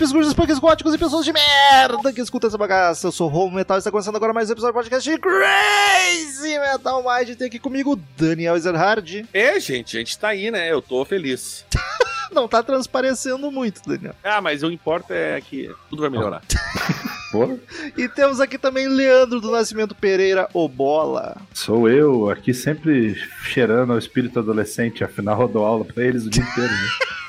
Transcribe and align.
Hippies, 0.00 0.12
gurus, 0.12 0.32
punks, 0.32 0.58
góticos 0.58 0.94
e 0.94 0.98
pessoas 0.98 1.26
de 1.26 1.32
merda 1.32 2.10
que 2.10 2.22
escutam 2.22 2.48
essa 2.48 2.56
bagaça. 2.56 3.08
Eu 3.08 3.12
sou 3.12 3.28
o 3.28 3.30
Romo 3.30 3.56
Metal 3.56 3.76
e 3.76 3.80
está 3.80 3.90
começando 3.90 4.16
agora 4.16 4.32
mais 4.32 4.48
um 4.48 4.52
episódio 4.54 4.72
do 4.72 4.76
podcast 4.76 5.10
de 5.10 5.18
Crazy 5.18 6.58
Metal 6.58 7.04
Mind. 7.04 7.36
Tem 7.36 7.48
aqui 7.48 7.58
comigo 7.58 8.00
Daniel 8.16 8.56
Ezerhard. 8.56 9.28
É, 9.30 9.60
gente, 9.60 9.98
a 9.98 10.00
gente 10.00 10.18
tá 10.18 10.28
aí, 10.28 10.50
né? 10.50 10.72
Eu 10.72 10.80
tô 10.80 11.04
feliz. 11.04 11.66
Não 12.32 12.48
tá 12.48 12.62
transparecendo 12.62 13.50
muito, 13.50 13.82
Daniel. 13.86 14.14
Ah, 14.24 14.40
mas 14.40 14.62
o 14.62 14.70
importa 14.70 15.12
é 15.12 15.38
que 15.38 15.70
tudo 15.90 16.00
vai 16.00 16.08
melhorar. 16.08 16.40
Porra. 17.30 17.58
E 17.94 18.08
temos 18.08 18.40
aqui 18.40 18.56
também 18.56 18.88
Leandro 18.88 19.38
do 19.38 19.50
Nascimento 19.50 19.94
Pereira, 19.94 20.48
o 20.54 20.66
Bola. 20.66 21.36
Sou 21.52 21.90
eu, 21.90 22.30
aqui 22.30 22.54
sempre 22.54 23.22
cheirando 23.44 23.92
ao 23.92 23.98
espírito 23.98 24.38
adolescente, 24.38 25.04
afinal 25.04 25.42
eu 25.42 25.48
dou 25.48 25.62
aula 25.62 25.84
pra 25.84 26.02
eles 26.02 26.24
o 26.24 26.30
dia 26.30 26.42
inteiro, 26.42 26.72
né? 26.72 26.88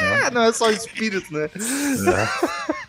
É, 0.00 0.30
não 0.30 0.42
é 0.42 0.52
só 0.52 0.68
o 0.68 0.70
espírito, 0.70 1.32
né? 1.32 1.48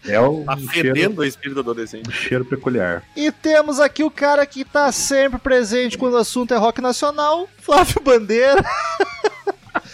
É, 0.06 0.14
é 0.14 0.20
o 0.20 0.44
Tá 0.44 0.56
um 0.56 0.70
cheiro, 0.70 0.96
fedendo 0.96 1.22
o 1.22 1.26
espírito 1.26 1.60
adolescente. 1.60 2.08
um 2.10 2.12
cheiro 2.12 2.46
peculiar. 2.46 3.04
E 3.16 3.32
temos 3.32 3.80
aqui 3.80 4.04
o 4.04 4.12
cara 4.12 4.46
que 4.46 4.64
tá 4.66 4.92
sempre 4.92 5.40
presente 5.40 5.98
quando 5.98 6.14
o 6.14 6.18
assunto 6.18 6.54
é 6.54 6.58
rock 6.58 6.82
nacional, 6.82 7.50
Flávio 7.62 8.02
Bandeira. 8.02 8.64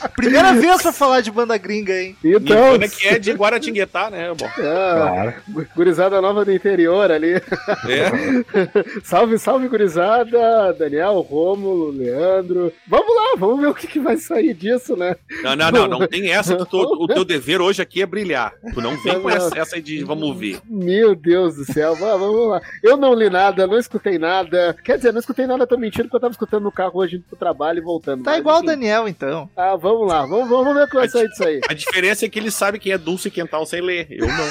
Primeira 0.10 0.54
vez 0.54 0.82
pra 0.82 0.92
falar 0.92 1.22
de 1.22 1.32
banda 1.32 1.58
gringa, 1.58 1.94
hein? 2.00 2.16
Então, 2.24 2.72
Nirvana 2.74 2.88
que 2.88 3.08
é 3.08 3.20
de 3.20 3.32
Guaratinguetá, 3.34 4.10
né? 4.10 4.32
Bom, 4.38 4.46
ah, 4.46 4.54
Claro. 4.62 5.34
gurizada 5.76 6.22
nova 6.22 6.44
do 6.46 6.52
interior 6.52 7.12
ali. 7.12 7.34
é. 7.34 7.42
salve, 9.04 9.38
salve, 9.38 9.68
gurizada. 9.68 10.74
Daniel, 10.78 11.20
Rômulo, 11.22 11.92
Leandro. 11.92 12.72
Vamos 12.88 13.16
lá, 13.16 13.36
vamos 13.38 13.60
ver 13.62 13.68
o 13.68 13.74
que, 13.74 13.88
que 13.88 14.00
vai 14.00 14.18
sair 14.18 14.54
disso, 14.54 14.96
né? 14.96 15.16
Não, 15.44 15.56
não, 15.56 15.72
não, 15.72 15.88
não 15.88 16.08
tem 16.08 16.32
essa 16.32 16.56
que 16.56 16.66
tu- 16.66 16.82
o 16.82 17.08
teu 17.08 17.24
dever 17.26 17.62
hoje 17.62 17.82
aqui 17.82 18.02
é 18.02 18.06
brilhar. 18.06 18.54
Tu 18.74 18.82
não 18.82 18.98
vem 18.98 19.20
com 19.22 19.30
essa, 19.30 19.58
essa 19.58 19.82
de 19.82 20.04
vamos 20.04 20.38
ver. 20.38 20.60
Meu 20.66 21.16
Deus 21.16 21.56
do 21.56 21.66
céu, 21.66 21.96
va- 21.96 22.18
vamos 22.18 22.48
lá. 22.50 22.62
Eu 22.84 22.98
não 22.98 23.14
li 23.14 23.30
nada, 23.30 23.68
não 23.68 23.78
escutei 23.78 24.18
nada. 24.18 24.76
Quer 24.84 24.98
dizer, 24.98 25.12
não 25.12 25.20
escutei 25.20 25.46
nada, 25.48 25.68
tô 25.68 25.78
mentindo, 25.78 26.04
porque 26.06 26.16
eu 26.18 26.22
tava 26.22 26.32
escutando 26.32 26.64
no 26.64 26.72
carro 26.72 27.00
hoje 27.00 27.16
indo 27.18 27.26
pro 27.28 27.38
trabalho 27.38 27.80
e 27.80 27.82
voltando. 27.82 28.24
Tá 28.24 28.32
Mas, 28.32 28.40
igual 28.40 28.60
o. 28.60 28.66
Daniel, 28.66 29.08
então. 29.08 29.50
Ah, 29.56 29.76
vamos 29.76 29.95
lá, 30.04 30.26
vamos, 30.26 30.50
vamos 30.50 30.74
ver 30.74 30.84
o 30.84 30.88
que 30.88 30.96
vai 30.96 31.08
sair 31.08 31.28
disso 31.30 31.44
aí. 31.46 31.62
A 31.70 31.74
diferença 31.74 32.26
é 32.26 32.30
que 32.30 32.38
ele 32.40 32.52
sabe 32.52 32.80
quem 32.80 32.92
é 32.92 32.98
Dulce 32.98 33.30
Quental 33.32 33.66
sem 33.66 33.82
ler. 33.82 34.08
Eu 34.10 34.28
não. 34.28 34.46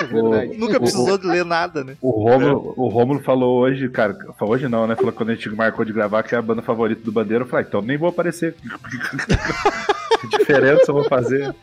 É 0.00 0.04
verdade. 0.04 0.58
Nunca 0.58 0.76
O- 0.76 0.80
precisou 0.80 1.16
de 1.16 1.26
ler 1.26 1.44
nada, 1.44 1.82
né? 1.84 1.96
O 2.02 2.10
Rômulo, 2.10 2.74
o 2.76 2.88
Rômulo 2.88 3.20
falou 3.22 3.60
hoje, 3.60 3.88
cara, 3.88 4.16
falou 4.38 4.54
hoje 4.54 4.68
não, 4.68 4.86
né? 4.86 4.96
Falou 4.96 5.12
quando 5.12 5.30
a 5.30 5.34
gente 5.34 5.48
marcou 5.50 5.84
de 5.84 5.92
gravar 5.92 6.22
que 6.22 6.34
é 6.34 6.38
a 6.38 6.42
banda 6.42 6.62
favorita 6.62 7.02
do 7.02 7.12
Bandeira. 7.12 7.44
Eu 7.44 7.48
falei, 7.48 7.64
ah, 7.64 7.68
então 7.68 7.80
nem 7.82 7.96
vou 7.96 8.08
aparecer. 8.08 8.54
que 10.20 10.38
diferença 10.38 10.84
eu 10.88 10.94
vou 10.94 11.04
fazer? 11.04 11.54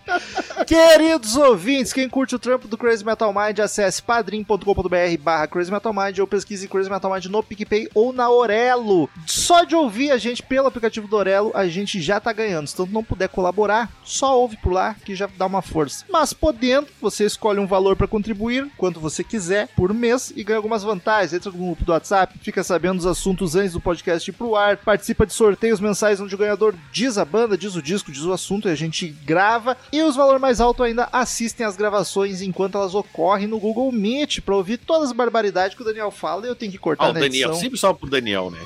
Queridos 0.67 1.35
ouvintes, 1.35 1.91
quem 1.91 2.07
curte 2.07 2.35
o 2.35 2.39
trampo 2.39 2.67
do 2.67 2.77
Crazy 2.77 3.05
Metal 3.05 3.33
Mind, 3.33 3.59
acesse 3.59 4.01
padrim.com.br 4.01 5.17
barra 5.19 5.47
Crazy 5.47 5.71
Metal 5.71 5.93
Mind 5.93 6.19
ou 6.19 6.27
pesquise 6.27 6.67
Crazy 6.67 6.89
Metal 6.89 7.11
Mind 7.11 7.25
no 7.25 7.43
PicPay 7.43 7.89
ou 7.93 8.13
na 8.13 8.29
Orelo. 8.29 9.09
Só 9.25 9.63
de 9.63 9.75
ouvir 9.75 10.11
a 10.11 10.17
gente 10.17 10.43
pelo 10.43 10.67
aplicativo 10.67 11.07
do 11.07 11.15
Orelo, 11.15 11.51
a 11.53 11.67
gente 11.67 12.01
já 12.01 12.19
tá 12.19 12.31
ganhando. 12.31 12.67
Se 12.67 12.75
tanto 12.75 12.93
não 12.93 13.03
puder 13.03 13.29
colaborar, 13.29 13.89
só 14.03 14.39
ouve 14.39 14.57
por 14.57 14.71
lá 14.71 14.95
que 15.05 15.15
já 15.15 15.27
dá 15.37 15.45
uma 15.45 15.61
força. 15.61 16.05
Mas 16.09 16.33
podendo, 16.33 16.87
você 17.01 17.25
escolhe 17.25 17.59
um 17.59 17.67
valor 17.67 17.95
para 17.95 18.07
contribuir, 18.07 18.69
quanto 18.77 18.99
você 18.99 19.23
quiser, 19.23 19.67
por 19.75 19.93
mês 19.93 20.31
e 20.35 20.43
ganha 20.43 20.57
algumas 20.57 20.83
vantagens. 20.83 21.33
Entra 21.33 21.51
no 21.51 21.57
grupo 21.57 21.83
do 21.83 21.91
WhatsApp, 21.91 22.37
fica 22.39 22.63
sabendo 22.63 22.97
dos 22.97 23.05
assuntos 23.05 23.55
antes 23.55 23.73
do 23.73 23.81
podcast 23.81 24.29
ir 24.29 24.33
pro 24.33 24.55
ar, 24.55 24.77
participa 24.77 25.25
de 25.25 25.33
sorteios 25.33 25.79
mensais 25.79 26.19
onde 26.19 26.35
o 26.35 26.37
ganhador 26.37 26.75
diz 26.91 27.17
a 27.17 27.25
banda, 27.25 27.57
diz 27.57 27.75
o 27.75 27.81
disco, 27.81 28.11
diz 28.11 28.23
o 28.23 28.33
assunto 28.33 28.40
e 28.67 28.71
a 28.71 28.75
gente 28.75 29.07
grava. 29.25 29.77
E 29.91 30.01
os 30.01 30.15
valores 30.15 30.41
mais 30.41 30.59
altos 30.59 30.85
ainda 30.85 31.07
assistem 31.11 31.65
as 31.65 31.75
gravações 31.75 32.41
enquanto 32.41 32.77
elas 32.77 32.95
ocorrem 32.95 33.47
no 33.47 33.59
Google 33.59 33.91
Meet 33.91 34.39
para 34.41 34.55
ouvir 34.55 34.77
todas 34.77 35.09
as 35.09 35.15
barbaridades 35.15 35.75
que 35.75 35.81
o 35.81 35.85
Daniel 35.85 36.11
fala 36.11 36.45
e 36.45 36.49
eu 36.49 36.55
tenho 36.55 36.71
que 36.71 36.77
cortar 36.77 37.05
Ah, 37.05 37.09
o 37.09 37.13
na 37.13 37.19
Daniel, 37.19 37.49
edição. 37.49 37.61
sempre 37.61 37.77
só 37.79 37.93
pro 37.93 38.09
Daniel, 38.09 38.49
né? 38.51 38.59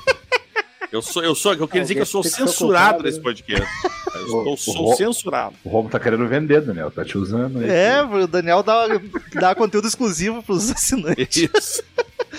Eu 0.92 1.02
sou, 1.02 1.22
eu 1.22 1.34
sou, 1.34 1.52
eu 1.52 1.66
queria 1.66 1.82
dizer 1.82 1.94
que 1.96 2.00
eu 2.00 2.06
sou 2.06 2.22
que 2.22 2.28
censurado 2.28 3.02
nesse 3.02 3.18
né? 3.18 3.22
podcast. 3.24 3.66
Eu 4.14 4.22
estou, 4.54 4.56
sou 4.56 4.92
o- 4.92 4.96
censurado. 4.96 5.54
O 5.64 5.68
Rômulo 5.68 5.90
tá 5.90 5.98
querendo 5.98 6.26
vender, 6.28 6.60
Daniel. 6.62 6.90
Tá 6.92 7.04
te 7.04 7.18
usando 7.18 7.58
aí. 7.58 7.68
É, 7.68 8.02
o 8.02 8.26
Daniel 8.26 8.62
dá, 8.62 8.86
dá 9.34 9.54
conteúdo 9.54 9.88
exclusivo 9.88 10.42
pros 10.42 10.70
assinantes. 10.70 11.50
Isso. 11.52 11.82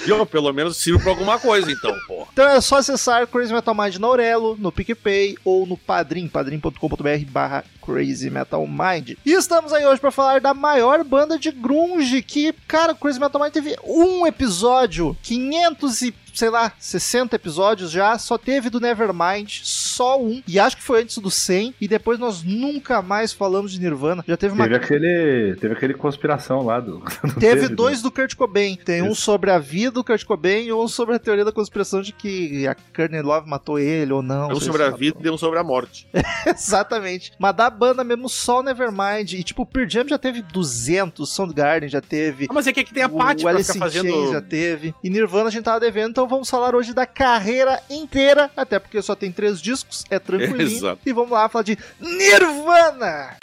E 0.05 0.09
eu, 0.09 0.25
pelo 0.25 0.51
menos, 0.53 0.77
sirvo 0.77 1.01
pra 1.01 1.11
alguma 1.11 1.37
coisa, 1.37 1.69
então, 1.69 1.93
porra. 2.07 2.16
Então 2.37 2.47
é 2.51 2.61
só 2.61 2.77
acessar 2.77 3.25
Crazy 3.25 3.51
Metal 3.51 3.73
Mind 3.73 3.95
na 3.95 4.05
Aurelo, 4.05 4.55
no 4.59 4.71
PicPay 4.71 5.35
ou 5.43 5.65
no 5.65 5.75
Padrim, 5.75 6.27
padrim.com.br 6.27 7.31
barra 7.31 7.63
Crazy 7.83 8.29
Metal 8.29 8.63
Mind. 8.67 9.17
E 9.25 9.31
estamos 9.31 9.73
aí 9.73 9.83
hoje 9.83 9.99
para 9.99 10.11
falar 10.11 10.39
da 10.39 10.53
maior 10.53 11.03
banda 11.03 11.39
de 11.39 11.51
grunge 11.51 12.21
que, 12.21 12.53
cara, 12.67 12.93
Crazy 12.93 13.19
Metal 13.19 13.41
Mind 13.41 13.51
teve 13.51 13.75
um 13.83 14.27
episódio, 14.27 15.17
500 15.23 16.01
e 16.03 16.11
sei 16.37 16.51
lá, 16.51 16.71
60 16.77 17.35
episódios 17.35 17.89
já, 17.89 18.15
só 18.19 18.37
teve 18.37 18.69
do 18.69 18.79
Nevermind, 18.79 19.61
só 19.63 20.21
um, 20.21 20.43
e 20.47 20.59
acho 20.59 20.77
que 20.77 20.83
foi 20.83 21.01
antes 21.01 21.17
do 21.17 21.31
100, 21.31 21.73
e 21.81 21.87
depois 21.87 22.19
nós 22.19 22.43
nunca 22.43 23.01
mais 23.01 23.33
falamos 23.33 23.71
de 23.71 23.79
Nirvana. 23.79 24.23
Já 24.27 24.37
teve 24.37 24.53
uma 24.53 24.65
Teve 24.65 24.75
aquele, 24.75 25.55
teve 25.59 25.73
aquele 25.73 25.93
conspiração 25.95 26.63
lá 26.63 26.79
do. 26.79 26.99
não 27.23 27.35
Teve 27.39 27.69
né? 27.69 27.69
dois 27.69 28.03
do 28.03 28.11
Kurt 28.11 28.35
Cobain. 28.35 28.75
Tem 28.75 29.01
um 29.01 29.13
Isso. 29.13 29.21
sobre 29.21 29.49
a 29.49 29.57
vida 29.57 29.91
do 29.91 30.03
Kurt 30.03 30.23
Cobain 30.25 30.65
e 30.65 30.73
um 30.73 30.87
sobre 30.87 31.15
a 31.15 31.19
teoria 31.19 31.43
da 31.43 31.51
conspiração 31.51 32.01
de 32.01 32.11
que 32.11 32.67
a 32.67 32.75
Courtney 32.75 33.21
Love 33.21 33.49
matou 33.49 33.79
ele 33.79 34.13
ou 34.13 34.21
não. 34.21 34.49
Um 34.49 34.59
sobre 34.59 34.83
a 34.83 34.91
vida 34.91 35.17
e 35.23 35.29
um 35.31 35.37
sobre 35.37 35.57
a 35.57 35.63
morte. 35.63 36.07
Exatamente. 36.45 37.31
Mas 37.39 37.55
da 37.55 37.69
banda 37.69 38.03
mesmo, 38.03 38.29
só 38.29 38.59
o 38.59 38.63
Nevermind. 38.63 39.33
E 39.33 39.43
tipo, 39.43 39.63
o 39.63 39.65
Pearl 39.65 39.89
Jam 39.89 40.07
já 40.07 40.17
teve 40.19 40.43
200, 40.43 41.27
Soundgarden 41.27 41.89
já 41.89 42.01
teve. 42.01 42.45
Ah, 42.49 42.53
mas 42.53 42.67
é 42.67 42.73
que 42.73 42.81
aqui 42.81 42.93
tem 42.93 43.03
a 43.03 43.07
o 43.07 43.17
Paty 43.17 43.41
pra 43.41 43.51
Alice 43.51 43.73
ficar 43.73 43.85
fazendo... 43.85 44.31
já 44.31 44.41
teve. 44.41 44.93
E 45.03 45.09
Nirvana 45.09 45.47
a 45.47 45.51
gente 45.51 45.63
tava 45.63 45.79
devendo, 45.79 46.11
então 46.11 46.26
vamos 46.27 46.49
falar 46.49 46.75
hoje 46.75 46.93
da 46.93 47.05
carreira 47.05 47.81
inteira. 47.89 48.51
Até 48.55 48.77
porque 48.77 49.01
só 49.01 49.15
tem 49.15 49.31
três 49.31 49.61
discos, 49.61 50.03
é 50.09 50.19
tranquilinho. 50.19 50.61
Exato. 50.61 50.99
E 51.05 51.13
vamos 51.13 51.31
lá 51.31 51.49
falar 51.49 51.63
de 51.63 51.77
Nirvana! 51.99 53.37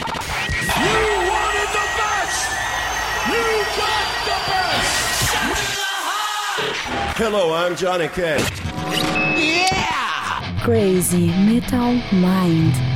Hello, 7.17 7.53
I'm 7.53 7.75
Johnny 7.75 8.09
Cash. 8.09 8.43
Crazy 10.63 11.31
Metal 11.45 11.93
Mind. 12.11 12.94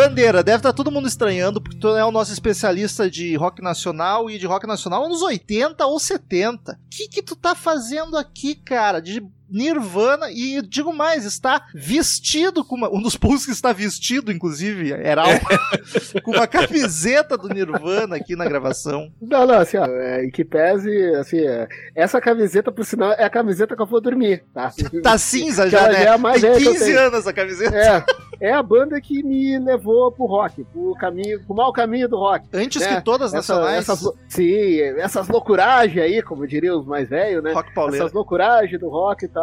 Bandeira, 0.00 0.42
deve 0.42 0.56
estar 0.56 0.72
todo 0.72 0.90
mundo 0.90 1.06
estranhando, 1.06 1.60
porque 1.60 1.76
tu 1.76 1.88
é 1.88 2.02
o 2.02 2.10
nosso 2.10 2.32
especialista 2.32 3.10
de 3.10 3.36
rock 3.36 3.60
nacional 3.60 4.30
e 4.30 4.38
de 4.38 4.46
rock 4.46 4.66
nacional 4.66 5.04
anos 5.04 5.20
80 5.20 5.84
ou 5.84 6.00
70. 6.00 6.72
O 6.72 6.76
que 6.88 7.06
que 7.06 7.22
tu 7.22 7.36
tá 7.36 7.54
fazendo 7.54 8.16
aqui, 8.16 8.54
cara? 8.54 8.98
De 8.98 9.22
Nirvana, 9.50 10.30
e 10.30 10.60
digo 10.62 10.92
mais, 10.92 11.24
está 11.24 11.66
vestido 11.74 12.64
com 12.64 12.76
uma, 12.76 12.88
um 12.88 13.00
dos 13.00 13.16
poucos 13.16 13.44
que 13.44 13.52
está 13.52 13.72
vestido, 13.72 14.30
inclusive, 14.32 14.92
era 14.92 15.22
algo, 15.22 15.40
com 16.22 16.32
uma 16.32 16.46
camiseta 16.46 17.36
do 17.36 17.48
Nirvana 17.48 18.16
aqui 18.16 18.36
na 18.36 18.44
gravação. 18.44 19.12
Não, 19.20 19.46
não, 19.46 19.54
assim, 19.56 19.76
ó, 19.76 19.86
é, 19.86 20.24
em 20.24 20.30
que 20.30 20.44
pese, 20.44 20.90
assim, 21.16 21.38
é, 21.40 21.68
essa 21.94 22.20
camiseta, 22.20 22.70
por 22.72 22.84
sinal, 22.84 23.12
é 23.12 23.24
a 23.24 23.30
camiseta 23.30 23.74
que 23.74 23.82
eu 23.82 23.86
vou 23.86 24.00
dormir, 24.00 24.44
tá? 24.54 24.72
Tá 25.02 25.18
cinza 25.18 25.64
Que 25.64 25.70
já, 25.70 25.88
né? 25.88 25.92
já 25.94 25.98
é 26.00 26.08
a 26.08 26.18
mais 26.18 26.40
Tem 26.40 26.50
velha 26.50 26.62
que 26.62 26.68
eu 26.68 26.72
15 26.72 26.84
tenho. 26.84 27.00
anos 27.00 27.26
a 27.26 27.32
camiseta. 27.32 27.76
É, 27.76 28.48
é 28.48 28.52
a 28.52 28.62
banda 28.62 29.00
que 29.00 29.22
me 29.22 29.58
levou 29.58 30.10
pro 30.12 30.26
rock, 30.26 30.64
pro 30.64 30.94
caminho, 30.94 31.40
pro 31.44 31.54
mau 31.54 31.72
caminho 31.72 32.08
do 32.08 32.16
rock. 32.16 32.46
Antes 32.52 32.82
É, 32.82 32.96
que 32.96 33.04
todas 33.04 33.28
as 33.34 33.46
nacionais, 33.48 33.88
essas, 33.88 34.08
sim, 34.28 34.80
essas 34.98 35.28
loucuragens 35.28 36.02
aí, 36.02 36.22
como 36.22 36.46
diriam 36.46 36.78
os 36.80 36.86
mais 36.86 37.08
velhos, 37.08 37.42
né? 37.42 37.52
rock 37.52 37.74
pauleiro. 37.74 38.04
Essas 38.04 38.14
loucuragens 38.14 38.78
do 38.80 38.88
rock 38.88 39.24
e 39.24 39.28
tal. 39.28 39.39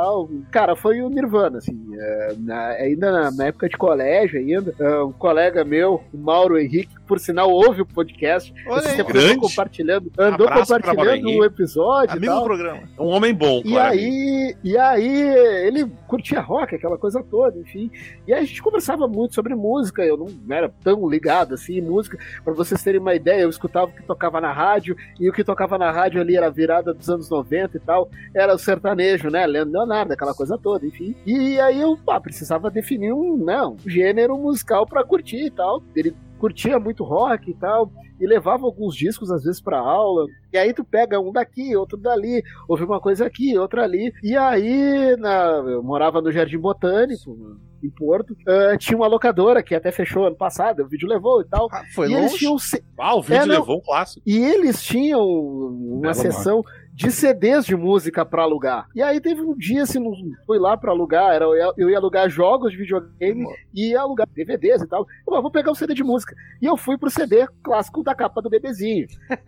Cara, 0.51 0.75
foi 0.75 1.01
o 1.01 1.09
Nirvana, 1.09 1.57
assim. 1.59 1.77
é, 1.99 2.35
na- 2.39 2.67
ainda 2.69 3.11
na, 3.11 3.31
na 3.31 3.45
época 3.47 3.67
de 3.69 3.77
colégio, 3.77 4.39
ainda, 4.39 4.73
é, 4.79 5.01
um 5.03 5.11
colega 5.11 5.63
meu, 5.63 6.03
o 6.13 6.17
Mauro 6.17 6.57
Henrique, 6.57 6.93
por 7.07 7.19
sinal 7.19 7.49
ouve 7.49 7.81
o 7.81 7.85
podcast. 7.85 8.53
Olha 8.67 8.79
Esse 8.79 9.01
aí, 9.01 9.03
grande. 9.07 9.31
andou 9.33 9.49
compartilhando, 9.49 10.11
andou 10.17 10.47
Abraço 10.47 10.73
compartilhando 10.75 11.29
o 11.29 11.45
episódio 11.45 12.11
amigo 12.17 12.33
tal. 12.33 12.41
do 12.41 12.45
programa. 12.45 12.81
É 12.97 13.01
um 13.01 13.07
homem 13.07 13.33
bom, 13.33 13.61
E 13.63 13.69
claramente. 13.71 14.03
aí, 14.03 14.55
e 14.63 14.77
aí 14.77 15.21
ele 15.67 15.85
curtia 16.07 16.41
rock, 16.41 16.75
aquela 16.75 16.97
coisa 16.97 17.23
toda, 17.23 17.57
enfim. 17.59 17.89
E 18.27 18.33
aí 18.33 18.41
a 18.41 18.45
gente 18.45 18.61
conversava 18.61 19.07
muito 19.07 19.33
sobre 19.33 19.55
música, 19.55 20.03
eu 20.03 20.17
não 20.17 20.27
era 20.55 20.69
tão 20.83 21.07
ligado 21.09 21.53
assim 21.53 21.77
em 21.77 21.81
música. 21.81 22.17
Pra 22.43 22.53
vocês 22.53 22.83
terem 22.83 22.99
uma 22.99 23.15
ideia, 23.15 23.41
eu 23.41 23.49
escutava 23.49 23.87
o 23.87 23.93
que 23.93 24.03
tocava 24.03 24.41
na 24.41 24.51
rádio, 24.51 24.95
e 25.19 25.29
o 25.29 25.33
que 25.33 25.43
tocava 25.43 25.77
na 25.77 25.91
rádio 25.91 26.19
ali 26.21 26.35
era 26.35 26.47
a 26.47 26.51
virada 26.51 26.93
dos 26.93 27.09
anos 27.09 27.29
90 27.29 27.77
e 27.77 27.79
tal, 27.79 28.09
era 28.35 28.53
o 28.53 28.57
sertanejo, 28.59 29.29
né? 29.29 29.45
Leandro 29.47 29.73
Leonardo, 29.73 30.13
aquela 30.13 30.33
coisa 30.33 30.57
toda, 30.57 30.85
enfim. 30.85 31.15
E 31.25 31.59
aí 31.59 31.79
eu 31.79 31.97
pá, 31.97 32.19
precisava 32.19 32.69
definir 32.69 33.13
um, 33.13 33.37
não, 33.37 33.73
um 33.85 33.89
gênero 33.89 34.37
musical 34.37 34.85
pra 34.85 35.03
curtir 35.03 35.45
e 35.45 35.51
tal. 35.51 35.81
Ele 35.95 36.13
curtia 36.37 36.79
muito 36.79 37.03
rock 37.03 37.49
e 37.51 37.53
tal, 37.53 37.91
e 38.19 38.25
levava 38.25 38.65
alguns 38.65 38.95
discos 38.95 39.29
às 39.31 39.43
vezes 39.43 39.61
pra 39.61 39.79
aula. 39.79 40.25
E 40.53 40.57
aí 40.57 40.73
tu 40.73 40.83
pega 40.83 41.19
um 41.19 41.31
daqui, 41.31 41.75
outro 41.75 41.97
dali, 41.97 42.41
ouve 42.67 42.83
uma 42.83 42.99
coisa 42.99 43.25
aqui, 43.25 43.57
outra 43.57 43.83
ali. 43.83 44.11
E 44.23 44.35
aí, 44.35 45.15
na- 45.17 45.63
eu 45.67 45.83
morava 45.83 46.21
no 46.21 46.31
Jardim 46.31 46.57
Botânico, 46.57 47.57
em 47.83 47.89
Porto, 47.91 48.35
ah, 48.47 48.75
tinha 48.77 48.97
uma 48.97 49.05
locadora 49.07 49.61
que 49.61 49.75
até 49.75 49.91
fechou 49.91 50.25
ano 50.25 50.35
passado, 50.35 50.83
o 50.83 50.87
vídeo 50.87 51.07
levou 51.07 51.41
e 51.41 51.45
tal. 51.45 51.67
Ah, 51.71 51.83
foi 51.93 52.09
e 52.09 52.13
eles 52.13 52.31
longe? 52.31 52.37
tinham 52.39 52.55
Ah, 52.97 53.15
o 53.15 53.21
vídeo 53.21 53.41
É, 53.41 53.45
levou 53.45 53.77
um 53.77 53.81
clássico. 53.81 54.21
e 54.25 54.37
eles 54.39 54.81
tinham 54.81 55.21
uma 55.21 56.01
Belo 56.01 56.13
sessão 56.15 56.63
de 56.97 57.11
CDs 57.11 57.63
de 57.63 57.75
música 57.75 58.25
pra 58.25 58.41
alugar. 58.41 58.87
E 58.95 59.03
aí 59.03 59.21
teve 59.21 59.39
um 59.39 59.55
dia, 59.55 59.83
assim, 59.83 59.99
não 59.99 60.13
fui 60.47 60.57
lá 60.57 60.75
pra 60.75 60.91
alugar, 60.91 61.35
era, 61.35 61.45
eu, 61.45 61.91
ia, 61.91 61.97
alugar 61.97 62.27
jogos 62.27 62.71
de 62.71 62.77
videogame 62.77 63.45
e 63.71 63.91
ia 63.91 64.01
alugar 64.01 64.27
DVDs 64.33 64.81
e 64.81 64.87
tal. 64.87 65.01
Eu 65.01 65.25
falei, 65.25 65.41
vou 65.43 65.51
pegar 65.51 65.69
um 65.71 65.75
CD 65.75 65.93
de 65.93 66.03
música. 66.03 66.35
E 66.59 66.65
eu 66.65 66.75
fui 66.75 66.97
pro 66.97 67.11
CD 67.11 67.47
clássico 67.61 68.01
da 68.01 68.15
capa 68.15 68.41
do 68.41 68.49
bebezinho. 68.49 69.05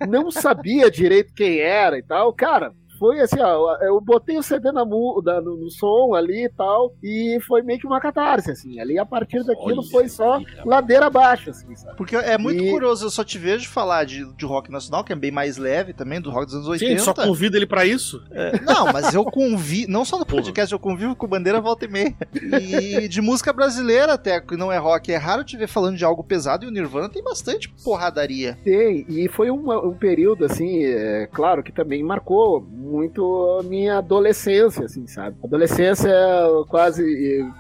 Não 0.08 0.30
sabia 0.30 0.92
direito 0.92 1.34
quem 1.34 1.58
era 1.58 1.98
e 1.98 2.04
tal. 2.04 2.32
Cara, 2.34 2.72
foi 3.00 3.20
assim, 3.22 3.40
ó, 3.40 3.78
eu 3.82 4.00
botei 4.02 4.38
o 4.38 4.44
CD 4.44 4.72
na 4.72 4.84
mu- 4.86 5.22
da- 5.22 5.42
no, 5.42 5.56
no 5.58 5.70
som 5.72 6.14
ali 6.14 6.46
e 6.46 6.50
tal, 6.50 6.94
e 7.02 7.40
foi 7.48 7.62
meio 7.62 7.80
que 7.80 7.88
uma 7.88 8.00
catarse, 8.00 8.52
assim. 8.52 8.80
Ali, 8.80 9.00
a 9.00 9.06
partir 9.06 9.44
daquilo, 9.44 9.80
Olha 9.82 9.90
foi 9.90 10.10
só 10.10 10.38
rapaz. 10.40 10.66
ladeira 10.66 11.06
abaixo, 11.08 11.50
assim, 11.50 11.74
sabe? 11.76 11.96
Porque 11.98 12.16
é 12.16 12.38
muito 12.38 12.64
E- 12.64 12.70
curioso, 12.72 13.06
eu 13.06 13.10
só 13.10 13.24
te 13.24 13.38
vejo 13.38 13.70
falar 13.70 14.04
de, 14.06 14.26
de 14.36 14.46
rock 14.46 14.72
nacional, 14.72 15.04
que 15.04 15.14
é 15.14 15.16
bem 15.16 15.32
mais 15.32 15.58
leve 15.58 15.94
também, 15.94 16.20
do 16.22 16.30
rock 16.30 16.46
dos 16.48 16.56
anos 16.56 16.68
80. 16.68 17.00
Sim, 17.00 17.06
só 17.06 17.14
convida 17.14 17.58
ele 17.58 17.66
pra 17.66 17.86
isso. 17.86 18.22
É, 18.32 18.60
não, 18.62 18.92
mas 18.92 19.14
eu 19.14 19.24
convivo, 19.24 19.90
não 19.92 20.04
só 20.04 20.20
no 20.20 20.26
podcast, 20.26 20.72
eu 20.74 20.80
convivo 20.80 21.16
com 21.16 21.28
bandeira 21.28 21.62
volta 21.62 21.86
e 21.86 21.88
meia. 21.88 22.16
E 22.62 23.08
de 23.08 23.22
música 23.22 23.54
brasileira 23.54 24.14
até, 24.14 24.40
que 24.42 24.56
não 24.58 24.72
é 24.72 24.78
rock, 24.78 25.12
é 25.12 25.18
raro 25.18 25.44
te 25.44 25.56
ver 25.58 25.68
falando 25.68 25.98
de 25.98 26.04
algo 26.06 26.24
pesado, 26.24 26.66
e 26.66 26.68
o 26.68 26.72
Nirvana 26.72 27.10
tem 27.10 27.24
bastante 27.24 27.70
porradaria. 27.84 28.58
Tem, 28.64 29.06
e 29.08 29.28
foi 29.30 29.50
um, 29.52 29.72
um 29.88 29.94
período, 29.94 30.46
assim, 30.46 30.84
é, 30.84 31.28
claro, 31.32 31.64
que 31.64 31.72
também 31.72 32.04
marcou 32.04 32.62
muito 32.90 33.58
a 33.60 33.64
minha 33.64 33.98
adolescência, 34.00 34.86
assim, 34.86 35.06
sabe? 35.08 35.38
Adolescência 35.44 36.12
quase 36.68 37.04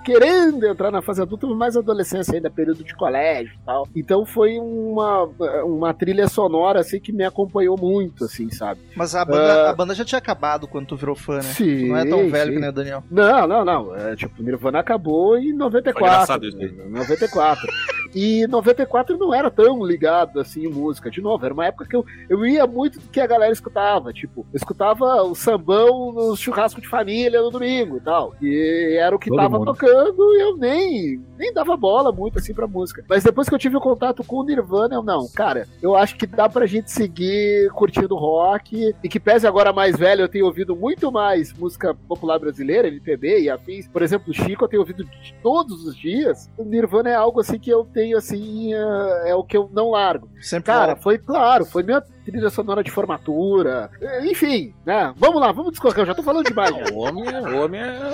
querendo 0.04 0.66
entrar 0.66 0.92
na 0.92 1.02
fase 1.02 1.22
adulta, 1.22 1.48
mas 1.48 1.78
adolescência 1.78 2.34
ainda, 2.36 2.50
período 2.50 2.84
de 2.84 2.96
colégio 2.96 3.54
e 3.62 3.66
tal. 3.66 3.88
Então 3.96 4.26
foi 4.26 4.58
uma, 4.58 5.30
uma 5.64 5.94
trilha 5.94 6.28
sonora, 6.28 6.80
assim, 6.80 7.00
que 7.00 7.12
me 7.12 7.24
acompanhou 7.24 7.78
muito, 7.78 8.26
assim, 8.26 8.50
sabe? 8.50 8.82
Mas 8.96 9.16
a 9.16 9.24
banda, 9.24 9.68
Ah. 9.68 9.70
a 9.70 9.74
banda 9.74 9.94
já 9.96 10.04
tinha 10.04 10.20
acabado 10.20 10.68
quando 10.68 10.88
tu 10.88 10.96
virou 10.98 11.16
fã, 11.16 11.36
né? 11.38 11.42
Sim, 11.44 11.80
Tu 11.80 11.88
não 11.88 11.98
é 11.98 12.06
tão 12.06 12.30
velho 12.30 12.48
sim. 12.50 12.54
que 12.56 12.60
nem 12.62 12.70
o 12.70 12.74
Daniel. 12.74 13.04
Não, 13.10 13.48
não, 13.48 13.66
não. 13.66 13.96
É, 13.96 14.16
tipo, 14.16 14.42
Nirvana 14.42 14.80
acabou 14.80 15.38
em 15.38 15.54
94. 15.54 16.00
Foi 16.00 16.08
engraçado 16.08 16.46
isso 16.48 16.58
aí. 16.58 16.90
94. 16.90 17.68
E 18.16 18.48
94 18.48 19.16
eu 19.16 19.20
não 19.20 19.34
era 19.34 19.50
tão 19.52 19.84
ligado 19.86 20.40
assim 20.40 20.66
em 20.66 20.70
música. 20.72 21.10
De 21.12 21.22
novo, 21.22 21.44
era 21.46 21.54
uma 21.54 21.66
época 21.66 21.86
que 21.86 21.96
eu, 21.96 22.06
eu 22.30 22.46
ia 22.46 22.66
muito 22.66 23.00
do 23.00 23.08
que 23.10 23.20
a 23.20 23.28
galera 23.28 23.52
escutava. 23.52 24.12
Tipo, 24.14 24.46
eu 24.52 24.58
escutava 24.58 25.06
o 25.24 25.36
sambão 25.36 26.12
no 26.12 26.36
churrasco 26.36 26.82
de 26.82 26.88
família 26.88 27.42
no 27.42 27.52
domingo 27.52 27.98
e 27.98 28.02
tal. 28.02 28.34
E 28.42 28.98
era 29.00 29.16
o 29.16 29.20
que 29.20 29.30
Todo 29.30 29.38
tava 29.40 29.58
mundo. 29.60 29.74
tocando 29.74 30.36
e 30.36 30.42
eu 30.42 30.58
nem, 30.58 31.22
nem 31.38 31.54
dava 31.54 31.76
bola 31.78 32.12
muito 32.12 32.40
assim 32.40 32.54
pra 32.54 32.68
música. 32.68 33.04
Mas 33.08 33.24
depois 33.24 33.48
que 33.48 33.56
eu 33.56 33.60
tive 33.60 33.78
o 33.78 33.82
contato 33.82 34.24
com 34.24 34.38
o 34.38 34.44
Nirvana, 34.44 34.96
eu 34.96 35.04
não, 35.04 35.28
cara, 35.30 35.68
eu 35.82 35.96
acho 35.96 36.16
que 36.18 36.26
dá 36.26 36.50
pra 36.50 36.66
gente 36.66 36.92
seguir 36.92 37.70
curtindo 37.72 38.16
rock. 38.16 38.94
E 39.04 39.10
que 39.10 39.20
pese 39.20 39.46
agora 39.48 39.72
mais 39.74 39.96
velho, 39.96 40.22
eu 40.22 40.30
tenho 40.30 40.46
ouvido 40.46 40.76
muito 40.76 41.12
mais 41.12 41.54
música 41.54 41.94
popular 42.08 42.40
brasileira, 42.40 42.88
MPB 42.88 43.42
e 43.42 43.50
afins. 43.50 43.88
Por 43.88 44.02
exemplo, 44.02 44.32
o 44.32 44.34
Chico 44.34 44.64
eu 44.64 44.68
tenho 44.70 44.82
ouvido 44.82 45.06
todos 45.44 45.86
os 45.86 45.96
dias. 45.96 46.50
O 46.58 46.64
Nirvana 46.64 47.10
é 47.10 47.16
algo 47.16 47.40
assim 47.40 47.60
que 47.60 47.70
eu 47.70 47.86
tenho 47.86 47.99
assim, 48.16 48.74
é, 48.74 49.30
é 49.32 49.36
o 49.36 49.44
que 49.44 49.56
eu 49.58 49.70
não 49.74 49.92
largo. 49.92 50.30
Sempre 50.42 50.72
Cara, 50.72 50.96
foi 50.96 51.18
claro, 51.18 51.66
foi 51.66 51.84
minha 51.84 52.02
trilha 52.26 52.50
sonora 52.50 52.84
de 52.84 52.92
formatura. 52.92 53.90
Enfim, 54.24 54.74
né? 54.86 55.14
Vamos 55.18 55.42
lá, 55.42 55.52
vamos 55.52 55.72
discorrer. 55.72 56.00
Eu 56.00 56.06
já 56.08 56.16
tô 56.16 56.24
falando 56.24 56.46
demais. 56.46 56.70
O 56.94 57.00
homem, 57.00 57.26
é- 57.28 57.42
o 57.42 57.64
homem 57.64 57.82
é. 57.82 58.12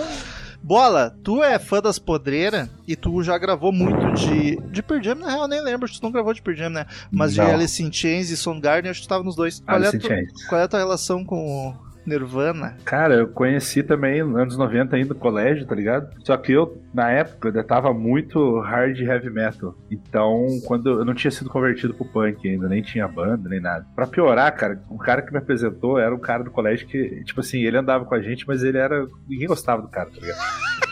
Bola, 0.61 1.15
tu 1.23 1.43
é 1.43 1.59
fã 1.59 1.79
das 1.79 1.99
podreiras 1.99 2.67
e 2.87 2.95
tu 2.95 3.21
já 3.21 3.37
gravou 3.37 3.71
muito 3.71 4.13
de. 4.13 4.55
De 4.71 4.81
Pearl 4.81 5.03
Jam, 5.03 5.15
na 5.15 5.27
real, 5.29 5.41
eu 5.43 5.47
nem 5.47 5.61
lembro, 5.61 5.87
tu 5.91 5.99
não 6.01 6.11
gravou 6.11 6.33
de 6.33 6.41
Pearl 6.41 6.57
Jam, 6.57 6.69
né? 6.71 6.85
Mas 7.11 7.33
de 7.33 7.39
Não. 7.39 7.47
Alice 7.53 7.83
in 7.83 7.91
Chains 7.93 8.31
e 8.31 8.37
Soundgarden, 8.37 8.89
acho 8.89 9.01
que 9.01 9.05
tu 9.05 9.09
tava 9.09 9.23
nos 9.23 9.35
dois. 9.35 9.59
Qual, 9.59 9.77
é 9.77 9.85
a 9.85 9.89
Alice 9.89 9.95
in 9.97 9.99
tu- 9.99 10.07
Chains. 10.07 10.45
qual 10.47 10.61
é 10.61 10.63
a 10.63 10.67
tua 10.67 10.79
relação 10.79 11.23
com 11.23 11.69
o 11.69 11.75
Nirvana? 12.05 12.77
Cara, 12.85 13.15
eu 13.15 13.27
conheci 13.27 13.83
também 13.83 14.23
nos 14.23 14.35
anos 14.37 14.57
90 14.57 14.95
ainda 14.95 15.09
no 15.09 15.19
colégio, 15.19 15.65
tá 15.65 15.75
ligado? 15.75 16.09
Só 16.23 16.35
que 16.37 16.51
eu, 16.51 16.81
na 16.93 17.09
época, 17.11 17.49
ainda 17.49 17.63
tava 17.63 17.93
muito 17.93 18.59
hard 18.59 18.99
heavy 18.99 19.29
metal. 19.29 19.75
Então, 19.89 20.47
quando 20.65 20.99
eu 20.99 21.05
não 21.05 21.13
tinha 21.13 21.31
sido 21.31 21.49
convertido 21.49 21.93
pro 21.93 22.05
punk 22.05 22.47
ainda, 22.47 22.67
nem 22.67 22.81
tinha 22.81 23.07
banda, 23.07 23.49
nem 23.49 23.59
nada. 23.59 23.85
Pra 23.95 24.07
piorar, 24.07 24.55
cara, 24.55 24.81
um 24.89 24.97
cara 24.97 25.21
que 25.21 25.31
me 25.31 25.37
apresentou 25.37 25.99
era 25.99 26.13
um 26.13 26.19
cara 26.19 26.43
do 26.43 26.51
colégio 26.51 26.87
que, 26.87 27.23
tipo 27.23 27.39
assim, 27.39 27.63
ele 27.63 27.77
andava 27.77 28.05
com 28.05 28.15
a 28.15 28.21
gente, 28.21 28.47
mas 28.47 28.63
ele 28.63 28.77
era. 28.77 29.07
Ninguém 29.27 29.47
gostava 29.47 29.81
do 29.81 29.87
cara, 29.87 30.09
tá 30.09 30.21
ligado? 30.21 30.84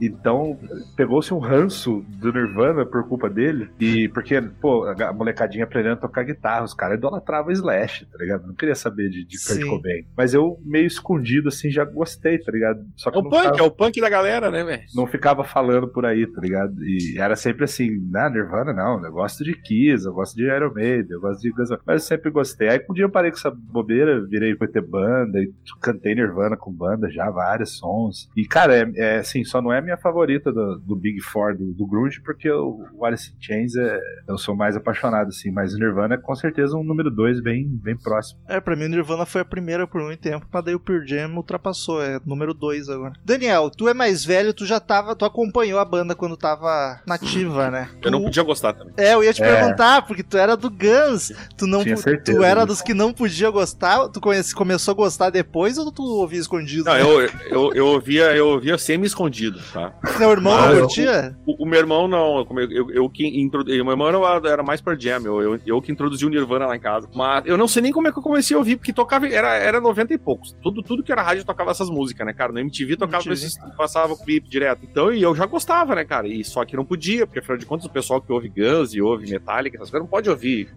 Então, 0.00 0.58
pegou-se 0.96 1.32
um 1.32 1.38
ranço 1.38 2.04
do 2.08 2.32
Nirvana 2.32 2.84
por 2.86 3.06
culpa 3.06 3.28
dele. 3.28 3.68
E 3.78 4.08
porque, 4.08 4.40
pô, 4.40 4.84
a 4.84 5.12
molecadinha 5.12 5.64
aprendendo 5.64 5.94
a 5.94 5.96
tocar 5.96 6.24
guitarra, 6.24 6.64
os 6.64 6.74
caras 6.74 6.98
idolatravam 6.98 7.52
Slash, 7.52 8.06
tá 8.06 8.18
ligado? 8.18 8.46
Não 8.46 8.54
queria 8.54 8.74
saber 8.74 9.10
de, 9.10 9.24
de 9.24 9.38
Kurt. 9.38 9.64
Cobain. 9.68 10.04
Mas 10.16 10.34
eu, 10.34 10.58
meio 10.64 10.86
escondido, 10.86 11.48
assim, 11.48 11.70
já 11.70 11.84
gostei, 11.84 12.38
tá 12.38 12.50
ligado? 12.50 12.84
Só 12.96 13.10
que 13.10 13.16
É 13.16 13.20
o 13.20 13.24
punk, 13.24 13.42
ficava, 13.42 13.58
é 13.58 13.62
o 13.62 13.70
punk 13.70 14.00
da 14.00 14.08
galera, 14.08 14.50
né, 14.50 14.64
velho? 14.64 14.82
não 14.94 15.06
ficava 15.06 15.44
falando 15.44 15.88
por 15.88 16.04
aí, 16.04 16.26
tá 16.26 16.40
ligado? 16.40 16.82
E 16.84 17.18
era 17.18 17.36
sempre 17.36 17.64
assim, 17.64 17.90
ah, 18.14 18.30
Nirvana 18.30 18.72
não, 18.72 19.04
eu 19.04 19.12
gosto 19.12 19.44
de 19.44 19.54
Kiss, 19.54 20.04
eu 20.04 20.12
gosto 20.12 20.36
de 20.36 20.44
Iron 20.44 20.72
Maiden, 20.72 21.10
eu 21.10 21.20
gosto 21.20 21.40
de. 21.40 21.52
Mas 21.86 22.02
eu 22.02 22.08
sempre 22.08 22.30
gostei. 22.30 22.68
Aí 22.68 22.84
um 22.88 22.94
dia 22.94 23.04
eu 23.04 23.10
parei 23.10 23.30
com 23.30 23.36
essa 23.36 23.50
bobeira, 23.50 24.20
virei 24.26 24.54
pra 24.54 24.68
ter 24.68 24.82
banda, 24.82 25.40
e 25.40 25.52
cantei 25.80 26.14
Nirvana 26.14 26.56
com 26.56 26.72
banda 26.72 27.10
já, 27.10 27.30
vários 27.30 27.78
sons. 27.78 28.28
E, 28.36 28.46
cara, 28.46 28.76
é, 28.76 28.90
é 28.96 29.18
assim, 29.18 29.44
só 29.44 29.60
não 29.60 29.69
é 29.72 29.78
a 29.78 29.82
minha 29.82 29.96
favorita 29.96 30.52
do, 30.52 30.78
do 30.78 30.96
Big 30.96 31.20
Four 31.20 31.56
do, 31.56 31.72
do 31.72 31.86
Grunge, 31.86 32.20
porque 32.20 32.50
o, 32.50 32.84
o 32.94 33.04
Alice 33.04 33.30
in 33.30 33.42
Chains 33.42 33.74
é, 33.76 33.98
eu 34.28 34.36
sou 34.38 34.54
mais 34.56 34.76
apaixonado, 34.76 35.28
assim, 35.28 35.50
mas 35.50 35.74
o 35.74 35.78
Nirvana 35.78 36.14
é 36.14 36.18
com 36.18 36.34
certeza 36.34 36.76
um 36.76 36.82
número 36.84 37.10
dois 37.10 37.40
bem, 37.40 37.66
bem 37.66 37.96
próximo. 37.96 38.40
É, 38.48 38.60
pra 38.60 38.76
mim 38.76 38.84
o 38.84 38.88
Nirvana 38.88 39.26
foi 39.26 39.40
a 39.40 39.44
primeira 39.44 39.86
por 39.86 40.02
muito 40.02 40.20
tempo, 40.20 40.46
mas 40.52 40.64
daí 40.64 40.74
o 40.74 40.80
Pearl 40.80 41.04
Jam 41.06 41.34
ultrapassou, 41.36 42.02
é 42.02 42.20
número 42.24 42.52
2 42.54 42.88
agora. 42.88 43.12
Daniel, 43.24 43.70
tu 43.70 43.88
é 43.88 43.94
mais 43.94 44.24
velho, 44.24 44.52
tu 44.54 44.64
já 44.66 44.80
tava, 44.80 45.14
tu 45.16 45.24
acompanhou 45.24 45.78
a 45.78 45.84
banda 45.84 46.14
quando 46.14 46.36
tava 46.36 47.00
nativa, 47.06 47.70
né? 47.70 47.88
Eu 48.02 48.10
não 48.10 48.22
podia 48.22 48.42
gostar 48.42 48.72
também. 48.72 48.92
É, 48.96 49.14
eu 49.14 49.22
ia 49.24 49.32
te 49.32 49.42
É. 49.42 49.46
perguntar, 49.56 50.02
porque 50.06 50.22
tu 50.22 50.36
era 50.36 50.56
do 50.56 50.70
Guns, 50.70 51.32
tu 51.56 51.66
não 51.66 51.82
Tinha 51.82 51.96
certeza 51.96 52.38
tu 52.38 52.44
era 52.44 52.64
dos 52.64 52.80
que 52.82 52.94
não 52.94 53.12
podia 53.12 53.50
gostar, 53.50 54.08
tu 54.08 54.20
conhece- 54.20 54.54
começou 54.54 54.92
a 54.92 54.96
gostar 54.96 55.30
depois 55.30 55.78
ou 55.78 55.90
tu 55.92 56.02
ouvia 56.02 56.40
escondido? 56.40 56.84
Não, 56.84 56.96
eu, 56.96 57.28
eu, 57.50 57.74
eu 57.74 57.86
ouvia, 57.86 58.34
eu 58.34 58.48
ouvia 58.48 58.76
semi-escondido, 58.78 59.59
tá? 59.72 59.90
Teu 60.18 60.30
irmão 60.30 60.52
Ah, 60.56 60.66
não 60.68 60.72
eu- 60.74 60.80
curtia? 60.82 61.36
O, 61.46 61.64
o 61.64 61.66
meu 61.66 61.78
irmão 61.78 62.08
não, 62.08 62.38
eu, 62.38 62.46
eu, 62.58 62.70
eu, 62.70 62.90
eu 62.90 63.08
que 63.10 63.26
introdu... 63.26 63.70
o 63.70 63.84
meu 63.84 63.90
irmão 63.92 64.08
era, 64.08 64.48
era 64.48 64.62
mais 64.62 64.80
per 64.80 64.98
jam, 64.98 65.20
eu, 65.24 65.40
eu, 65.42 65.60
eu 65.66 65.82
que 65.82 65.92
introduzi 65.92 66.24
o 66.24 66.28
Nirvana 66.28 66.66
lá 66.66 66.76
em 66.76 66.80
casa. 66.80 67.08
Mas 67.14 67.44
eu 67.46 67.56
não 67.56 67.68
sei 67.68 67.82
nem 67.82 67.92
como 67.92 68.08
é 68.08 68.12
que 68.12 68.18
eu 68.18 68.22
comecei 68.22 68.54
a 68.54 68.58
ouvir, 68.58 68.76
porque 68.76 68.92
tocava, 68.92 69.26
era, 69.28 69.54
era 69.56 69.80
90 69.80 70.14
e 70.14 70.18
poucos. 70.18 70.54
Tudo, 70.62 70.82
tudo 70.82 71.02
que 71.02 71.12
era 71.12 71.22
rádio 71.22 71.44
tocava 71.44 71.70
essas 71.70 71.88
músicas, 71.90 72.26
né, 72.26 72.32
cara? 72.32 72.52
No 72.52 72.58
MTV 72.60 72.96
tocava 72.96 73.22
MTV. 73.24 73.34
esses, 73.34 73.58
passava 73.76 74.12
o 74.12 74.16
clipe 74.18 74.48
direto. 74.48 74.80
Então, 74.84 75.12
e 75.12 75.22
eu 75.22 75.34
já 75.34 75.46
gostava, 75.46 75.94
né, 75.94 76.04
cara? 76.04 76.26
E 76.28 76.44
só 76.44 76.64
que 76.64 76.76
não 76.76 76.84
podia, 76.84 77.26
porque 77.26 77.38
afinal 77.40 77.58
de 77.58 77.66
contas 77.66 77.86
o 77.86 77.90
pessoal 77.90 78.20
que 78.20 78.32
ouve 78.32 78.48
Guns 78.48 78.94
e 78.94 79.00
ouve 79.00 79.30
Metallica, 79.30 79.76
essas 79.76 79.90
coisas, 79.90 80.04
não 80.04 80.10
pode 80.10 80.28
ouvir 80.30 80.68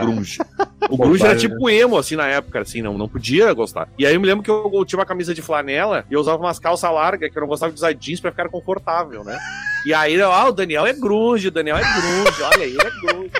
grunge. 0.00 0.38
O 0.90 0.96
grunge 0.98 1.24
era 1.24 1.36
tipo 1.36 1.70
emo, 1.70 1.96
assim, 1.96 2.16
na 2.16 2.26
época, 2.26 2.60
assim, 2.60 2.82
não, 2.82 2.98
não 2.98 3.08
podia 3.08 3.52
gostar. 3.52 3.88
E 3.96 4.04
aí 4.04 4.14
eu 4.14 4.20
me 4.20 4.26
lembro 4.26 4.42
que 4.42 4.50
eu 4.50 4.84
tinha 4.84 4.98
uma 4.98 5.06
camisa 5.06 5.32
de 5.32 5.40
flanela 5.40 6.04
e 6.10 6.14
eu 6.14 6.20
usava 6.20 6.42
umas 6.42 6.58
calças 6.58 6.90
largas, 6.92 7.30
que 7.30 7.38
eu 7.38 7.40
não 7.40 7.46
gostava 7.48 7.70
de 7.72 7.78
usar 7.78 7.92
jeans 7.92 8.20
pra 8.20 8.31
ficar 8.32 8.48
confortável, 8.48 9.22
né? 9.24 9.38
E 9.84 9.92
aí, 9.92 10.20
ah, 10.22 10.48
o 10.48 10.52
Daniel 10.52 10.86
é 10.86 10.92
grunge, 10.92 11.48
o 11.48 11.50
Daniel 11.50 11.76
é 11.76 11.80
grunge, 11.80 12.42
olha 12.42 12.64
aí, 12.64 12.70
ele 12.70 12.78
é 12.80 12.90
grunge. 13.12 13.30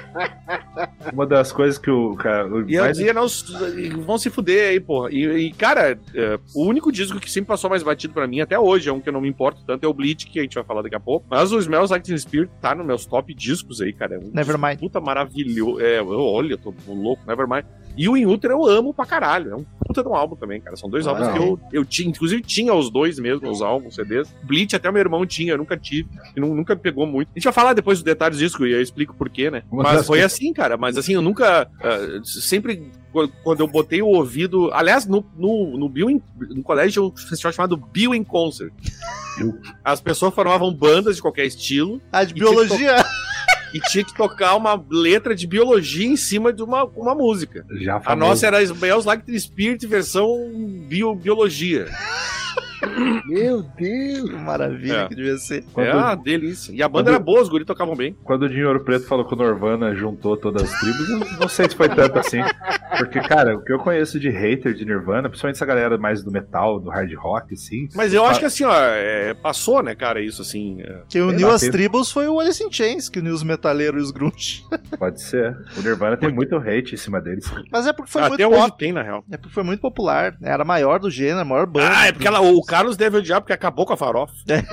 Uma 1.12 1.24
das 1.26 1.52
coisas 1.52 1.78
que 1.78 1.88
o 1.90 2.16
cara. 2.16 2.48
o 2.48 2.68
E 2.68 2.74
eu 2.74 2.82
mais- 2.82 2.96
dizia, 2.96 3.12
não, 3.12 3.26
vão 4.04 4.18
se 4.18 4.28
fuder 4.28 4.70
aí, 4.70 4.80
porra. 4.80 5.08
E, 5.12 5.24
e, 5.24 5.52
cara, 5.52 5.98
é, 6.14 6.38
o 6.54 6.64
único 6.66 6.90
disco 6.90 7.20
que 7.20 7.30
sempre 7.30 7.46
passou 7.48 7.70
mais 7.70 7.82
batido 7.84 8.12
pra 8.12 8.26
mim, 8.26 8.40
até 8.40 8.58
hoje, 8.58 8.88
é 8.88 8.92
um 8.92 9.00
que 9.00 9.08
eu 9.08 9.12
não 9.12 9.20
me 9.20 9.28
importo 9.28 9.62
tanto, 9.64 9.84
é 9.84 9.88
o 9.88 9.94
Bleach, 9.94 10.26
que 10.26 10.40
a 10.40 10.42
gente 10.42 10.54
vai 10.56 10.64
falar 10.64 10.82
daqui 10.82 10.96
a 10.96 11.00
pouco. 11.00 11.26
Mas 11.30 11.52
o 11.52 11.58
Smells 11.60 11.92
Like 11.92 12.04
Teen 12.04 12.18
Spirit 12.18 12.50
tá 12.60 12.74
nos 12.74 12.84
meus 12.86 13.06
top 13.06 13.32
discos 13.34 13.80
aí, 13.80 13.92
cara. 13.92 14.16
É 14.16 14.18
um 14.18 14.30
Nevermind. 14.32 14.80
Puta 14.80 15.00
maravilhoso. 15.00 15.80
É, 15.80 16.00
eu- 16.00 16.08
olha, 16.08 16.54
eu 16.54 16.58
tô 16.58 16.74
louco, 16.88 17.22
Nevermind. 17.26 17.64
E 17.96 18.08
o 18.08 18.16
In 18.16 18.26
Utero 18.26 18.54
eu 18.54 18.64
amo 18.66 18.94
pra 18.94 19.04
caralho. 19.04 19.50
É 19.52 19.56
um 19.56 19.64
puta 19.86 20.02
de 20.02 20.08
um 20.08 20.14
álbum 20.14 20.34
também, 20.36 20.60
cara. 20.60 20.76
São 20.76 20.88
dois 20.88 21.06
Ah, 21.06 21.10
álbuns 21.10 21.28
que 21.32 21.38
eu, 21.38 21.60
eu 21.72 21.84
tinha, 21.84 22.08
inclusive 22.08 22.40
tinha 22.42 22.72
os 22.74 22.90
dois 22.90 23.18
mesmo, 23.18 23.50
os 23.50 23.60
álbuns, 23.60 23.94
CDs. 23.94 24.34
Bleach 24.42 24.74
até 24.74 24.88
o 24.88 24.92
meu 24.92 25.00
irmão 25.00 25.26
tinha, 25.26 25.52
eu 25.52 25.58
nunca 25.58 25.76
tive. 25.76 26.08
E 26.36 26.40
nu- 26.40 26.54
nunca 26.54 26.74
pegou 26.74 27.06
muito. 27.06 27.28
A 27.28 27.38
gente 27.38 27.44
vai 27.44 27.52
falar 27.52 27.72
depois 27.74 27.98
dos 27.98 28.04
detalhes 28.04 28.38
disso, 28.38 28.64
e 28.66 28.72
eu 28.72 28.80
explico 28.80 29.14
por 29.14 29.28
quê, 29.28 29.50
né? 29.50 29.62
Mas 29.70 30.06
foi 30.06 30.18
que- 30.20 30.24
assim, 30.24 30.52
cara. 30.52 30.76
Mas 30.76 30.96
assim, 30.96 31.12
eu 31.14 31.22
nunca. 31.22 31.68
ah, 31.82 32.20
sempre. 32.24 32.90
qu- 33.12 33.28
Quando 33.44 33.60
eu 33.60 33.68
botei 33.68 34.00
o 34.00 34.06
ouvido. 34.08 34.70
Aliás, 34.72 35.06
no, 35.06 35.24
no, 35.36 35.76
no, 35.76 35.88
Bill 35.88 36.08
in- 36.10 36.22
no 36.50 36.62
colégio 36.62 36.92
tinha 36.92 37.02
um 37.04 37.16
festival 37.28 37.52
chamado 37.52 37.76
Bill 37.76 38.14
in 38.14 38.24
Concert. 38.24 38.72
As 39.84 40.00
pessoas 40.00 40.34
formavam 40.34 40.72
bandas 40.72 41.16
de 41.16 41.22
qualquer 41.22 41.44
estilo 41.46 42.00
Ah, 42.10 42.24
de 42.24 42.32
biologia. 42.34 42.96
e 43.72 43.80
tinha 43.80 44.04
que 44.04 44.14
tocar 44.14 44.54
uma 44.56 44.82
letra 44.90 45.34
de 45.34 45.46
biologia 45.46 46.06
em 46.06 46.16
cima 46.16 46.52
de 46.52 46.62
uma, 46.62 46.84
uma 46.84 47.14
música. 47.14 47.64
Já 47.80 48.00
A 48.04 48.14
nossa 48.14 48.46
era 48.46 48.62
Smells 48.62 49.06
Like 49.06 49.38
Spirit 49.38 49.86
versão 49.86 50.26
bio, 50.88 51.14
biologia. 51.14 51.88
Meu 53.26 53.62
Deus. 53.62 54.30
Que 54.30 54.36
maravilha 54.36 54.96
É. 55.02 55.08
que 55.08 55.14
devia 55.14 55.36
ser. 55.36 55.64
Quando, 55.72 55.86
É 55.86 55.94
uma 55.94 56.14
delícia. 56.14 56.72
E 56.72 56.82
a 56.82 56.88
banda 56.88 57.04
Quando- 57.04 57.14
era 57.14 57.18
boa, 57.24 57.40
os 57.42 57.48
guris 57.48 57.66
tocavam 57.66 57.94
bem. 57.96 58.16
quando 58.24 58.42
o 58.44 58.48
Dinheiro 58.48 58.80
Preto 58.84 59.06
falou 59.06 59.24
que 59.26 59.34
o 59.34 59.36
Nirvana 59.36 59.94
juntou 59.94 60.36
todas 60.36 60.62
as 60.62 60.80
tribos, 60.80 61.08
eu 61.08 61.18
não 61.40 61.48
sei 61.48 61.68
se 61.68 61.76
foi 61.76 61.88
tanto 61.88 62.18
assim. 62.18 62.40
Porque, 62.98 63.20
cara, 63.20 63.56
o 63.56 63.64
que 63.64 63.72
eu 63.72 63.78
conheço 63.78 64.18
de 64.20 64.28
hater 64.28 64.74
de 64.74 64.84
Nirvana, 64.84 65.28
principalmente 65.28 65.56
essa 65.56 65.66
galera 65.66 65.96
mais 65.98 66.22
do 66.22 66.30
metal, 66.30 66.78
do 66.78 66.90
hard 66.90 67.12
rock, 67.14 67.54
assim. 67.54 67.88
Mas 67.94 68.12
eu 68.12 68.24
acho 68.24 68.40
que 68.40 68.46
assim, 68.46 68.64
ó, 68.64 68.72
é, 68.74 69.34
passou, 69.34 69.82
né, 69.82 69.94
cara, 69.94 70.20
isso 70.20 70.42
assim. 70.42 70.80
é. 70.82 70.92
Quem 71.08 71.20
Sei 71.20 71.22
uniu 71.22 71.48
lá, 71.48 71.54
as 71.54 71.62
tribos 71.62 72.10
foi 72.10 72.28
o 72.28 72.38
Alice 72.38 72.62
in 72.62 72.70
Chains, 72.70 73.08
que 73.08 73.18
uniu 73.18 73.32
os 73.34 73.42
metaleiros 73.42 74.00
e 74.00 74.04
os 74.04 74.10
grunge. 74.10 74.64
Pode 74.98 75.20
ser. 75.22 75.56
O 75.76 75.82
Nirvana 75.82 76.16
tem 76.16 76.30
muito 76.32 76.56
hate 76.56 76.94
em 76.94 76.98
cima 76.98 77.20
deles. 77.20 77.50
Mas 77.70 77.86
é 77.86 77.92
porque 77.92 78.10
foi 78.10 78.22
Até 78.22 78.44
muito 78.46 78.58
hoje 78.58 78.68
pop. 78.70 78.78
tem, 78.78 78.92
na 78.92 79.02
real. 79.02 79.24
É 79.30 79.36
porque 79.36 79.52
foi 79.54 79.62
muito 79.62 79.80
popular. 79.80 80.36
Era 80.42 80.62
a 80.62 80.66
maior 80.66 80.98
do 81.00 81.10
gênero, 81.10 81.40
a 81.40 81.44
maior 81.44 81.66
banda. 81.66 81.90
Ah, 81.92 82.06
é 82.08 82.12
porque 82.12 82.26
ela, 82.26 82.40
o 82.40 82.62
Carlos 82.72 82.96
deve 82.96 83.18
odiar 83.18 83.40
porque 83.40 83.52
acabou 83.52 83.84
com 83.84 83.92
a 83.92 83.96
farofa. 83.98 84.32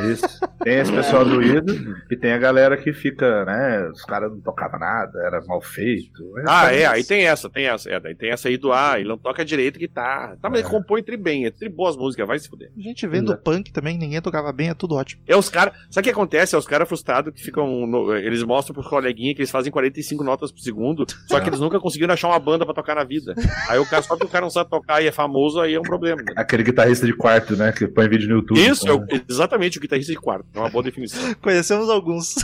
Isso. 0.10 0.26
Tem 0.64 0.76
esse 0.80 0.92
pessoal 0.92 1.26
do 1.26 1.42
Ido 1.44 1.98
e 2.10 2.16
tem 2.16 2.32
a 2.32 2.38
galera 2.38 2.78
que 2.78 2.94
fica, 2.94 3.44
né? 3.44 3.90
Os 3.90 4.04
caras 4.04 4.32
não 4.32 4.40
tocavam 4.40 4.80
nada, 4.80 5.20
era 5.26 5.42
mal 5.46 5.62
feito. 5.62 6.24
Ah, 6.48 6.74
é, 6.74 6.86
aí 6.86 7.04
tem 7.04 7.28
essa, 7.28 7.50
tem 7.50 7.66
essa. 7.68 7.90
É, 7.90 8.00
daí 8.00 8.16
tem 8.16 8.32
essa 8.32 8.48
aí 8.48 8.58
do 8.58 8.72
ah, 8.72 8.94
ele 8.98 9.10
não 9.10 9.18
toca 9.18 9.44
direito 9.44 9.78
guitarra. 9.78 10.38
Tá, 10.42 10.50
mas 10.50 10.62
ele 10.62 10.70
compõe 10.70 11.04
tri 11.04 11.18
bem, 11.18 11.46
é 11.46 11.52
tri 11.52 11.68
boas 11.68 11.98
músicas, 11.98 12.26
vai 12.26 12.40
se 12.40 12.48
fuder. 12.50 12.72
A 12.78 12.82
gente 12.82 13.06
vendo 13.06 13.36
punk 13.38 13.72
também, 13.74 13.98
ninguém 13.98 14.22
tocava 14.22 14.52
bem, 14.54 14.70
é 14.70 14.74
tudo 14.74 14.96
ótimo. 14.96 15.22
É 15.28 15.36
os 15.36 15.50
caras. 15.50 15.74
Sabe 15.90 16.02
o 16.02 16.04
que 16.06 16.10
acontece? 16.12 16.56
É 16.56 16.58
os 16.58 16.66
caras 16.68 16.88
frustrados 16.88 17.34
que 17.34 17.42
ficam. 17.44 17.86
no- 17.86 18.16
eles 18.16 18.44
mostram 18.44 18.74
pros 18.74 18.88
coleguinhas 18.88 19.36
que 19.36 19.42
eles 19.42 19.52
fazem 19.52 19.72
45 19.72 20.24
notas 20.24 20.52
por 20.54 20.60
segundo, 20.62 21.06
só 21.28 21.40
que 21.42 21.50
eles 21.50 21.60
nunca 21.60 21.80
conseguiram 21.80 22.14
achar 22.14 22.30
uma 22.30 22.40
banda 22.40 22.64
pra 22.66 22.74
tocar 22.74 22.96
na 22.96 23.04
vida. 23.04 23.34
Aí 23.68 23.78
o 23.78 23.86
cara, 23.86 24.02
só 24.04 24.16
que 24.16 24.26
o 24.26 24.30
cara 24.30 24.44
não 24.44 24.50
sabe 24.50 24.70
tocar 24.70 25.02
e 25.04 25.08
é 25.08 25.12
famoso, 25.12 25.60
aí 25.60 25.74
é 25.74 25.80
um 25.80 25.84
problema. 25.84 26.22
né? 26.22 26.34
Aquele 26.38 26.64
guitarrista 26.64 27.06
de 27.06 27.14
quarto, 27.14 27.56
né? 27.58 27.72
Que 27.72 27.89
põe 27.90 28.08
vídeo 28.10 28.28
no 28.30 28.36
YouTube. 28.36 28.60
Isso, 28.60 28.88
é 28.88 28.94
então, 28.94 29.06
o- 29.18 29.22
exatamente 29.32 29.78
o 29.78 29.82
guitarrista 29.82 30.12
de 30.12 30.20
quarto. 30.20 30.46
É 30.54 30.60
uma 30.60 30.70
boa 30.70 30.84
definição. 30.84 31.34
Conhecemos 31.42 31.90
alguns. 31.90 32.36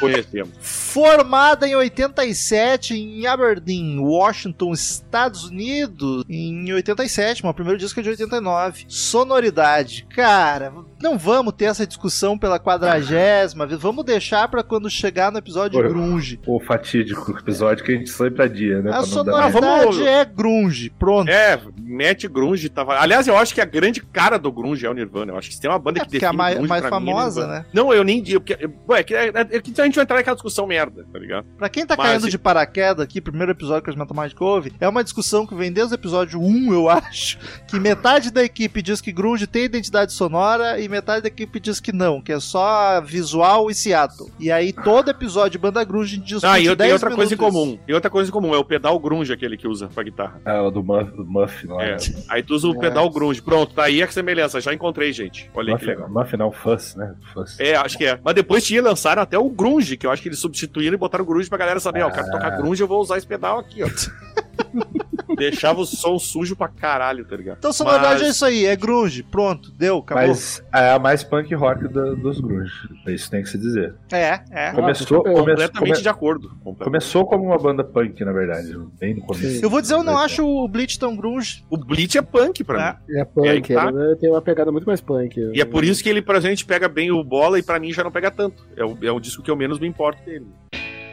Conhecemos. 0.00 0.50
Formada 0.60 1.68
em 1.68 1.74
87 1.76 2.94
em 2.94 3.26
Aberdeen, 3.26 3.98
Washington, 3.98 4.72
Estados 4.72 5.44
Unidos. 5.44 6.24
Em 6.28 6.72
87, 6.72 7.42
mas 7.44 7.50
o 7.50 7.54
primeiro 7.54 7.78
disco 7.78 8.00
é 8.00 8.02
de 8.02 8.08
89. 8.10 8.84
Sonoridade. 8.88 10.06
Cara, 10.14 10.72
não 11.02 11.16
vamos 11.18 11.52
ter 11.54 11.66
essa 11.66 11.86
discussão 11.86 12.36
pela 12.38 12.58
quadragésima 12.58 13.66
vez. 13.66 13.80
Vamos 13.80 14.04
deixar 14.04 14.48
pra 14.48 14.62
quando 14.62 14.88
chegar 14.90 15.30
no 15.32 15.38
episódio 15.38 15.78
Oi. 15.80 15.88
grunge. 15.88 16.40
O 16.46 16.60
fatídico 16.60 17.30
episódio 17.38 17.84
que 17.84 17.92
a 17.92 17.94
gente 17.96 18.10
sempre 18.10 18.42
adia, 18.42 18.82
né? 18.82 18.90
A 18.90 18.98
pra 19.02 19.06
não 19.06 19.24
dar- 19.24 19.32
Ah, 19.46 19.50
sonoridade 19.52 19.82
vamos- 19.82 20.00
é 20.00 20.24
grunge. 20.24 20.90
Pronto. 20.98 21.28
É, 21.30 21.60
mete 21.78 22.28
grunge, 22.28 22.68
tava. 22.68 22.98
Aliás, 22.98 23.26
eu 23.26 23.36
acho 23.36 23.54
que 23.54 23.60
a 23.60 23.64
grande 23.64 24.00
cara 24.00 24.38
do 24.38 24.50
grunge 24.52 24.84
é 24.86 24.90
o 24.90 24.94
Nirvana. 24.94 25.32
Eu 25.32 25.38
acho 25.38 25.48
que 25.48 25.54
se 25.54 25.60
tem 25.60 25.70
uma 25.70 25.78
banda 25.78 25.98
É, 26.00 26.04
que 26.04 26.10
porque 26.10 26.24
é 26.24 26.28
a 26.28 26.30
define 26.30 26.36
mais, 26.38 26.54
grunge 26.56 26.68
mais 26.68 26.80
pra 26.86 27.00
mim, 27.00 27.10
é 27.10 27.12
famosa, 27.14 27.40
Nirvana. 27.40 27.58
né? 27.60 27.66
Não, 27.72 27.92
eu 27.92 28.04
nem 28.04 28.22
digo. 28.22 28.40
Porque, 28.40 28.68
ué, 28.88 29.00
é 29.00 29.02
que, 29.02 29.14
é, 29.14 29.26
é 29.28 29.44
que 29.60 29.80
a 29.80 29.84
gente 29.84 29.94
vai 29.94 30.02
entrar 30.04 30.16
naquela 30.16 30.36
discussão 30.36 30.66
merda, 30.66 31.06
tá 31.12 31.18
ligado? 31.18 31.46
Pra 31.56 31.68
quem 31.68 31.86
tá 31.86 31.94
Mas 31.96 32.06
caindo 32.08 32.24
se- 32.24 32.30
de 32.30 32.38
paraquedas 32.38 33.02
aqui, 33.04 33.20
primeiro 33.20 33.52
episódio 33.52 33.82
que 33.82 33.90
a 33.90 34.20
Mind 34.20 34.32
que 34.32 34.42
houve, 34.44 34.72
é 34.80 34.88
uma 34.88 35.02
discussão 35.04 35.46
que 35.46 35.54
vem 35.54 35.72
desde 35.72 35.94
o 35.94 35.96
episódio 35.96 36.40
1, 36.40 36.72
eu 36.72 36.88
acho, 36.90 37.38
que 37.68 37.78
metade 37.78 38.30
da 38.30 38.42
equipe 38.42 38.82
diz 38.82 39.00
que 39.00 39.12
grunge 39.12 39.46
tem 39.46 39.64
identidade 39.64 40.12
sonora 40.12 40.78
e 40.80 40.88
metade 40.90 41.22
da 41.22 41.28
equipe 41.28 41.58
diz 41.60 41.80
que 41.80 41.92
não, 41.92 42.20
que 42.20 42.32
é 42.32 42.40
só 42.40 43.00
visual 43.00 43.70
e 43.70 43.74
Seattle. 43.74 44.30
E 44.38 44.50
aí 44.50 44.72
todo 44.72 45.10
episódio 45.10 45.50
de 45.52 45.58
banda 45.58 45.82
grunge 45.84 46.16
discute 46.18 46.46
Ah, 46.46 46.58
e 46.58 46.66
eu 46.66 46.76
10 46.76 46.88
tenho 46.88 46.92
outra 46.94 47.14
coisa 47.14 47.34
em 47.34 47.36
comum. 47.36 47.78
E 47.86 47.94
outra 47.94 48.10
coisa 48.10 48.28
em 48.28 48.32
comum, 48.32 48.54
é 48.54 48.58
o 48.58 48.64
pedal 48.64 48.98
grunge 48.98 49.32
aquele 49.32 49.56
que 49.56 49.66
usa 49.68 49.88
pra 49.88 50.02
guitarra. 50.02 50.40
Ah, 50.44 50.62
o 50.62 50.70
do 50.70 50.82
Muff, 50.82 51.10
do 51.16 51.24
Muff 51.24 51.66
lá. 51.66 51.82
É. 51.82 51.92
né? 51.92 51.98
Aí 52.28 52.42
tu 52.42 52.54
usa 52.54 52.68
o 52.68 52.78
pedal 52.78 53.08
grunge. 53.10 53.40
Pronto, 53.40 53.74
tá 53.74 53.84
aí 53.84 54.02
a 54.02 54.08
semelhança. 54.10 54.60
Já 54.60 54.74
encontrei, 54.74 55.12
gente. 55.12 55.50
Olha 55.54 55.74
aí 55.74 55.78
que 55.78 55.86
Muff, 55.86 55.96
legal. 56.00 56.08
Muff 56.10 56.36
não, 56.36 56.52
Fuss, 56.52 56.96
né? 56.96 57.14
Fuss. 57.32 57.58
É, 57.60 57.76
acho 57.76 57.96
que 57.96 58.04
é. 58.06 58.18
Mas 58.22 58.34
depois 58.34 58.64
tinha 58.64 58.82
lançaram 58.82 59.22
até 59.22 59.38
o 59.38 59.48
grunge, 59.48 59.96
que 59.96 60.06
eu 60.06 60.10
acho 60.10 60.22
que 60.22 60.28
eles 60.28 60.38
substituíram 60.38 60.94
e 60.94 60.98
botaram 60.98 61.24
o 61.24 61.26
grunge 61.26 61.48
pra 61.48 61.58
galera 61.58 61.80
saber, 61.80 62.02
ó, 62.02 62.08
eu 62.08 62.12
quero 62.12 62.26
Ah. 62.28 62.30
tocar 62.32 62.50
grunge, 62.56 62.82
eu 62.82 62.88
vou 62.88 63.00
usar 63.00 63.18
esse 63.18 63.26
pedal 63.26 63.58
aqui, 63.58 63.82
ó. 63.82 63.88
Deixava 65.36 65.80
o 65.80 65.86
som 65.86 66.18
sujo 66.18 66.54
pra 66.56 66.68
caralho, 66.68 67.24
tá 67.24 67.36
ligado? 67.36 67.58
Então 67.58 67.72
sonoridade 67.72 68.20
Mas- 68.20 68.22
é 68.22 68.28
isso 68.30 68.44
aí, 68.44 68.64
é 68.66 68.76
grunge, 68.76 69.22
pronto, 69.22 69.70
deu, 69.72 69.98
acabou. 69.98 70.26
Mas 70.28 70.62
é 70.74 70.90
a 70.92 70.98
mais 70.98 71.22
punk 71.24 71.54
rock 71.54 71.88
da- 71.88 72.14
dos 72.14 72.40
grunge. 72.40 72.72
Isso 73.06 73.30
tem 73.30 73.42
que 73.42 73.48
se 73.48 73.58
dizer. 73.58 73.94
É, 74.12 74.40
é. 74.50 74.72
Começou, 74.72 75.22
come- 75.22 75.34
Completamente 75.34 75.78
come- 75.78 76.02
de 76.02 76.08
acordo. 76.08 76.48
Completamente. 76.62 76.84
começou 76.84 77.26
como 77.26 77.44
uma 77.44 77.58
banda 77.58 77.82
punk, 77.84 78.24
na 78.24 78.32
verdade. 78.32 78.76
Bem 78.98 79.14
no 79.14 79.22
começo. 79.22 79.64
Eu 79.64 79.70
vou 79.70 79.80
dizer, 79.80 79.94
eu 79.94 80.02
não 80.02 80.18
acho 80.18 80.44
o 80.46 80.66
Bleach 80.68 80.98
tão 80.98 81.16
grunge. 81.16 81.64
O 81.70 81.76
Bleach 81.76 82.16
é 82.18 82.22
punk 82.22 82.62
pra 82.64 82.98
É. 83.08 83.12
mim. 83.12 83.20
É 83.20 83.24
punk, 83.24 83.60
que 83.62 83.74
tá. 83.74 83.88
ele 83.88 84.16
tem 84.16 84.30
uma 84.30 84.42
pegada 84.42 84.70
muito 84.72 84.84
mais 84.86 85.00
punk. 85.00 85.38
E 85.54 85.60
é 85.60 85.64
por 85.64 85.84
isso 85.84 86.02
que 86.02 86.08
ele, 86.08 86.22
pra 86.22 86.40
gente, 86.40 86.64
pega 86.64 86.88
bem 86.88 87.10
o 87.10 87.22
bola 87.24 87.58
e 87.58 87.62
pra 87.62 87.78
mim 87.78 87.92
já 87.92 88.02
não 88.04 88.10
pega 88.10 88.30
tanto. 88.30 88.66
É 88.76 88.84
o, 88.84 88.96
é 89.02 89.10
o 89.12 89.20
disco 89.20 89.42
que 89.42 89.50
eu 89.50 89.56
menos 89.56 89.78
me 89.78 89.86
importo 89.86 90.22
dele. 90.24 90.46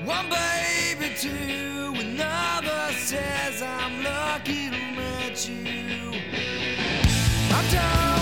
One 0.02 0.30
baby, 0.30 1.14
two, 1.20 1.97
you. 5.46 5.54
I 7.52 7.62
don't 7.72 8.17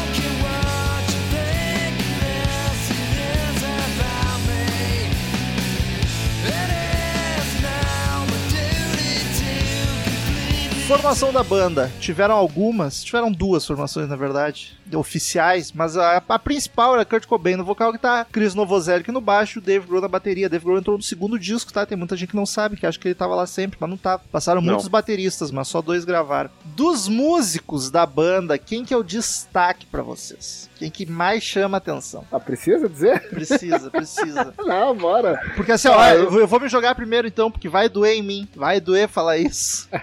Formação 10.88 11.34
da 11.34 11.42
banda. 11.42 11.92
Tiveram 12.00 12.36
algumas, 12.36 13.04
tiveram 13.04 13.32
duas 13.32 13.66
formações, 13.66 14.08
na 14.08 14.16
verdade, 14.16 14.78
oficiais, 14.94 15.72
mas 15.72 15.98
a, 15.98 16.18
a 16.18 16.38
principal 16.38 16.94
era 16.94 17.04
Kurt 17.04 17.26
Cobain 17.26 17.56
no 17.56 17.66
vocal, 17.66 17.92
que 17.92 17.98
tá 17.98 18.24
Chris 18.32 18.54
Novoselic 18.54 19.12
no 19.12 19.20
baixo, 19.20 19.60
Dave 19.60 19.88
Grohl 19.88 20.02
na 20.02 20.08
bateria. 20.08 20.48
Dave 20.48 20.64
Grohl 20.64 20.78
entrou 20.78 20.96
no 20.96 21.02
segundo 21.02 21.40
disco, 21.40 21.74
tá? 21.74 21.88
Tem 21.88 21.98
muita 21.98 22.16
gente 22.16 22.30
que 22.30 22.36
não 22.36 22.46
sabe, 22.46 22.78
que 22.78 22.86
acha 22.86 23.00
que 23.00 23.08
ele 23.08 23.16
tava 23.16 23.34
lá 23.34 23.48
sempre, 23.48 23.78
mas 23.82 23.90
não 23.90 23.98
tava. 23.98 24.22
Passaram 24.32 24.62
Não. 24.62 24.74
muitos 24.74 24.88
bateristas, 24.88 25.50
mas 25.50 25.68
só 25.68 25.82
dois 25.82 26.06
gravaram. 26.06 26.52
Dos 26.64 27.08
músicos 27.08 27.90
da 27.90 28.06
banda, 28.06 28.56
quem 28.60 28.86
que 28.86 28.94
é 28.94 28.98
o 28.98 29.04
destaque 29.04 29.88
pra 29.88 30.04
vocês? 30.04 30.70
Quem 30.78 30.90
que 30.92 31.06
mais 31.06 31.42
chama 31.44 31.78
atenção? 31.78 32.26
Ah, 32.32 32.40
precisa 32.40 32.90
dizer? 32.90 33.30
Precisa, 33.30 33.90
precisa. 33.90 34.54
Não, 34.66 34.96
bora. 34.96 35.40
Porque 35.56 35.72
assim, 35.72 35.88
ó, 35.88 35.98
Ah, 36.00 36.14
eu 36.16 36.30
vou- 36.30 36.40
eu 36.42 36.48
vou 36.48 36.60
me 36.60 36.68
jogar 36.68 36.94
primeiro 36.96 37.28
então, 37.28 37.50
porque 37.50 37.70
vai 37.70 37.88
doer 37.88 38.14
em 38.18 38.22
mim. 38.24 38.48
Vai 38.56 38.80
doer 38.82 39.08
falar 39.08 39.38
isso. 39.38 39.88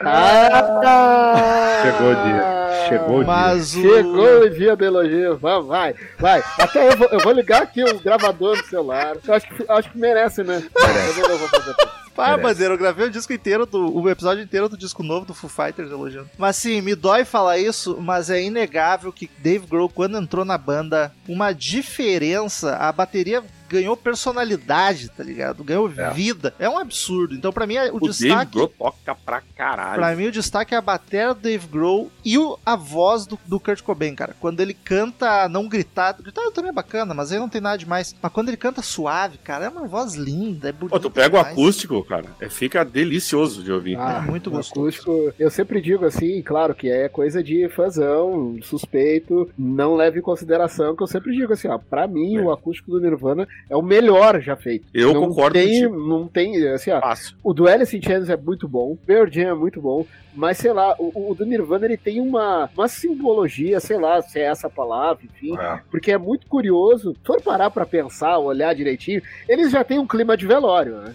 Ah, 0.85 1.83
Chegou 1.83 2.11
o 2.11 2.15
dia. 2.15 2.89
Chegou 2.89 3.17
o 3.17 3.25
dia. 3.25 3.27
Mas 3.27 3.75
o. 3.75 3.81
Chegou 3.83 4.41
o 4.43 4.51
dia 4.51 4.77
do 4.77 4.85
elogio. 4.85 5.37
Vai, 5.39 5.63
vai, 5.63 5.95
vai. 6.19 6.45
Até 6.59 6.89
eu 6.93 6.97
vou, 6.97 7.09
eu 7.09 7.21
vou 7.21 7.33
ligar 7.33 7.63
aqui 7.63 7.83
o 7.85 7.99
gravador 8.01 8.57
do 8.57 8.67
celular. 8.67 9.17
Eu 9.27 9.35
acho 9.35 9.49
que, 9.49 9.65
acho 9.69 9.91
que 9.91 9.99
merece, 9.99 10.43
né? 10.43 10.63
Eu 10.75 11.13
vou, 11.15 11.31
eu 11.31 11.39
vou 11.39 11.49
fazer. 11.49 11.75
Merece. 12.17 12.43
Bandeira, 12.43 12.75
eu 12.75 12.79
gravei 12.79 13.07
o 13.07 13.11
disco 13.11 13.33
inteiro, 13.33 13.67
do, 13.67 13.97
o 13.97 14.09
episódio 14.09 14.43
inteiro 14.43 14.69
do 14.69 14.77
disco 14.77 15.03
novo 15.03 15.27
do 15.27 15.35
Foo 15.35 15.49
Fighters 15.49 15.91
elogiando. 15.91 16.31
Mas 16.39 16.57
sim, 16.57 16.81
me 16.81 16.95
dói 16.95 17.25
falar 17.25 17.59
isso, 17.59 17.99
mas 18.01 18.31
é 18.31 18.43
inegável 18.43 19.13
que 19.13 19.31
Dave 19.39 19.67
Grohl, 19.67 19.89
quando 19.89 20.19
entrou 20.19 20.45
na 20.45 20.59
banda, 20.59 21.13
uma 21.29 21.53
diferença, 21.53 22.77
a 22.77 22.93
bateria 22.93 23.43
ganhou 23.73 23.97
personalidade, 23.97 25.09
tá 25.09 25.23
ligado? 25.25 25.65
Ganhou 25.65 25.91
É. 25.97 26.11
vida. 26.11 26.55
É 26.59 26.69
um 26.69 26.79
absurdo. 26.79 27.35
Então, 27.35 27.53
pra 27.53 27.67
mim, 27.67 27.77
o, 27.77 27.97
O 27.97 28.01
Dave 28.01 28.13
destaque. 28.13 28.53
Grohl 28.53 28.69
toca 28.69 29.15
pra 29.15 29.43
caralho. 29.57 29.95
Pra 29.97 30.15
mim, 30.15 30.27
o 30.27 30.33
destaque 30.33 30.75
é 30.75 30.79
a 30.79 30.81
bateria 30.81 31.35
do 31.35 31.41
Dave 31.41 31.67
Grohl 31.67 32.11
e 32.25 32.39
o- 32.39 32.59
a 32.65 32.77
voz 32.77 33.27
do, 33.27 33.39
do 33.47 33.59
Kurt 33.61 33.81
Cobain, 33.83 34.15
cara. 34.15 34.35
Quando 34.41 34.61
ele 34.61 34.75
canta 34.75 35.49
não 35.49 35.69
gritado, 35.69 36.23
gritado 36.23 36.51
também 36.51 36.71
é 36.71 36.75
bacana, 36.75 37.15
mas 37.15 37.33
aí 37.33 37.39
não 37.39 37.49
tem 37.49 37.61
nada 37.61 37.79
demais. 37.79 38.15
Mas 38.21 38.33
quando 38.33 38.49
ele 38.49 38.57
canta 38.57 38.83
suave, 38.83 39.39
cara, 39.39 39.67
é 39.67 39.69
uma 39.69 39.87
voz 39.87 40.15
linda, 40.15 40.69
é 40.69 40.73
bonita. 40.73 40.97
Pô, 40.97 41.01
tu 41.01 41.11
pega 41.11 41.37
o 41.37 41.39
demais. 41.39 41.53
acústico, 41.59 42.05
cara, 42.05 42.27
é, 42.41 42.49
fica 42.49 42.85
delicioso 42.85 43.63
de 43.63 43.73
ouvir. 43.73 43.97
Ah, 43.97 44.23
É 44.25 44.31
muito 44.31 44.49
o 44.49 44.51
gostoso. 44.51 44.81
acústico, 44.81 45.33
eu 45.39 45.51
sempre 45.51 45.81
digo 45.81 46.05
assim, 46.05 46.43
claro 46.43 46.75
que 46.75 46.91
é 46.91 47.09
coisa 47.09 47.43
de 47.43 47.69
fãzão, 47.71 48.57
suspeito, 48.63 49.51
não 49.57 49.95
leve 49.95 50.19
em 50.19 50.23
consideração 50.23 50.95
que 50.97 51.03
eu 51.03 51.07
sempre 51.07 51.35
digo 51.35 51.53
assim, 51.53 51.69
ó, 51.69 51.79
pra 51.79 52.07
mim 52.07 52.37
É. 52.37 52.41
o 52.41 52.51
acústico 52.53 52.91
do 52.91 53.01
Nirvana 53.01 53.47
é 53.71 53.77
o 53.77 53.83
melhor 53.83 54.41
já 54.41 54.57
feito. 54.57 54.87
Eu 54.93 55.13
não 55.15 55.29
concordo 55.29 55.55
tem, 55.55 55.69
contigo. 55.85 56.09
Não 56.09 56.27
tem, 56.29 56.69
assim, 56.69 56.91
ó, 56.91 57.01
Fácil. 57.01 57.37
o 57.43 57.53
do 57.53 57.69
Alice 57.69 57.97
in 57.97 58.03
Chains 58.03 58.29
é 58.29 58.37
muito 58.37 58.67
bom, 58.69 58.97
Pearl 59.07 59.29
Jam 59.31 59.49
é 59.51 59.55
muito 59.55 59.81
bom, 59.81 60.07
mas 60.35 60.57
sei 60.59 60.73
lá, 60.73 60.95
o, 60.99 61.31
o 61.31 61.35
do 61.35 61.45
Nirvana 61.45 61.85
ele 61.85 61.97
tem 61.99 62.21
uma, 62.21 62.69
uma 62.75 62.89
simbologia, 62.89 63.79
sei 63.81 63.99
lá 63.99 64.21
se 64.23 64.39
é 64.41 64.45
essa 64.45 64.67
a 64.67 64.71
palavra, 64.71 65.23
enfim, 65.25 65.55
É. 65.59 65.81
porque 65.91 66.11
é 66.11 66.17
muito 66.19 66.47
curioso. 66.47 67.13
Se 67.13 67.27
for 67.27 67.41
parar 67.43 67.71
pra 67.71 67.85
pensar, 67.85 68.39
olhar 68.39 68.75
direitinho, 68.75 69.21
eles 69.49 69.71
já 69.71 69.85
têm 69.85 69.99
um 69.99 70.07
clima 70.07 70.35
de 70.37 70.47
velório, 70.47 70.97
né? 71.03 71.15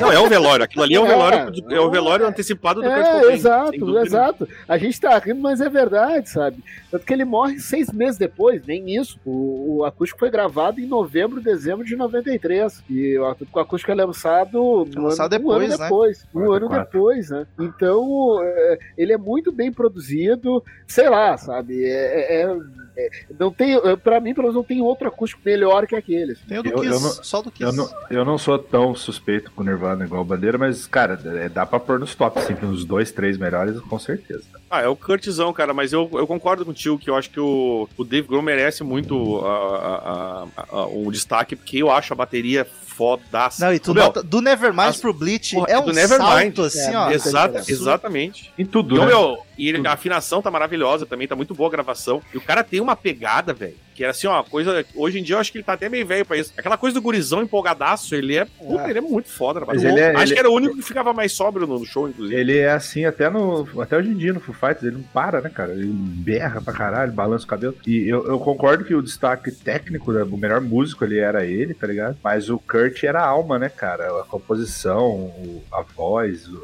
Não, 0.00 0.10
é 0.10 0.18
o 0.18 0.28
velório. 0.28 0.64
Aquilo 0.64 0.82
ali 0.82 0.94
é 0.96 1.00
o 1.00 1.04
É, 1.06 1.08
velório, 1.08 1.52
é 1.70 1.80
o 1.80 1.86
é. 1.86 1.90
velório 1.90 2.26
antecipado 2.26 2.80
do 2.82 2.88
Kurt 2.88 2.98
É, 2.98 3.04
Cobain, 3.04 3.22
sem 3.26 3.32
exato, 3.34 3.98
exato. 4.00 4.48
A 4.68 4.76
gente 4.78 5.00
tá 5.00 5.16
rindo, 5.18 5.40
mas 5.40 5.60
é 5.60 5.68
verdade, 5.68 6.28
sabe? 6.28 6.58
Tanto 6.90 7.06
que 7.06 7.12
ele 7.12 7.24
morre 7.24 7.60
seis 7.60 7.92
meses 7.92 8.18
depois, 8.18 8.66
nem 8.66 8.96
isso. 8.96 9.16
O, 9.24 9.76
o 9.78 9.84
acústico 9.84 10.18
foi 10.18 10.30
gravado 10.30 10.80
em 10.80 10.86
novembro, 10.86 11.40
dezembro 11.40 11.84
de 11.86 11.96
93. 11.96 12.82
E 12.90 13.18
o, 13.18 13.36
o 13.54 13.58
acústico 13.60 13.90
é 13.92 13.94
lançado, 13.94 14.58
É 14.94 14.98
um 14.98 15.02
lançado 15.04 15.34
ano, 15.34 15.46
um 15.46 15.50
ano 15.52 15.60
depois, 15.60 15.78
né? 15.78 15.84
depois. 15.86 16.26
Um 16.34 16.40
ano 16.52 16.68
44. 16.68 16.84
depois, 16.92 17.30
né? 17.30 17.46
Então, 17.58 18.38
é, 18.42 18.78
ele 18.98 19.12
é 19.12 19.18
muito 19.18 19.50
bem 19.52 19.72
produzido, 19.72 20.62
sei 20.86 21.08
lá, 21.08 21.36
sabe? 21.36 21.84
É, 21.84 22.42
é- 22.42 22.42
é- 22.42 22.56
é- 22.98 23.10
não 23.38 23.50
tem, 23.52 23.74
é, 23.76 23.96
pra 23.96 24.20
mim, 24.20 24.32
pelo 24.34 24.44
menos, 24.48 24.56
não 24.56 24.64
tem 24.64 24.80
outro 24.80 25.06
acústico 25.08 25.42
melhor 25.44 25.86
que 25.86 25.94
aquele. 25.94 26.32
assim. 26.32 26.42
Tem 26.48 26.58
o 26.58 26.62
do 26.62 26.70
Eu- 26.70 26.76
Kiss, 26.76 26.86
eu 26.94 27.00
não- 27.00 27.10
só 27.10 27.42
do 27.42 27.50
Kiss. 27.50 27.64
Eu 27.64 27.72
não, 27.72 27.88
eu 28.10 28.24
não 28.24 28.38
sou 28.38 28.58
tão 28.58 28.94
suspeito 28.94 29.50
com 29.52 29.62
Nirvana 29.62 30.04
igual 30.04 30.22
o 30.22 30.24
Bandeira, 30.24 30.56
mas, 30.58 30.86
cara, 30.86 31.18
é, 31.24 31.48
dá 31.48 31.64
pra 31.66 31.78
pôr 31.78 31.98
nos 31.98 32.14
top, 32.14 32.38
assim, 32.38 32.54
nos 32.62 32.84
dois, 32.84 33.12
três 33.12 33.36
melhores, 33.38 33.78
com 33.80 33.98
certeza. 33.98 34.44
Ah, 34.76 34.82
é 34.82 34.88
o 34.88 34.96
Kurtzão, 34.96 35.52
cara, 35.52 35.72
mas 35.72 35.92
eu, 35.92 36.08
eu 36.12 36.26
concordo 36.26 36.64
contigo 36.64 36.98
que 36.98 37.08
eu 37.08 37.16
acho 37.16 37.30
que 37.30 37.40
o, 37.40 37.88
o 37.96 38.04
Dave 38.04 38.26
Grohl 38.28 38.42
merece 38.42 38.82
muito 38.84 39.38
a- 39.44 39.48
a- 39.48 40.46
a- 40.56 40.66
a- 40.80 40.86
um 40.86 41.10
destaque, 41.10 41.56
porque 41.56 41.78
eu 41.78 41.90
acho 41.90 42.12
a 42.12 42.16
bateria 42.16 42.66
fodaça. 42.86 43.64
Não, 43.64 43.74
e 43.74 43.78
tu 43.78 43.92
meu, 43.94 44.04
nota, 44.04 44.22
do 44.22 44.40
Nevermind 44.40 44.88
as- 44.88 44.96
pro 45.00 45.12
Bleach 45.12 45.54
Porra, 45.54 45.66
é 45.68 45.78
um 45.78 45.84
do 45.84 45.92
Nevermind. 45.92 46.28
salto 46.56 46.62
assim, 46.62 46.92
É, 46.94 46.98
ó. 46.98 47.10
Exata- 47.10 47.60
diferença. 47.60 47.72
exatamente. 47.72 48.52
Em 48.58 48.64
tudo, 48.64 48.94
Então, 48.94 49.06
né? 49.06 49.12
meu, 49.12 49.38
e 49.58 49.68
ele- 49.68 49.86
a 49.86 49.92
afinação 49.92 50.40
tá 50.40 50.50
maravilhosa 50.50 51.04
também, 51.06 51.28
tá 51.28 51.36
muito 51.36 51.54
boa 51.54 51.68
a 51.68 51.72
gravação. 51.72 52.22
E 52.32 52.38
o 52.38 52.40
cara 52.40 52.64
tem 52.64 52.80
uma 52.80 52.96
pegada, 52.96 53.52
velho, 53.52 53.76
que 53.96 54.02
era 54.04 54.10
assim, 54.10 54.26
ó, 54.26 54.42
coisa. 54.42 54.84
Hoje 54.94 55.18
em 55.18 55.22
dia 55.22 55.36
eu 55.36 55.40
acho 55.40 55.50
que 55.50 55.58
ele 55.58 55.64
tá 55.64 55.72
até 55.72 55.88
meio 55.88 56.06
velho 56.06 56.24
pra 56.26 56.36
isso. 56.36 56.52
Aquela 56.56 56.76
coisa 56.76 56.94
do 56.94 57.00
gurizão 57.02 57.42
empolgadaço, 57.42 58.14
ele 58.14 58.36
é. 58.36 58.44
Puta, 58.44 58.88
ele 58.90 58.98
é 58.98 59.02
muito 59.02 59.28
foda, 59.30 59.60
rapaz. 59.60 59.82
Ele 59.82 59.98
é- 59.98 60.10
acho 60.14 60.24
ele- 60.24 60.34
que 60.34 60.38
era 60.38 60.50
o 60.50 60.54
único 60.54 60.76
que 60.76 60.82
ficava 60.82 61.12
mais 61.14 61.32
sóbrio 61.32 61.66
no, 61.66 61.84
show, 61.86 62.08
inclusive. 62.08 62.38
Ele 62.38 62.58
é 62.58 62.70
assim 62.70 63.04
até 63.06 63.30
no. 63.30 63.66
Até 63.80 63.96
hoje 63.96 64.10
em 64.10 64.14
dia 64.14 64.32
no 64.34 64.40
Foo 64.40 64.54
Fighters, 64.54 64.82
ele 64.84 64.96
não 64.96 65.02
para, 65.02 65.40
né, 65.40 65.48
cara? 65.48 65.72
Ele 65.72 65.86
berra 65.86 66.60
pra 66.60 66.72
caralho, 66.74 67.12
balança 67.12 67.44
o 67.44 67.48
cabelo. 67.48 67.74
E 67.86 68.06
eu, 68.08 68.26
eu 68.26 68.38
concordo 68.38 68.84
que 68.84 68.94
o 68.94 69.00
destaque 69.02 69.50
técnico, 69.50 70.12
né, 70.12 70.22
o 70.24 70.36
melhor 70.36 70.60
músico 70.60 71.04
ali 71.04 71.18
era 71.18 71.44
ele, 71.46 71.72
tá 71.72 71.86
ligado? 71.86 72.18
Mas 72.22 72.50
o 72.50 72.58
Kurt 72.58 73.02
era 73.04 73.20
a 73.22 73.26
alma, 73.26 73.58
né, 73.58 73.68
cara? 73.70 74.08
A 74.20 74.24
composição, 74.24 75.32
a 75.72 75.80
voz, 75.82 76.46
o 76.48 76.62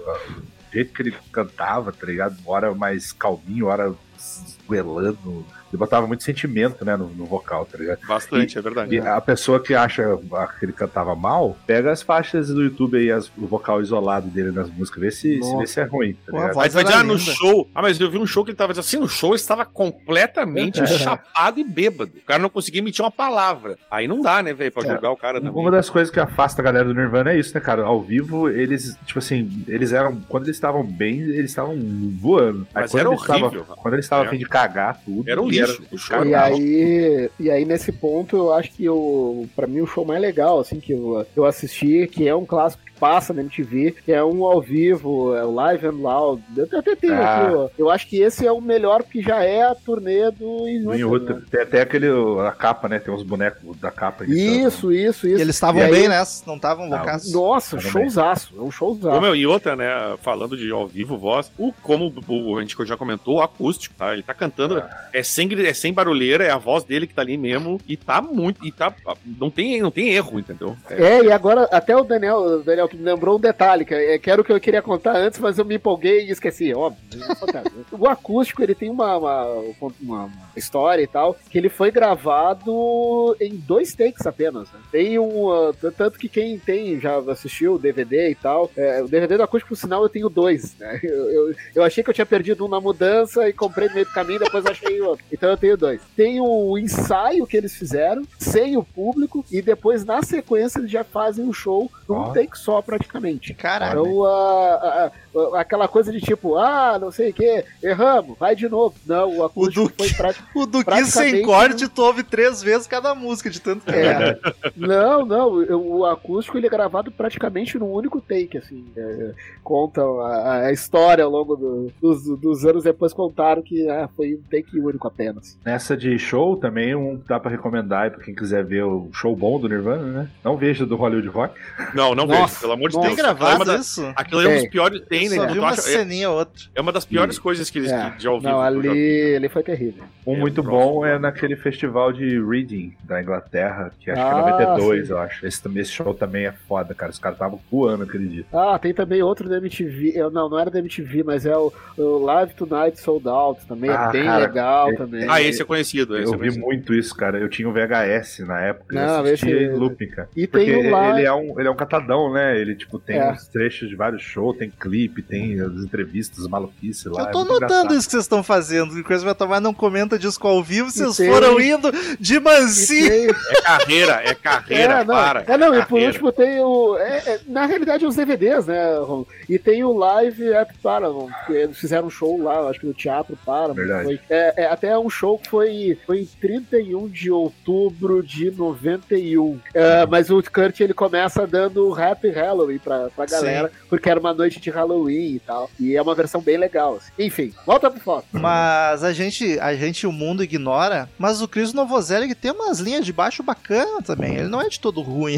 jeito 0.72 0.92
que 0.92 1.02
ele 1.02 1.14
cantava, 1.32 1.92
tá 1.92 2.06
ligado? 2.06 2.36
Hora 2.44 2.74
mais 2.74 3.10
calminho, 3.12 3.66
hora 3.66 3.94
esguelando. 4.18 5.44
Ele 5.72 5.78
botava 5.78 6.06
muito 6.06 6.22
sentimento, 6.22 6.84
né, 6.84 6.96
no, 6.96 7.08
no 7.08 7.24
vocal, 7.24 7.64
tá 7.64 7.78
ligado? 7.78 8.00
Bastante, 8.06 8.58
é 8.58 8.60
verdade. 8.60 8.94
E 8.94 8.98
a 9.00 9.20
pessoa 9.20 9.58
que 9.58 9.74
acha 9.74 10.18
que 10.58 10.66
ele 10.66 10.72
cantava 10.72 11.14
mal, 11.16 11.56
pega 11.66 11.90
as 11.90 12.02
faixas 12.02 12.48
do 12.48 12.62
YouTube 12.62 12.98
aí, 12.98 13.10
as- 13.10 13.30
o 13.38 13.46
vocal 13.46 13.80
isolado 13.80 14.28
dele 14.28 14.50
nas 14.52 14.68
músicas, 14.70 15.00
vê 15.00 15.10
se, 15.10 15.42
se, 15.42 15.56
vê 15.56 15.66
se 15.66 15.80
é 15.80 15.84
ruim, 15.84 16.12
tá 16.12 16.30
Pô, 16.30 16.36
a 16.36 16.40
ligado? 16.40 16.54
voz 16.54 16.64
Mas 16.66 16.74
vai 16.74 16.84
dizer, 16.84 16.96
ah, 16.96 17.02
no 17.02 17.18
show. 17.18 17.70
Ah, 17.74 17.80
mas 17.82 17.98
eu 17.98 18.10
vi 18.10 18.18
um 18.18 18.26
show 18.26 18.44
que 18.44 18.50
ele 18.50 18.56
tava 18.58 18.72
assim, 18.78 18.98
no 18.98 19.08
show 19.08 19.30
ele 19.30 19.36
estava 19.36 19.64
completamente 19.64 20.86
chapado 20.98 21.58
e 21.58 21.64
bêbado. 21.64 22.12
O 22.16 22.26
cara 22.26 22.40
não 22.42 22.48
conseguia 22.50 22.80
emitir 22.80 23.02
uma 23.04 23.10
palavra. 23.10 23.78
Aí 23.90 24.06
não 24.06 24.20
dá, 24.20 24.42
né, 24.42 24.52
velho, 24.52 24.70
pra 24.72 24.82
É. 24.86 24.92
julgar 24.92 25.10
o 25.10 25.16
cara 25.16 25.40
também. 25.40 25.58
Uma 25.60 25.70
das 25.70 25.88
coisas 25.88 26.12
que 26.12 26.20
afasta 26.20 26.60
a 26.60 26.64
galera 26.64 26.84
do 26.86 26.94
Nirvana 26.94 27.32
é 27.32 27.38
isso, 27.38 27.54
né, 27.54 27.60
cara? 27.60 27.82
Ao 27.84 28.00
vivo, 28.02 28.48
eles, 28.48 28.96
tipo 29.06 29.18
assim, 29.18 29.64
eles 29.66 29.92
eram. 29.92 30.20
Quando 30.28 30.44
eles 30.44 30.56
estavam 30.56 30.84
bem, 30.84 31.20
eles 31.20 31.50
estavam 31.50 31.76
voando. 32.20 32.66
Aí 32.74 32.82
Mas 32.82 32.90
quando 32.90 33.00
era 33.00 33.08
eles 33.10 33.20
estavam- 33.20 33.46
horrível. 33.46 33.64
quando 33.76 33.94
eles 33.94 34.04
estavam 34.06 34.24
É. 34.24 34.28
a 34.28 34.30
fim 34.30 34.38
de 34.38 34.46
cagar 34.46 35.00
tudo. 35.04 35.28
Era 35.30 35.40
um 35.40 35.48
e. 35.68 35.94
O 35.94 35.98
show 35.98 36.24
E 36.24 36.34
aí, 36.34 37.30
e 37.38 37.50
aí, 37.50 37.64
nesse 37.64 37.92
ponto, 37.92 38.36
eu 38.36 38.52
acho 38.52 38.70
que 38.72 38.88
o, 38.88 39.46
pra 39.54 39.66
mim, 39.66 39.80
o 39.80 39.86
show 39.86 40.04
mais 40.04 40.20
legal, 40.20 40.60
assim, 40.60 40.80
que 40.80 40.92
eu, 40.92 41.26
eu 41.36 41.44
assisti, 41.44 42.06
que 42.06 42.28
é 42.28 42.34
um 42.34 42.44
clássico 42.44 42.82
passa 43.02 43.34
na 43.34 43.40
MTV, 43.40 43.96
que 44.04 44.12
é 44.12 44.22
um 44.22 44.44
ao 44.44 44.60
vivo, 44.60 45.34
é 45.34 45.44
o 45.44 45.52
Live 45.52 45.86
and 45.88 45.90
Loud. 46.00 46.40
Eu 46.56 46.68
até 46.78 46.94
tenho 46.94 47.14
Ah. 47.14 47.36
aqui, 47.46 47.54
ó. 47.56 47.68
Eu 47.76 47.90
acho 47.90 48.06
que 48.06 48.20
esse 48.22 48.46
é 48.46 48.52
o 48.52 48.60
melhor, 48.60 49.02
porque 49.02 49.20
já 49.20 49.42
é 49.42 49.60
a 49.64 49.74
turnê 49.74 50.30
do 50.30 50.68
Inútil. 50.68 51.18
Né? 51.18 51.42
Tem 51.50 51.60
até 51.62 51.80
aquele. 51.80 52.06
A 52.46 52.52
capa, 52.52 52.88
né? 52.88 53.00
Tem 53.00 53.12
uns 53.12 53.24
bonecos 53.24 53.76
da 53.78 53.90
capa 53.90 54.22
aqui. 54.22 54.32
Isso, 54.32 54.92
isso, 54.92 55.26
isso. 55.26 55.38
E 55.38 55.42
eles 55.42 55.56
estavam 55.56 55.80
E 55.80 55.84
aí- 55.84 55.90
bem 55.90 56.08
nessa, 56.08 56.44
não 56.46 56.54
estavam 56.54 56.88
loucas. 56.88 57.32
Nossa, 57.32 57.80
showzaço. 57.80 58.54
É 58.56 58.60
um 58.60 58.66
Ô, 58.66 58.70
showzaço. 58.70 59.20
meu, 59.20 59.34
e 59.34 59.44
outra, 59.48 59.74
né, 59.74 59.88
falando 60.22 60.56
de 60.56 60.70
ao 60.70 60.86
vivo, 60.86 61.18
voz, 61.18 61.50
o, 61.58 61.72
como 61.82 62.12
o, 62.28 62.56
a 62.56 62.60
gente 62.60 62.76
já 62.86 62.96
comentou, 62.96 63.38
o 63.38 63.42
acústico, 63.42 63.96
tá? 63.98 64.12
Ele 64.12 64.22
tá 64.22 64.32
cantando, 64.32 64.80
é, 65.12 65.22
sem, 65.24 65.48
é 65.66 65.74
sem 65.74 65.92
barulheira, 65.92 66.44
é 66.44 66.50
a 66.50 66.58
voz 66.58 66.84
dele 66.84 67.08
que 67.08 67.14
tá 67.14 67.22
ali 67.22 67.36
mesmo, 67.36 67.80
e 67.88 67.96
tá 67.96 68.22
muito, 68.22 68.64
e 68.64 68.70
tá, 68.70 68.94
não 69.40 69.50
tem, 69.50 69.80
não 69.82 69.90
tem 69.90 70.10
erro, 70.10 70.38
entendeu? 70.38 70.76
É, 70.88 71.02
É, 71.18 71.24
e 71.24 71.32
agora 71.32 71.64
até 71.72 71.96
o 71.96 72.04
Daniel, 72.04 72.36
o 72.38 72.62
Daniel 72.62 72.88
que 72.92 72.96
me 72.98 73.04
lembrou 73.04 73.36
um 73.36 73.40
detalhe, 73.40 73.84
que, 73.84 73.94
é, 73.94 74.18
que 74.18 74.30
era 74.30 74.40
o 74.40 74.44
que 74.44 74.52
eu 74.52 74.60
queria 74.60 74.82
contar 74.82 75.16
antes, 75.16 75.38
mas 75.38 75.58
eu 75.58 75.64
me 75.64 75.76
empolguei 75.76 76.26
e 76.26 76.30
esqueci, 76.30 76.72
óbvio. 76.74 77.00
é 77.24 77.34
fantástico. 77.34 77.76
o 77.98 78.06
acústico, 78.08 78.62
ele 78.62 78.74
tem 78.74 78.90
uma, 78.90 79.16
uma, 79.16 79.64
uma- 80.00 80.30
história 80.54 81.02
e 81.02 81.06
tal, 81.06 81.34
que 81.48 81.56
ele 81.56 81.70
foi 81.70 81.90
gravado 81.90 83.34
em 83.40 83.56
dois 83.56 83.94
takes 83.94 84.26
apenas. 84.26 84.70
né? 84.70 84.78
Tem 84.90 85.18
um. 85.18 85.46
uh, 85.46 85.72
tanto 85.96 86.18
que 86.18 86.28
quem 86.28 86.58
tem, 86.58 87.00
já 87.00 87.18
assistiu 87.18 87.74
o 87.74 87.78
DVD 87.78 88.30
e 88.30 88.34
tal, 88.34 88.70
é, 88.76 89.02
o 89.02 89.08
DVD 89.08 89.36
do 89.36 89.42
acústico, 89.42 89.70
por 89.70 89.76
sinal, 89.76 90.02
eu 90.02 90.08
tenho 90.08 90.28
dois. 90.28 90.76
né? 90.78 91.00
Eu, 91.12 91.30
eu, 91.30 91.54
eu 91.74 91.82
achei 91.84 92.02
que 92.02 92.08
eu 92.10 92.14
tinha 92.14 92.24
perdido 92.26 92.64
um 92.64 92.68
na 92.68 92.80
mudança 92.80 93.48
e 93.48 93.52
comprei 93.52 93.88
no 93.88 93.94
meio 93.94 94.06
do 94.06 94.12
caminho, 94.12 94.38
depois 94.38 94.64
achei 94.66 95.00
outro. 95.00 95.24
Então 95.32 95.50
eu 95.50 95.56
tenho 95.56 95.76
dois. 95.76 96.00
Tem 96.16 96.40
o 96.40 96.78
ensaio 96.78 97.46
que 97.46 97.56
eles 97.56 97.74
fizeram, 97.74 98.22
sem 98.38 98.76
o 98.76 98.82
público, 98.84 99.44
e 99.50 99.60
depois, 99.60 100.04
na 100.04 100.22
sequência, 100.22 100.78
eles 100.78 100.90
já 100.90 101.02
fazem 101.04 101.46
o 101.46 101.52
show 101.52 101.90
num 102.12 102.20
Ó. 102.28 102.32
take 102.32 102.56
só, 102.56 102.80
praticamente. 102.82 103.54
Caralho. 103.54 104.00
Então, 104.06 104.24
a- 104.24 104.74
a- 104.74 105.06
a- 105.06 105.12
aquela 105.54 105.88
coisa 105.88 106.10
de 106.12 106.20
tipo, 106.20 106.56
ah, 106.56 106.98
não 107.00 107.10
sei 107.10 107.30
o 107.30 107.34
que, 107.34 107.64
erramos, 107.82 108.36
vai 108.38 108.54
de 108.56 108.68
novo. 108.68 108.94
Não, 109.06 109.38
o 109.38 109.44
acústico 109.44 109.82
Duque. 109.88 109.94
foi 110.08 110.16
prático. 110.16 110.42
O 110.54 110.66
do 110.66 110.84
Kiss 110.84 111.10
sem 111.12 111.42
corte, 111.42 111.88
tu 111.88 112.02
ouve 112.02 112.22
três 112.22 112.62
vezes 112.62 112.86
cada 112.86 113.14
música, 113.14 113.48
de 113.50 113.60
tanto 113.60 113.84
que 113.86 113.90
É. 113.94 114.38
não, 114.76 115.24
não, 115.24 115.62
eu- 115.62 115.80
o 115.84 116.04
acústico 116.06 116.56
ele 116.58 116.66
é 116.66 116.70
gravado 116.70 117.10
praticamente 117.10 117.78
num 117.78 117.90
único 117.92 118.20
take, 118.20 118.58
assim. 118.58 118.84
É, 118.96 119.32
contam 119.64 120.20
a, 120.20 120.66
a 120.66 120.72
história 120.72 121.24
ao 121.24 121.30
longo 121.30 121.56
do- 121.56 121.92
dos, 122.00 122.22
dos 122.38 122.64
anos 122.64 122.84
depois 122.84 123.12
contaram 123.12 123.62
que 123.62 123.88
ah, 123.88 124.08
foi 124.16 124.34
um 124.34 124.42
take 124.50 124.78
único 124.78 125.06
apenas. 125.08 125.56
Nessa 125.64 125.96
de 125.96 126.18
show 126.18 126.56
também, 126.56 126.94
um 126.94 127.20
dá 127.26 127.40
pra 127.40 127.50
recomendar 127.50 128.02
aí 128.04 128.10
pra 128.10 128.22
quem 128.22 128.34
quiser 128.34 128.64
ver 128.64 128.84
o 128.84 129.08
show 129.12 129.34
bom 129.34 129.58
do 129.58 129.68
Nirvana, 129.68 130.02
né? 130.06 130.28
Não 130.44 130.56
veja 130.56 130.84
do 130.86 130.96
Hollywood 130.96 131.28
Rock. 131.28 131.54
Não, 131.94 132.14
não 132.14 132.26
Nossa, 132.26 132.46
vejo, 132.46 132.60
pelo 132.60 132.72
amor 132.72 132.88
de 132.90 132.96
nossa. 132.96 133.08
Deus. 133.08 133.16
Tem 133.16 133.24
Aquilo 133.24 133.26
é 133.26 133.30
uma 133.30 133.38
gravado 133.48 133.64
da- 133.64 133.76
isso? 133.76 134.12
Aquilo 134.16 134.40
é 134.42 134.46
um 134.48 134.52
dos 134.52 134.60
Tem. 134.62 134.70
piores. 134.70 135.00
Tem, 135.08 135.21
né? 135.28 135.36
Só 135.36 135.46
vi 135.46 135.58
uma 135.58 135.68
acha- 135.68 135.80
é, 135.80 135.82
ceninha 135.98 136.30
ou 136.30 136.38
outra. 136.38 136.62
é 136.74 136.80
uma 136.80 136.92
das 136.92 137.04
piores 137.04 137.38
coisas 137.38 137.68
que 137.70 137.78
eles 137.78 137.90
É. 137.90 138.02
ao 138.02 138.10
vivo. 138.40 138.42
Não, 138.42 138.50
eu 138.50 138.60
já 138.60 138.66
ali, 138.66 138.88
vi. 138.90 139.36
ali 139.36 139.48
foi 139.48 139.62
terrível. 139.62 140.04
Um 140.26 140.36
É, 140.36 140.38
muito 140.38 140.62
próximo. 140.62 140.92
bom 140.94 141.06
é 141.06 141.18
naquele 141.18 141.56
festival 141.56 142.12
de 142.12 142.40
Reading 142.40 142.94
da 143.02 143.20
Inglaterra, 143.20 143.92
que 143.98 144.10
acho 144.10 144.20
Ah, 144.20 144.24
que 144.24 144.38
é 144.38 144.50
92, 144.52 145.06
sim. 145.06 145.12
eu 145.12 145.18
acho. 145.18 145.46
Esse, 145.46 145.62
também- 145.62 145.82
esse 145.82 145.90
show 145.90 146.14
também 146.14 146.46
é 146.46 146.52
foda, 146.52 146.94
cara. 146.94 147.10
Os 147.10 147.18
caras 147.18 147.36
estavam 147.36 147.60
voando 147.70 148.04
aquele 148.04 148.26
dia. 148.28 148.44
Ah, 148.52 148.78
tem 148.78 148.94
também 148.94 149.20
outro 149.22 149.48
da 149.48 149.56
MTV. 149.58 150.12
Eu, 150.14 150.30
não, 150.30 150.48
não 150.48 150.58
era 150.58 150.70
da 150.70 150.78
MTV, 150.78 151.24
mas 151.24 151.44
é 151.44 151.56
o, 151.56 151.72
o 151.98 152.18
Live 152.24 152.54
Tonight 152.54 153.00
Sold 153.00 153.26
Out 153.28 153.66
também. 153.66 153.90
Ah, 153.90 154.06
é 154.08 154.12
bem 154.12 154.24
cara, 154.24 154.38
legal 154.46 154.90
é- 154.92 154.94
também. 154.96 155.26
Ah, 155.28 155.42
esse 155.42 155.60
é 155.60 155.64
conhecido. 155.64 156.16
Esse 156.16 156.26
Eu 156.26 156.34
é 156.34 156.36
vi 156.36 156.38
conhecido. 156.38 156.64
muito 156.64 156.94
isso, 156.94 157.14
cara. 157.16 157.38
Eu 157.38 157.48
tinha 157.48 157.68
o 157.68 157.72
VHS 157.72 158.44
na 158.46 158.60
época. 158.60 158.94
Não, 158.94 159.02
eu 159.18 159.24
assistia 159.34 159.56
esse- 159.56 159.64
em 159.74 159.76
looping, 159.76 160.06
cara. 160.06 160.28
E 160.36 160.46
Porque 160.46 160.66
tem 160.66 160.86
o 160.86 160.90
lá. 160.90 161.10
ele 161.18 161.26
é, 161.26 161.32
um, 161.32 161.58
ele 161.58 161.66
é 161.68 161.70
um 161.70 161.76
catadão, 161.76 162.32
né? 162.32 162.56
Ele, 162.60 162.76
tipo, 162.76 162.98
tem 162.98 163.16
É. 163.16 163.32
uns 163.32 163.48
trechos 163.48 163.88
de 163.88 163.96
vários 163.96 164.22
shows, 164.22 164.56
tem 164.56 164.70
clipe, 164.70 165.11
tape, 165.12 165.22
tem 165.22 165.60
as 165.60 165.72
entrevistas, 165.82 166.40
as 166.40 166.48
maluquices 166.48 167.04
lá. 167.06 167.22
Eu 167.22 167.26
é 167.28 167.30
tô 167.30 167.38
muito 167.38 167.52
notando 167.52 167.64
engraçado. 167.72 167.94
isso 167.96 168.06
que 168.06 168.12
vocês 168.12 168.24
estão 168.24 168.42
fazendo. 168.42 168.92
O 168.98 169.04
Crazy 169.04 169.24
Metal 169.24 169.48
Mind 169.48 169.60
não 169.60 169.74
comenta 169.74 170.18
disco 170.18 170.46
ao 170.48 170.62
vivo, 170.62 170.90
vocês 170.90 171.16
tem- 171.16 171.30
foram 171.30 171.60
indo 171.60 171.90
de 172.18 172.40
mansinho. 172.40 173.08
tem- 173.08 173.28
É 173.28 173.62
carreira, 173.62 174.12
é 174.24 174.34
carreira, 174.34 174.94
É, 175.00 175.04
não, 175.04 175.14
para. 175.14 175.44
é, 175.46 175.56
não, 175.58 175.74
e 175.74 175.84
por 175.86 176.00
último 176.00 176.32
tem 176.32 176.60
o. 176.60 176.96
é, 176.98 177.18
é, 177.26 177.40
na 177.46 177.66
realidade, 177.66 178.06
os 178.06 178.16
DVDs, 178.16 178.66
né, 178.66 178.96
Ron? 178.98 179.24
E 179.48 179.58
tem 179.58 179.84
o 179.84 179.92
Live 179.96 180.54
at 180.54 180.70
Paramount, 180.82 181.30
que 181.46 181.52
eles 181.52 181.78
fizeram 181.78 182.06
um 182.06 182.10
show 182.10 182.40
lá, 182.42 182.68
acho 182.68 182.80
que 182.80 182.86
no 182.86 182.94
Teatro 182.94 183.36
Paramount. 183.44 183.74
Verdade. 183.74 184.04
Foi, 184.04 184.20
é, 184.30 184.64
é, 184.64 184.66
até 184.66 184.98
um 184.98 185.10
show 185.10 185.38
que 185.38 185.48
foi, 185.48 185.98
foi 186.06 186.20
em 186.20 186.28
31 186.40 187.08
de 187.08 187.30
outubro 187.30 188.22
de 188.22 188.50
91. 188.50 189.58
É, 189.74 190.06
mas 190.06 190.30
o 190.30 190.42
Kurt 190.42 190.80
ele 190.80 190.94
começa 190.94 191.46
dando 191.46 191.92
Happy 191.94 192.30
Halloween 192.30 192.78
pra, 192.78 193.08
pra 193.10 193.26
galera, 193.26 193.70
porque 193.88 194.08
era 194.08 194.18
uma 194.20 194.32
noite 194.32 194.60
de 194.60 194.70
Halloween 194.70 195.01
e 195.10 195.40
tal. 195.40 195.70
E 195.78 195.96
é 195.96 196.02
uma 196.02 196.14
versão 196.14 196.40
bem 196.40 196.56
legal. 196.58 196.96
assim. 196.96 197.10
Enfim, 197.18 197.52
volta 197.66 197.90
pro 197.90 198.00
foto. 198.00 198.26
Mas 198.32 199.02
a 199.04 199.12
gente, 199.12 199.58
a 199.60 199.74
gente, 199.74 200.06
o 200.06 200.12
mundo 200.12 200.42
ignora. 200.42 201.08
Mas 201.18 201.40
o 201.42 201.48
Chris 201.48 201.72
Novoselic 201.72 202.34
tem 202.34 202.50
umas 202.50 202.78
linhas 202.80 203.04
de 203.04 203.12
baixo 203.12 203.42
bacana 203.42 204.00
também. 204.02 204.36
Ele 204.36 204.48
não 204.48 204.60
é 204.60 204.68
de 204.68 204.78
todo 204.80 205.00
ruim. 205.00 205.36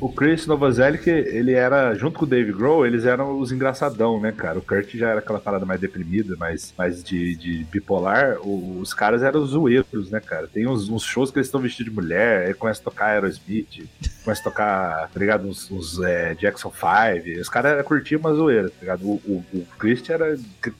O 0.00 0.08
Chris 0.12 0.46
Novoselic, 0.46 1.08
ele 1.10 1.52
era, 1.52 1.94
junto 1.94 2.18
com 2.18 2.24
o 2.24 2.28
Dave 2.28 2.52
Grohl, 2.52 2.86
eles 2.86 3.04
eram 3.04 3.38
os 3.38 3.50
engraçadão, 3.50 4.20
né, 4.20 4.30
cara? 4.30 4.58
O 4.58 4.62
Kurt 4.62 4.94
já 4.94 5.08
era 5.10 5.18
aquela 5.18 5.40
parada 5.40 5.66
mais 5.66 5.80
deprimida, 5.80 6.36
mais, 6.36 6.72
mais 6.78 7.02
de, 7.02 7.34
de 7.34 7.64
bipolar. 7.64 8.36
O- 8.40 8.78
os 8.80 8.94
caras 8.94 9.22
eram 9.22 9.42
os 9.42 9.50
zoeiros, 9.50 10.10
né, 10.10 10.20
cara? 10.20 10.46
Tem 10.46 10.66
uns, 10.68 10.88
uns 10.88 11.02
shows 11.02 11.30
que 11.32 11.38
eles 11.38 11.48
estão 11.48 11.60
vestidos 11.60 11.92
de 11.92 12.00
mulher, 12.00 12.46
aí 12.46 12.54
começa 12.54 12.80
a 12.80 12.84
tocar 12.84 13.06
Aerosmith, 13.06 13.88
começa 14.24 14.40
a 14.40 14.44
tocar, 14.44 15.10
tá 15.12 15.18
ligado? 15.18 15.48
Uns, 15.48 15.68
uns, 15.70 16.00
é, 16.02 16.34
Jackson 16.36 16.70
5. 16.70 17.40
Os 17.40 17.48
caras 17.48 17.84
curtiam 17.84 18.19
uma 18.20 18.34
zoeira, 18.34 18.68
tá 18.68 18.76
ligado? 18.80 19.04
O, 19.04 19.14
o, 19.26 19.44
o 19.52 19.66
Chris 19.78 20.08
era 20.08 20.38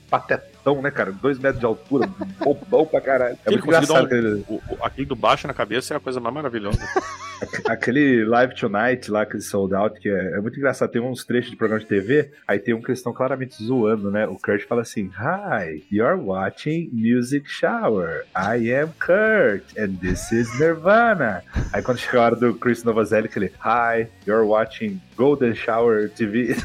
patetão, 0.09 0.49
né, 0.83 0.91
cara? 0.91 1.13
Dois 1.13 1.39
metros 1.39 1.61
de 1.61 1.67
altura, 1.67 2.09
bobão 2.39 2.85
pra 2.87 3.01
caralho. 3.01 3.37
É 3.45 3.51
muito 3.51 3.65
engraçado. 3.67 4.03
um- 4.03 4.05
aquele- 4.07 4.45
O- 4.49 4.55
o- 4.55 4.79
aquele 4.85 5.07
do 5.07 5.17
baixo 5.17 5.47
na 5.47 5.55
cabeça 5.55 5.95
é 5.95 5.97
a 5.97 6.01
coisa 6.01 6.21
mais 6.21 6.35
maravilhosa. 6.35 6.79
Aquele 7.67 8.23
Live 8.27 8.55
Tonight 8.55 9.11
lá, 9.11 9.23
aquele 9.23 9.43
sold 9.43 9.75
out, 9.75 9.99
que 9.99 10.11
é, 10.11 10.33
é 10.37 10.41
muito 10.43 10.59
engraçado. 10.59 10.91
Tem 10.91 11.01
uns 11.01 11.25
trechos 11.25 11.51
de 11.51 11.57
programa 11.57 11.81
de 11.83 11.87
TV, 11.89 12.31
aí 12.47 12.59
tem 12.59 12.75
um 12.75 12.83
que 12.83 12.89
eles 12.91 12.99
estão 12.99 13.15
claramente 13.15 13.55
zoando, 13.65 14.11
né? 14.11 14.27
O 14.27 14.37
Kurt 14.37 14.67
fala 14.67 14.83
assim: 14.83 15.11
Hi, 15.19 15.83
you're 15.91 16.21
watching 16.21 16.91
Music 16.93 17.49
Shower. 17.49 18.27
I 18.37 18.71
am 18.75 18.91
Kurt, 19.01 19.65
and 19.79 19.95
this 20.03 20.31
is 20.33 20.51
Nirvana. 20.61 21.43
Aí 21.73 21.81
quando 21.83 21.97
chega 21.97 22.19
a 22.19 22.25
hora 22.27 22.37
do 22.37 22.53
Chris 22.55 22.85
Novoselic, 22.85 23.35
ele: 23.39 23.51
Hi, 23.65 24.07
you're 24.27 24.45
watching 24.47 25.01
Golden 25.17 25.55
Shower 25.55 26.11
TV. 26.11 26.55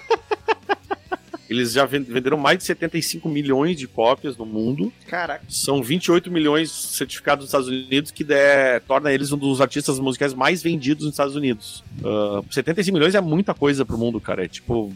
Eles 1.50 1.72
já 1.72 1.84
ven- 1.84 2.02
venderam 2.04 2.36
mais 2.38 2.58
de 2.58 2.64
75 2.64 3.28
milhões 3.28 3.76
de 3.76 3.86
cópias 3.88 4.36
no 4.36 4.46
mundo. 4.46 4.92
Caraca. 5.08 5.42
São 5.48 5.82
28 5.82 6.30
milhões 6.30 6.70
certificados 6.70 7.42
nos 7.42 7.48
Estados 7.48 7.66
Unidos, 7.68 8.10
que 8.12 8.22
der- 8.24 8.80
torna 8.82 9.12
eles 9.12 9.32
um 9.32 9.36
dos 9.36 9.60
artistas 9.60 9.98
musicais 9.98 10.32
mais 10.32 10.62
vendidos 10.62 11.04
nos 11.04 11.14
Estados 11.14 11.34
Unidos. 11.34 11.82
Ah, 12.04 12.40
75 12.50 12.94
milhões 12.96 13.14
é 13.14 13.20
muita 13.20 13.52
coisa 13.52 13.84
pro 13.84 13.98
mundo, 13.98 14.20
cara. 14.20 14.44
É 14.44 14.48
tipo, 14.48 14.92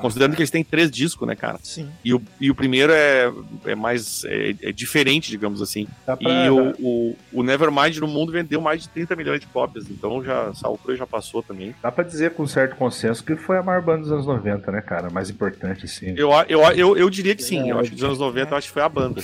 considerando 0.00 0.34
que 0.36 0.42
eles 0.42 0.50
têm 0.50 0.62
três 0.62 0.90
discos, 0.90 1.26
né, 1.26 1.34
cara? 1.34 1.58
Sim. 1.62 1.88
E 2.04 2.12
o, 2.14 2.22
e 2.40 2.50
o 2.50 2.54
primeiro 2.54 2.92
é, 2.92 3.32
é 3.64 3.74
mais 3.74 4.24
é, 4.26 4.54
é 4.62 4.72
diferente, 4.72 5.30
digamos 5.30 5.62
assim. 5.62 5.86
Dá 6.06 6.16
pra- 6.16 6.30
E 6.46 6.50
o, 6.50 6.72
o, 6.80 7.16
o 7.32 7.42
Nevermind 7.42 7.96
no 7.98 8.06
mundo 8.08 8.32
vendeu 8.32 8.60
mais 8.60 8.82
de 8.82 8.88
30 8.90 9.16
milhões 9.16 9.40
de 9.40 9.46
cópias. 9.46 9.88
Então 9.90 10.22
já, 10.22 10.50
essa 10.50 10.66
altura 10.66 10.96
já 10.96 11.06
passou 11.06 11.42
também. 11.42 11.74
Dá 11.82 11.90
pra 11.90 12.04
dizer 12.04 12.32
com 12.34 12.46
certo 12.46 12.76
consenso 12.76 13.24
que 13.24 13.36
foi 13.36 13.56
a 13.58 13.62
maior 13.62 13.82
banda 13.82 14.02
dos 14.02 14.12
anos 14.12 14.26
90, 14.26 14.70
né, 14.70 14.80
cara? 14.80 15.08
Mais 15.10 15.30
importante, 15.30 15.61
assim. 15.84 16.14
Eu, 16.16 16.30
eu, 16.48 16.60
eu, 16.72 16.96
eu 16.96 17.10
diria 17.10 17.34
que 17.34 17.42
sim. 17.42 17.70
Eu 17.70 17.78
acho 17.78 17.90
que 17.90 17.96
dos 17.96 18.04
anos 18.04 18.18
90 18.18 18.52
eu 18.52 18.58
acho 18.58 18.66
que 18.68 18.72
foi 18.72 18.82
a 18.82 18.88
banda. 18.88 19.20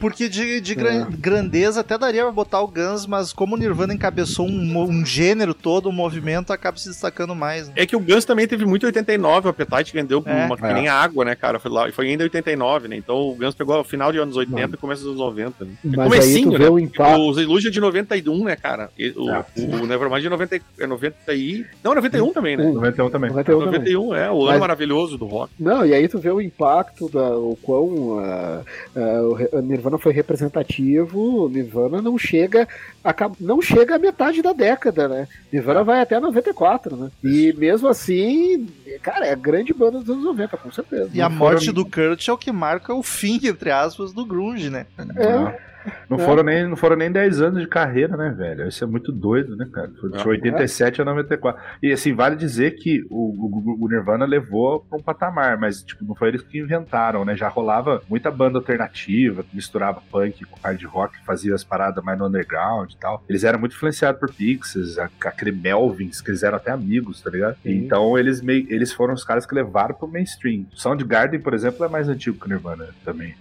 Porque 0.00 0.28
de, 0.28 0.60
de 0.60 0.74
gran- 0.74 1.08
grandeza 1.10 1.80
até 1.80 1.96
daria 1.98 2.22
pra 2.22 2.32
botar 2.32 2.60
o 2.60 2.68
Guns, 2.68 3.06
mas 3.06 3.32
como 3.32 3.54
o 3.54 3.58
Nirvana 3.58 3.92
encabeçou 3.94 4.46
um, 4.46 4.78
um 4.82 5.04
gênero 5.04 5.54
todo, 5.54 5.88
um 5.88 5.92
movimento, 5.92 6.52
acaba 6.52 6.76
se 6.78 6.88
destacando 6.88 7.34
mais. 7.34 7.68
né? 7.68 7.74
É 7.76 7.86
que 7.86 7.96
o 7.96 8.00
Guns 8.00 8.24
também 8.24 8.46
teve 8.46 8.64
muito 8.64 8.84
em 8.84 8.86
89, 8.86 9.46
o 9.46 9.50
Appetite 9.50 9.92
vendeu 9.92 10.22
É. 10.26 10.46
uma, 10.46 10.56
que 10.56 10.64
É. 10.64 10.72
nem 10.74 10.88
água, 10.88 11.24
né, 11.24 11.34
cara? 11.34 11.58
Foi, 11.58 11.70
lá, 11.70 11.90
foi 11.92 12.08
ainda 12.08 12.22
em 12.22 12.26
89, 12.26 12.88
né? 12.88 12.96
Então 12.96 13.16
o 13.16 13.34
Guns 13.34 13.54
pegou 13.54 13.78
o 13.80 13.84
final 13.84 14.12
de 14.12 14.18
anos 14.18 14.36
80 14.36 14.74
e 14.74 14.78
começo 14.78 15.02
dos 15.02 15.10
anos 15.10 15.20
90, 15.20 15.64
né? 15.64 15.70
Mas 15.84 15.98
aí 15.98 16.04
Comecinho, 16.08 16.58
né? 16.58 16.68
o 16.68 16.78
impacto. 16.78 17.20
O 17.20 17.40
Illusion 17.40 17.68
é 17.68 17.72
de 17.72 17.80
91, 17.80 18.44
né, 18.44 18.56
cara? 18.56 18.90
E 18.98 19.10
O, 19.16 19.28
Ah. 19.30 19.44
o 19.56 19.86
Nevermind 19.86 20.24
é 20.24 20.28
90, 20.28 20.56
e- 20.56 20.62
é 20.80 20.86
90 20.86 21.34
e... 21.34 21.64
Não, 21.82 21.94
91 21.94 22.32
também, 22.32 22.56
né? 22.56 22.64
91 22.64 23.10
também. 23.10 23.30
91 23.30 23.58
também. 23.64 23.80
91, 23.80 24.14
é, 24.14 24.30
o 24.30 24.36
ano 24.42 24.46
Mas- 24.52 24.60
maravilhoso 24.60 25.18
do 25.18 25.26
rock. 25.26 25.52
Não, 25.58 25.81
e 25.84 25.92
aí 25.94 26.08
tu 26.08 26.18
vê 26.18 26.30
o 26.30 26.40
impacto, 26.40 27.08
da, 27.08 27.36
o 27.36 27.56
quão 27.62 28.18
ah, 28.18 28.62
ah, 28.96 29.56
o 29.58 29.60
Nirvana 29.60 29.98
foi 29.98 30.12
representativo, 30.12 31.44
o 31.44 31.48
Nirvana 31.48 32.00
não 32.02 32.16
chega 32.18 32.66
a, 33.04 33.14
não 33.40 33.60
chega 33.60 33.96
à 33.96 33.98
metade 33.98 34.42
da 34.42 34.52
década, 34.52 35.08
né? 35.08 35.28
Nirvana 35.52 35.82
vai 35.84 36.00
até 36.00 36.18
94, 36.20 36.96
né? 36.96 37.10
E 37.24 37.52
mesmo 37.56 37.88
assim, 37.88 38.66
cara, 39.02 39.26
é 39.26 39.32
a 39.32 39.36
grande 39.36 39.72
banda 39.72 39.98
dos 40.00 40.08
anos 40.10 40.24
90, 40.24 40.56
com 40.56 40.70
certeza. 40.72 41.10
E 41.12 41.20
a 41.20 41.28
Não 41.28 41.36
morte 41.36 41.66
foram- 41.66 41.74
do 41.74 41.90
Kurt 41.90 42.28
é 42.28 42.32
o 42.32 42.38
que 42.38 42.52
marca 42.52 42.94
o 42.94 43.02
fim, 43.02 43.40
entre 43.44 43.70
aspas, 43.70 44.12
do 44.12 44.24
grunge, 44.24 44.70
né? 44.70 44.86
É. 45.16 45.71
Não, 46.08 46.18
É. 46.20 46.24
foram 46.24 46.42
nem, 46.42 46.68
não 46.68 46.76
foram 46.76 46.96
nem 46.96 47.10
10 47.10 47.40
anos 47.40 47.60
de 47.62 47.66
carreira, 47.68 48.16
né, 48.16 48.30
velho? 48.36 48.68
Isso 48.68 48.84
é 48.84 48.86
muito 48.86 49.10
doido, 49.10 49.56
né, 49.56 49.66
cara? 49.72 49.90
Foi 50.00 50.10
de 50.10 50.18
É. 50.18 50.24
87 50.28 51.00
a 51.02 51.04
94. 51.04 51.60
E 51.82 51.90
assim, 51.92 52.12
vale 52.14 52.36
dizer 52.36 52.72
que 52.72 53.04
o, 53.10 53.30
o- 53.30 53.84
o 53.84 53.88
Nirvana 53.88 54.24
levou 54.24 54.80
pra 54.80 54.98
um 54.98 55.02
patamar, 55.02 55.58
mas 55.58 55.82
tipo, 55.82 56.04
não 56.04 56.14
foi 56.14 56.28
eles 56.28 56.42
que 56.42 56.58
inventaram, 56.58 57.24
né? 57.24 57.34
Já 57.34 57.48
rolava 57.48 58.02
muita 58.08 58.30
banda 58.30 58.58
alternativa, 58.58 59.44
misturava 59.52 60.02
punk 60.10 60.44
com 60.44 60.58
hard 60.62 60.82
rock, 60.84 61.16
fazia 61.24 61.54
as 61.54 61.64
paradas 61.64 62.02
mais 62.04 62.18
no 62.18 62.26
underground 62.26 62.92
e 62.92 62.96
tal. 62.96 63.22
Eles 63.28 63.42
eram 63.42 63.58
muito 63.58 63.74
influenciados 63.74 64.20
por 64.20 64.32
Pixies, 64.32 64.98
aquele 64.98 65.52
Melvins, 65.52 66.20
que 66.20 66.30
eles 66.30 66.42
eram 66.42 66.56
até 66.58 66.70
amigos, 66.70 67.20
tá 67.20 67.30
ligado? 67.30 67.56
Sim. 67.62 67.70
Então 67.78 68.16
eles, 68.18 68.40
meio, 68.40 68.66
eles 68.70 68.92
foram 68.92 69.14
os 69.14 69.24
caras 69.24 69.46
que 69.46 69.54
levaram 69.54 69.94
pro 69.94 70.06
mainstream. 70.08 70.66
Soundgarden, 70.74 71.40
por 71.40 71.54
exemplo, 71.54 71.84
é 71.84 71.88
mais 71.88 72.08
antigo 72.08 72.38
que 72.38 72.46
o 72.46 72.48
Nirvana 72.48 72.88
também. 73.04 73.34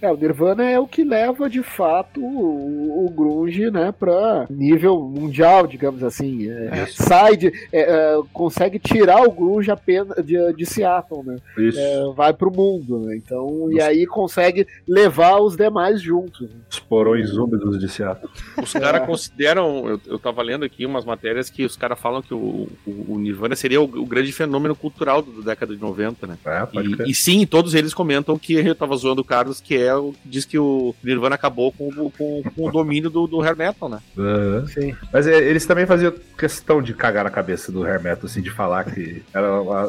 É, 0.00 0.10
o 0.10 0.16
Nirvana 0.16 0.64
é 0.64 0.78
o 0.80 0.86
que 0.88 1.04
leva 1.04 1.48
de 1.48 1.62
fato 1.62 1.83
o, 2.16 3.06
o 3.06 3.10
grunge, 3.10 3.70
né, 3.70 3.92
para 3.92 4.46
nível 4.50 5.00
mundial, 5.00 5.66
digamos 5.66 6.02
assim. 6.02 6.48
É, 6.50 6.86
sai 6.86 7.36
de, 7.36 7.48
é, 7.72 7.80
é, 7.80 8.22
consegue 8.32 8.78
tirar 8.78 9.22
o 9.22 9.32
grunge 9.32 9.70
apenas 9.70 10.24
de, 10.24 10.52
de 10.52 10.66
Seattle, 10.66 11.22
né? 11.24 11.36
Isso. 11.58 11.78
É, 11.78 12.12
vai 12.14 12.32
pro 12.32 12.50
mundo, 12.50 13.00
né? 13.00 13.16
Então, 13.16 13.70
e 13.70 13.80
aí 13.80 14.06
consegue 14.06 14.66
levar 14.86 15.40
os 15.40 15.56
demais 15.56 16.00
juntos. 16.00 16.48
né? 16.48 16.56
Os 16.70 16.78
porões 16.78 17.32
úmidos 17.32 17.78
de 17.78 17.88
Seattle. 17.88 18.30
Os 18.62 18.72
caras 18.72 19.06
consideram, 19.06 19.88
eu, 19.88 20.00
eu 20.06 20.18
tava 20.18 20.42
lendo 20.42 20.64
aqui 20.64 20.86
umas 20.86 21.04
matérias 21.04 21.50
que 21.50 21.64
os 21.64 21.76
caras 21.76 21.98
falam 21.98 22.22
que 22.22 22.34
o, 22.34 22.68
o, 22.86 23.14
o 23.14 23.18
Nirvana 23.18 23.56
seria 23.56 23.80
o, 23.80 23.84
o 23.84 24.06
grande 24.06 24.32
fenômeno 24.32 24.74
cultural 24.74 25.22
da 25.22 25.52
década 25.52 25.74
de 25.74 25.80
90, 25.80 26.26
né? 26.26 26.38
É, 26.44 26.66
pode 26.66 27.02
E, 27.02 27.10
e 27.10 27.14
sim, 27.14 27.46
todos 27.46 27.74
eles 27.74 27.94
comentam 27.94 28.38
que 28.38 28.54
eu 28.54 28.74
tava 28.74 28.96
zoando 28.96 29.22
o 29.22 29.24
Carlos, 29.24 29.60
que 29.60 29.76
é 29.76 29.94
o 29.94 30.14
diz 30.24 30.44
que 30.44 30.58
o 30.58 30.94
Nirvana 31.02 31.34
acabou 31.34 31.73
com, 31.78 31.88
o- 31.88 32.10
com, 32.10 32.42
com 32.54 32.68
o 32.68 32.70
domínio 32.72 33.10
do, 33.10 33.26
do 33.26 33.40
hair 33.42 33.56
metal, 33.56 33.88
né? 33.88 33.98
Aham. 34.18 34.66
Sim. 34.66 34.94
Mas 35.12 35.26
é, 35.26 35.36
eles 35.38 35.64
também 35.66 35.86
faziam 35.86 36.12
questão 36.38 36.82
de 36.82 36.94
cagar 36.94 37.24
na 37.24 37.30
cabeça 37.30 37.70
do 37.72 37.84
hair 37.84 38.00
metal, 38.02 38.26
assim, 38.26 38.40
de 38.42 38.50
falar 38.50 38.84
que 38.84 39.22
era, 39.32 39.46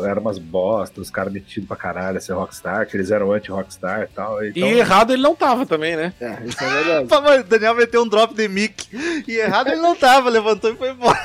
era 0.10 0.20
umas 0.20 0.38
bostas, 0.38 1.06
os 1.06 1.10
caras 1.10 1.32
metidos 1.34 1.68
pra 1.68 1.78
caralho 1.78 2.18
a 2.18 2.22
ser 2.22 2.34
rockstar, 2.34 2.88
que 2.88 2.96
eles 2.98 3.12
eram 3.12 3.32
anti-rockstar 3.32 4.02
e 4.04 4.08
tal. 4.08 4.44
Então, 4.46 4.68
E 4.68 4.74
errado 4.80 5.12
ele 5.14 5.22
não 5.22 5.36
tava 5.36 5.66
também, 5.66 5.96
né? 5.96 6.14
É, 6.20 6.38
isso 6.46 6.64
é 6.64 6.84
verdade. 6.84 7.08
O 7.16 7.44
Daniel 7.44 7.76
meteu 7.76 8.02
um 8.04 8.08
drop 8.08 8.34
de 8.34 8.48
mic. 8.48 8.88
E 9.28 9.38
errado 9.38 9.68
ele 9.68 9.82
não 9.82 9.96
tava, 9.96 10.30
levantou 10.30 10.72
e 10.72 10.76
foi 10.76 10.92
embora. 10.92 11.20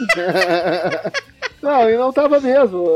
Não, 1.62 1.90
e 1.90 1.96
não 1.96 2.10
tava 2.10 2.40
mesmo. 2.40 2.86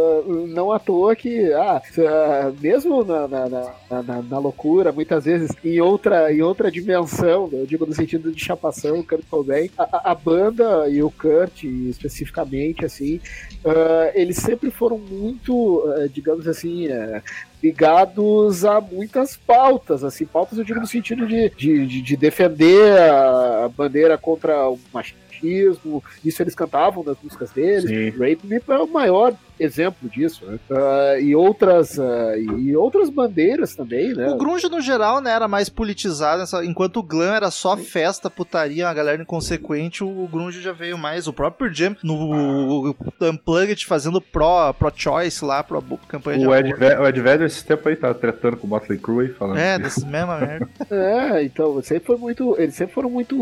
Não 0.48 0.72
à 0.72 0.78
toa 0.78 1.14
que, 1.14 1.52
ah, 1.52 1.82
uh, 1.98 2.56
mesmo 2.62 3.04
na, 3.04 3.28
na, 3.28 3.48
na, 3.48 4.22
na- 4.22 4.38
loucura, 4.38 4.90
muitas 4.90 5.24
vezes 5.26 5.50
em 5.62 5.80
outra, 5.82 6.32
em 6.32 6.40
outra 6.40 6.70
dimensão, 6.70 7.48
eu 7.52 7.66
digo 7.66 7.84
no 7.84 7.94
sentido 7.94 8.32
de 8.32 8.42
chapação, 8.42 9.00
o 9.00 9.04
Kurt 9.04 9.22
Cobain, 9.30 9.68
a, 9.76 10.10
a- 10.10 10.14
banda 10.14 10.88
e 10.88 11.02
o 11.02 11.10
Kurt 11.10 11.62
especificamente, 11.64 12.86
assim, 12.86 13.16
uh, 13.64 14.10
eles 14.14 14.36
sempre 14.38 14.70
foram 14.70 14.96
muito, 14.96 15.80
uh, 15.86 16.08
digamos 16.08 16.48
assim, 16.48 16.88
uh, 16.88 17.20
ligados 17.62 18.64
a 18.64 18.80
muitas 18.80 19.36
pautas, 19.36 20.02
assim, 20.04 20.24
pautas 20.24 20.58
eu 20.58 20.64
digo 20.64 20.80
no 20.80 20.86
sentido 20.86 21.26
de, 21.26 21.50
de, 21.50 21.86
de- 21.86 22.00
de 22.02 22.16
defender 22.16 22.98
a 22.98 23.68
bandeira 23.76 24.16
contra 24.16 24.68
o 24.70 24.78
machismo, 24.92 25.23
machismo, 25.44 26.02
isso 26.24 26.42
eles 26.42 26.54
cantavam 26.54 27.04
nas 27.04 27.16
músicas 27.22 27.50
deles. 27.50 27.84
Sim. 27.84 28.10
Rape 28.10 28.40
Me 28.44 28.60
é 28.66 28.78
o 28.78 28.86
maior 28.86 29.34
exemplo 29.58 30.08
disso, 30.08 30.44
né? 30.46 30.58
Ah, 30.70 31.18
e 31.20 31.34
outras 31.34 31.98
ah, 31.98 32.36
e 32.36 32.74
outras 32.74 33.08
bandeiras 33.08 33.74
também, 33.74 34.12
né? 34.12 34.28
O 34.30 34.36
grunge, 34.36 34.68
no 34.68 34.80
geral, 34.80 35.20
né, 35.20 35.30
era 35.30 35.46
mais 35.46 35.68
politizado, 35.68 36.42
enquanto 36.64 36.96
o 36.98 37.02
glam 37.02 37.34
era 37.34 37.50
só 37.50 37.76
festa, 37.76 38.28
putaria, 38.28 38.86
uma 38.86 38.94
galera 38.94 39.22
inconsequente, 39.22 40.02
o 40.02 40.28
grunge 40.30 40.60
já 40.60 40.72
veio 40.72 40.98
mais. 40.98 41.28
O 41.28 41.32
próprio 41.32 41.72
Jam, 41.72 41.96
no 42.02 42.94
Unplugged, 43.20 43.86
fazendo 43.86 44.20
pro- 44.20 44.74
pro-choice 44.74 45.44
lá, 45.44 45.62
pro 45.62 45.82
campanha 46.08 46.38
de 46.38 46.46
O 46.46 46.54
Ed, 46.54 46.72
o 46.74 47.06
Ed 47.06 47.20
Vedder 47.20 47.46
esse 47.46 47.64
tempo 47.64 47.88
aí 47.88 47.96
tava 47.96 48.14
tretando 48.14 48.56
com 48.56 48.66
o 48.66 48.70
Motley 48.70 48.98
Crue 48.98 49.26
aí, 49.26 49.32
falando. 49.32 49.58
É, 49.58 49.78
dessa 49.78 50.04
mesma 50.06 50.38
merda. 50.38 50.68
É, 50.90 51.42
então, 51.44 51.82
sempre 51.82 52.06
foi 52.06 52.16
muito. 52.16 52.56
Eles 52.58 52.74
sempre 52.74 52.94
foram 52.94 53.10
muito 53.10 53.36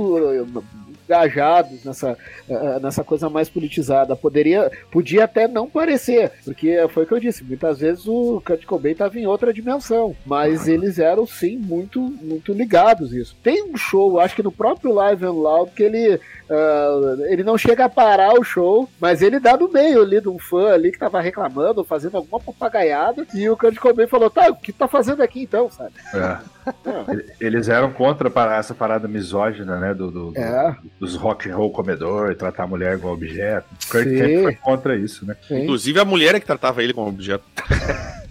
engajados 1.13 1.85
nessa, 1.85 2.17
eh, 2.49 2.79
nessa 2.81 3.05
coisa 3.05 3.29
mais 3.29 3.49
politizada. 3.49 4.17
Poderia, 4.17 4.71
podia 4.91 5.25
até 5.25 5.47
não 5.47 5.69
parecer, 5.69 6.33
porque 6.45 6.85
foi 6.89 7.05
o 7.05 7.07
que 7.07 7.15
eu 7.15 7.21
disse, 7.21 7.45
muitas 7.45 7.79
vezes 7.81 8.07
o 8.07 8.43
Kurt 8.45 8.65
Cobain 8.65 8.93
estava 8.93 9.19
em 9.19 9.27
outra 9.27 9.53
dimensão, 9.53 10.17
mas 10.25 10.67
eles 10.67 10.99
eram 10.99 11.27
sim 11.27 11.57
muito, 11.59 12.01
muito 12.01 12.53
ligados 12.53 13.13
nisso. 13.13 13.37
Tem 13.43 13.63
um 13.63 13.77
show, 13.77 14.19
acho 14.19 14.35
que 14.35 14.43
no 14.43 14.53
próprio 14.53 14.93
Live 14.93 15.25
and 15.25 15.33
Loud, 15.33 15.71
que 15.73 15.83
ele, 15.83 16.19
ah, 16.51 17.17
ele 17.29 17.45
não 17.45 17.59
chega 17.59 17.85
a 17.85 17.89
parar 17.91 18.33
o 18.39 18.45
show, 18.45 18.89
mas 19.01 19.21
ele 19.23 19.39
dá 19.39 19.57
no 19.57 19.69
meio 19.71 20.03
ali 20.03 20.21
de 20.21 20.29
um 20.29 20.39
fã 20.39 20.73
ali 20.73 20.91
que 20.91 20.99
tava 20.99 21.21
reclamando, 21.21 21.85
fazendo 21.85 22.17
alguma 22.17 22.41
papagaiada, 22.41 23.27
e 23.35 23.49
o 23.49 23.57
Kurt 23.57 23.77
Cobain 23.77 24.07
falou, 24.07 24.31
tá, 24.31 24.49
o 24.49 24.57
que 24.57 24.73
tá 24.73 24.89
fazendo 24.89 25.23
aqui 25.23 25.43
então, 25.43 25.71
sabe? 25.71 25.93
É. 26.15 26.39
Ele- 27.11 27.33
Eles 27.41 27.69
eram 27.69 27.93
contra 27.93 28.31
essa 28.57 28.73
parada 28.75 29.09
misógina, 29.09 29.79
né? 29.79 29.93
Do, 29.95 30.11
do- 30.11 30.31
do- 30.33 30.39
É. 30.39 30.77
dos 31.03 31.17
rock 31.17 31.51
and 31.51 31.57
roll 31.57 31.73
comedor, 31.73 32.33
tratar 32.37 32.63
a 32.63 32.67
mulher 32.69 32.97
igual 32.97 33.15
objeto. 33.15 33.67
Kurt 33.91 34.05
Sim. 34.05 34.19
sempre 34.19 34.43
foi 34.43 34.55
contra 34.55 34.97
isso, 34.97 35.27
né? 35.27 35.37
Sim. 35.49 35.65
Inclusive 35.65 35.99
a 35.99 36.05
mulher 36.05 36.37
é 36.37 36.39
que 36.39 36.47
tratava 36.47 36.81
ele 36.81 36.93
como 36.93 37.09
objeto. 37.09 37.43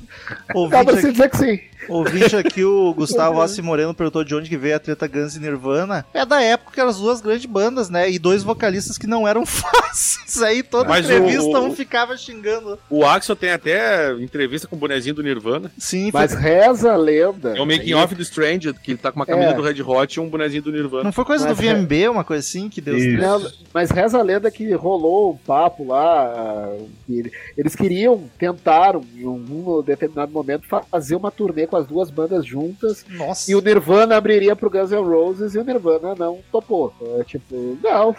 Dá 0.69 0.83
pra 0.85 0.95
se 0.95 1.11
dizer 1.11 1.29
que 1.29 1.37
sim. 1.37 1.59
Ouvinte 1.89 2.35
aqui, 2.35 2.63
o 2.63 2.93
Gustavo 2.95 3.35
Rossi 3.37 3.61
Moreno 3.61 3.93
perguntou 3.93 4.23
de 4.23 4.35
onde 4.35 4.49
que 4.49 4.57
veio 4.57 4.75
a 4.75 4.79
treta 4.79 5.07
Guns 5.07 5.35
e 5.35 5.39
Nirvana. 5.39 6.05
É 6.13 6.25
da 6.25 6.41
época 6.41 6.71
que 6.73 6.79
eram 6.79 6.89
as 6.89 6.97
duas 6.97 7.21
grandes 7.21 7.45
bandas, 7.45 7.89
né? 7.89 8.09
E 8.09 8.17
dois 8.19 8.43
vocalistas 8.43 8.97
que 8.97 9.07
não 9.07 9.27
eram 9.27 9.45
fáceis. 9.47 10.41
Aí 10.41 10.63
toda 10.63 10.89
Mas 10.89 11.05
entrevista 11.05 11.59
o- 11.59 11.65
um 11.65 11.75
ficava 11.75 12.15
xingando. 12.17 12.77
O 12.89 13.05
Axel 13.05 13.35
tem 13.35 13.51
até 13.51 14.11
entrevista 14.13 14.67
com 14.67 14.75
o 14.75 14.79
bonezinho 14.79 15.15
do 15.15 15.23
Nirvana. 15.23 15.71
Sim, 15.77 16.11
foi- 16.11 16.21
Mas 16.21 16.33
reza 16.33 16.93
a 16.93 16.97
lenda. 16.97 17.57
É 17.57 17.61
o 17.61 17.65
making 17.65 17.93
off 17.93 18.13
do 18.15 18.23
Stranger, 18.23 18.73
que 18.73 18.91
ele 18.91 18.97
tá 18.97 19.11
com 19.11 19.19
uma 19.19 19.25
camisa 19.25 19.49
É. 19.51 19.53
do 19.53 19.61
Red 19.61 19.81
Hot 19.81 20.15
e 20.15 20.19
um 20.19 20.29
bonezinho 20.29 20.63
do 20.63 20.71
Nirvana. 20.71 21.03
não 21.05 21.11
foi 21.11 21.25
coisa 21.25 21.47
Mas 21.47 21.57
do 21.57 21.61
VMB, 21.63 22.07
uma 22.09 22.23
coisa 22.23 22.39
assim 22.39 22.69
que 22.69 22.79
Deus. 22.81 23.01
Não, 23.19 23.45
mas 23.73 23.89
reza 23.91 24.17
a 24.19 24.21
lenda 24.23 24.49
que 24.51 24.71
rolou 24.73 25.31
um 25.33 25.37
papo 25.37 25.85
lá. 25.87 26.69
que 27.05 27.19
ele- 27.19 27.31
eles 27.57 27.75
queriam, 27.75 28.23
tentaram, 28.37 29.03
em 29.15 29.25
algum 29.25 29.81
determinado 29.81 30.31
momento, 30.31 30.67
fa- 30.67 30.83
fazer 30.89 31.15
uma 31.15 31.31
turnê 31.31 31.67
com 31.71 31.77
as 31.77 31.87
duas 31.87 32.11
bandas 32.11 32.45
juntas. 32.45 33.03
Nossa. 33.09 33.49
E 33.49 33.55
o 33.55 33.61
Nirvana 33.61 34.17
abriria 34.17 34.55
pro 34.55 34.69
Guns 34.69 34.91
N' 34.91 35.01
Roses 35.01 35.55
e 35.55 35.57
o 35.57 35.63
Nirvana 35.63 36.13
não 36.13 36.39
topou. 36.51 36.93
É, 37.19 37.23
tipo, 37.23 37.77
não. 37.81 38.15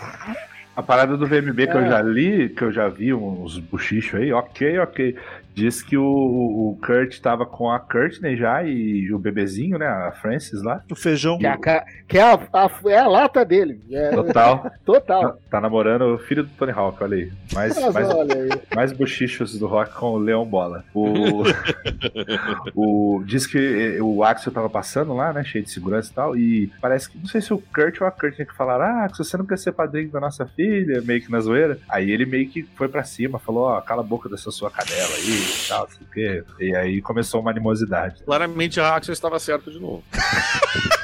A 0.75 0.83
parada 0.83 1.19
do 1.19 1.27
VMB 1.27 1.67
que 1.67 1.77
eu 1.77 1.83
É. 1.83 1.88
já 1.88 2.01
li, 2.03 2.49
que 2.49 2.62
eu 2.62 2.73
já 2.73 2.88
vi 2.88 3.12
uns 3.12 3.59
buchichos 3.59 4.19
aí, 4.19 4.33
ok, 4.33 4.79
ok. 4.79 5.15
Diz 5.55 5.83
que 5.83 5.97
o, 5.99 6.03
o 6.05 6.79
Kurt 6.85 7.21
tava 7.21 7.45
com 7.45 7.71
a 7.71 7.79
Courtney 7.79 8.37
já 8.37 8.62
e 8.65 9.12
o 9.12 9.19
bebezinho, 9.19 9.79
né? 9.79 9.87
A 9.87 10.11
Francis 10.12 10.62
lá. 10.62 10.83
O 10.91 10.95
feijão. 10.97 11.38
Que, 11.38 11.47
é 11.47 11.51
a, 11.51 11.85
que 12.09 12.19
é, 12.19 12.23
a, 12.23 12.35
a- 12.53 12.71
é 12.87 12.99
a 12.99 13.07
lata 13.07 13.45
dele. 13.45 13.81
É, 13.91 14.11
Total. 14.11 14.71
total. 14.85 15.33
tá, 15.33 15.38
tá 15.51 15.61
namorando 15.61 16.15
o 16.15 16.19
filho 16.19 16.43
do 16.45 16.51
Tony 16.51 16.73
Hawk, 16.73 17.03
olha 17.03 17.17
aí. 17.19 17.33
Mais, 17.53 17.79
mais, 17.93 18.09
olha 18.09 18.35
aí. 18.35 18.49
mais 18.75 18.93
buchichos 18.93 19.59
do 19.59 19.67
rock 19.67 19.93
com 19.95 20.12
o 20.12 20.19
Leão 20.19 20.45
Bola. 20.47 20.85
O, 20.95 21.43
o, 22.75 23.23
diz 23.27 23.47
que 23.47 23.59
eh, 23.99 24.03
o 24.03 24.23
Axel 24.25 24.53
tava 24.53 24.69
passando 24.71 25.12
lá, 25.15 25.33
né? 25.33 25.45
Cheio 25.45 25.65
de 25.65 25.71
segurança 25.71 26.11
e 26.11 26.15
tal. 26.15 26.37
E 26.37 26.73
parece 26.81 27.11
que, 27.11 27.19
não 27.19 27.27
sei 27.27 27.41
se 27.41 27.53
o 27.53 27.59
Kurt 27.59 28.01
ou 28.01 28.07
a 28.07 28.11
Courtney 28.11 28.47
que 28.47 28.55
falaram: 28.57 28.85
Ah, 28.85 29.05
Axel, 29.05 29.25
você 29.25 29.37
não 29.37 29.47
quer 29.47 29.59
ser 29.59 29.73
padrinho 29.73 30.11
da 30.11 30.21
nossa 30.21 30.47
filha? 30.47 31.01
Meio 31.03 31.21
que 31.23 31.31
na 31.31 31.41
zoeira. 31.41 31.79
Aí 31.88 32.11
ele 32.11 32.25
meio 32.25 32.49
que 32.49 32.62
foi 32.75 32.88
pra 32.88 33.05
cima, 33.05 33.38
falou: 33.38 33.65
Ó, 33.65 33.81
cala 33.81 34.01
a 34.01 34.05
boca 34.05 34.29
dessa 34.29 34.51
sua 34.51 34.71
cadela 34.71 35.15
aí 35.15 35.42
e 35.43 35.69
tal, 35.69 35.89
sei 35.89 36.07
o 36.07 36.11
quê. 36.11 36.45
E 36.61 36.77
aí 36.77 37.03
começou 37.03 37.41
uma 37.41 37.51
animosidade. 37.51 38.23
Claramente 38.25 38.81
a 38.81 38.97
Axel 38.97 39.13
estava 39.13 39.39
certo 39.39 39.71
de 39.71 39.79
novo. 39.79 40.03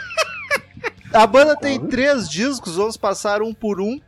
A 1.12 1.26
banda 1.26 1.56
tem 1.56 1.80
três 1.80 2.28
discos, 2.28 2.76
vamos 2.76 2.96
passar 2.96 3.40
um 3.40 3.54
por 3.54 3.80
um. 3.80 3.98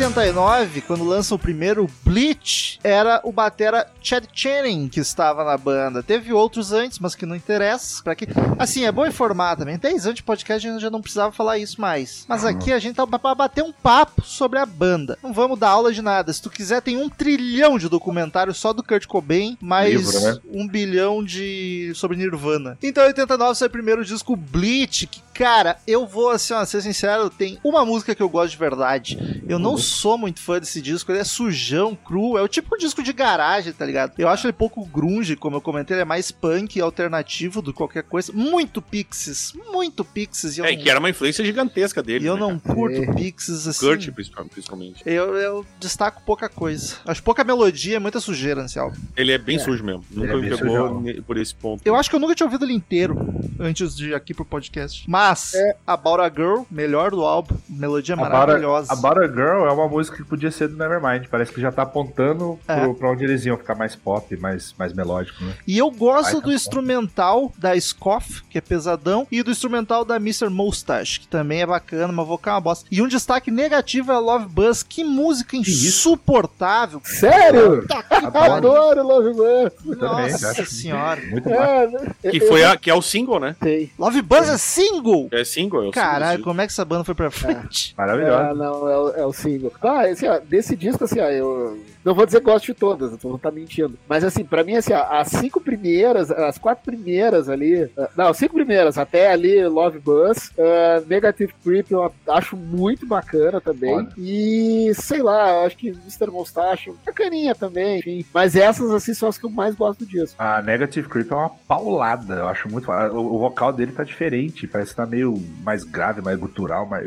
89, 0.00 0.80
quando 0.80 1.04
lança 1.04 1.34
o 1.34 1.38
primeiro 1.38 1.86
Bleach, 2.02 2.80
era 2.82 3.20
o 3.22 3.30
batera 3.30 3.86
Chad 4.02 4.24
Channing 4.32 4.88
que 4.88 4.98
estava 4.98 5.44
na 5.44 5.58
banda. 5.58 6.02
Teve 6.02 6.32
outros 6.32 6.72
antes, 6.72 6.98
mas 6.98 7.14
que 7.14 7.26
não 7.26 7.36
interessa. 7.36 8.02
para 8.02 8.14
que 8.14 8.26
Assim, 8.58 8.86
é 8.86 8.92
bom 8.92 9.06
informar 9.06 9.56
também. 9.56 9.76
10 9.76 10.06
anos 10.06 10.16
de 10.16 10.22
podcast 10.22 10.66
a 10.66 10.72
gente 10.72 10.80
já 10.80 10.88
não 10.88 11.02
precisava 11.02 11.32
falar 11.32 11.58
isso 11.58 11.78
mais. 11.80 12.24
Mas 12.26 12.46
aqui 12.46 12.72
a 12.72 12.78
gente 12.78 12.96
tá 12.96 13.06
pra 13.06 13.34
bater 13.34 13.62
um 13.62 13.72
papo 13.72 14.24
sobre 14.24 14.58
a 14.58 14.64
banda. 14.64 15.18
Não 15.22 15.34
vamos 15.34 15.58
dar 15.58 15.68
aula 15.68 15.92
de 15.92 16.00
nada. 16.00 16.32
Se 16.32 16.40
tu 16.40 16.48
quiser, 16.48 16.80
tem 16.80 16.96
um 16.96 17.10
trilhão 17.10 17.78
de 17.78 17.88
documentários 17.88 18.56
só 18.56 18.72
do 18.72 18.82
Kurt 18.82 19.06
Cobain, 19.06 19.58
mais 19.60 19.94
Livro, 19.94 20.20
né? 20.20 20.38
um 20.50 20.66
bilhão 20.66 21.22
de... 21.22 21.92
sobre 21.94 22.16
Nirvana. 22.16 22.78
Então, 22.82 23.04
89 23.04 23.58
foi 23.58 23.66
o 23.66 23.70
primeiro 23.70 24.04
disco 24.04 24.34
Bleach, 24.34 25.06
que, 25.06 25.20
cara, 25.34 25.76
eu 25.86 26.06
vou, 26.06 26.30
assim, 26.30 26.54
ó, 26.54 26.64
ser 26.64 26.80
sincero, 26.80 27.28
tem 27.28 27.58
uma 27.62 27.84
música 27.84 28.14
que 28.14 28.22
eu 28.22 28.28
gosto 28.28 28.52
de 28.52 28.56
verdade. 28.56 29.42
Eu 29.46 29.58
não 29.58 29.76
sou 29.90 30.16
muito 30.16 30.40
fã 30.40 30.58
desse 30.58 30.80
disco, 30.80 31.10
ele 31.12 31.18
é 31.18 31.24
sujão, 31.24 31.94
cru, 31.94 32.38
é 32.38 32.42
o 32.42 32.48
tipo 32.48 32.76
de 32.76 32.84
disco 32.84 33.02
de 33.02 33.12
garagem, 33.12 33.72
tá 33.72 33.84
ligado? 33.84 34.12
Eu 34.18 34.28
acho 34.28 34.46
ele 34.46 34.52
pouco 34.52 34.84
grunge, 34.86 35.36
como 35.36 35.56
eu 35.56 35.60
comentei, 35.60 35.94
ele 35.94 36.02
é 36.02 36.04
mais 36.04 36.30
punk 36.30 36.76
e 36.76 36.80
alternativo 36.80 37.60
do 37.62 37.72
que 37.72 37.76
qualquer 37.78 38.02
coisa. 38.02 38.32
Muito 38.32 38.80
Pixies, 38.82 39.52
muito 39.70 40.04
Pixies. 40.04 40.58
E 40.58 40.62
É, 40.62 40.74
não, 40.74 40.82
que 40.82 40.90
era 40.90 40.98
uma 40.98 41.10
influência 41.10 41.44
gigantesca 41.44 42.02
dele. 42.02 42.24
e 42.24 42.26
eu 42.26 42.34
né, 42.34 42.40
não 42.40 42.58
cara? 42.58 42.74
curto 42.74 43.02
É. 43.02 43.14
Pixies 43.14 43.66
assim. 43.66 43.86
Kurt, 43.86 44.08
principalmente-. 44.50 45.02
Eu, 45.04 45.36
eu 45.36 45.66
destaco 45.78 46.22
pouca 46.24 46.48
coisa. 46.48 46.96
Acho 47.06 47.22
pouca 47.22 47.44
melodia, 47.44 48.00
muita 48.00 48.20
sujeira 48.20 48.62
nesse 48.62 48.78
álbum. 48.78 48.96
Ele 49.16 49.32
é 49.32 49.38
bem 49.38 49.58
sujo 49.58 49.84
mesmo. 49.84 50.04
Nunca 50.10 50.32
é 50.32 50.36
me 50.36 50.42
pegou 50.42 50.58
sujão. 50.58 51.04
por 51.26 51.36
esse 51.36 51.54
ponto. 51.54 51.82
Eu 51.84 51.94
acho 51.94 52.08
que 52.08 52.16
eu 52.16 52.20
nunca 52.20 52.34
tinha 52.34 52.46
ouvido 52.46 52.64
ele 52.64 52.74
inteiro 52.74 53.16
antes 53.58 53.94
de 53.94 54.10
ir 54.10 54.14
aqui 54.14 54.32
pro 54.34 54.44
podcast. 54.44 55.04
Mas, 55.08 55.52
About 55.86 56.20
a 56.22 56.28
Girl, 56.28 56.62
melhor 56.70 57.10
do 57.10 57.24
álbum, 57.24 57.56
melodia 57.68 58.14
About 58.14 58.30
maravilhosa. 58.30 58.92
a, 58.92 58.96
About 58.96 59.20
a 59.24 59.28
Girl 59.28 59.66
é 59.66 59.72
uma 59.72 59.79
música 59.88 60.16
que 60.16 60.24
podia 60.24 60.50
ser 60.50 60.68
do 60.68 60.76
Nevermind. 60.76 61.26
Parece 61.30 61.52
que 61.52 61.60
já 61.60 61.70
tá 61.72 61.82
apontando 61.82 62.58
É. 62.68 62.80
pro, 62.80 62.94
pra 62.94 63.10
onde 63.10 63.24
eles 63.24 63.44
iam 63.46 63.56
ficar 63.56 63.74
mais 63.74 63.94
pop, 63.96 64.36
mais, 64.36 64.74
mais 64.78 64.92
melódico, 64.92 65.42
né? 65.44 65.54
E 65.66 65.78
eu 65.78 65.90
gosto 65.90 66.32
Vai, 66.32 66.40
do 66.42 66.48
tá 66.48 66.54
instrumental 66.54 67.52
da 67.58 67.78
Scoff, 67.80 68.42
que 68.50 68.58
é 68.58 68.60
pesadão, 68.60 69.26
e 69.30 69.42
do 69.42 69.50
instrumental 69.50 70.04
da 70.04 70.16
Mr. 70.16 70.48
Moustache, 70.48 71.20
que 71.20 71.28
também 71.28 71.62
é 71.62 71.66
bacana, 71.66 72.12
mas 72.12 72.26
vocal 72.26 72.52
é 72.52 72.54
uma 72.56 72.60
bosta. 72.60 72.86
E 72.90 73.00
um 73.02 73.08
destaque 73.08 73.50
negativo 73.50 74.12
é 74.12 74.18
Love 74.18 74.46
Buzz, 74.46 74.82
que 74.82 75.04
música 75.04 75.56
insuportável. 75.56 77.00
Sério? 77.04 77.84
Adoro. 78.10 78.52
Adoro 78.54 79.02
Love 79.06 79.32
Buzz. 79.34 79.98
Também, 79.98 80.30
Nossa 80.32 80.64
senhora. 80.64 81.20
Muito 81.30 81.48
bom. 81.48 81.54
É, 81.54 81.86
né? 81.86 82.14
Que, 82.30 82.40
foi 82.40 82.64
a, 82.64 82.76
que 82.76 82.90
é 82.90 82.94
o 82.94 83.02
single, 83.02 83.38
né? 83.40 83.56
sei. 83.62 83.90
Love 83.98 84.22
Buzz 84.22 84.48
é 84.48 84.58
single? 84.58 85.28
É 85.32 85.44
single, 85.44 85.84
é 85.84 85.88
o 85.88 85.90
Caralho, 85.90 86.38
single. 86.38 86.44
como 86.44 86.60
é 86.60 86.66
que 86.66 86.72
essa 86.72 86.84
banda 86.84 87.04
foi 87.04 87.14
pra 87.14 87.30
frente? 87.30 87.94
Ah, 87.96 88.02
Maravilhoso. 88.02 88.54
não, 88.54 88.88
é 88.88 88.98
o, 88.98 89.08
é 89.10 89.26
o 89.26 89.32
single. 89.32 89.69
Ah, 89.82 90.02
assim, 90.02 90.26
ó, 90.26 90.38
desse 90.38 90.76
disco, 90.76 91.04
assim, 91.04 91.20
ó, 91.20 91.28
eu 91.28 91.78
não 92.04 92.14
vou 92.14 92.24
dizer 92.24 92.40
que 92.40 92.46
gosto 92.46 92.66
de 92.66 92.74
todas, 92.74 93.12
eu 93.12 93.18
vou 93.18 93.36
estar 93.36 93.50
mentindo. 93.50 93.98
Mas, 94.08 94.24
assim, 94.24 94.44
pra 94.44 94.64
mim, 94.64 94.76
assim, 94.76 94.92
ó, 94.92 95.02
as 95.10 95.28
cinco 95.28 95.60
primeiras, 95.60 96.30
as 96.30 96.58
quatro 96.58 96.84
primeiras 96.84 97.48
ali, 97.48 97.90
ah, 97.96 98.08
não, 98.16 98.28
as 98.28 98.36
cinco 98.36 98.54
primeiras, 98.54 98.96
até 98.98 99.30
ali 99.30 99.66
Love 99.66 99.98
Buzz, 99.98 100.50
ah, 100.58 101.02
Negative 101.06 101.52
Creep 101.62 101.90
eu 101.90 102.12
acho 102.28 102.56
muito 102.56 103.06
bacana 103.06 103.60
também. 103.60 103.94
Olha. 103.94 104.08
E, 104.16 104.92
sei 104.94 105.22
lá, 105.22 105.50
eu 105.50 105.66
acho 105.66 105.76
que 105.76 105.88
Mr. 105.88 106.30
Mustache, 106.30 106.92
bacaninha 107.04 107.54
também, 107.54 107.98
enfim. 107.98 108.24
Mas 108.32 108.56
essas, 108.56 108.90
assim, 108.90 109.14
são 109.14 109.28
as 109.28 109.38
que 109.38 109.44
eu 109.44 109.50
mais 109.50 109.74
gosto 109.74 110.00
do 110.00 110.06
disco. 110.06 110.40
A 110.40 110.62
Negative 110.62 111.08
Creep 111.08 111.30
é 111.30 111.34
uma 111.34 111.50
paulada, 111.50 112.34
eu 112.34 112.48
acho 112.48 112.68
muito. 112.70 112.90
O, 112.90 113.34
o 113.34 113.38
vocal 113.38 113.72
dele 113.72 113.92
tá 113.92 114.04
diferente, 114.04 114.66
parece 114.66 114.90
que 114.90 114.96
tá 114.96 115.06
meio 115.06 115.40
mais 115.62 115.84
grave, 115.84 116.22
mais 116.22 116.38
gutural, 116.38 116.86
mais. 116.86 117.04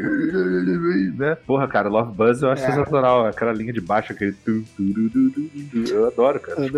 Né? 1.17 1.35
Porra, 1.47 1.67
cara, 1.67 1.89
Love 1.89 2.13
Buzz 2.13 2.41
eu, 2.41 2.51
acho 2.53 2.65
sensacional. 2.65 3.25
Aquela 3.25 3.51
linha 3.53 3.73
de 3.73 3.81
baixo, 3.81 4.13
aquele. 4.13 4.31
tu, 4.33 4.63
tu, 4.75 4.93
tu, 4.93 5.09
tu, 5.09 5.31
tu, 5.31 5.85
tu. 5.85 5.93
Eu 5.93 6.07
adoro, 6.07 6.39
cara. 6.39 6.61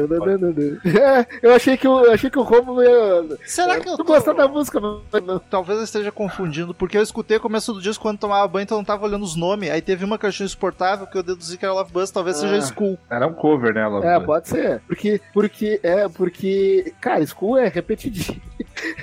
É, 0.85 1.25
eu 1.41 1.53
achei 1.53 1.77
que 1.77 1.87
o, 1.87 2.05
eu 2.05 2.11
achei 2.13 2.29
que 2.29 2.39
o 2.39 2.43
Romulo 2.43 2.83
ia. 2.83 3.37
Será 3.45 3.79
que 3.79 3.89
eu 3.89 3.97
tô... 3.97 4.03
gosta 4.03 4.33
da 4.33 4.47
música, 4.47 4.79
mas 4.79 5.23
não. 5.23 5.39
Talvez 5.39 5.77
eu 5.77 5.83
esteja 5.83 6.11
confundindo, 6.11 6.73
porque 6.73 6.97
eu 6.97 7.01
escutei 7.03 7.37
o 7.37 7.41
começo 7.41 7.73
do 7.73 7.81
disco 7.81 8.01
quando 8.03 8.17
tomava 8.19 8.47
banho, 8.47 8.63
então 8.63 8.77
eu 8.77 8.79
não 8.79 8.85
tava 8.85 9.05
olhando 9.05 9.23
os 9.23 9.35
nomes. 9.35 9.69
Aí 9.69 9.81
teve 9.81 10.03
uma 10.05 10.17
que 10.17 10.25
eu 10.25 10.29
achei 10.29 10.45
insuportável, 10.45 11.05
que 11.07 11.17
eu 11.17 11.23
deduzi 11.23 11.57
que 11.57 11.65
era 11.65 11.73
Love 11.73 11.91
Buzz, 11.91 12.11
talvez 12.11 12.37
seja 12.37 12.57
Ah. 12.57 12.61
School. 12.61 12.97
Era 13.09 13.27
um 13.27 13.33
cover, 13.33 13.73
né, 13.73 13.85
Love 13.87 14.05
É, 14.07 14.15
Buzz? 14.15 14.25
pode 14.25 14.47
ser. 14.49 14.81
Porque, 14.87 15.21
porque, 15.33 15.79
é, 15.83 16.07
porque, 16.07 16.93
cara, 17.01 17.25
School 17.25 17.57
é 17.57 17.67
repetitivo. 17.67 18.39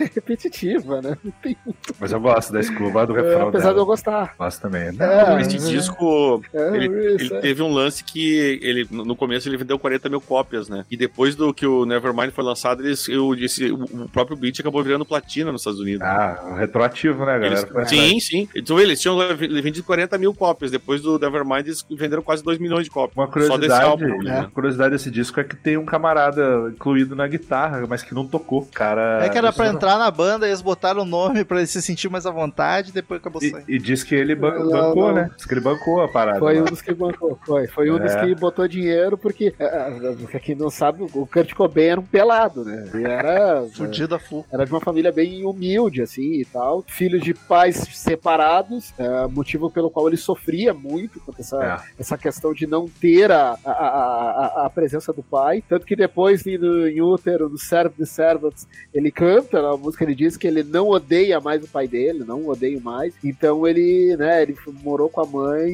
É 0.00 0.04
repetitiva, 0.14 1.00
né? 1.02 1.16
Não 1.22 1.32
tem- 1.42 1.56
Mas 1.98 2.12
eu 2.12 2.20
gosto 2.20 2.52
da 2.52 2.60
escova 2.60 3.06
do 3.06 3.16
é, 3.16 3.22
refrão 3.22 3.48
apesar 3.48 3.64
de 3.64 3.68
eu 3.70 3.74
dela. 3.74 3.86
gostar. 3.86 4.34
Gosto 4.38 4.60
também. 4.60 4.92
né? 4.92 5.34
É, 5.36 5.40
Esse 5.40 5.58
disco, 5.58 6.42
é, 6.51 6.51
ele, 6.54 7.14
isso, 7.14 7.24
ele 7.26 7.34
é. 7.34 7.40
teve 7.40 7.62
um 7.62 7.72
lance 7.72 8.02
que 8.04 8.58
ele 8.62 8.86
no 8.90 9.14
começo 9.16 9.48
ele 9.48 9.56
vendeu 9.56 9.78
40 9.78 10.08
mil 10.08 10.20
cópias, 10.20 10.68
né? 10.68 10.84
E 10.90 10.96
depois 10.96 11.34
do 11.34 11.52
que 11.54 11.66
o 11.66 11.84
Nevermind 11.86 12.30
foi 12.30 12.44
lançado, 12.44 12.84
eles, 12.84 13.08
eu 13.08 13.34
disse, 13.34 13.70
o, 13.70 13.82
o 13.84 14.08
próprio 14.08 14.36
Beat 14.36 14.60
acabou 14.60 14.82
virando 14.82 15.04
platina 15.04 15.50
nos 15.52 15.62
Estados 15.62 15.80
Unidos. 15.80 16.02
Ah, 16.02 16.56
retroativo, 16.58 17.20
né, 17.24 17.38
galera? 17.38 17.68
Eles- 17.76 17.88
sim, 17.88 18.20
sim. 18.20 18.48
Então 18.54 18.78
eles 18.78 19.00
tinham 19.00 19.16
vendido 19.36 19.84
40 19.84 20.18
mil 20.18 20.34
cópias. 20.34 20.70
Depois 20.70 21.00
do 21.00 21.18
Nevermind, 21.18 21.66
eles 21.66 21.84
venderam 21.90 22.22
quase 22.22 22.42
2 22.42 22.58
milhões 22.58 22.84
de 22.84 22.90
cópias. 22.90 23.16
Uma 23.16 23.26
Só 23.26 23.32
desse 23.38 23.48
curiosidade, 23.50 23.84
álbum, 23.84 24.22
né? 24.22 24.40
né? 24.42 24.50
curiosidade 24.54 24.90
desse 24.92 25.10
disco 25.10 25.40
é 25.40 25.44
que 25.44 25.56
tem 25.56 25.76
um 25.76 25.84
camarada 25.84 26.70
incluído 26.74 27.14
na 27.16 27.26
guitarra, 27.26 27.84
mas 27.88 28.02
que 28.02 28.14
não 28.14 28.26
tocou. 28.26 28.68
Cara, 28.74 29.24
É 29.24 29.28
que 29.28 29.38
era 29.38 29.52
pra 29.52 29.66
não- 29.66 29.74
entrar 29.74 29.98
na 29.98 30.10
banda, 30.10 30.46
eles 30.46 30.60
botaram 30.62 31.02
o 31.02 31.04
nome 31.04 31.44
pra 31.44 31.58
ele 31.58 31.66
se 31.66 31.80
sentir 31.82 32.08
mais 32.10 32.26
à 32.26 32.30
vontade 32.30 32.90
e 32.90 32.92
depois 32.92 33.20
acabou 33.20 33.40
saindo. 33.40 33.62
E, 33.68 33.76
e 33.76 33.78
diz 33.78 34.02
que 34.02 34.14
ele 34.14 34.34
ban- 34.34 34.58
Não, 34.58 34.68
bancou, 34.70 35.06
não. 35.08 35.14
né? 35.14 35.30
Diz 35.36 35.44
que 35.46 35.54
ele 35.54 35.60
bancou 35.60 36.02
a 36.02 36.08
parada. 36.08 36.38
Foi 36.44 36.54
lá. 36.56 36.60
um 36.62 36.64
dos 36.64 36.82
que 36.82 36.94
bancou, 36.94 37.38
foi. 37.44 37.66
Foi 37.68 37.90
um 37.90 37.98
dos 37.98 38.12
É. 38.12 38.20
que 38.26 38.34
botou 38.34 38.66
dinheiro, 38.68 39.16
porque, 39.18 39.54
é, 39.58 40.12
pra 40.30 40.40
quem 40.40 40.54
não 40.54 40.70
sabe, 40.70 41.02
o 41.02 41.26
Kurt 41.26 41.52
Cobain 41.54 41.84
era 41.86 42.00
um 42.00 42.04
pelado, 42.04 42.64
né? 42.64 42.88
Era, 43.02 43.64
Fudido 43.74 44.14
a 44.14 44.18
full. 44.18 44.44
era 44.52 44.64
de 44.64 44.72
uma 44.72 44.80
família 44.80 45.12
bem 45.12 45.44
humilde, 45.44 46.02
assim, 46.02 46.40
e 46.40 46.44
tal. 46.44 46.84
Filho 46.86 47.20
de 47.20 47.34
pais 47.34 47.76
separados, 47.92 48.92
é, 48.98 49.26
motivo 49.26 49.70
pelo 49.70 49.90
qual 49.90 50.08
ele 50.08 50.16
sofria 50.16 50.72
muito 50.72 51.20
com 51.20 51.32
essa, 51.38 51.62
É. 51.64 52.00
essa 52.00 52.18
questão 52.18 52.52
de 52.52 52.66
não 52.66 52.88
ter 52.88 53.30
a, 53.30 53.56
a, 53.64 53.70
a, 53.72 54.66
a- 54.66 54.70
presença 54.70 55.12
do 55.12 55.22
pai. 55.22 55.62
Tanto 55.68 55.84
que 55.86 55.94
depois, 55.96 56.44
no, 56.44 56.88
em 56.88 57.00
útero, 57.00 57.48
no 57.48 57.58
Servo 57.58 57.94
de 57.98 58.06
Servants, 58.06 58.66
ele 58.92 59.10
canta 59.10 59.60
na 59.60 59.76
música, 59.76 60.04
ele 60.04 60.14
diz 60.14 60.36
que 60.36 60.46
ele 60.46 60.62
não 60.62 60.88
odeia 60.88 61.40
mais 61.40 61.62
o 61.62 61.68
pai 61.68 61.86
dele, 61.86 62.24
não 62.24 62.46
odeio 62.48 62.80
mais. 62.80 63.12
Então 63.22 63.66
ele, 63.66 64.16
né, 64.16 64.42
ele 64.42 64.56
morou 64.82 65.08
com 65.08 65.20
a 65.20 65.26
mãe 65.26 65.70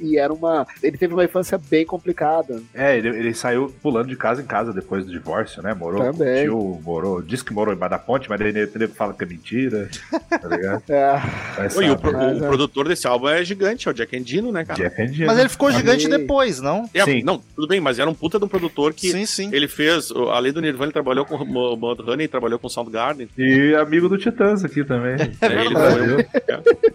e, 0.00 0.07
e 0.12 0.18
era 0.18 0.32
uma. 0.32 0.66
Ele 0.82 0.96
teve 0.96 1.14
uma 1.14 1.24
infância 1.24 1.58
bem 1.70 1.84
complicada. 1.84 2.60
É, 2.74 2.96
ele, 2.96 3.08
ele 3.08 3.34
saiu 3.34 3.72
pulando 3.82 4.08
de 4.08 4.16
casa 4.16 4.42
em 4.42 4.46
casa 4.46 4.72
depois 4.72 5.04
do 5.04 5.10
divórcio, 5.12 5.62
né? 5.62 5.74
Morou 5.74 6.02
com 6.02 6.08
o 6.10 6.12
Também. 6.12 6.44
tio, 6.44 6.80
morou, 6.84 7.22
disse 7.22 7.44
que 7.44 7.52
morou 7.52 7.72
embaixo 7.74 7.90
da 7.90 7.98
ponte, 7.98 8.28
mas 8.28 8.40
ele 8.40 8.58
ele 8.58 8.88
fala 8.88 9.12
que 9.14 9.24
é 9.24 9.26
mentira, 9.26 9.88
tá 10.28 10.48
ligado? 10.48 10.82
É, 10.88 11.20
Mas 11.58 11.76
Oi, 11.76 11.86
e 11.86 11.90
o, 11.90 11.96
pro- 11.98 12.12
né? 12.12 12.32
o 12.34 12.38
produtor 12.40 12.88
desse 12.88 13.06
álbum 13.06 13.28
é 13.28 13.44
gigante, 13.44 13.88
é 13.88 13.90
o 13.90 13.94
Jack 13.94 14.16
Endino, 14.16 14.50
né, 14.52 14.64
cara? 14.64 14.78
Jeff 14.78 15.00
Endino. 15.02 15.26
Mas 15.26 15.38
ele 15.38 15.48
ficou 15.48 15.70
gigante 15.70 16.06
Amei. 16.06 16.18
depois, 16.18 16.60
não? 16.60 16.88
É, 16.94 17.04
Sim. 17.04 17.22
Não, 17.22 17.40
tudo 17.54 17.68
bem, 17.68 17.80
mas 17.80 17.98
era 17.98 18.08
um 18.08 18.14
puta 18.14 18.38
de 18.38 18.44
um 18.44 18.48
produtor 18.48 18.92
que 18.94 19.10
Sim, 19.10 19.26
sim. 19.26 19.50
ele 19.52 19.68
fez, 19.68 20.10
além 20.32 20.52
do 20.52 20.60
Nirvana, 20.60 20.86
ele 20.86 20.92
trabalhou 20.92 21.24
com 21.24 21.36
o 21.36 21.76
Mudhoney, 21.76 22.28
trabalhou 22.28 22.58
com 22.58 22.68
Soundgarden. 22.68 23.28
E 23.36 23.74
amigo 23.74 24.08
do 24.08 24.16
Titãs 24.18 24.64
aqui 24.64 24.84
também. 24.84 25.14
É, 25.40 25.46
ele 25.46 25.74
verdade. 25.74 26.28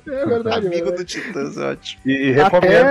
foi- 0.05 0.13
é 0.13 0.25
verdade. 0.25 0.67
Amigo 0.67 0.89
é. 0.89 0.91
do 0.91 1.03
Titãs, 1.05 1.57
é 1.57 1.71
ótimo. 1.71 2.01
E, 2.05 2.11
e 2.11 2.31
recomendo, 2.31 2.87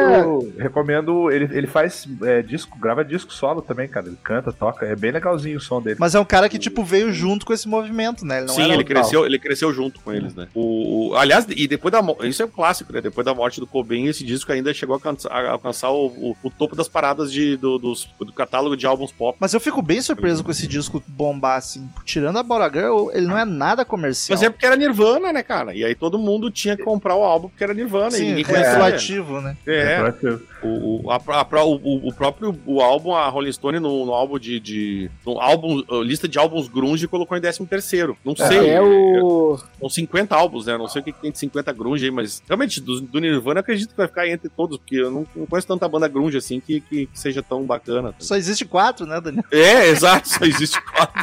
recomendo 0.59 1.31
ele, 1.31 1.49
ele 1.57 1.67
faz 1.67 2.07
é, 2.23 2.43
disco, 2.43 2.79
grava 2.79 3.05
disco 3.05 3.33
solo 3.33 3.63
também, 3.63 3.89
cara. 3.89 4.07
Ele 4.07 4.19
canta, 4.23 4.53
toca, 4.53 4.87
é 4.87 4.95
bem 4.97 5.11
legalzinho 5.11 5.59
o 5.59 5.61
som 5.61 5.81
dele. 5.81 5.97
Mas 5.99 6.15
é 6.15 6.21
um 6.21 6.25
cara 6.25 6.49
que, 6.49 6.59
tipo, 6.59 6.83
veio 6.85 7.13
junto 7.13 7.45
com 7.47 7.53
esse 7.53 7.69
movimento, 7.69 8.25
né? 8.25 8.39
Ele 8.39 8.47
não 8.47 8.55
Sim, 8.55 8.65
era 8.65 8.75
ele 8.75 8.85
cresceu, 8.85 9.27
ele 9.27 9.39
cresceu 9.39 9.73
junto 9.73 10.01
com 10.01 10.13
eles, 10.13 10.35
né? 10.35 10.49
O, 10.55 11.11
o- 11.11 11.17
aliás, 11.17 11.47
e 11.49 11.67
depois 11.69 11.93
da 11.93 12.03
isso 12.27 12.43
é 12.43 12.47
um 12.47 12.51
clássico, 12.51 12.93
né? 12.93 13.01
Depois 13.01 13.25
da 13.25 13.35
morte 13.35 13.61
do 13.61 13.67
Cobain, 13.67 14.07
esse 14.07 14.25
disco 14.25 14.51
ainda 14.53 14.73
chegou 14.75 14.95
a, 14.95 14.97
alcançar, 14.97 15.31
a 15.33 15.51
alcançar 15.53 15.91
o, 15.91 16.07
o- 16.07 16.37
o 16.43 16.51
topo 16.51 16.75
das 16.77 16.89
paradas 16.89 17.33
de, 17.33 17.57
do, 17.57 17.79
dos- 17.79 18.09
do 18.19 18.33
catálogo 18.33 18.77
de 18.77 18.87
álbuns 18.87 19.13
pop. 19.13 19.37
Mas 19.41 19.53
eu 19.55 19.61
fico 19.61 19.81
bem 19.83 20.01
surpreso 20.01 20.43
com 20.45 20.51
esse 20.51 20.67
disco 20.67 21.03
bombar, 21.07 21.57
assim. 21.59 21.89
Tirando 22.05 22.39
a 22.39 22.43
Bora 22.43 22.71
Girl, 22.73 23.11
ele 23.13 23.27
não 23.27 23.39
é 23.39 23.45
nada 23.45 23.85
comercial. 23.85 24.37
Mas 24.37 24.43
é 24.43 24.51
porque 24.51 24.67
era 24.67 24.77
Nirvana, 24.77 25.33
né, 25.33 25.43
cara? 25.43 25.75
E 25.75 25.85
aí 25.85 25.95
todo 25.95 26.19
mundo 26.19 26.51
tinha 26.51 26.77
que 26.77 26.83
comprar 26.83 27.15
o 27.17 27.23
álbum 27.23 27.49
porque 27.49 27.63
era 27.65 27.75
Nirvana 27.75 28.17
e 28.17 28.21
Sim, 28.21 28.27
ninguém 28.29 28.43
é 28.43 28.45
conhecia. 28.45 28.71
retroativo, 28.73 29.41
né? 29.41 29.57
É, 29.67 30.02
Retroativo. 30.05 30.43
o, 30.63 31.07
o, 31.07 31.11
a- 31.11 31.17
a- 31.17 31.65
o, 31.65 32.09
o- 32.09 32.13
próprio 32.15 32.59
o 32.67 32.81
álbum, 32.81 33.15
a 33.15 33.29
Rolling 33.29 33.53
Stone, 33.53 33.79
no, 33.81 34.07
no 34.07 34.13
álbum 34.13 34.39
de. 34.39 34.59
de 34.61 35.11
no 35.27 35.41
álbum, 35.41 35.83
lista 36.03 36.27
de 36.29 36.39
álbuns 36.39 36.69
grunge, 36.69 37.07
colocou 37.09 37.37
em 37.37 37.41
13 37.41 37.65
terceiro. 37.67 38.17
Não 38.25 38.35
sei. 38.37 38.71
É 38.71 38.81
o. 38.81 39.59
São 39.81 39.89
50 39.89 40.35
álbuns, 40.35 40.67
né? 40.67 40.77
Não 40.79 40.89
sei 40.89 41.01
o 41.01 41.05
que 41.05 41.13
que 41.13 41.21
tem 41.21 41.31
de 41.31 41.39
50 41.39 41.73
grunge 41.73 42.05
aí, 42.05 42.11
mas 42.11 42.43
realmente, 42.47 42.81
do, 42.81 43.01
do 43.01 43.19
Nirvana, 43.21 43.59
eu 43.59 43.63
acredito 43.63 43.91
que 43.91 43.97
vai 43.97 44.07
ficar 44.07 44.29
entre 44.29 44.49
todos, 44.49 44.79
porque 44.79 44.97
eu 44.97 45.11
não, 45.11 45.27
não 45.35 45.47
conheço 45.47 45.67
tanta 45.69 45.89
banda 45.89 46.09
grunge 46.09 46.37
assim 46.37 46.61
que, 46.61 46.81
que, 46.81 47.07
que 47.07 47.19
seja 47.19 47.43
tão 47.43 47.63
bacana. 47.65 48.15
Só 48.19 48.37
existe 48.37 48.65
quatro, 48.65 49.07
né, 49.07 49.21
Daniel? 49.21 49.45
É, 49.51 49.89
exato, 49.89 50.29
só 50.29 50.45
existe 50.45 50.81
quatro. 50.83 51.23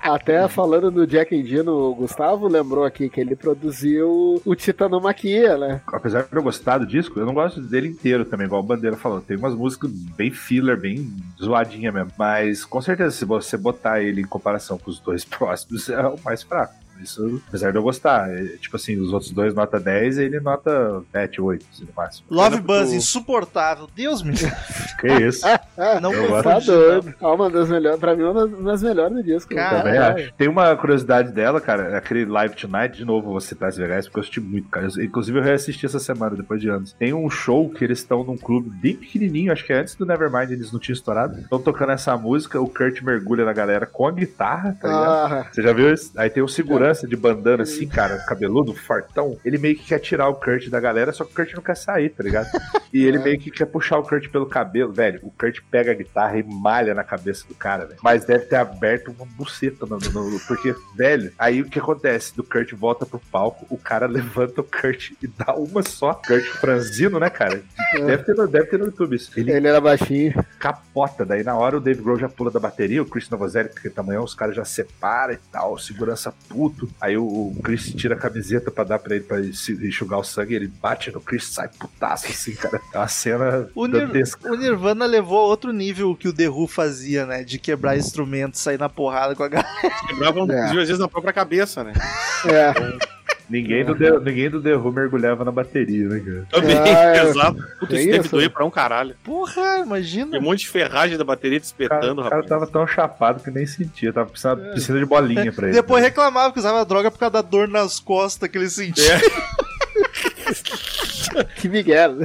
Até 0.00 0.46
falando 0.48 0.90
do 0.90 1.06
Jack 1.06 1.34
Endino, 1.34 1.72
o 1.72 1.94
Gustavo 1.94 2.46
lembrou 2.46 2.84
aqui 2.84 3.08
que 3.08 3.20
ele 3.20 3.34
produziu 3.34 4.40
o 4.44 4.54
Titanomaquia, 4.54 5.58
né? 5.58 5.80
Apesar 5.86 6.22
de 6.22 6.34
eu 6.34 6.42
gostar 6.42 6.78
do 6.78 6.86
disco, 6.86 7.18
eu 7.18 7.26
não 7.26 7.34
gosto 7.34 7.60
dele 7.60 7.88
inteiro 7.88 8.24
também, 8.24 8.46
igual 8.46 8.62
o 8.62 8.66
Bandeira 8.66 8.96
falou. 8.96 9.20
Tem 9.20 9.36
umas 9.36 9.54
músicas 9.54 9.90
bem 9.90 10.30
filler, 10.30 10.78
bem 10.78 11.10
zoadinha 11.42 11.90
mesmo. 11.90 12.12
Mas 12.16 12.64
com 12.64 12.80
certeza, 12.80 13.10
se 13.10 13.24
você 13.24 13.56
botar 13.56 14.00
ele 14.00 14.20
em 14.20 14.26
comparação 14.26 14.78
com 14.78 14.90
os 14.90 15.00
dois 15.00 15.24
próximos, 15.26 15.88
é 15.88 16.00
o 16.06 16.18
mais 16.24 16.42
fraco. 16.42 16.74
Isso, 17.02 17.40
apesar 17.48 17.70
de 17.70 17.78
eu 17.78 17.82
gostar. 17.82 18.28
É, 18.30 18.44
tipo 18.58 18.76
assim, 18.76 18.96
os 19.00 19.12
outros 19.12 19.30
dois 19.30 19.54
nota 19.54 19.78
10, 19.78 20.18
ele 20.18 20.40
nota 20.40 21.02
7, 21.12 21.40
8, 21.40 21.66
assim, 21.72 21.84
no 21.84 21.90
máximo. 21.96 22.26
Love 22.30 22.60
Buzz, 22.60 22.88
pro- 22.88 22.96
insuportável. 22.96 23.88
Deus 23.94 24.22
me 24.22 24.30
livre. 24.32 24.48
Que 24.98 25.06
isso? 25.06 25.46
Não 26.02 26.12
Eu 26.12 26.42
Tá 26.42 26.58
doido. 26.58 27.14
Ah, 27.20 27.32
uma 27.32 27.48
das 27.48 27.68
melhores, 27.68 28.00
pra 28.00 28.16
mim, 28.16 28.24
uma 28.24 28.46
das, 28.48 28.64
das 28.64 28.82
melhores 28.82 29.16
do 29.16 29.22
disco. 29.22 29.54
Cara, 29.54 29.78
Também 29.78 29.94
É. 29.94 29.98
acho. 29.98 30.32
Tem 30.32 30.48
uma 30.48 30.74
curiosidade 30.76 31.30
dela, 31.30 31.60
cara, 31.60 31.96
aquele 31.96 32.24
Live 32.24 32.56
Tonight, 32.56 32.96
de 32.96 33.04
novo, 33.04 33.28
vou 33.30 33.40
citar 33.40 33.68
esse 33.68 33.78
VHS, 33.80 34.06
porque 34.06 34.18
eu 34.18 34.22
assisti 34.22 34.40
muito, 34.40 34.68
cara. 34.68 34.88
Eu- 34.96 35.04
inclusive, 35.04 35.38
eu 35.38 35.42
reassisti 35.42 35.86
essa 35.86 36.00
semana, 36.00 36.34
depois 36.34 36.60
de 36.60 36.68
anos. 36.68 36.92
Tem 36.94 37.14
um 37.14 37.30
show 37.30 37.70
que 37.70 37.84
eles 37.84 37.98
estão 38.00 38.24
num 38.24 38.36
clube 38.36 38.70
bem 38.70 38.96
pequenininho, 38.96 39.52
acho 39.52 39.64
que 39.64 39.72
é 39.72 39.78
antes 39.80 39.94
do 39.94 40.04
Nevermind, 40.04 40.50
eles 40.50 40.72
não 40.72 40.80
tinham 40.80 40.94
estourado. 40.94 41.38
Estão 41.38 41.60
tocando 41.60 41.92
essa 41.92 42.16
música, 42.16 42.60
o 42.60 42.68
Kurt 42.68 43.00
mergulha 43.02 43.44
na 43.44 43.52
galera 43.52 43.86
com 43.86 44.06
a 44.08 44.10
guitarra, 44.10 44.76
tá 44.80 44.88
ligado? 44.88 45.32
Ah, 45.32 45.46
Você 45.52 45.62
já 45.62 45.72
viu 45.72 45.92
isso? 45.94 46.12
Aí 46.16 46.28
tem 46.28 46.42
o 46.42 46.48
segurança 46.48 46.87
de 47.06 47.16
bandana 47.16 47.62
assim, 47.64 47.86
cara, 47.88 48.18
cabeludo, 48.26 48.74
fartão. 48.74 49.36
Ele 49.44 49.58
meio 49.58 49.76
que 49.76 49.84
quer 49.84 49.98
tirar 49.98 50.28
o 50.28 50.34
Kurt 50.34 50.68
da 50.68 50.80
galera, 50.80 51.12
só 51.12 51.24
que 51.24 51.32
o 51.32 51.34
Kurt 51.34 51.54
não 51.54 51.62
quer 51.62 51.76
sair, 51.76 52.10
tá 52.10 52.22
ligado? 52.22 52.48
E 52.90 53.04
ele 53.04 53.18
meio 53.18 53.38
que 53.38 53.50
quer 53.50 53.66
puxar 53.66 53.98
o 53.98 54.02
Kurt 54.02 54.30
pelo 54.30 54.46
cabelo. 54.46 54.90
Velho, 54.90 55.20
o 55.22 55.30
Kurt 55.30 55.58
pega 55.70 55.90
a 55.90 55.94
guitarra 55.94 56.38
e 56.38 56.42
malha 56.42 56.94
na 56.94 57.04
cabeça 57.04 57.46
do 57.46 57.54
cara, 57.54 57.84
velho. 57.84 58.00
Mas 58.02 58.24
deve 58.24 58.46
ter 58.46 58.56
aberto 58.56 59.10
uma 59.10 59.26
buceta 59.26 59.84
no, 59.84 59.98
no- 59.98 60.30
no- 60.30 60.40
Porque, 60.48 60.74
velho, 60.96 61.30
aí 61.38 61.60
o 61.60 61.66
que 61.68 61.78
acontece? 61.78 62.34
Do 62.34 62.42
Kurt 62.42 62.72
volta 62.72 63.04
pro 63.04 63.20
palco, 63.30 63.66
o 63.68 63.76
cara 63.76 64.06
levanta 64.08 64.62
o 64.62 64.64
Kurt 64.64 65.10
e 65.22 65.26
dá 65.26 65.54
uma 65.54 65.82
só. 65.82 66.14
Kurt 66.14 66.46
franzino, 66.46 67.20
né, 67.20 67.28
cara? 67.28 67.60
Deve 67.92 68.22
ter, 68.24 68.34
no- 68.34 68.46
deve 68.48 68.66
ter 68.68 68.78
no 68.78 68.86
YouTube 68.86 69.16
isso. 69.16 69.38
Ele 69.38 69.52
ele 69.52 69.68
era 69.68 69.82
baixinho. 69.82 70.32
capota. 70.58 71.26
Daí 71.26 71.42
na 71.44 71.54
hora 71.56 71.76
o 71.76 71.80
Dave 71.80 72.00
Grohl 72.02 72.18
já 72.18 72.28
pula 72.30 72.50
da 72.50 72.58
bateria, 72.58 73.02
o 73.02 73.06
Chris 73.06 73.28
Novoselic, 73.28 73.74
porque 73.74 73.90
tamanho 73.90 74.22
os 74.22 74.34
caras 74.34 74.56
já 74.56 74.64
separa 74.64 75.34
e 75.34 75.38
tal, 75.52 75.76
segurança 75.78 76.32
puto. 76.78 76.92
Aí 77.00 77.16
o, 77.16 77.24
o 77.24 77.56
Chris 77.62 77.92
tira 77.92 78.14
a 78.14 78.18
camiseta 78.18 78.70
pra 78.70 78.84
dar 78.84 78.98
pra 78.98 79.14
ele 79.16 79.24
pra 79.24 79.38
ele 79.38 79.52
se 79.54 79.72
enxugar 79.86 80.18
o 80.18 80.24
sangue, 80.24 80.54
ele 80.54 80.68
bate 80.68 81.10
no 81.10 81.20
Chris, 81.20 81.44
sai 81.46 81.68
putaço 81.68 82.26
assim, 82.26 82.54
cara. 82.54 82.80
É 82.92 82.98
uma 82.98 83.08
cena 83.08 83.68
O, 83.74 83.86
Nir- 83.86 84.08
o 84.44 84.54
Nirvana 84.54 85.06
levou 85.06 85.38
a 85.38 85.42
outro 85.42 85.72
nível 85.72 86.14
que 86.14 86.28
o 86.28 86.32
The 86.32 86.48
Who 86.48 86.66
fazia, 86.66 87.26
né? 87.26 87.42
De 87.44 87.58
quebrar 87.58 87.96
instrumentos, 87.96 88.60
sair 88.60 88.78
na 88.78 88.88
porrada 88.88 89.34
com 89.34 89.42
a 89.42 89.48
galera. 89.48 89.68
Quebravam, 90.06 90.50
É. 90.50 90.64
às 90.66 90.72
vezes, 90.72 90.98
na 90.98 91.08
própria 91.08 91.32
cabeça, 91.32 91.82
né? 91.84 91.92
É. 92.46 93.17
Ninguém 93.50 93.84
do, 93.84 93.94
The, 93.94 94.18
ninguém 94.20 94.50
do 94.50 94.60
The 94.62 94.74
Who 94.76 94.92
mergulhava 94.92 95.44
na 95.44 95.50
bateria, 95.50 96.06
né, 96.08 96.20
cara? 96.20 96.46
Também, 96.50 96.76
Ah, 96.76 96.88
é. 97.16 97.22
exato. 97.24 97.56
Puta, 97.80 97.86
Tem 97.94 98.00
isso 98.00 98.10
deve 98.10 98.28
doer 98.28 98.50
pra 98.50 98.64
um 98.64 98.70
caralho. 98.70 99.14
Porra, 99.24 99.78
imagina. 99.78 100.32
Tem 100.32 100.40
um 100.40 100.44
monte 100.44 100.60
de 100.60 100.68
ferragem 100.68 101.16
da 101.16 101.24
bateria 101.24 101.58
te 101.58 101.72
O 101.72 101.88
cara, 101.88 102.00
espetando, 102.00 102.20
o 102.20 102.24
cara 102.24 102.36
rapaz. 102.42 102.48
tava 102.50 102.66
tão 102.66 102.86
chapado 102.86 103.42
que 103.42 103.50
nem 103.50 103.66
sentia, 103.66 104.12
tava 104.12 104.28
precisando 104.28 104.62
É. 104.66 104.74
piscina 104.74 104.98
de 104.98 105.06
bolinha 105.06 105.50
pra 105.52 105.66
ele. 105.68 105.74
Depois 105.76 106.02
reclamava 106.04 106.52
que 106.52 106.58
usava 106.58 106.84
droga 106.84 107.10
por 107.10 107.18
causa 107.18 107.32
da 107.32 107.42
dor 107.42 107.66
nas 107.68 107.98
costas 107.98 108.48
que 108.50 108.58
ele 108.58 108.68
sentia. 108.68 109.14
É. 109.14 109.20
Que 111.56 111.68
Miguel. 111.68 112.16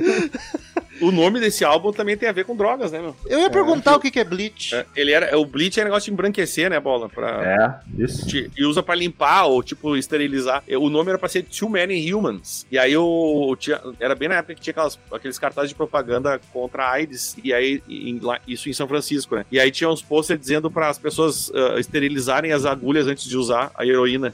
O 1.07 1.11
nome 1.11 1.39
desse 1.39 1.63
álbum 1.65 1.91
também 1.91 2.15
tem 2.17 2.27
a 2.29 2.31
ver 2.31 2.45
com 2.45 2.55
drogas, 2.55 2.91
né, 2.91 2.99
meu? 2.99 3.15
Eu 3.27 3.39
ia 3.39 3.49
perguntar 3.49 3.95
o 3.95 3.99
que 3.99 4.09
que 4.11 4.19
é 4.19 4.23
Bleach. 4.23 4.73
É, 4.75 4.85
ele 4.95 5.11
era, 5.11 5.37
o 5.37 5.45
bleach 5.45 5.79
é 5.79 5.83
negócio 5.83 6.05
de 6.07 6.13
embranquecer, 6.13 6.69
né, 6.69 6.79
bola? 6.79 7.09
Pra, 7.09 7.81
É, 7.97 8.03
isso. 8.03 8.25
te- 8.27 8.49
e 8.57 8.65
usa 8.65 8.81
pra 8.81 8.95
limpar 8.95 9.45
ou, 9.45 9.61
tipo, 9.63 9.95
esterilizar. 9.97 10.63
O 10.79 10.89
nome 10.89 11.09
era 11.09 11.17
pra 11.19 11.29
ser 11.29 11.43
Too 11.43 11.69
Many 11.69 12.13
Humans. 12.13 12.65
E 12.71 12.77
aí 12.77 12.95
o, 12.97 13.55
tinha- 13.59 13.81
era 13.99 14.15
bem 14.15 14.29
na 14.29 14.35
época 14.35 14.55
que 14.55 14.61
tinha 14.61 14.71
aquelas- 14.71 14.99
aqueles 15.11 15.37
cartazes 15.39 15.69
de 15.69 15.75
propaganda 15.75 16.39
contra 16.51 16.83
a 16.85 16.91
AIDS. 16.91 17.35
E 17.43 17.53
aí, 17.53 17.81
em- 17.89 18.19
lá- 18.21 18.39
isso 18.47 18.69
em 18.69 18.73
São 18.73 18.87
Francisco, 18.87 19.35
né? 19.35 19.45
E 19.51 19.59
aí 19.59 19.71
tinha 19.71 19.89
uns 19.89 20.01
posters 20.01 20.39
dizendo 20.39 20.69
para 20.71 20.89
as 20.89 20.97
pessoas 20.97 21.51
ah, 21.53 21.79
esterilizarem 21.79 22.51
as 22.51 22.65
agulhas 22.65 23.07
antes 23.07 23.25
de 23.27 23.37
usar 23.37 23.71
a 23.75 23.85
heroína. 23.85 24.33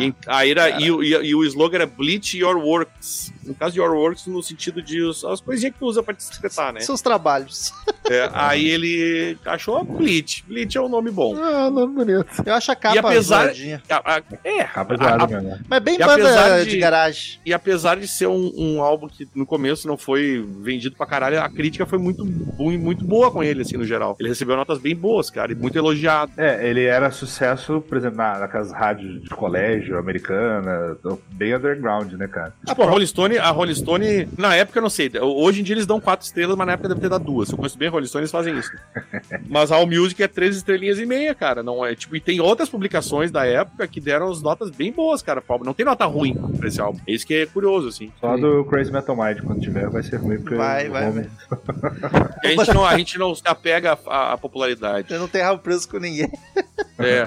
E, 0.00 0.04
em- 0.06 0.14
aí 0.26 0.50
era, 0.50 0.80
e, 0.80 0.90
o- 0.90 1.02
e, 1.02 1.10
e 1.10 1.34
o 1.34 1.44
slogan 1.44 1.76
era 1.76 1.86
Bleach 1.86 2.36
Your 2.38 2.56
Works. 2.56 3.32
No 3.44 3.54
caso 3.54 3.72
de 3.74 3.78
Your 3.80 3.92
Works, 3.94 4.26
no 4.26 4.42
sentido 4.42 4.80
de 4.82 5.02
os- 5.02 5.24
as 5.24 5.40
coisinhas 5.40 5.74
que 5.74 5.78
tu 5.78 5.86
usa 5.86 6.02
pra 6.02 6.14
descretar, 6.14 6.72
né? 6.72 6.80
Seus 6.80 7.02
trabalhos. 7.02 7.72
É, 8.10 8.28
aí 8.32 8.68
ele 8.68 9.36
achou 9.44 9.82
Bleach. 9.84 10.44
Bleach 10.46 10.76
é 10.76 10.80
um 10.80 10.88
nome 10.88 11.10
bom. 11.10 11.36
Ah, 11.36 11.70
nome 11.70 11.94
bonito. 11.94 12.26
Eu 12.44 12.54
acho 12.54 12.72
a 12.72 12.76
capa 12.76 12.94
E 12.96 12.98
apesar-. 12.98 13.52
A- 13.90 14.16
a- 14.16 14.22
é, 14.42 14.64
Capa 14.64 14.94
a- 14.94 14.96
zoada 14.96 15.38
a- 15.38 15.40
né? 15.42 15.60
Mas 15.68 15.82
bem 15.82 15.98
banda 15.98 16.12
apesar 16.14 16.64
de... 16.64 16.70
de- 16.70 16.78
garagem. 16.78 17.40
E 17.44 17.52
apesar 17.52 17.96
de 17.98 18.08
ser 18.08 18.26
um, 18.26 18.52
um 18.56 18.82
álbum 18.82 19.08
que 19.08 19.28
no 19.34 19.44
começo 19.44 19.86
não 19.86 19.96
foi 19.96 20.44
vendido 20.60 20.96
pra 20.96 21.06
caralho, 21.06 21.40
a 21.40 21.48
crítica 21.48 21.84
foi 21.84 21.98
muito, 21.98 22.24
muito 22.24 23.04
boa 23.04 23.30
com 23.30 23.42
ele, 23.42 23.62
assim, 23.62 23.76
no 23.76 23.84
geral. 23.84 24.16
Ele 24.18 24.28
recebeu 24.30 24.56
notas 24.56 24.78
bem 24.78 24.94
boas, 24.96 25.28
cara, 25.30 25.52
e 25.52 25.54
muito 25.54 25.76
elogiado. 25.76 26.32
É, 26.38 26.66
ele 26.68 26.84
era 26.84 27.10
sucesso, 27.10 27.80
por 27.82 27.98
exemplo, 27.98 28.16
na, 28.18 28.38
naquelas 28.38 28.72
rádios 28.72 29.22
de 29.22 29.28
colégio 29.30 29.83
americana, 29.92 30.96
bem 31.32 31.54
underground, 31.54 32.12
né, 32.12 32.26
cara? 32.28 32.54
Tipo, 32.64 32.82
a 32.82 32.86
Rolling 32.86 33.06
Stone, 33.06 33.38
a 33.38 33.50
Rolling 33.50 33.74
Stone, 33.74 34.28
na 34.38 34.54
época 34.54 34.78
eu 34.78 34.82
não 34.82 34.90
sei, 34.90 35.10
hoje 35.20 35.60
em 35.60 35.64
dia 35.64 35.74
eles 35.74 35.86
dão 35.86 36.00
quatro 36.00 36.24
estrelas, 36.24 36.56
mas 36.56 36.66
na 36.66 36.72
época 36.74 36.88
deve 36.88 37.00
ter 37.00 37.08
dado 37.08 37.24
duas. 37.24 37.48
Se 37.48 37.54
eu 37.54 37.58
conheço 37.58 37.78
bem 37.78 37.88
a 37.88 37.90
Rolling 37.90 38.06
Stone, 38.06 38.22
eles 38.22 38.30
fazem 38.30 38.58
isso. 38.58 38.70
mas 39.48 39.70
a 39.70 39.76
All 39.76 39.86
Music 39.86 40.22
é 40.22 40.28
três 40.28 40.56
estrelinhas 40.56 40.98
e 40.98 41.06
meia, 41.06 41.34
cara. 41.34 41.62
Não 41.62 41.84
é, 41.84 41.94
tipo, 41.94 42.16
e 42.16 42.20
tem 42.20 42.40
outras 42.40 42.68
publicações 42.68 43.30
da 43.30 43.44
época 43.46 43.86
que 43.86 44.00
deram 44.00 44.30
as 44.30 44.40
notas 44.40 44.70
bem 44.70 44.92
boas, 44.92 45.22
cara. 45.22 45.40
pro 45.40 45.54
álbum. 45.54 45.64
Não 45.64 45.74
tem 45.74 45.84
nota 45.84 46.04
ruim 46.04 46.34
pra 46.56 46.68
esse 46.68 46.80
álbum. 46.80 47.00
É 47.06 47.12
isso 47.12 47.26
que 47.26 47.34
é 47.34 47.46
curioso, 47.46 47.88
assim. 47.88 48.12
Só 48.20 48.36
do 48.36 48.64
Crazy 48.64 48.92
Metal 48.92 49.16
Mind, 49.16 49.40
quando 49.42 49.60
tiver, 49.60 49.88
vai 49.88 50.02
ser 50.02 50.16
ruim, 50.16 50.38
porque 50.38 50.54
Vai, 50.54 50.88
vai, 50.88 51.04
a 52.42 52.48
gente 52.48 52.74
não, 52.74 52.84
a 52.84 52.96
gente 52.96 53.18
não 53.18 53.34
se 53.34 53.42
apega 53.44 53.98
à, 54.06 54.32
à 54.32 54.38
popularidade. 54.38 55.12
Eu 55.12 55.18
não 55.18 55.28
tenho 55.28 55.44
rabo 55.44 55.60
preso 55.60 55.88
com 55.88 55.98
ninguém. 55.98 56.30
É. 56.98 57.24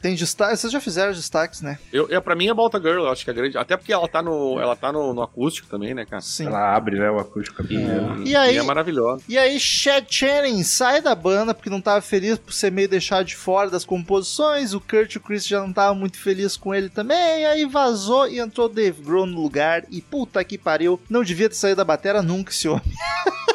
Tem 0.00 0.14
destaque. 0.14 0.56
Vocês 0.56 0.72
já 0.72 0.80
fizeram 0.80 1.12
destaques, 1.12 1.60
né? 1.60 1.73
Eu, 1.92 2.08
eu, 2.08 2.20
pra 2.22 2.34
mim, 2.34 2.48
é 2.48 2.54
Balta 2.54 2.78
Girl, 2.80 3.04
eu 3.04 3.08
acho 3.10 3.24
que 3.24 3.30
é 3.30 3.34
grande. 3.34 3.56
Até 3.58 3.76
porque 3.76 3.92
ela 3.92 4.08
tá 4.08 4.22
no, 4.22 4.58
ela 4.60 4.74
tá 4.76 4.92
no, 4.92 5.12
no 5.14 5.22
acústico 5.22 5.68
também, 5.68 5.94
né, 5.94 6.04
cara? 6.04 6.22
Sim. 6.22 6.46
Ela 6.46 6.74
abre, 6.74 6.98
né, 6.98 7.10
o 7.10 7.18
acústico. 7.18 7.62
E, 7.70 8.28
E 8.30 8.36
aí- 8.36 8.54
e 8.54 8.58
é 8.58 8.62
maravilhosa. 8.62 9.22
E 9.28 9.36
aí, 9.38 9.58
Chad 9.60 10.04
Channing 10.08 10.62
sai 10.64 11.00
da 11.00 11.14
banda 11.14 11.54
porque 11.54 11.70
não 11.70 11.80
tava 11.80 12.00
feliz 12.00 12.38
por 12.38 12.52
ser 12.52 12.70
meio 12.72 12.88
deixado 12.88 13.24
de 13.26 13.36
fora 13.36 13.70
das 13.70 13.84
composições. 13.84 14.74
O 14.74 14.80
Kurt 14.80 15.14
e 15.14 15.18
o 15.18 15.20
Chris 15.20 15.46
já 15.46 15.60
não 15.60 15.72
tava 15.72 15.94
muito 15.94 16.18
feliz 16.18 16.56
com 16.56 16.74
ele 16.74 16.88
também. 16.88 17.44
Aí 17.46 17.64
vazou 17.66 18.28
e 18.28 18.38
entrou 18.38 18.66
o 18.66 18.72
Dave 18.72 19.02
Grohl 19.02 19.26
no 19.26 19.40
lugar. 19.42 19.84
E 19.90 20.00
puta 20.00 20.42
que 20.44 20.58
pariu, 20.58 21.00
não 21.08 21.22
devia 21.22 21.48
ter 21.48 21.54
saído 21.54 21.76
da 21.76 21.84
batera 21.84 22.22
nunca 22.22 22.50
esse 22.50 22.68
homem. 22.68 22.82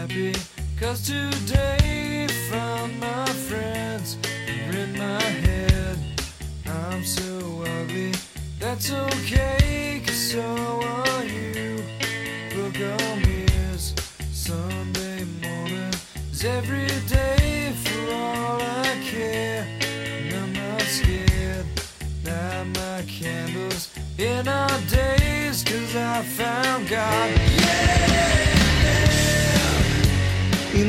happy 0.00 0.32
cause 0.78 1.02
today 1.06 2.26
found 2.50 2.98
my 3.00 3.26
friends 3.48 4.16
in 4.72 4.96
my 4.96 5.22
head. 5.44 5.98
I'm 6.66 7.04
so 7.04 7.64
ugly, 7.78 8.14
that's 8.58 8.90
okay 8.90 10.02
cause 10.06 10.32
so 10.32 10.40
are 10.40 11.24
you. 11.24 11.76
Book 12.54 12.76
on 12.76 13.22
mirrors, 13.22 13.94
Sunday 14.32 15.24
morning 15.42 15.94
is 16.32 16.44
every 16.46 16.88
day 17.06 17.72
for 17.84 18.14
all 18.14 18.58
I 18.58 18.96
care. 19.04 19.66
And 19.82 20.34
I'm 20.34 20.52
not 20.54 20.80
scared, 20.82 21.66
light 22.24 22.66
my 22.74 23.02
candles 23.02 23.90
in 24.16 24.48
our 24.48 24.80
days 24.88 25.62
cause 25.62 25.94
I 25.94 26.22
found 26.22 26.88
God. 26.88 27.49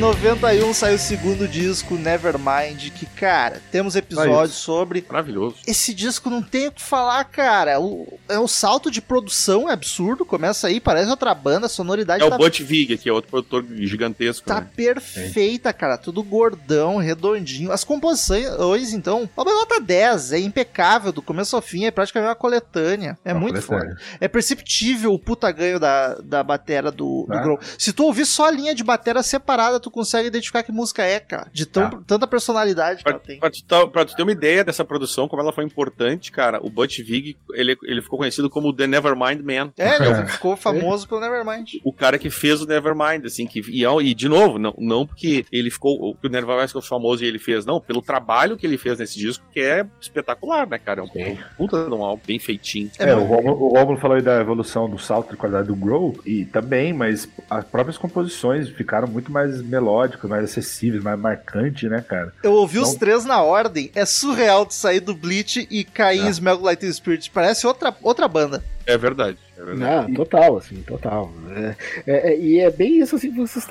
91 0.02 0.74
saiu 0.74 0.96
o 0.96 0.98
segundo 0.98 1.46
disco, 1.46 1.94
Nevermind, 1.94 2.90
que, 2.90 3.06
cara, 3.06 3.62
temos 3.70 3.94
episódios 3.94 4.56
sobre. 4.56 5.04
Maravilhoso. 5.08 5.58
Esse 5.64 5.94
disco 5.94 6.28
não 6.28 6.42
tem 6.42 6.66
o 6.66 6.72
que 6.72 6.82
falar, 6.82 7.22
cara. 7.22 7.78
O, 7.78 8.18
é 8.28 8.36
o 8.36 8.48
salto 8.48 8.90
de 8.90 9.00
produção 9.00 9.70
é 9.70 9.72
absurdo. 9.72 10.24
Começa 10.24 10.66
aí, 10.66 10.80
parece 10.80 11.08
outra 11.08 11.32
banda, 11.36 11.66
a 11.66 11.68
sonoridade 11.68 12.24
É 12.24 12.28
tá 12.28 12.34
o 12.34 12.38
Butch 12.38 12.62
Vig, 12.62 12.98
que 12.98 13.08
é 13.08 13.12
outro 13.12 13.30
produtor 13.30 13.64
gigantesco. 13.76 14.44
Tá 14.44 14.60
né? 14.60 14.68
perfeita, 14.74 15.72
cara. 15.72 15.96
Tudo 15.96 16.20
gordão, 16.24 16.96
redondinho. 16.96 17.70
As 17.70 17.84
composições, 17.84 18.92
então, 18.92 19.30
ó, 19.36 19.44
mas 19.44 19.54
nota 19.54 19.80
10. 19.80 20.32
É 20.32 20.40
impecável, 20.40 21.12
do 21.12 21.22
começo 21.22 21.54
ao 21.54 21.62
fim. 21.62 21.84
É 21.84 21.92
praticamente 21.92 22.28
uma 22.28 22.34
coletânea. 22.34 23.16
É 23.24 23.32
Uma 23.32 23.40
muito 23.42 23.64
coletânea. 23.64 23.94
foda. 23.94 24.16
É 24.20 24.26
perceptível 24.26 25.12
o 25.12 25.18
puta 25.18 25.48
ganho 25.52 25.78
da, 25.78 26.14
da 26.16 26.42
batera 26.42 26.90
do, 26.90 27.24
do 27.28 27.32
Ah. 27.32 27.40
Grohl. 27.40 27.60
Se 27.78 27.92
tu 27.92 28.02
ouvir 28.06 28.26
só 28.26 28.46
a 28.46 28.50
linha 28.50 28.74
de 28.74 28.82
batera 28.82 29.22
separada, 29.22 29.78
tu 29.78 29.91
consegue 29.92 30.28
identificar 30.28 30.62
que 30.62 30.72
música 30.72 31.02
é, 31.04 31.20
cara. 31.20 31.48
De 31.52 31.66
tão, 31.66 31.88
Tá. 31.90 32.00
tanta 32.06 32.26
personalidade 32.26 32.98
que 32.98 33.04
Pra, 33.04 33.12
ela 33.12 33.20
tem. 33.20 33.38
pra 33.38 33.50
tu, 33.50 33.64
tá- 33.64 33.86
pra 33.86 34.04
tu 34.04 34.14
ter 34.16 34.22
uma 34.22 34.32
ideia 34.32 34.64
dessa 34.64 34.84
produção, 34.84 35.28
como 35.28 35.42
ela 35.42 35.52
foi 35.52 35.64
importante, 35.64 36.32
cara, 36.32 36.58
o 36.64 36.68
Butch 36.70 36.98
Vig, 37.00 37.36
ele, 37.54 37.76
ele 37.84 38.02
ficou 38.02 38.18
conhecido 38.18 38.48
como 38.50 38.72
The 38.72 38.86
Nevermind 38.86 39.40
Man. 39.42 39.72
É, 39.78 39.96
ele 39.96 40.08
É. 40.08 40.26
ficou 40.26 40.56
famoso 40.56 41.06
pelo 41.08 41.20
Nevermind. 41.20 41.74
O 41.84 41.92
cara 41.92 42.18
que 42.18 42.30
fez 42.30 42.60
o 42.62 42.66
Nevermind, 42.66 43.24
assim, 43.26 43.46
que, 43.46 43.60
e, 43.68 43.84
é- 43.84 44.02
e 44.02 44.14
de 44.14 44.28
novo, 44.28 44.58
não, 44.58 44.74
não 44.78 45.06
porque 45.06 45.44
ele 45.52 45.70
ficou, 45.70 46.14
que 46.16 46.26
o 46.26 46.30
Nevermind 46.30 46.66
ficou 46.68 46.82
famoso 46.82 47.22
e 47.24 47.26
ele 47.26 47.38
fez, 47.38 47.64
não, 47.66 47.80
pelo 47.80 48.00
trabalho 48.02 48.56
que 48.56 48.66
ele 48.66 48.78
fez 48.78 48.98
nesse 48.98 49.18
disco, 49.18 49.44
que 49.52 49.60
é 49.60 49.86
espetacular, 50.00 50.66
né, 50.68 50.78
cara? 50.78 51.00
É 51.00 51.04
um 51.04 51.36
puta 51.56 51.84
de 51.84 51.90
um 51.94 52.02
álbum 52.02 52.22
bem 52.26 52.38
feitinho. 52.38 52.90
É, 52.98 53.14
o 53.14 53.24
Romulo, 53.24 53.64
o 53.66 53.68
Romulo 53.78 53.98
falou 53.98 54.16
aí 54.16 54.22
da 54.22 54.40
evolução 54.40 54.88
do 54.88 54.98
salto 54.98 55.30
de 55.30 55.36
qualidade 55.36 55.68
do 55.68 55.74
Grow, 55.76 56.18
e 56.24 56.44
também, 56.46 56.92
mas 56.92 57.28
as 57.50 57.64
próprias 57.64 57.98
composições 57.98 58.68
ficaram 58.68 59.08
muito 59.08 59.30
mais 59.30 59.60
melódicas, 59.72 60.28
mais 60.28 60.44
acessíveis, 60.44 61.02
mais 61.02 61.18
marcantes, 61.18 61.90
né, 61.90 62.04
cara? 62.06 62.32
Eu 62.42 62.52
ouvi 62.52 62.78
os 62.78 62.90
Não. 62.92 62.98
três 62.98 63.24
na 63.24 63.42
ordem. 63.42 63.90
É 63.94 64.04
surreal 64.04 64.66
de 64.66 64.74
sair 64.74 65.00
do 65.00 65.14
Bleach 65.14 65.66
e 65.70 65.82
cair 65.82 66.20
em 66.20 66.26
É. 66.28 66.30
Smell 66.30 66.60
Like 66.60 66.80
Teen 66.82 66.92
Spirit. 66.92 67.30
Parece 67.30 67.66
outra, 67.66 67.94
outra 68.02 68.28
banda. 68.28 68.62
É 68.86 68.96
verdade. 68.98 69.38
É 69.56 69.64
verdade. 69.64 70.08
Não, 70.08 70.14
total, 70.14 70.56
assim, 70.56 70.76
total. 70.82 71.32
É, 71.54 71.74
é- 72.06 72.32
é- 72.32 72.38
e 72.38 72.58
é 72.58 72.70
bem 72.70 72.98
isso 73.00 73.14
assim 73.16 73.30
que 73.30 73.38
vocês 73.38 73.64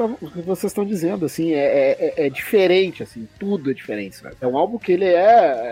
estão 0.64 0.86
dizendo, 0.86 1.26
assim, 1.26 1.51
é, 1.53 2.14
é- 2.18 2.26
é 2.28 2.30
diferente, 2.30 3.03
assim, 3.03 3.28
tudo 3.39 3.70
é 3.72 3.74
diferente. 3.74 4.16
sabe? 4.18 4.36
É 4.41 4.47
um 4.47 4.57
álbum 4.57 4.78
que 4.78 4.91
ele 4.91 5.05
é, 5.05 5.16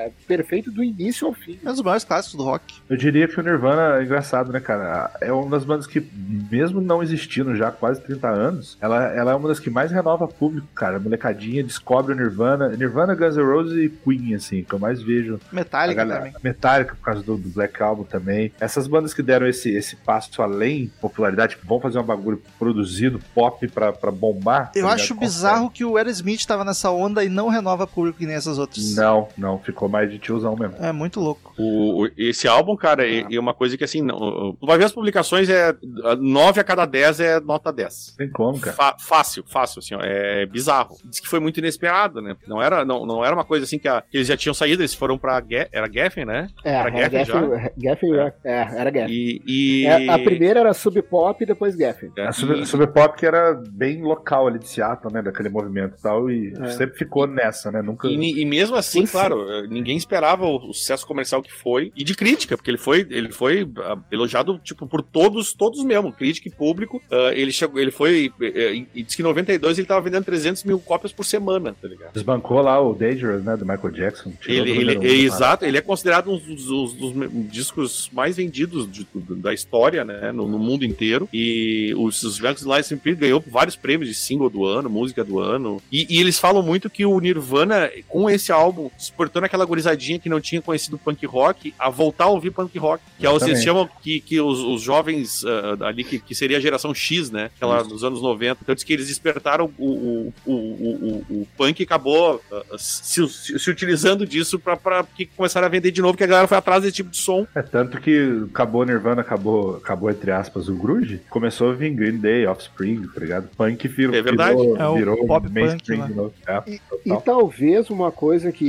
é 0.08 0.12
perfeito 0.28 0.72
do 0.72 0.84
início 0.84 1.28
ao 1.28 1.34
fim. 1.34 1.60
É 1.64 1.70
um 1.70 1.72
dos 1.74 1.82
maiores 1.82 2.04
clássicos 2.04 2.38
do 2.38 2.44
rock. 2.44 2.64
Eu 2.90 2.98
diria 2.98 3.28
que 3.28 3.40
o 3.40 3.44
Nirvana 3.44 4.00
é 4.00 4.04
engraçado, 4.04 4.52
né, 4.52 4.60
cara? 4.60 5.12
É 5.22 5.32
uma 5.32 5.50
das 5.50 5.64
bandas 5.64 5.88
que, 5.88 6.06
mesmo 6.52 6.82
não 6.82 7.02
existindo 7.02 7.56
já 7.56 7.70
há 7.70 7.72
quase 7.72 8.02
30 8.02 8.28
anos, 8.30 8.78
ela, 8.82 9.06
ela 9.14 9.32
é 9.32 9.36
uma 9.36 9.48
das 9.48 9.60
que 9.60 9.70
mais 9.70 9.92
renova 9.92 10.28
público, 10.28 10.68
cara. 10.76 10.98
A 10.98 11.00
molecadinha 11.00 11.64
descobre 11.64 12.14
o 12.14 12.16
Nirvana. 12.16 12.70
Nirvana, 12.70 13.16
Guns 13.16 13.36
N' 13.38 13.44
Roses 13.44 13.78
e 13.78 13.90
Queen, 13.90 14.34
assim, 14.36 14.64
que 14.64 14.74
eu 14.74 14.80
mais 14.80 15.02
vejo. 15.02 15.40
Metallica 15.52 16.04
galera, 16.04 16.26
também. 16.26 16.34
Metallica, 16.44 16.96
por 16.96 17.04
causa 17.04 17.24
do, 17.24 17.38
do 17.38 17.50
Black 17.50 17.82
Album 17.82 18.04
também. 18.04 18.52
Essas 18.60 18.88
bandas 18.88 19.14
que 19.14 19.22
deram 19.30 19.48
esse, 19.48 19.70
esse 19.76 19.96
passo 19.96 20.42
além, 20.42 20.92
popularidade, 21.00 21.56
tipo, 21.56 21.68
vão 21.68 21.80
fazer 21.80 22.00
um 22.00 22.04
bagulho 22.04 22.42
produzido, 22.58 23.20
pop, 23.36 23.68
pra, 23.68 23.94
pra 23.94 24.10
bombar. 24.12 24.72
Eu 24.76 24.86
tá 24.88 24.94
acho 24.94 25.14
ligado? 25.14 25.20
bizarro 25.20 25.70
que 25.70 25.86
o 25.86 25.98
Aerosmith 25.98 26.46
tava 26.48 26.66
nessa 26.66 26.90
onda 26.90 27.24
e 27.24 27.30
não 27.30 27.48
renova 27.50 27.86
público 27.86 28.18
que 28.18 28.26
nem 28.26 28.36
essas 28.36 28.58
outras. 28.58 28.96
Não, 28.96 29.28
não, 29.38 29.60
ficou 29.60 29.88
mais 29.88 30.10
de 30.10 30.18
tiozão 30.18 30.56
mesmo. 30.56 30.76
É 30.80 30.92
muito 30.92 31.20
louco. 31.20 31.54
O, 31.58 32.06
o- 32.06 32.10
esse 32.18 32.48
álbum, 32.48 32.76
cara, 32.76 33.08
é, 33.08 33.26
é 33.32 33.40
uma 33.40 33.54
coisa 33.54 33.78
que 33.78 33.84
assim, 33.84 34.02
não, 34.02 34.56
tu 34.60 34.66
vai 34.66 34.78
ver 34.78 34.86
as 34.86 34.92
publicações, 34.92 35.48
é 35.50 35.76
9 36.20 36.60
a 36.60 36.64
cada 36.64 36.86
10 36.86 37.20
é 37.20 37.40
nota 37.40 37.72
10. 37.72 38.16
Tem 38.18 38.30
como, 38.30 38.60
cara. 38.60 38.76
Fa- 38.76 38.98
fácil, 39.00 39.44
fácil, 39.48 39.80
assim, 39.80 39.96
ó, 39.96 40.00
é 40.02 40.46
bizarro. 40.46 40.96
Diz 41.06 41.20
que 41.20 41.28
foi 41.28 41.40
muito 41.40 41.60
inesperado, 41.60 42.22
né? 42.22 42.36
Não 42.48 42.62
era, 42.62 42.84
não, 42.84 43.06
não 43.06 43.24
era 43.24 43.36
uma 43.36 43.46
coisa 43.46 43.66
assim 43.66 43.78
que, 43.78 43.88
a- 43.88 44.02
que 44.10 44.18
eles 44.18 44.28
já 44.28 44.36
tinham 44.38 44.54
saído, 44.54 44.82
eles 44.82 44.94
foram 44.94 45.18
pra. 45.18 45.40
Ge- 45.42 45.68
Era 45.72 45.88
Geffen, 45.92 46.26
né? 46.26 46.48
É, 46.64 46.72
Era 46.74 46.90
era 46.98 47.10
Geffen 47.10 47.26
Geffen, 47.26 47.72
Geffen, 47.78 48.14
É. 48.16 48.34
é, 48.44 48.70
era 48.80 48.92
Geffen. 48.92 49.14
E. 49.14 49.19
e- 49.46 49.86
É, 49.86 50.10
a 50.10 50.20
primeira 50.20 50.60
era 50.62 50.74
Sub 50.74 51.02
Pop 51.02 51.42
e 51.44 51.48
depois 51.48 51.76
Geffen. 51.76 52.12
É, 52.18 52.28
A 52.28 52.32
Super, 52.32 52.58
e- 52.58 52.66
Super 52.66 52.88
Pop 52.88 53.18
que 53.18 53.26
era 53.26 53.54
bem 53.72 54.02
local 54.02 54.48
ali 54.48 54.60
de 54.60 54.68
Seattle, 54.68 55.12
né? 55.14 55.22
Daquele 55.22 55.50
movimento 55.50 55.96
e 55.98 56.02
tal. 56.02 56.30
E 56.32 56.54
É. 56.60 56.70
sempre 56.70 56.98
ficou 56.98 57.26
nessa, 57.28 57.72
né? 57.72 57.82
Nunca. 57.82 58.08
E, 58.08 58.42
e 58.42 58.46
mesmo 58.46 58.76
assim, 58.76 59.04
Isso. 59.04 59.12
claro, 59.14 59.50
eh, 59.52 59.68
ninguém 59.68 59.98
esperava 59.98 60.46
o, 60.46 60.70
o 60.70 60.74
sucesso 60.74 61.06
comercial 61.06 61.42
que 61.42 61.52
foi 61.52 61.92
e 61.96 62.04
de 62.04 62.16
crítica, 62.16 62.56
porque 62.58 62.70
ele 62.72 62.78
foi, 62.78 63.06
ele 63.10 63.32
foi 63.32 63.70
ah, 63.80 63.98
elogiado 64.12 64.60
tipo 64.60 64.86
por 64.88 65.02
todos, 65.02 65.54
todos 65.54 65.84
mesmo, 65.84 66.12
crítica 66.12 66.48
e 66.48 66.52
público. 66.52 67.02
Ah, 67.12 67.32
ele 67.34 67.52
chegou, 67.52 67.80
ele 67.80 67.92
foi 67.92 68.32
eh, 68.42 68.74
e 68.74 68.88
e 68.96 69.04
disse 69.04 69.16
que 69.18 69.22
em 69.22 69.26
92 69.26 69.78
ele 69.78 69.88
tava 69.88 70.02
vendendo 70.02 70.26
300 70.26 70.64
mil 70.64 70.80
cópias 70.80 71.12
por 71.14 71.24
semana, 71.26 71.76
tá 71.80 71.88
ligado? 71.88 72.14
Desbancou 72.14 72.62
lá 72.62 72.80
o 72.82 72.94
Dangerous, 72.94 73.44
né? 73.44 73.56
Do 73.56 73.66
Michael 73.66 73.92
Jackson. 73.92 74.34
Ele, 74.48 74.72
ele- 74.72 74.98
um 74.98 75.04
é 75.04 75.08
exato, 75.14 75.64
ele 75.66 75.78
é 75.78 75.82
considerado 75.82 76.32
um 76.32 76.38
dos, 76.38 76.66
dos- 76.66 76.94
dos 76.94 77.14
discos 77.52 78.10
mais 78.14 78.38
vendidos 78.38 78.90
de- 78.92 79.08
da 79.14 79.54
história, 79.54 80.04
né, 80.06 80.32
no, 80.32 80.48
no 80.48 80.60
mundo 80.60 80.86
inteiro. 80.86 81.28
E 81.34 81.94
os, 81.98 82.22
os 82.24 82.40
License 82.40 82.96
Plate 82.98 83.16
ganhou 83.20 83.44
vários 83.48 83.76
prêmios 83.76 84.10
de 84.10 84.16
single 84.16 84.50
do 84.50 84.66
ano, 84.66 84.90
música 84.90 85.24
do 85.24 85.40
ano. 85.40 85.82
E, 85.92 86.06
e 86.10 86.20
eles 86.20 86.40
falam 86.40 86.62
muito 86.62 86.90
que 86.90 87.06
o 87.06 87.20
Nirvana, 87.20 87.90
com 88.08 88.30
esse 88.30 88.52
álbum, 88.52 88.90
exportando 88.98 89.46
aquela 89.46 89.66
gurizadinha 89.66 90.20
que 90.20 90.30
não 90.30 90.40
tinha 90.42 90.62
conhecido 90.62 90.98
punk 90.98 91.26
rock, 91.26 91.74
a 91.78 91.90
voltar 91.90 92.26
a 92.26 92.30
ouvir 92.30 92.52
punk 92.52 92.78
rock. 92.78 93.04
Que 93.18 93.26
é, 93.26 93.30
o- 93.30 93.34
vocês 93.34 93.60
Exatamente. 93.60 93.66
chamam 93.66 93.90
que, 94.02 94.20
que 94.20 94.40
os, 94.42 94.60
os 94.60 94.82
jovens 94.82 95.44
ah, 95.46 95.88
ali, 95.88 96.04
que, 96.04 96.20
que 96.20 96.36
seria 96.36 96.58
a 96.58 96.62
geração 96.62 96.94
X, 96.94 97.32
né, 97.32 97.50
aquela 97.56 97.84
dos 97.84 98.04
anos 98.04 98.22
90. 98.22 98.60
Então 98.62 98.76
diz 98.76 98.84
que 98.84 98.94
eles 98.94 99.08
despertaram 99.08 99.72
o, 99.78 99.86
o, 99.86 100.34
o, 100.46 100.54
o, 100.54 101.26
o, 101.42 101.48
punk 101.58 101.80
e 101.80 101.84
acabou 101.84 102.42
ah, 102.52 102.64
se, 102.78 103.28
se, 103.28 103.60
se 103.60 103.70
utilizando 103.70 104.26
disso 104.26 104.60
pra, 104.60 104.76
pra 104.78 105.04
que 105.04 105.26
começaram 105.26 105.68
a 105.68 105.70
vender 105.70 105.92
de 105.92 106.02
novo, 106.02 106.18
que 106.18 106.24
a 106.24 106.28
galera 106.28 106.48
foi 106.48 106.58
atrás 106.58 106.82
desse 106.84 106.96
tipo 106.96 107.10
de 107.10 107.18
som. 107.18 107.46
É 107.56 107.62
tanto 107.62 108.00
que 108.00 108.44
acabou 108.52 108.86
Nirvana, 108.86 108.99
acabou, 109.20 109.78
acabou 109.78 110.10
entre 110.10 110.32
aspas 110.32 110.68
o 110.70 110.76
grunge, 110.76 111.22
começou 111.30 111.70
a 111.72 111.74
vir 111.74 111.92
Green 111.94 112.18
Day, 112.18 112.46
Offspring, 112.46 113.08
tá 113.14 113.20
ligado? 113.20 113.50
Punk 113.56 113.88
virou, 113.88 114.16
É 114.16 114.22
verdade. 114.22 114.60
virou, 114.62 114.78
É 114.78 114.88
o 114.88 114.96
virou 114.96 115.26
pop 115.28 115.50
mainstream 115.50 116.00
punk, 116.02 116.10
de 116.12 116.16
novo. 116.18 116.34
É, 116.48 116.64
E 116.68 116.80
total. 117.10 117.22
talvez 117.22 117.90
uma 117.90 118.12
coisa 118.12 118.52
que. 118.52 118.66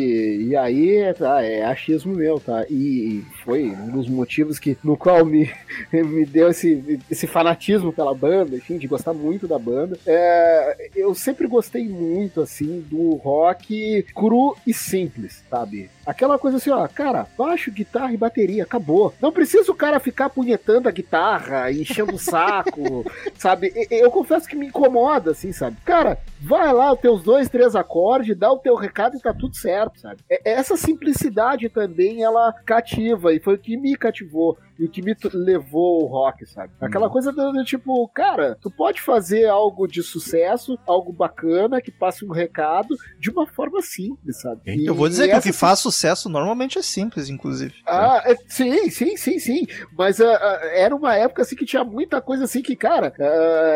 E 0.49 0.57
aí 0.57 0.97
é, 0.97 1.13
tá, 1.13 1.43
é 1.43 1.65
achismo 1.65 2.15
meu, 2.15 2.39
tá? 2.39 2.65
E 2.71 3.25
foi 3.45 3.65
um 3.71 3.91
dos 3.91 4.09
motivos 4.09 4.59
que, 4.59 4.77
no 4.85 4.97
qual 4.97 5.25
me, 5.25 5.51
me 5.93 6.25
deu 6.25 6.49
esse, 6.51 7.01
esse 7.11 7.27
fanatismo 7.27 7.93
pela 7.93 8.15
banda, 8.15 8.57
enfim, 8.57 8.79
de 8.79 8.87
gostar 8.87 9.13
muito 9.13 9.49
da 9.49 9.59
banda. 9.59 9.99
É, 10.07 10.91
eu 10.95 11.15
sempre 11.15 11.47
gostei 11.47 11.89
muito, 11.89 12.41
assim, 12.41 12.85
do 12.91 13.15
rock 13.17 14.05
cru 14.15 14.57
e 14.67 14.73
simples, 14.75 15.43
sabe? 15.51 15.91
Aquela 16.07 16.39
coisa 16.39 16.57
assim, 16.57 16.71
ó, 16.71 16.87
cara, 16.89 17.27
baixo, 17.39 17.71
guitarra 17.71 18.13
e 18.13 18.17
bateria, 18.17 18.63
acabou. 18.65 19.15
Não 19.21 19.31
precisa 19.33 19.71
o 19.71 19.75
cara 19.75 20.01
ficar 20.01 20.20
punhetando 20.29 20.89
a 20.89 20.93
guitarra, 20.93 21.71
enchendo 21.73 22.15
o 22.15 22.19
saco, 22.19 23.05
sabe? 23.39 23.73
Eu 23.91 24.11
confesso 24.11 24.49
que 24.49 24.57
me 24.57 24.67
incomoda, 24.67 25.31
assim, 25.33 25.53
sabe? 25.53 25.77
Cara, 25.85 26.19
vai 26.41 26.73
lá, 26.73 26.93
os 26.93 27.01
teus 27.01 27.23
dois, 27.23 27.49
três 27.49 27.75
acordes, 27.77 28.37
dá 28.37 28.51
o 28.53 28.59
teu 28.59 28.75
recado 28.75 29.17
e 29.17 29.21
tá 29.21 29.33
tudo 29.33 29.55
certo, 29.57 30.01
sabe? 30.01 30.21
É- 30.29 30.51
Essa 30.53 30.77
simplicidade 30.77 31.69
também, 31.69 32.23
ela 32.23 32.53
cativa, 32.67 33.33
e 33.33 33.41
foi 33.41 33.55
o 33.55 33.59
que 33.59 33.77
me 33.77 33.97
cativou. 33.97 34.59
E 34.79 34.85
o 34.87 34.89
que 34.91 35.03
me 35.03 35.15
levou 35.35 36.01
ao 36.05 36.07
rock, 36.09 36.47
sabe? 36.47 36.73
Aquela 36.81 37.11
coisa 37.11 37.31
do, 37.31 37.63
tipo, 37.65 38.09
cara, 38.09 38.57
tu 38.63 38.71
pode 38.71 39.03
fazer 39.03 39.45
algo 39.47 39.87
de 39.87 40.03
sucesso, 40.03 40.79
algo 40.87 41.13
bacana, 41.13 41.83
que 41.83 41.91
passe 41.91 42.25
um 42.25 42.31
recado, 42.31 42.97
de 43.19 43.29
uma 43.29 43.47
forma 43.47 43.83
simples, 43.83 44.41
sabe? 44.41 44.63
E- 44.67 44.87
Eu 44.87 44.95
vou 44.95 45.07
dizer 45.07 45.29
que 45.29 45.37
o 45.37 45.43
que 45.43 45.53
faz 45.53 45.81
sucesso 45.81 46.31
normalmente 46.31 46.79
é 46.79 46.83
simples, 46.83 47.29
inclusive. 47.29 47.75
ah, 47.87 48.23
é, 48.25 48.35
sim, 48.49 48.89
sim, 48.89 49.19
sim, 49.19 49.39
sim. 49.39 49.67
Mas 49.99 50.10
ah, 50.19 50.39
ah, 50.41 50.61
era 50.73 50.97
uma 50.97 51.15
época 51.15 51.43
assim 51.43 51.55
que 51.55 51.67
tinha 51.67 51.85
muita 51.85 52.23
coisa 52.23 52.45
assim 52.45 52.63
que, 52.63 52.75
cara, 52.75 53.13
ah, 53.21 53.23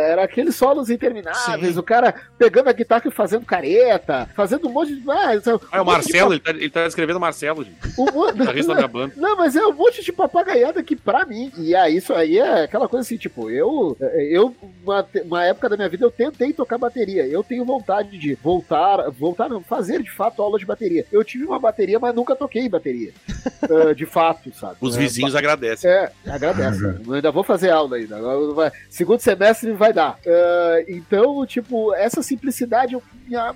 era 0.09 0.25
aqueles 0.25 0.57
solos 0.57 0.89
intermináveis, 0.89 1.75
Sim. 1.75 1.79
o 1.79 1.83
cara 1.83 2.15
pegando 2.39 2.69
a 2.71 2.73
guitarra 2.73 3.03
e 3.07 3.11
fazendo 3.11 3.45
careta, 3.45 4.27
fazendo 4.35 4.67
um 4.69 4.73
monte 4.73 4.97
de. 4.97 5.11
Ah, 5.11 5.37
isso- 5.37 5.61
Ah, 5.71 5.77
é 5.77 5.81
o 5.81 5.85
monte 5.85 6.07
de 6.07 6.13
Marcelo, 6.13 6.33
ele 6.33 6.41
tá, 6.41 6.51
ele 6.51 6.71
tá 6.71 6.87
escrevendo 6.87 7.21
Marcelo, 7.21 7.63
gente, 7.65 7.77
um 8.01 8.11
monte- 8.11 8.35
banda. 8.89 9.13
Não, 9.17 9.37
mas 9.37 9.55
é 9.55 9.65
um 9.67 9.73
monte 9.73 10.03
de 10.03 10.13
papagaiada 10.13 10.83
que 10.83 10.97
pra 10.97 11.27
mim. 11.27 11.53
E 11.59 11.75
aí, 11.77 11.97
isso 11.97 12.15
aí 12.15 12.39
é 12.39 12.65
aquela 12.65 12.89
coisa 12.89 13.05
assim, 13.05 13.17
tipo, 13.19 13.51
eu. 13.51 13.97
Eu, 14.01 14.55
uma, 14.85 15.07
uma 15.25 15.45
época 15.45 15.69
da 15.69 15.77
minha 15.77 15.89
vida, 15.89 16.05
eu 16.05 16.11
tentei 16.11 16.53
tocar 16.53 16.79
bateria. 16.79 17.27
Eu 17.27 17.43
tenho 17.43 17.65
vontade 17.65 18.19
de 18.19 18.35
voltar, 18.37 19.11
voltar, 19.11 19.49
não, 19.49 19.61
fazer 19.63 20.03
de 20.03 20.11
fato 20.11 20.41
aula 20.43 20.59
de 20.59 20.67
bateria. 20.67 21.05
Eu 21.11 21.25
tive 21.25 21.45
uma 21.45 21.59
bateria, 21.59 21.99
mas 21.99 22.15
nunca 22.15 22.37
toquei 22.37 22.69
bateria. 22.69 23.13
Ah, 23.65 23.95
de 23.95 24.05
fato, 24.07 24.53
sabe? 24.55 24.77
Os 24.81 24.95
É, 24.97 25.01
vizinhos 25.01 25.35
agradecem. 25.35 25.91
é, 25.91 26.11
agradece. 26.27 26.83
Eu 27.07 27.13
ainda 27.15 27.31
vou 27.31 27.43
fazer 27.43 27.71
aula 27.71 27.97
ainda. 27.97 28.19
Vai- 28.55 28.71
Segundo 28.91 29.21
semestre 29.21 29.73
vai 29.73 29.93
dar. 29.93 30.19
Ah, 30.27 30.85
então, 30.89 31.45
tipo, 31.47 31.95
essa 31.95 32.23
simplicidade 32.23 32.97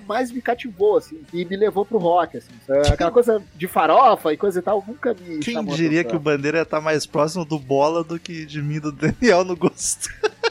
mais 0.07 0.31
me 0.31 0.41
cativou, 0.41 0.97
assim, 0.97 1.21
e 1.33 1.45
me 1.45 1.55
levou 1.55 1.85
pro 1.85 1.97
rock, 1.99 2.37
assim. 2.37 2.49
Ah, 2.69 2.93
aquela 2.93 3.11
coisa 3.11 3.41
de 3.55 3.67
farofa 3.67 4.33
e 4.33 4.37
coisa 4.37 4.59
e 4.59 4.61
tal, 4.63 4.83
nunca 4.87 5.15
me 5.19 5.39
Quem 5.39 5.63
diria 5.65 6.03
que 6.03 6.15
o. 6.15 6.19
Bandeira 6.19 6.57
ia 6.59 6.63
estar 6.63 6.81
mais 6.81 7.05
próximo 7.05 7.45
do 7.45 7.59
Bola 7.59 8.03
do 8.03 8.19
que 8.19 8.45
de 8.45 8.61
mim, 8.61 8.79
do 8.79 8.91
Daniel, 8.91 9.43
no 9.43 9.55
gosto. 9.55 10.09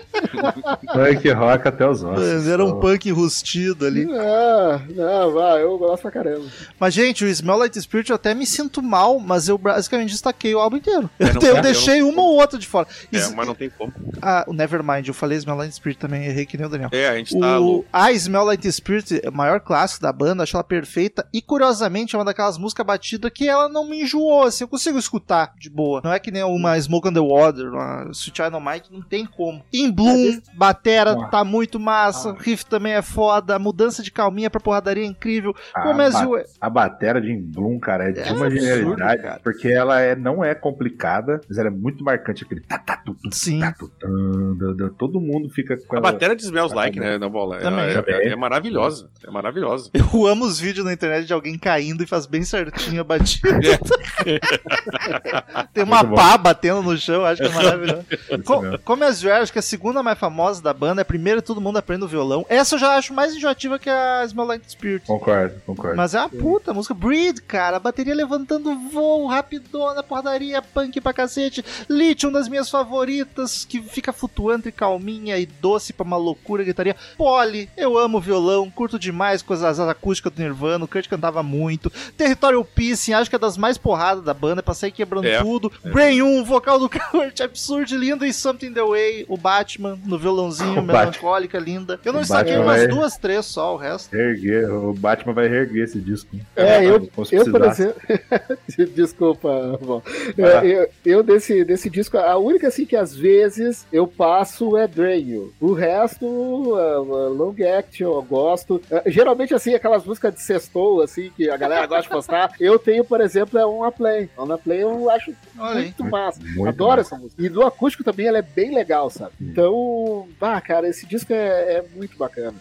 Punk 0.92 1.30
rock 1.32 1.68
até 1.68 1.88
os 1.88 2.02
ossos. 2.02 2.46
É 2.48 2.56
um 2.62 2.78
punk 2.80 3.10
rustido 3.10 3.86
ali. 3.86 4.06
Ah, 4.12 4.80
não, 4.94 5.32
vai, 5.32 5.62
eu 5.62 5.78
gosto 5.78 6.02
pra 6.02 6.10
caramba. 6.10 6.44
Mas, 6.78 6.94
gente, 6.94 7.24
o 7.24 7.28
Smell 7.28 7.56
Like 7.58 7.80
Spirit 7.80 8.10
eu 8.10 8.16
até 8.16 8.34
me 8.34 8.46
sinto 8.46 8.82
mal, 8.82 9.18
mas 9.18 9.48
eu 9.48 9.56
basicamente 9.58 10.10
destaquei 10.10 10.54
o 10.54 10.58
álbum 10.58 10.76
inteiro. 10.76 11.08
É, 11.18 11.24
Eu, 11.28 11.34
não 11.34 11.40
te- 11.40 11.46
eu 11.46 11.60
deixei 11.62 12.02
uma 12.02 12.22
ou 12.22 12.36
outra 12.40 12.58
de 12.58 12.66
fora. 12.66 12.86
É, 13.12 13.16
Is- 13.16 13.32
mas 13.34 13.46
não 13.46 13.54
tem 13.54 13.70
como. 13.70 13.92
Ah, 14.22 14.44
o 14.46 14.52
Nevermind, 14.52 15.06
eu 15.08 15.14
falei 15.14 15.38
Smell 15.38 15.56
Like 15.56 15.74
Spirit 15.74 15.98
também, 16.00 16.24
errei 16.24 16.46
que 16.46 16.56
nem 16.56 16.66
o 16.66 16.70
Daniel. 16.70 16.90
É, 16.92 17.08
a 17.08 17.16
gente 17.16 17.38
tá 17.38 17.58
O, 17.58 17.62
louco. 17.62 17.88
a 17.92 18.12
Smell 18.12 18.44
Like 18.44 18.70
Spirit, 18.72 19.20
o 19.26 19.32
maior 19.32 19.60
clássico 19.60 20.02
da 20.02 20.12
banda, 20.12 20.42
acho 20.42 20.56
ela 20.56 20.64
perfeita. 20.64 21.26
E 21.32 21.40
curiosamente, 21.42 22.14
é 22.14 22.18
uma 22.18 22.24
daquelas 22.24 22.58
músicas 22.58 22.84
batidas 22.86 23.30
que 23.34 23.48
ela 23.48 23.68
não 23.68 23.88
me 23.88 24.02
enjoou, 24.02 24.44
assim, 24.44 24.64
eu 24.64 24.68
consigo 24.68 24.98
escutar 24.98 25.52
de 25.58 25.70
boa. 25.70 26.00
Não 26.02 26.12
é 26.12 26.18
que 26.18 26.30
nem 26.30 26.42
uma 26.42 26.78
Smoke 26.80 27.08
on 27.08 27.12
the 27.12 27.20
Water, 27.20 27.68
uma 27.72 28.08
Sweet 28.12 28.36
Child 28.42 28.56
O' 28.56 28.60
Mine, 28.60 28.82
não 28.90 29.02
tem 29.02 29.26
como. 29.26 29.62
In 29.72 29.90
Bloom, 30.12 30.40
batera, 30.54 31.12
Ah. 31.12 31.26
tá 31.28 31.44
muito 31.44 31.78
massa. 31.80 32.34
Riff 32.38 32.64
também 32.66 32.92
é 32.94 33.02
foda. 33.02 33.56
A 33.56 33.59
mudança 33.59 34.02
de 34.02 34.11
calminha 34.11 34.50
pra 34.50 34.61
porradaria 34.61 35.04
é 35.04 35.06
incrível. 35.06 35.54
A, 35.74 35.82
Começa 35.82 36.26
ba- 36.26 36.42
a 36.61 36.70
batera 36.70 37.20
de 37.20 37.34
Bloom, 37.36 37.78
cara, 37.78 38.09
é 38.09 38.12
de 38.12 38.20
É 38.20 38.32
uma 38.32 38.46
absurdo, 38.46 38.64
genialidade, 38.64 39.22
cara. 39.22 39.40
porque 39.42 39.68
ela 39.68 40.00
é, 40.00 40.14
não 40.16 40.44
é 40.44 40.54
complicada, 40.54 41.40
mas 41.48 41.59
ela 41.59 41.68
é 41.68 41.70
muito 41.70 42.02
marcante, 42.04 42.44
aquele 42.44 42.61
tá, 42.62 42.78
tá, 42.78 43.02
Sim. 43.30 43.61
tá, 43.61 43.74
tu, 43.78 43.88
tan, 44.00 44.54
da, 44.56 44.72
da, 44.86 44.90
todo 44.90 45.20
mundo 45.20 45.48
fica 45.50 45.76
com 45.76 45.96
A 45.96 45.98
ela. 45.98 46.12
bateria 46.12 46.36
de 46.36 46.42
Smells 46.42 46.74
Like, 46.74 46.98
né, 46.98 47.18
na 47.18 47.28
bola. 47.28 47.59
É, 47.59 48.28
é, 48.28 48.32
é 48.32 48.36
maravilhosa. 48.36 49.09
É 49.26 49.30
maravilhosa. 49.30 49.90
Eu 49.94 50.26
amo 50.26 50.44
os 50.44 50.59
vídeos 50.61 50.84
na 50.84 50.92
internet 50.92 51.26
de 51.26 51.32
alguém 51.32 51.59
caindo 51.59 52.02
e 52.02 52.06
faz 52.06 52.26
bem 52.26 52.42
certinho 52.44 53.00
a 53.00 53.04
batida. 53.04 53.48
Tem 55.72 55.84
uma 55.84 56.04
pá 56.04 56.36
batendo 56.36 56.82
no 56.82 56.96
chão, 56.96 57.24
acho 57.24 57.42
que 57.42 57.48
é 57.48 57.52
maravilhoso. 57.52 58.04
Co-. 58.44 58.78
Como 58.84 59.04
as 59.04 59.24
acho 59.24 59.52
que 59.52 59.59
a 59.59 59.62
segunda 59.62 59.97
mais 60.03 60.18
famosa 60.18 60.62
da 60.62 60.72
banda 60.72 61.01
é 61.01 61.03
a 61.03 61.05
primeira 61.05 61.40
todo 61.42 61.61
mundo 61.61 61.76
aprende 61.78 62.05
o 62.05 62.09
violão. 62.09 62.44
Essa 62.49 62.74
eu 62.74 62.78
já 62.78 62.96
acho 62.96 63.12
mais 63.14 63.34
enjoativa 63.34 63.78
que 63.78 63.88
a 63.90 64.24
Smell 64.26 64.46
Like 64.46 64.70
Spirit. 64.70 65.07
Concordo, 65.07 65.61
concordo. 65.66 65.96
Mas 65.96 66.14
é 66.14 66.20
uma 66.20 66.28
puta 66.28 66.72
música. 66.74 66.94
Breed, 66.94 67.40
cara. 67.42 67.76
A 67.76 67.80
bateria 67.80 68.14
levantando 68.14 68.74
voo, 68.90 69.26
rapidona, 69.26 70.03
porradaria, 70.03 70.61
punk 70.62 71.01
pra 71.01 71.12
cacete. 71.12 71.64
Lithium, 71.88 72.32
das 72.32 72.49
minhas 72.49 72.68
favoritas, 72.70 73.64
que 73.64 73.80
fica 73.82 74.12
flutuando 74.12 74.59
entre 74.59 74.72
calminha 74.72 75.36
e 75.38 75.46
doce 75.46 75.92
pra 75.92 76.05
uma 76.05 76.16
loucura, 76.16 76.64
gritaria. 76.64 76.96
Polly, 77.16 77.68
eu 77.76 77.96
amo 77.99 78.20
violão, 78.20 78.70
curto 78.70 78.99
demais 78.99 79.42
coisas 79.42 79.78
acústicas 79.80 80.32
do 80.32 80.42
Nirvana. 80.42 80.84
O 80.84 80.88
Kurt 80.88 81.09
cantava 81.09 81.42
muito. 81.42 81.90
Territorial 82.16 82.64
Pissing, 82.64 83.12
acho 83.12 83.30
que 83.30 83.36
é 83.36 83.38
das 83.38 83.57
mais 83.57 83.78
porradas 83.78 84.24
da 84.24 84.34
banda, 84.34 84.62
pra 84.62 84.74
sair 84.74 84.90
quebrando 84.92 85.26
É. 85.26 85.40
tudo. 85.40 85.70
Brain 85.84 86.22
1, 86.22 86.44
vocal 86.44 86.78
do 86.78 86.88
Kurt, 86.90 87.40
absurdo, 87.40 87.96
lindo. 87.96 88.24
E 88.26 88.32
Something 88.32 88.72
the 88.72 88.82
Way, 88.82 89.26
o 89.28 89.36
Batman 89.36 89.88
no 90.05 90.18
violãozinho, 90.18 90.80
O 90.80 90.82
Batman. 90.82 90.99
melancólica, 90.99 91.59
linda. 91.59 92.01
Eu 92.05 92.12
não 92.12 92.20
destaquei 92.20 92.55
Batman 92.55 92.72
umas 92.72 92.82
é- 92.82 92.86
duas, 92.89 93.16
três 93.16 93.47
só, 93.47 93.74
o 93.74 93.76
resto. 93.76 94.12
Reerguer, 94.14 94.72
o 94.72 94.93
Batman 94.93 95.32
vai 95.32 95.49
reerguer 95.49 95.84
esse 95.84 96.01
disco. 96.01 96.36
É, 96.57 96.84
eu, 96.84 97.09
se 97.24 97.34
eu 97.34 97.51
por 97.51 97.64
exemplo. 97.64 97.95
Desculpa, 98.95 99.78
bom. 99.82 100.03
Ah. 100.39 100.64
eu, 100.64 100.89
eu 101.05 101.22
desse, 101.22 101.64
desse 101.64 101.89
disco, 101.91 102.16
a 102.18 102.36
única 102.36 102.68
assim 102.68 102.84
que 102.84 102.97
às 102.97 103.14
vezes 103.14 103.86
eu 103.93 104.07
passo 104.07 104.76
é 104.76 104.86
Drain. 104.86 105.51
O 105.61 105.72
resto, 105.72 106.26
uh, 106.26 107.28
Long 107.32 107.55
Act, 107.78 108.03
eu 108.03 108.22
gosto. 108.22 108.76
Uh, 108.91 109.03
geralmente, 109.11 109.55
assim, 109.55 109.74
aquelas 109.74 110.05
músicas 110.05 110.34
de 110.34 110.43
sextou, 110.43 111.03
assim, 111.03 111.30
que 111.36 111.49
a 111.51 111.57
galera 111.57 111.86
gosta 111.86 112.03
de 112.03 112.09
postar. 112.09 112.51
Eu 112.61 112.78
tenho, 112.78 113.05
por 113.05 113.20
exemplo, 113.20 113.59
é 113.59 113.64
Uma 113.64 113.91
Play. 113.93 114.28
Uma 114.36 114.59
Play 114.59 114.82
eu 114.82 115.11
acho 115.11 115.32
Olha 115.59 115.80
muito 115.80 116.05
massa. 116.05 116.41
Muito 116.43 116.68
Adoro 116.68 116.97
massa. 116.99 117.14
essa 117.14 117.16
música. 117.22 117.43
E 117.43 117.49
do 117.49 117.62
acústico 117.62 118.05
também 118.05 118.26
ela 118.26 118.39
é 118.39 118.43
bem 118.43 118.74
legal, 118.74 119.11
sabe? 119.11 119.32
Então, 119.41 119.72
o. 119.78 120.28
Ah, 120.40 120.60
cara, 120.60 120.88
esse 120.88 121.06
disco 121.06 121.32
é, 121.32 121.74
é 121.78 121.84
muito 121.94 122.18
bacana. 122.18 122.54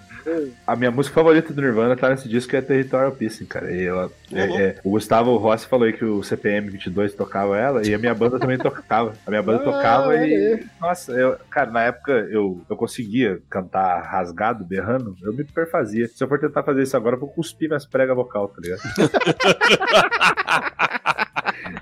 A 0.66 0.76
minha 0.76 0.92
música 0.92 1.16
favorita 1.16 1.54
do 1.54 1.62
Nirvana 1.62 1.96
tá 1.96 2.10
nesse 2.10 2.28
disco 2.28 2.50
que 2.50 2.58
é 2.58 2.62
Territorial 2.62 3.14
Pissing, 3.14 3.46
cara. 3.46 3.72
E 3.72 3.86
ela, 3.86 4.12
é- 4.34 4.62
é- 4.62 4.76
o 4.84 4.90
Gustavo 4.92 5.38
Rossi 5.38 5.66
falou 5.68 5.86
aí 5.86 5.94
que 5.94 6.04
o 6.04 6.22
CPM 6.22 6.70
22 6.70 7.14
tocava 7.14 7.58
ela 7.58 7.88
e 7.88 7.94
a 7.94 7.98
minha 7.98 8.14
banda 8.14 8.38
também 8.38 8.58
tocava. 8.60 9.14
A 9.26 9.30
minha 9.30 9.42
banda 9.42 9.62
Ah, 9.62 9.64
tocava 9.64 10.16
e. 10.18 10.66
Nossa, 10.82 11.14
eu, 11.14 11.38
cara, 11.50 11.72
na 11.72 11.84
época 11.84 12.12
eu, 12.30 12.62
eu 12.70 12.76
conseguia 12.76 13.40
cantar 13.50 14.02
rasgado, 14.02 14.66
berrando, 14.66 15.16
eu 15.24 15.32
me 15.34 15.46
perfazia. 15.46 16.08
Se 16.10 16.22
eu 16.24 16.28
for 16.28 16.40
tentar 16.40 16.64
fazer 16.64 16.84
isso 16.84 16.98
agora, 16.98 17.16
eu 17.16 17.20
vou 17.22 17.30
cuspir 17.30 17.70
minhas 17.70 17.86
pregas 17.86 18.16
vocal, 18.16 18.50
tá 18.50 18.60
ligado? 18.62 18.82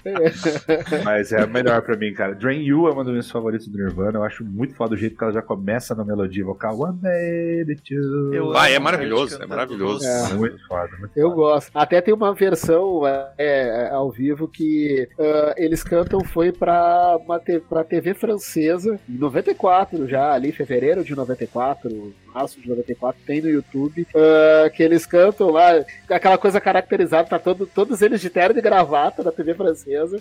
Mas 1.03 1.32
é 1.32 1.41
a 1.41 1.47
melhor 1.47 1.82
pra 1.82 1.97
mim, 1.97 2.14
cara. 2.14 2.36
Drain 2.36 2.62
You 2.64 2.88
é 2.88 2.91
uma 2.91 3.03
das 3.03 3.12
minhas 3.12 3.30
favoritas 3.32 3.68
do 3.68 3.78
Nirvana. 3.78 4.20
Eu 4.20 4.24
acho 4.24 4.43
muito 4.45 4.76
foda 4.76 4.93
o 4.93 4.97
jeito 4.97 5.18
que 5.18 5.24
ela 5.24 5.34
já 5.34 5.41
começa 5.41 5.95
na 5.95 6.03
melodia 6.06 6.43
vocal. 6.45 6.80
One 6.80 6.97
day, 6.99 7.66
two. 7.88 8.34
Eu 8.34 8.56
Ah, 8.56 8.70
é 8.70 8.78
maravilhoso, 8.80 9.41
é 9.41 9.45
maravilhoso. 9.45 10.06
É. 10.06 10.34
Muito 10.34 10.58
foda, 10.68 10.89
muito 10.99 11.12
Eu 11.18 11.30
foda. 11.30 11.36
gosto. 11.36 11.72
Até 11.74 12.01
tem 12.01 12.14
uma 12.14 12.34
versão 12.34 13.06
é, 13.08 13.32
é, 13.38 13.89
ao 13.89 14.12
vivo 14.12 14.47
que 14.47 15.08
ah, 15.20 15.53
eles 15.58 15.84
cantam 15.84 16.24
foi 16.24 16.51
pra, 16.51 17.18
uma 17.26 17.39
te- 17.39 17.60
pra 17.60 17.84
TV 17.84 18.14
francesa, 18.14 18.99
em 19.10 19.18
94 19.18 20.08
já, 20.08 20.34
ali, 20.34 20.51
fevereiro 20.51 21.03
de 21.03 21.16
94, 21.16 22.14
março 22.36 22.59
de 22.59 22.67
94, 22.67 23.21
tem 23.25 23.41
no 23.41 23.49
YouTube, 23.49 24.05
ah, 24.13 24.69
que 24.69 24.83
eles 24.83 25.05
cantam 25.05 25.49
lá, 25.51 25.83
aquela 26.09 26.38
coisa 26.38 26.59
caracterizada, 26.59 27.29
tá 27.29 27.39
todo, 27.39 27.65
todos 27.65 28.01
eles 28.01 28.19
de 28.19 28.29
terno 28.29 28.59
e 28.59 28.61
gravata 28.61 29.23
na 29.23 29.31
TV 29.31 29.53
francesa, 29.53 30.19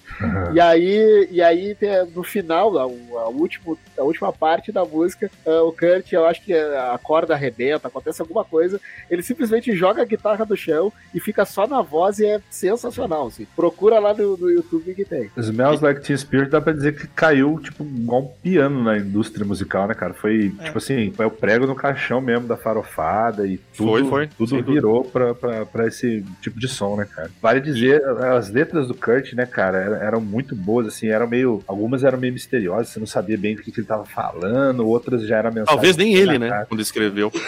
e 0.55 0.61
aí, 0.61 1.29
e 1.31 1.43
aí 1.43 1.75
tem- 1.75 2.07
no 2.15 2.23
final, 2.23 2.79
a, 2.79 2.83
a, 2.83 3.29
último, 3.29 3.77
a 3.99 4.03
última 4.03 4.33
parte 4.33 4.71
da 4.71 4.85
música, 4.85 5.29
ah, 5.45 5.63
o 5.63 5.73
Kurt, 5.73 6.13
eu 6.13 6.25
acho 6.25 6.43
que 6.45 6.53
a 6.55 6.99
corda 7.03 7.35
arrebenta, 7.35 7.89
acontece 7.89 8.23
alguma 8.23 8.45
coisa, 8.45 8.81
ele 9.11 9.23
simplesmente 9.23 9.75
joga 9.75 10.03
a 10.03 10.05
guitarra 10.05 10.45
do 10.47 10.57
chão 10.57 10.93
e 11.13 11.19
fica 11.21 11.45
só 11.45 11.67
na 11.67 11.83
voz 11.83 12.19
e 12.21 12.27
é 12.27 12.41
sensacional, 12.49 13.27
assim. 13.27 13.47
Procura 13.57 13.99
lá 13.99 14.15
no, 14.15 14.37
no 14.37 14.51
YouTube 14.51 14.95
que 14.95 15.05
tem. 15.05 15.31
Smells 15.37 15.83
Like 15.83 16.01
Teen 16.03 16.17
Spirit 16.17 16.51
dá 16.51 16.61
pra 16.61 16.73
dizer 16.73 16.97
que 16.97 17.07
caiu, 17.09 17.59
tipo, 17.61 17.83
igual 17.85 18.23
um 18.23 18.27
piano 18.43 18.83
na 18.83 18.99
indústria 18.99 19.45
musical, 19.45 19.89
né, 19.89 19.95
cara? 19.95 20.15
Foi, 20.15 20.53
É. 20.61 20.65
tipo 20.65 20.79
assim, 20.79 21.11
foi 21.13 21.27
o 21.27 21.31
prego 21.31 21.67
no 21.67 21.75
caixão 22.05 22.21
mesmo 22.21 22.47
da 22.47 22.57
farofada 22.57 23.47
e 23.47 23.59
tudo, 23.77 23.91
Foi, 23.91 24.05
foi, 24.05 24.27
tudo 24.27 24.63
virou 24.63 25.05
pra, 25.05 25.35
pra, 25.35 25.65
pra 25.67 25.87
esse 25.87 26.25
tipo 26.43 26.61
de 26.61 26.69
som, 26.69 26.97
né, 26.97 27.07
cara? 27.13 27.31
Vale 27.41 27.61
dizer, 27.61 28.03
as 28.05 28.51
letras 28.51 28.87
do 28.87 28.95
Kurt, 28.95 29.33
né, 29.33 29.47
cara, 29.47 29.79
eram, 29.79 29.97
eram 29.97 30.21
muito 30.21 30.55
boas, 30.55 30.87
assim, 30.87 31.09
eram 31.09 31.27
meio, 31.27 31.63
algumas 31.67 32.05
eram 32.05 32.19
meio 32.19 32.33
misteriosas, 32.33 32.89
você 32.91 33.01
não 33.01 33.07
sabia 33.07 33.39
bem 33.39 33.55
o 33.55 33.59
que, 33.59 33.73
que 33.73 33.81
ele 33.81 33.87
tava 33.87 34.05
falando, 34.05 34.87
outras 34.87 35.27
já 35.27 35.39
eram 35.39 35.51
mensagens. 35.51 35.69
Talvez 35.71 35.97
nem 35.97 36.15
ele, 36.15 36.39
né? 36.39 36.49
cara. 36.49 36.67
Quando 36.67 36.81
escreveu. 36.81 37.33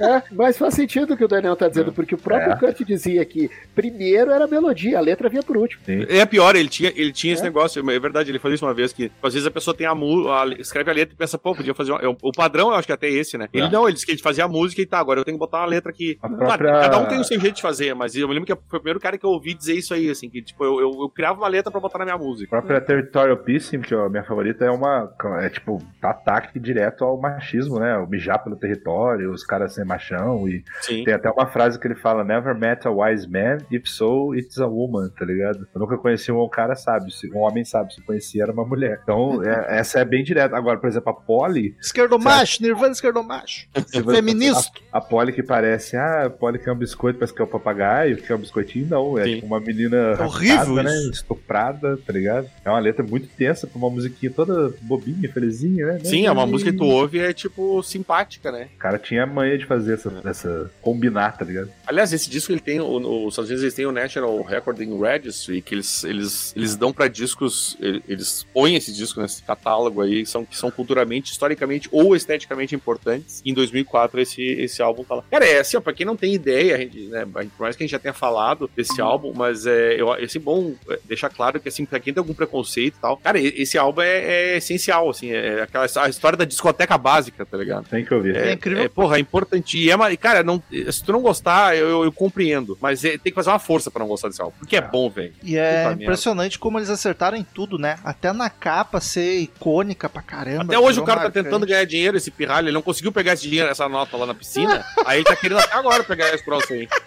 É, 0.00 0.22
mas 0.32 0.56
faz 0.56 0.72
sentido 0.72 1.12
o 1.12 1.16
que 1.16 1.22
o 1.22 1.28
Daniel 1.28 1.54
tá 1.54 1.68
dizendo, 1.68 1.92
porque 1.92 2.14
o 2.14 2.18
próprio 2.18 2.52
É. 2.52 2.56
Kurt 2.56 2.80
dizia 2.86 3.22
que 3.22 3.50
primeiro 3.74 4.30
era 4.30 4.46
a 4.46 4.48
melodia, 4.48 4.96
a 4.96 5.00
letra 5.00 5.28
vinha 5.28 5.42
por 5.42 5.58
último. 5.58 5.82
É 6.08 6.24
pior, 6.24 6.56
ele 6.56 6.70
tinha, 6.70 6.90
ele 6.96 7.12
tinha 7.12 7.34
esse 7.34 7.42
É? 7.42 7.44
negócio, 7.44 7.78
é 7.90 7.98
verdade, 7.98 8.30
ele 8.30 8.38
falou 8.38 8.54
isso 8.54 8.64
uma 8.64 8.72
vez, 8.72 8.94
que 8.94 9.12
às 9.22 9.34
vezes 9.34 9.46
a 9.46 9.50
pessoa 9.50 9.76
tem 9.76 9.86
a 9.86 9.94
música, 9.94 10.58
escreve 10.58 10.90
a 10.90 10.94
letra 10.94 11.14
e 11.14 11.18
pensa, 11.18 11.36
pô, 11.36 11.54
podia 11.54 11.74
fazer 11.74 11.92
uma, 11.92 12.00
é, 12.00 12.08
o 12.08 12.32
padrão 12.32 12.70
eu 12.70 12.76
acho 12.76 12.86
que 12.86 12.92
até 12.94 13.10
esse, 13.10 13.36
né? 13.36 13.49
Ele 13.52 13.68
não, 13.68 13.84
ele 13.84 13.94
disse 13.94 14.06
que 14.06 14.12
ele 14.12 14.20
fazia 14.22 14.44
a 14.44 14.48
música 14.48 14.80
e 14.80 14.86
tá, 14.86 14.98
agora 14.98 15.20
eu 15.20 15.24
tenho 15.24 15.36
que 15.36 15.40
botar 15.40 15.58
uma 15.58 15.66
letra 15.66 15.90
aqui. 15.90 16.18
A 16.22 16.28
Claro, 16.28 16.38
própria- 16.58 16.80
cada 16.80 16.98
um 16.98 17.06
tem 17.08 17.20
o 17.20 17.24
seu 17.24 17.38
jeito 17.40 17.56
de 17.56 17.62
fazer, 17.62 17.94
mas 17.94 18.14
eu 18.14 18.26
me 18.28 18.34
lembro 18.34 18.46
que 18.46 18.54
foi 18.68 18.78
o 18.78 18.80
primeiro 18.82 19.00
cara 19.00 19.18
que 19.18 19.24
eu 19.26 19.30
ouvi 19.30 19.54
dizer 19.54 19.74
isso 19.74 19.92
aí, 19.94 20.08
assim, 20.10 20.28
que 20.30 20.42
tipo, 20.42 20.64
eu, 20.64 20.80
eu, 20.80 20.90
eu 21.02 21.08
criava 21.08 21.38
uma 21.38 21.48
letra 21.48 21.70
pra 21.70 21.80
botar 21.80 21.98
na 21.98 22.04
minha 22.04 22.14
A 22.16 22.18
música. 22.18 22.48
própria 22.50 22.80
Territorial 22.80 23.36
Pissing, 23.38 23.80
que 23.80 23.94
é 23.94 23.98
a 23.98 24.08
minha 24.08 24.24
favorita, 24.24 24.64
é 24.64 24.70
uma. 24.70 25.10
É 25.42 25.48
tipo, 25.48 25.82
ataque 26.02 26.58
direto 26.58 27.04
ao 27.04 27.20
machismo, 27.20 27.78
né? 27.78 27.96
O 27.98 28.06
mijar 28.06 28.42
pelo 28.42 28.56
território, 28.56 29.30
os 29.32 29.44
caras 29.44 29.74
ser 29.74 29.84
machão. 29.84 30.48
E 30.48 30.64
Sim. 30.82 31.04
tem 31.04 31.14
até 31.14 31.30
uma 31.30 31.46
frase 31.46 31.78
que 31.78 31.86
ele 31.86 31.94
fala: 31.94 32.24
Never 32.24 32.54
met 32.58 32.86
a 32.86 32.90
wise 32.90 33.28
man, 33.28 33.58
if 33.70 33.86
so, 33.88 34.34
it's 34.34 34.58
a 34.58 34.66
woman, 34.66 35.08
tá 35.18 35.24
ligado? 35.24 35.66
Eu 35.74 35.80
nunca 35.80 35.96
conheci 35.98 36.30
um 36.32 36.48
cara 36.48 36.74
sábio, 36.74 37.10
se- 37.10 37.30
um 37.32 37.38
homem 37.38 37.64
sábio, 37.64 37.92
se 37.92 38.02
conhecia 38.02 38.42
era 38.42 38.52
uma 38.52 38.64
mulher. 38.64 39.00
Então, 39.02 39.42
é- 39.42 39.78
essa 39.78 40.00
é 40.00 40.04
bem 40.04 40.22
direta. 40.22 40.56
Agora, 40.56 40.78
por 40.78 40.88
exemplo, 40.88 41.10
a 41.10 41.14
Polly. 41.14 41.74
Esquerdo 41.80 42.18
macho, 42.18 42.62
Nirvana 42.62 42.92
esquerdo 42.92 43.22
macho. 43.40 43.66
se 43.86 44.00
você- 44.02 44.14
Feminista. 44.16 44.70
A, 44.92 44.98
a 44.98 45.00
Polly 45.00 45.32
que 45.32 45.42
parece, 45.42 45.96
ah, 45.96 46.26
a 46.26 46.30
Polly 46.30 46.58
que 46.58 46.68
é 46.68 46.72
um 46.72 46.76
biscoito, 46.76 47.18
parece 47.18 47.34
que 47.34 47.40
é 47.40 47.44
o 47.44 47.48
papagaio, 47.48 48.16
que 48.16 48.30
é 48.32 48.34
um 48.34 48.38
biscoitinho, 48.38 48.86
não. 48.88 49.18
É 49.18 49.24
Sim. 49.24 49.34
tipo 49.36 49.46
uma 49.46 49.60
menina 49.60 50.22
Horrível 50.22 50.56
raptada, 50.56 50.82
né? 50.82 51.10
Estuprada, 51.12 51.96
tá 51.98 52.12
ligado? 52.12 52.48
É 52.64 52.70
uma 52.70 52.78
letra 52.78 53.02
muito 53.04 53.28
tensa 53.28 53.66
pra 53.66 53.78
uma 53.78 53.90
musiquinha 53.90 54.32
toda 54.32 54.72
bobinha, 54.82 55.30
felizinha, 55.32 55.86
né? 55.86 56.00
Sim, 56.04 56.26
é 56.26 56.30
uma 56.32 56.46
música 56.46 56.70
que 56.72 56.78
tu 56.78 56.84
ouve 56.84 57.18
e 57.18 57.20
é 57.20 57.32
tipo 57.32 57.82
simpática, 57.82 58.50
né? 58.52 58.68
O 58.74 58.78
cara 58.78 58.98
tinha 58.98 59.22
a 59.24 59.26
manha 59.26 59.56
de 59.58 59.66
fazer 59.66 59.94
essa, 59.94 60.12
essa 60.24 60.70
combinar, 60.82 61.36
tá 61.36 61.44
ligado? 61.44 61.70
Aliás, 61.86 62.12
esse 62.12 62.28
disco 62.28 62.52
ele 62.52 62.60
tem, 62.60 62.80
os 62.80 63.28
Estados 63.32 63.48
Unidos 63.50 63.62
eles 63.62 63.74
têm 63.74 63.86
o 63.86 63.92
National 63.92 64.42
Recording 64.42 64.98
Registry, 64.98 65.60
que 65.62 65.74
eles, 65.74 66.04
eles, 66.04 66.52
eles 66.56 66.76
dão 66.76 66.92
pra 66.92 67.08
discos, 67.08 67.76
ele- 67.80 68.02
eles 68.08 68.46
põem 68.52 68.76
esse 68.76 68.92
disco 68.92 69.20
nesse 69.20 69.42
catálogo 69.42 70.00
aí, 70.02 70.24
são, 70.26 70.44
que 70.44 70.56
são 70.56 70.70
culturalmente, 70.70 71.32
historicamente 71.32 71.88
ou 71.92 72.14
esteticamente 72.16 72.74
importantes. 72.74 73.19
Em 73.44 73.54
2004 73.54 74.20
esse, 74.20 74.42
esse 74.42 74.82
álbum 74.82 75.04
tá 75.04 75.16
lá. 75.16 75.24
Cara, 75.30 75.46
é 75.46 75.60
assim, 75.60 75.76
ó, 75.76 75.80
pra 75.80 75.92
quem 75.92 76.06
não 76.06 76.16
tem 76.16 76.34
ideia, 76.34 76.74
a 76.74 76.78
gente, 76.78 76.98
né, 77.06 77.24
por 77.26 77.62
mais 77.64 77.76
que 77.76 77.82
a 77.82 77.86
gente 77.86 77.92
já 77.92 77.98
tenha 77.98 78.14
falado 78.14 78.70
desse 78.76 79.00
álbum, 79.00 79.32
mas 79.34 79.66
é, 79.66 80.00
eu, 80.00 80.14
esse 80.16 80.38
bom 80.38 80.74
é, 80.88 80.98
deixar 81.04 81.28
claro 81.30 81.60
que 81.60 81.68
assim, 81.68 81.84
pra 81.84 82.00
quem 82.00 82.12
tem 82.12 82.20
algum 82.20 82.34
preconceito 82.34 82.96
e 82.96 83.00
tal, 83.00 83.16
cara, 83.16 83.38
e- 83.38 83.54
esse 83.62 83.76
álbum 83.78 84.00
é, 84.02 84.18
é 84.54 84.56
essencial, 84.56 85.08
assim, 85.10 85.30
é 85.30 85.62
aquela 85.62 85.86
a 85.96 86.08
história 86.08 86.36
da 86.36 86.44
discoteca 86.44 86.96
básica, 86.98 87.44
tá 87.44 87.56
ligado? 87.56 87.86
Tem 87.88 88.04
que 88.04 88.12
ouvir. 88.14 88.36
É 88.36 88.52
incrível. 88.52 88.84
É, 88.84 88.88
porra, 88.88 89.16
é 89.16 89.20
importante. 89.20 89.78
E 89.78 89.90
é 89.90 89.96
uma, 89.96 90.10
e, 90.12 90.16
cara, 90.16 90.42
não, 90.42 90.62
se 90.90 91.02
tu 91.04 91.12
não 91.12 91.20
gostar, 91.22 91.76
eu, 91.76 91.88
eu, 91.88 92.04
eu 92.04 92.12
compreendo. 92.12 92.76
Mas 92.80 93.04
é- 93.04 93.18
tem 93.18 93.32
que 93.32 93.34
fazer 93.34 93.50
uma 93.50 93.58
força 93.58 93.90
pra 93.90 94.00
não 94.00 94.08
gostar 94.08 94.28
desse 94.28 94.40
álbum. 94.40 94.54
Porque 94.58 94.76
é 94.76 94.80
bom, 94.80 95.08
velho. 95.10 95.32
E 95.42 95.56
é 95.56 95.88
Puta 95.90 96.02
impressionante 96.02 96.58
como 96.58 96.78
eles 96.78 96.90
acertaram 96.90 97.36
em 97.36 97.44
tudo, 97.44 97.78
né? 97.78 97.98
Até 98.04 98.32
na 98.32 98.48
capa 98.50 99.00
ser 99.00 99.38
icônica 99.40 100.08
pra 100.08 100.22
caramba. 100.22 100.64
Até 100.64 100.78
hoje 100.78 101.00
o 101.00 101.04
cara 101.04 101.18
tá 101.20 101.24
marcante. 101.24 101.44
tentando 101.44 101.66
ganhar 101.66 101.84
dinheiro, 101.84 102.16
esse 102.16 102.30
pirralho. 102.30 102.66
Ele 102.68 102.74
não 102.74 102.82
conseguiu 102.82 103.09
pegar 103.12 103.34
esse 103.34 103.48
dinheiro, 103.48 103.68
essa 103.68 103.88
nota 103.88 104.16
lá 104.16 104.26
na 104.26 104.34
piscina. 104.34 104.84
aí 105.04 105.22
tá 105.24 105.36
querendo 105.36 105.58
até 105.58 105.74
agora 105.74 106.04
pegar 106.04 106.32
esse 106.34 106.44
troço 106.44 106.72
aí. 106.72 106.88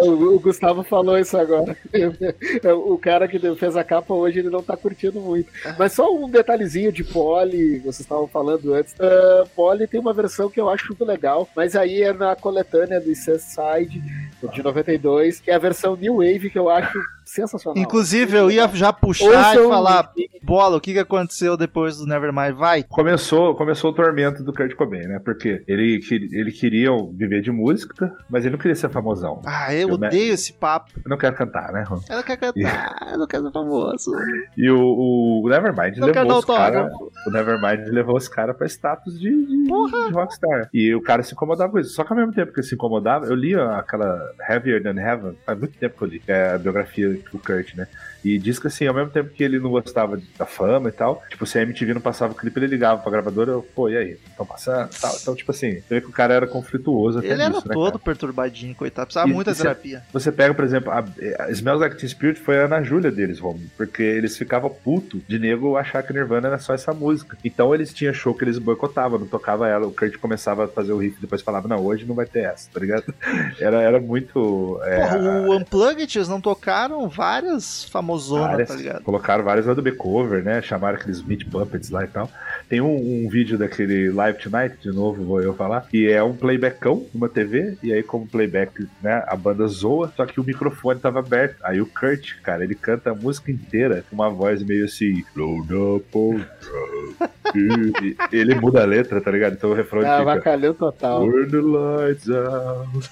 O, 0.00 0.38
Gustavo 0.38 0.82
falou 0.82 1.18
isso 1.18 1.36
agora. 1.36 1.76
o 2.86 2.96
cara 2.98 3.28
que 3.28 3.38
fez 3.56 3.76
a 3.76 3.84
capa 3.84 4.14
hoje, 4.14 4.38
ele 4.38 4.50
não 4.50 4.62
tá 4.62 4.76
curtindo 4.76 5.20
muito. 5.20 5.50
Mas 5.78 5.92
só 5.92 6.14
um 6.14 6.28
detalhezinho 6.28 6.92
de 6.92 7.04
Polly, 7.04 7.78
vocês 7.80 8.00
estavam 8.00 8.26
falando 8.28 8.74
antes. 8.74 8.94
Uh, 8.94 9.86
tem 9.86 10.00
uma 10.00 10.12
versão 10.12 10.48
que 10.48 10.60
eu 10.60 10.68
acho 10.68 10.88
muito 10.88 11.04
legal, 11.04 11.48
mas 11.54 11.76
aí 11.76 12.02
é 12.02 12.12
na 12.12 12.34
coletânea 12.34 13.00
do 13.00 13.14
Side 13.14 14.02
de 14.52 14.62
92, 14.62 15.40
que 15.40 15.50
é 15.50 15.54
a 15.54 15.58
versão 15.58 15.96
New 15.96 16.16
Wave, 16.16 16.50
que 16.50 16.58
eu 16.58 16.68
acho 16.68 16.98
sensacional. 17.26 17.82
Inclusive, 17.82 18.36
eu 18.36 18.50
ia 18.50 18.68
já 18.68 18.92
puxar 18.92 19.24
Ouçam- 19.26 19.64
e 19.66 19.68
falar, 19.68 20.10
bola, 20.42 20.76
o 20.76 20.80
que, 20.80 20.92
que 20.92 20.98
aconteceu 20.98 21.56
depois 21.56 21.98
do 21.98 22.06
Nevermind? 22.06 22.54
Vai. 22.56 22.82
Começou, 22.84 23.54
começou 23.54 23.90
o 23.90 23.94
tormento 23.94 24.42
do 24.42 24.52
Kurt 24.52 24.74
Cobain, 24.74 25.06
né? 25.06 25.18
Porque 25.24 25.62
ele, 25.66 25.98
que- 25.98 26.28
ele 26.32 26.52
queria 26.52 26.90
viver 27.12 27.42
de 27.42 27.50
música, 27.50 28.12
mas 28.30 28.44
ele 28.44 28.52
não 28.52 28.58
queria 28.58 28.74
ser 28.76 28.88
famosão. 28.88 29.42
Ah, 29.44 29.74
eu 29.74 29.88
Eu 29.90 29.98
me- 29.98 30.06
odeio 30.06 30.32
esse 30.34 30.52
papo. 30.52 30.92
Eu 31.04 31.10
não 31.10 31.18
quero 31.18 31.36
cantar, 31.36 31.72
né, 31.72 31.82
Ron? 31.86 32.00
Ela 32.08 32.22
quer 32.22 32.36
cantar, 32.36 33.08
eu 33.12 33.18
não 33.18 33.26
quero 33.26 33.44
ser 33.46 33.52
famoso. 33.52 34.12
E 34.56 34.70
o, 34.70 35.42
o 35.44 35.48
Nevermind 35.48 35.96
Eu 35.98 36.12
quero 36.12 36.14
dar 36.14 36.22
levou 36.22 36.38
os 36.38 36.44
cara, 36.44 36.80
autógrafo. 36.80 37.12
o 37.26 37.30
Nevermind 37.30 37.88
levou 37.92 38.16
os 38.16 38.28
caras 38.28 38.56
pra 38.56 38.66
status 38.66 39.18
de, 39.18 39.30
de, 39.30 39.64
de 39.64 40.12
rockstar. 40.12 40.68
E 40.72 40.94
o 40.94 41.02
cara 41.02 41.22
se 41.22 41.32
incomodava 41.34 41.70
com 41.72 41.78
isso. 41.78 41.90
Só 41.90 42.04
que 42.04 42.12
ao 42.12 42.16
mesmo 42.18 42.32
tempo 42.32 42.52
que 42.52 42.60
ele 42.60 42.66
se 42.66 42.74
incomodava, 42.74 43.26
eu 43.26 43.34
li 43.34 43.54
aquela 43.54 44.18
Heavier 44.48 44.82
Than 44.82 44.98
Heaven, 45.00 45.36
faz 45.44 45.58
muito 45.58 45.76
tempo 45.78 45.96
que 45.98 46.04
eu 46.04 46.08
li, 46.08 46.20
que 46.20 46.32
é 46.32 46.54
a 46.54 46.58
biografia 46.58 47.15
do 47.32 47.38
Kurt, 47.38 47.74
né? 47.74 47.86
E 48.24 48.38
diz 48.38 48.58
que 48.58 48.66
assim, 48.66 48.86
ao 48.86 48.94
mesmo 48.94 49.10
tempo 49.10 49.30
que 49.30 49.42
ele 49.44 49.58
não 49.58 49.70
gostava 49.70 50.20
da 50.38 50.46
fama 50.46 50.88
e 50.88 50.92
tal, 50.92 51.22
tipo, 51.30 51.46
se 51.46 51.58
a 51.58 51.62
MTV 51.62 51.94
não 51.94 52.00
passava 52.00 52.32
o 52.32 52.36
clipe, 52.36 52.58
ele 52.58 52.66
ligava 52.66 53.00
pra 53.02 53.10
gravadora, 53.12 53.52
eu, 53.52 53.62
pô, 53.74 53.88
e 53.88 53.96
aí? 53.96 54.18
Estão 54.28 54.44
passando 54.46 54.90
tal. 55.00 55.14
Então, 55.20 55.34
tipo 55.34 55.50
assim, 55.50 55.74
você 55.80 55.94
vê 55.96 56.00
que 56.00 56.08
o 56.08 56.12
cara 56.12 56.34
era 56.34 56.46
conflituoso 56.46 57.18
até 57.18 57.28
Ele 57.28 57.42
era 57.42 57.54
né, 57.54 57.60
todo 57.72 57.92
cara? 57.92 57.98
perturbadinho, 57.98 58.74
coitado. 58.74 59.06
Precisava 59.06 59.28
E- 59.28 59.32
muita 59.32 59.50
e 59.52 59.54
terapia. 59.54 60.02
Você 60.12 60.32
pega, 60.32 60.54
por 60.54 60.64
exemplo, 60.64 60.90
a, 60.90 61.04
a 61.40 61.50
Smells 61.50 61.80
Like 61.80 61.96
Teen 61.96 62.08
Spirit 62.08 62.40
foi 62.40 62.58
a 62.58 62.64
Ana 62.64 62.82
Júlia 62.82 63.10
deles, 63.10 63.38
Romulo, 63.38 63.64
porque 63.76 64.02
eles 64.02 64.36
ficavam 64.36 64.70
puto 64.70 65.20
de 65.28 65.38
nego 65.38 65.76
achar 65.76 66.02
que 66.02 66.12
Nirvana 66.12 66.48
era 66.48 66.58
só 66.58 66.74
essa 66.74 66.92
música. 66.92 67.36
Então 67.44 67.74
eles 67.74 67.92
tinham 67.92 68.12
show 68.14 68.34
que 68.34 68.44
eles 68.44 68.58
boicotavam, 68.58 69.18
não 69.18 69.26
tocava 69.26 69.68
ela. 69.68 69.86
O 69.86 69.92
Kurt 69.92 70.16
começava 70.18 70.64
a 70.64 70.68
fazer 70.68 70.92
o 70.92 70.98
riff 70.98 71.16
e 71.18 71.20
depois 71.20 71.42
falava, 71.42 71.68
não, 71.68 71.84
hoje 71.84 72.04
não 72.04 72.14
vai 72.14 72.26
ter 72.26 72.40
essa, 72.44 72.68
tá 72.72 72.80
ligado? 72.80 73.04
Era, 73.60 73.80
era 73.82 74.00
muito. 74.00 74.78
é, 74.84 75.00
Porra, 75.00 75.18
o 75.18 75.56
Unplugged, 75.56 76.16
eles 76.18 76.28
não 76.28 76.40
tocaram 76.40 77.08
várias 77.08 77.84
famosonas, 78.06 78.46
várias- 78.50 78.68
tá 78.68 78.74
ligado? 78.76 79.02
Colocaram 79.02 79.44
várias 79.44 79.66
lá 79.66 79.74
do 79.74 79.82
B 79.82 79.92
cover, 79.92 80.42
né? 80.42 80.62
Chamaram 80.62 80.96
aqueles 80.96 81.22
Meat 81.22 81.44
Puppets 81.46 81.90
lá 81.90 82.04
e 82.04 82.08
tal. 82.08 82.30
Tem 82.68 82.80
um, 82.80 82.94
um 83.24 83.28
vídeo 83.28 83.58
daquele 83.58 84.10
Live 84.10 84.38
Tonight, 84.38 84.76
de 84.80 84.90
novo 84.92 85.24
vou 85.24 85.42
eu 85.42 85.54
falar, 85.54 85.82
que 85.82 86.10
é 86.10 86.22
um 86.22 86.34
playbackão 86.34 87.06
numa 87.12 87.28
TV, 87.28 87.76
e 87.82 87.92
aí 87.92 88.02
como 88.02 88.26
playback, 88.26 88.86
né, 89.02 89.22
a 89.26 89.36
banda 89.36 89.66
zoa, 89.66 90.12
só 90.16 90.24
que 90.26 90.40
o 90.40 90.44
microfone 90.44 91.00
tava 91.00 91.18
aberto. 91.20 91.56
Aí 91.62 91.80
o 91.80 91.86
Kurt, 91.86 92.34
cara, 92.42 92.64
ele 92.64 92.74
canta 92.74 93.10
a 93.10 93.14
música 93.14 93.50
inteira 93.50 94.04
com 94.08 94.14
uma 94.14 94.30
voz 94.30 94.62
meio 94.62 94.84
assim, 94.84 95.24
load 95.34 95.74
up 95.74 96.06
on 96.14 96.34
drugs." 96.36 97.36
E 97.54 98.16
ele 98.32 98.54
muda 98.56 98.82
a 98.82 98.84
letra, 98.84 99.20
tá 99.20 99.30
ligado? 99.30 99.54
Então 99.54 99.70
o 99.70 99.74
refrão 99.74 100.00
Ah, 100.02 100.18
fica... 100.18 100.24
vacalhão 100.24 100.74
total. 100.74 101.24
Burn 101.24 101.48
the 101.48 101.56
lights 101.58 102.28
out. 102.28 103.08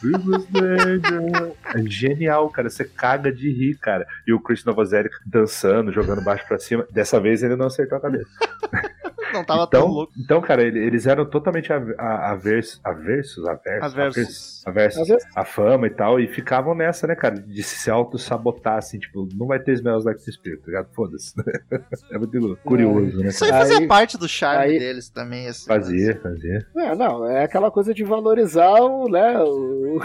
É 1.74 1.82
genial, 1.90 2.48
cara. 2.50 2.68
Você 2.68 2.84
caga 2.84 3.32
de 3.32 3.50
rir, 3.50 3.76
cara. 3.76 4.06
E 4.26 4.32
o 4.32 4.40
Chris 4.40 4.64
Novoselic 4.84 5.14
dançando, 5.26 5.92
jogando 5.92 6.22
baixo 6.22 6.46
pra 6.46 6.58
cima. 6.58 6.86
Dessa 6.90 7.18
vez 7.20 7.42
ele 7.42 7.56
não 7.56 7.66
acertou 7.66 7.98
a 7.98 8.00
cabeça. 8.00 8.28
Não 9.32 9.42
tava 9.42 9.66
tão 9.66 9.80
Então, 9.80 9.92
louco. 9.92 10.12
então 10.16 10.40
cara, 10.40 10.62
ele- 10.62 10.78
eles 10.78 11.08
eram 11.08 11.24
totalmente 11.26 11.72
av- 11.72 11.92
a- 11.98 12.30
aversos, 12.30 12.80
aversos, 12.84 13.44
aversos, 13.48 14.64
Aversos. 14.64 15.08
à 15.34 15.44
fama 15.44 15.88
e 15.88 15.90
tal, 15.90 16.20
e 16.20 16.28
ficavam 16.28 16.72
nessa, 16.72 17.04
né, 17.08 17.16
cara, 17.16 17.34
de 17.40 17.62
se 17.64 17.90
auto-sabotar, 17.90 18.76
assim, 18.76 18.96
tipo, 18.96 19.28
não 19.34 19.48
vai 19.48 19.58
ter 19.58 19.72
Smells 19.72 20.06
Like 20.06 20.20
Spirit, 20.30 20.60
tá 20.60 20.66
ligado? 20.66 20.88
Foda-se. 20.94 21.34
é 22.12 22.18
muito 22.18 22.56
curioso, 22.64 23.18
né? 23.18 23.28
Isso 23.30 23.44
aí 23.44 23.50
fazia 23.50 23.78
Aí- 23.78 23.88
parte 23.88 24.16
do 24.16 24.28
charme 24.28 24.64
aí- 24.74 24.78
deles 24.78 25.08
também. 25.10 25.48
Assim, 25.48 25.66
Fazia, 25.66 26.20
fazia. 26.22 26.66
É, 26.76 26.94
não, 26.94 27.26
é 27.28 27.42
aquela 27.42 27.72
coisa 27.72 27.92
de 27.92 28.04
valorizar 28.04 28.80
o, 28.82 29.08
né, 29.08 29.36
o, 29.40 29.98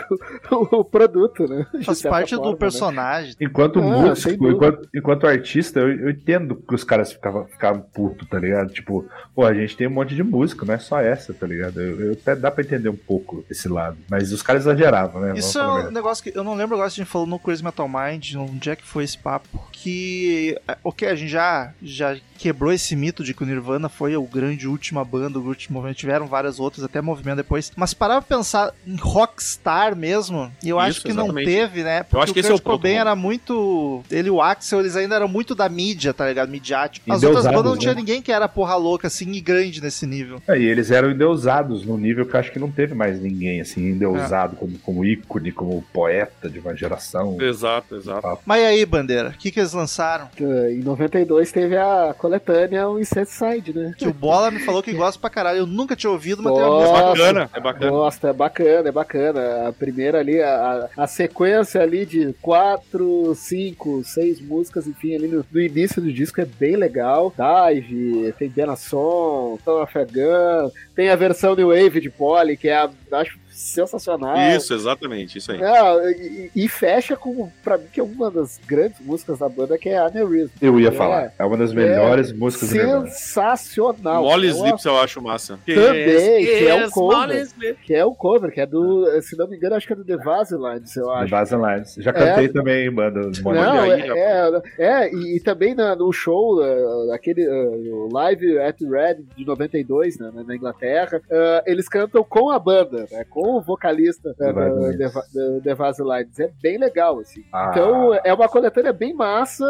o 0.80 0.84
produto, 0.84 1.48
né? 1.48 1.68
Faz 1.86 2.02
parte 2.02 2.32
forma, 2.36 2.46
do 2.46 2.52
né? 2.54 2.58
personagem. 2.58 3.36
Enquanto 3.40 3.78
Ah, 3.78 3.84
músico, 3.84 4.38
dúvida. 4.38 4.69
Enquanto, 4.70 4.90
enquanto 4.94 5.28
artista, 5.28 5.80
eu, 5.80 5.90
eu 5.90 6.10
entendo 6.10 6.56
que 6.56 6.76
os 6.76 6.84
caras 6.84 7.12
ficavam, 7.12 7.46
ficavam 7.48 7.82
putos, 7.82 8.28
tá 8.28 8.40
ligado? 8.40 8.72
Tipo, 8.72 9.06
pô, 9.34 9.46
a 9.46 9.54
gente 9.54 9.76
tem 9.76 9.88
um 9.88 9.92
monte 9.92 10.16
de 10.16 10.24
música, 10.24 10.66
não 10.66 10.74
é 10.74 10.80
só 10.80 11.00
essa, 11.00 11.34
tá 11.34 11.48
ligado? 11.48 11.82
Eu, 11.82 12.00
eu 12.02 12.14
até 12.14 12.36
dá 12.36 12.52
pra 12.52 12.64
entender 12.64 12.90
um 12.90 12.96
pouco 12.96 13.44
esse 13.50 13.68
lado. 13.68 13.98
Mas 14.10 14.32
os 14.32 14.42
caras 14.42 14.64
exageravam, 14.64 15.22
né? 15.22 15.34
Isso 15.36 15.58
é 15.58 15.88
um 15.88 15.92
negócio 15.92 16.24
que 16.24 16.38
eu 16.38 16.44
não 16.44 16.56
lembro 16.56 16.76
agora 16.76 16.90
se 16.90 17.02
a 17.02 17.04
gente 17.04 17.12
falou 17.12 17.28
no 17.28 17.40
Crazy 17.40 17.64
Metal 17.64 17.90
Mind, 17.90 18.36
onde 18.36 18.70
é 18.70 18.76
que 18.76 18.86
foi 18.86 19.04
esse 19.04 19.18
papo, 19.18 19.68
que, 19.72 20.58
é, 20.68 20.78
ok, 20.84 21.08
a 21.08 21.16
gente 21.16 21.30
já, 21.30 21.74
já 21.82 22.18
quebrou 22.38 22.72
esse 22.72 22.96
mito 22.96 23.24
de 23.24 23.34
que 23.34 23.44
o 23.44 23.46
Nirvana 23.46 23.90
foi 23.90 24.16
o 24.16 24.24
grande 24.24 24.68
última 24.68 25.04
banda, 25.04 25.40
o 25.40 25.46
último 25.46 25.78
movimento, 25.78 25.98
tiveram 25.98 26.26
várias 26.26 26.60
outras, 26.60 26.84
até 26.84 27.02
movimento 27.02 27.38
depois, 27.38 27.72
mas 27.76 27.94
parar 27.94 28.22
pra 28.22 28.38
pensar 28.38 28.74
em 28.86 28.96
rockstar 28.96 29.96
mesmo, 29.96 30.52
e 30.64 30.70
eu 30.70 30.80
acho 30.80 31.00
Isso, 31.00 31.02
que 31.06 31.14
não 31.14 31.26
exatamente. 31.26 31.46
teve, 31.46 31.84
né, 31.84 32.04
porque 32.04 32.24
acho 32.24 32.34
que 32.34 32.40
o 32.40 32.42
esse 32.42 32.52
é 32.52 32.56
o 32.56 32.62
ponto, 32.62 32.84
mano. 32.84 32.96
era 32.96 33.16
muito, 33.16 34.04
ele 34.10 34.30
e 34.30 34.32
o 34.32 34.42
Axel, 34.60 34.82
eles 34.82 34.96
ainda 34.96 35.16
eram 35.16 35.28
muito 35.28 35.56
da 35.56 35.70
mídia, 35.70 36.14
tá 36.14 36.28
ligado, 36.28 36.50
midiático. 36.50 37.12
As 37.12 37.24
outras 37.24 37.46
bandas 37.46 37.64
não 37.64 37.74
né? 37.74 37.80
tinha 37.80 37.94
ninguém 37.94 38.22
que 38.22 38.32
era 38.32 38.48
porra 38.48 38.76
louca, 38.76 39.08
assim, 39.08 39.32
e 39.32 39.40
grande 39.42 39.82
nesse 39.82 40.06
nível. 40.06 40.42
É, 40.48 40.58
e 40.58 40.66
eles 40.66 40.92
eram 40.92 41.12
endeusados 41.12 41.86
num 41.86 41.98
nível 41.98 42.26
que 42.26 42.36
eu 42.36 42.40
acho 42.40 42.52
que 42.52 42.60
não 42.60 42.70
teve 42.70 42.94
mais 42.94 43.22
ninguém, 43.22 43.62
assim, 43.62 43.88
É. 43.88 43.90
endeusado 43.92 44.56
como, 44.58 44.78
como 44.80 45.06
ícone, 45.06 45.52
como 45.52 45.82
poeta 45.94 46.50
de 46.50 46.60
uma 46.60 46.76
geração. 46.76 47.38
Exato, 47.42 47.96
exato. 47.96 48.40
Mas 48.46 48.62
e 48.62 48.66
aí, 48.66 48.86
Bandeira, 48.86 49.30
o 49.30 49.34
que 49.34 49.50
que 49.52 49.60
eles 49.60 49.74
lançaram? 49.74 50.28
Em 50.40 50.80
92 50.84 51.52
teve 51.52 51.78
a 51.78 52.14
coletânea 52.18 52.90
o 52.90 53.00
Incesticide, 53.00 53.74
né? 53.74 53.94
Que 53.98 54.08
o 54.08 54.14
Bola 54.14 54.52
me 54.52 54.60
falou 54.60 54.84
que 54.84 54.92
gosta 54.94 55.20
pra 55.20 55.30
caralho, 55.30 55.60
eu 55.60 55.68
nunca 55.68 55.96
tinha 55.96 56.12
ouvido, 56.12 56.44
mas 56.44 56.54
tem 56.54 56.62
uma 56.62 56.70
Nossa. 56.70 56.90
É 56.90 57.04
bacana, 57.04 57.50
é 57.54 57.60
bacana. 57.60 57.92
Gosta, 57.92 58.28
é 58.30 58.34
bacana, 58.34 58.90
é 58.90 58.92
bacana. 58.92 59.68
A 59.70 59.74
primeira 59.74 60.20
ali, 60.20 60.42
a, 60.42 60.90
a 60.98 61.08
sequência 61.08 61.82
ali 61.82 62.06
de 62.06 62.34
quatro, 62.42 63.34
cinco, 63.36 64.04
seis 64.04 64.40
músicas, 64.50 64.88
enfim, 64.88 65.16
ali 65.16 65.28
no, 65.28 65.46
no 65.52 65.62
início 65.62 66.02
do 66.02 66.12
disco 66.12 66.42
é 66.42 66.46
bem 66.46 66.76
legal. 66.76 67.34
Dive, 67.38 68.34
tem 68.38 68.50
Benasson, 68.50 69.60
Tom 69.64 69.84
of 69.84 69.98
a 69.98 70.04
Gun, 70.04 70.72
tem 70.96 71.10
a 71.10 71.16
versão 71.16 71.56
New 71.56 71.70
Wave 71.70 72.02
de 72.02 72.10
Polly, 72.10 72.58
que 72.58 72.68
é, 72.68 72.76
a, 72.76 72.90
acho, 73.14 73.38
sensacional. 73.60 74.38
Isso, 74.56 74.74
exatamente, 74.74 75.38
isso 75.38 75.52
aí. 75.52 75.62
É, 75.62 76.12
e, 76.12 76.52
e 76.56 76.68
fecha 76.70 77.16
com, 77.16 77.50
pra 77.64 77.78
mim, 77.78 77.86
que 77.92 78.00
é 78.00 78.04
uma 78.04 78.32
das 78.32 78.60
grandes 78.66 79.00
músicas 79.02 79.40
da 79.40 79.50
banda, 79.50 79.78
que 79.78 79.90
é 79.90 79.98
Aneurism. 79.98 80.54
Eu 80.62 80.80
ia 80.80 80.90
É. 80.90 80.92
falar. 80.92 81.34
É 81.38 81.44
uma 81.46 81.58
das 81.58 81.74
melhores 81.74 82.32
músicas 82.32 82.70
do 82.70 82.76
Nirvana. 82.76 83.08
Sensacional. 83.08 84.24
Molly 84.24 84.48
É 84.48 84.52
Slips 84.52 84.86
eu 84.86 84.98
acho 84.98 85.22
massa. 85.22 85.60
Também, 85.66 86.46
que 86.46 86.68
é 86.68 86.76
o 86.76 86.80
Yes, 86.80 86.90
cover. 86.92 87.18
Molly 87.18 87.42
Slips. 87.42 87.82
Que 87.86 87.94
é 87.94 88.06
o 88.06 88.14
cover, 88.16 88.52
que 88.52 88.62
é 88.62 88.66
do, 88.66 89.22
se 89.22 89.38
não 89.38 89.48
me 89.48 89.58
engano, 89.58 89.76
acho 89.76 89.88
que 89.88 89.94
é 89.94 89.96
do 89.96 90.06
The 90.06 90.18
Vaselines, 90.18 90.96
eu 90.96 91.06
The 91.06 91.12
acho. 91.12 91.30
Vasen 91.30 91.60
Lines. 91.60 91.96
Já 91.98 92.14
cantei 92.14 92.50
também 92.50 92.88
em 92.88 92.92
banda. 92.92 93.22
Não, 93.44 93.84
é, 93.92 94.00
é, 94.08 94.62
é, 94.78 95.14
e, 95.14 95.38
e 95.38 95.40
também 95.40 95.74
na- 95.76 95.96
no 95.96 96.12
show, 96.12 96.60
uh, 96.60 97.12
aquele 97.14 97.48
uh, 97.48 98.10
Live 98.14 98.58
at 98.60 98.78
Red 98.82 99.24
de 99.36 99.46
92, 99.46 100.18
né, 100.20 100.32
na 100.46 100.56
Inglaterra, 100.56 101.18
uh, 101.30 101.62
eles 101.66 101.88
cantam 101.90 102.24
com 102.24 102.50
a 102.50 102.60
banda, 102.60 103.06
né, 103.12 103.26
com 103.30 103.49
o 103.58 103.62
vocalista 103.62 104.30
uh, 104.32 104.54
da-. 104.54 104.98
The 104.98 105.08
Va- 105.08 105.24
da- 105.34 105.60
The 105.64 105.76
Vaselines. 105.76 106.40
É 106.40 106.50
bem 106.62 106.78
legal, 106.78 107.20
assim. 107.20 107.44
Ah. 107.54 107.70
Então, 107.72 108.14
é 108.24 108.34
uma 108.34 108.48
coletânea 108.50 108.94
bem 108.94 109.14
massa 109.14 109.66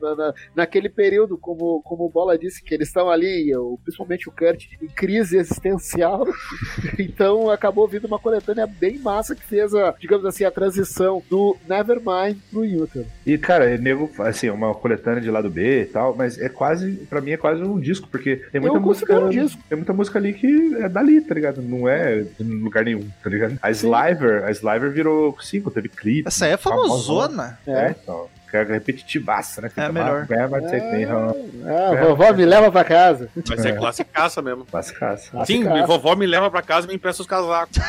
na- 0.00 0.14
na- 0.14 0.34
naquele 0.54 0.88
período, 0.88 1.36
como, 1.38 1.82
como 1.82 2.04
o 2.04 2.10
Bola 2.10 2.38
disse, 2.38 2.62
que 2.62 2.74
eles 2.74 2.88
estão 2.88 3.08
ali, 3.10 3.52
principalmente 3.82 4.28
o 4.28 4.32
Kurt, 4.32 4.64
em 4.82 4.86
crise 4.88 5.36
existencial. 5.38 6.24
então, 6.98 7.50
acabou 7.50 7.86
vindo 7.88 8.06
uma 8.06 8.18
coletânea 8.18 8.66
bem 8.66 8.98
massa 8.98 9.34
que 9.34 9.44
fez, 9.44 9.74
a, 9.74 9.94
digamos 9.98 10.24
assim, 10.26 10.44
a 10.44 10.50
transição 10.50 11.22
do 11.30 11.56
Nevermind 11.68 12.36
pro 12.50 12.64
Utah. 12.64 13.04
E, 13.26 13.36
cara, 13.38 13.64
é 13.70 13.78
nego, 13.78 14.10
assim, 14.20 14.48
uma 14.50 14.74
coletânea 14.74 15.20
de 15.20 15.30
lado 15.30 15.50
B 15.50 15.82
e 15.82 15.86
tal, 15.86 16.14
mas 16.14 16.38
é 16.38 16.48
quase, 16.48 16.92
pra 17.08 17.20
mim 17.20 17.32
é 17.32 17.36
quase 17.36 17.62
um 17.62 17.78
disco, 17.78 18.08
porque 18.10 18.36
tem 18.52 18.60
muita 18.60 18.78
música. 18.80 19.18
um 19.18 19.28
disco. 19.30 19.62
Tem 19.68 19.76
muita 19.76 19.92
música 19.92 20.18
ali 20.18 20.32
que 20.32 20.74
é 20.76 20.88
dali, 20.88 21.20
tá 21.20 21.34
ligado? 21.34 21.62
Não 21.62 21.88
é 21.88 22.22
de 22.22 22.42
lugar 22.44 22.84
nenhum, 22.84 23.06
tá 23.24 23.30
ligado? 23.30 23.58
A 23.62 23.72
Sim. 23.72 23.86
Sliver, 23.88 24.44
a 24.44 24.50
Sliver 24.50 24.90
virou 24.92 25.34
cinco, 25.40 25.70
teve 25.70 25.88
clipe. 25.88 26.28
Essa 26.28 26.44
aí 26.44 26.52
é 26.52 26.56
famosona. 26.58 27.58
É, 27.66 27.94
então. 27.98 28.28
Que 28.50 28.58
é 28.58 28.62
repetitivaça, 28.62 29.62
né? 29.62 29.70
É 29.76 29.88
melhor. 29.90 30.28
Me 30.28 31.06
Home. 31.06 31.64
Ah, 31.66 32.04
vovó 32.06 32.32
me 32.32 32.44
leva 32.44 32.70
pra 32.70 32.84
casa. 32.84 33.28
Mas 33.48 33.64
é 33.64 33.72
classicaça 33.72 34.40
mesmo. 34.40 34.64
Classicaça. 34.64 35.24
Sim, 35.44 35.64
Classicaça. 35.64 35.86
vovó 35.86 36.14
me 36.14 36.24
leva 36.24 36.48
pra 36.50 36.62
casa 36.62 36.86
e 36.86 36.90
me 36.90 36.94
empresta 36.94 37.22
os 37.22 37.26
casacos. 37.26 37.78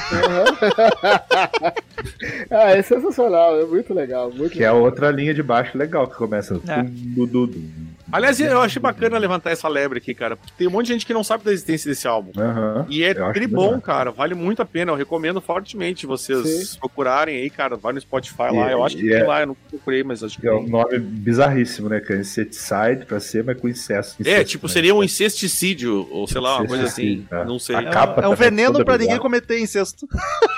ah, 2.50 2.72
é 2.72 2.82
sensacional, 2.82 3.62
é 3.62 3.66
muito 3.66 3.94
legal, 3.94 4.32
muito 4.32 4.54
Que 4.54 4.64
é 4.64 4.72
legal. 4.72 4.82
outra 4.84 5.12
linha 5.12 5.36
de 5.36 5.44
baixo 5.44 5.78
legal 5.78 6.08
que 6.08 6.16
começa. 6.16 6.60
É. 6.68 6.82
Dum, 6.82 7.28
dum, 7.28 7.46
dum. 7.46 7.70
Aliás, 8.12 8.40
eu 8.40 8.62
achei 8.62 8.82
bacana 8.82 9.18
levantar 9.18 9.52
essa 9.52 9.68
lebre 9.68 9.98
aqui, 9.98 10.14
cara. 10.14 10.36
Porque 10.36 10.54
tem 10.58 10.68
um 10.68 10.72
monte 10.72 10.88
de 10.88 10.94
gente 10.94 11.06
que 11.06 11.14
não 11.14 11.24
sabe 11.24 11.44
da 11.44 11.52
existência 11.52 11.90
desse 11.90 12.08
álbum. 12.08 12.32
Aham. 12.40 12.86
E 12.90 13.04
é 13.04 13.12
Eu 13.12 13.24
acho 13.26 13.34
tri 13.34 13.46
legal. 13.48 13.72
bom, 13.72 13.82
cara. 13.82 14.12
Vale 14.12 14.34
muito 14.36 14.62
a 14.62 14.66
pena. 14.66 14.92
Eu 14.92 14.96
recomendo 14.96 15.42
fortemente 15.42 16.06
vocês 16.06 16.70
Sim. 16.72 16.80
procurarem 16.80 17.36
aí, 17.38 17.50
cara. 17.50 17.76
Vai 17.76 17.94
no 17.94 18.02
Spotify 18.02 18.44
E- 18.52 18.56
lá. 18.58 18.72
Eu 18.72 18.84
acho 18.84 18.96
que 18.98 19.04
tem 19.04 19.14
é- 19.14 19.24
lá. 19.24 19.42
Eu 19.42 19.48
não 19.48 19.58
procurei, 19.70 20.04
mas 20.04 20.24
acho 20.24 20.40
que 20.40 20.48
é 20.48 20.54
um 20.54 20.68
nome 20.68 21.00
bizarríssimo, 21.00 21.90
né? 21.90 22.00
Que 22.00 22.14
é 22.14 22.18
Insecticide 22.18 23.06
pra 23.08 23.20
ser, 23.20 23.44
mas 23.44 23.60
com 23.60 23.68
incesto. 23.68 24.16
É, 24.20 24.32
Incesto, 24.34 24.50
tipo, 24.52 24.68
né? 24.68 24.74
seria 24.74 24.96
um 24.96 25.04
incesticídio, 25.04 26.08
ou 26.12 26.28
sei 26.28 26.42
lá, 26.42 26.58
uma 26.60 26.68
coisa 26.68 26.84
assim. 26.86 27.26
É. 27.32 27.44
Não 27.46 27.60
sei. 27.60 27.76
É, 27.76 27.84
capa 27.90 28.22
um- 28.22 28.24
é 28.24 28.28
um 28.28 28.32
também 28.36 28.50
veneno 28.50 28.86
pra 28.86 28.98
ninguém 28.98 29.18
cometer 29.18 29.60
incesto. 29.60 30.08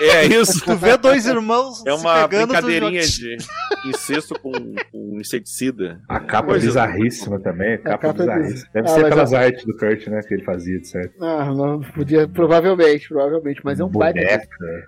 É 0.01 0.25
isso. 0.25 0.59
Tu 0.67 0.75
vê 0.75 0.97
dois 0.97 1.25
irmãos 1.25 1.83
É 1.85 1.95
se 1.95 2.01
uma 2.01 2.27
brincadeirinha 2.27 3.01
de 3.01 3.37
incesto 3.85 4.37
com, 4.39 4.51
com 4.91 5.06
inseticida. 5.21 5.99
A 6.07 6.19
capa 6.19 6.49
Coisa- 6.49 6.65
bizarríssima 6.65 7.39
também. 7.39 7.73
A 7.75 7.77
capa, 7.77 7.97
capa 8.07 8.23
é 8.23 8.25
bizarríssima. 8.25 8.53
biz- 8.53 8.69
Deve 8.73 8.87
Ah, 8.87 8.91
ser 8.91 9.09
pelas 9.09 9.33
a- 9.33 9.39
artes 9.39 9.65
do 9.65 9.77
Kurt, 9.77 10.07
né? 10.07 10.21
Que 10.27 10.33
ele 10.35 10.43
fazia, 10.43 10.79
de 10.79 10.87
certo. 10.87 11.13
Ah, 11.23 11.45
não 11.53 11.81
podia, 11.81 12.27
provavelmente, 12.27 13.07
provavelmente, 13.07 13.61
mas 13.63 13.79
é 13.79 13.83
um 13.83 13.89
baita. 13.89 14.19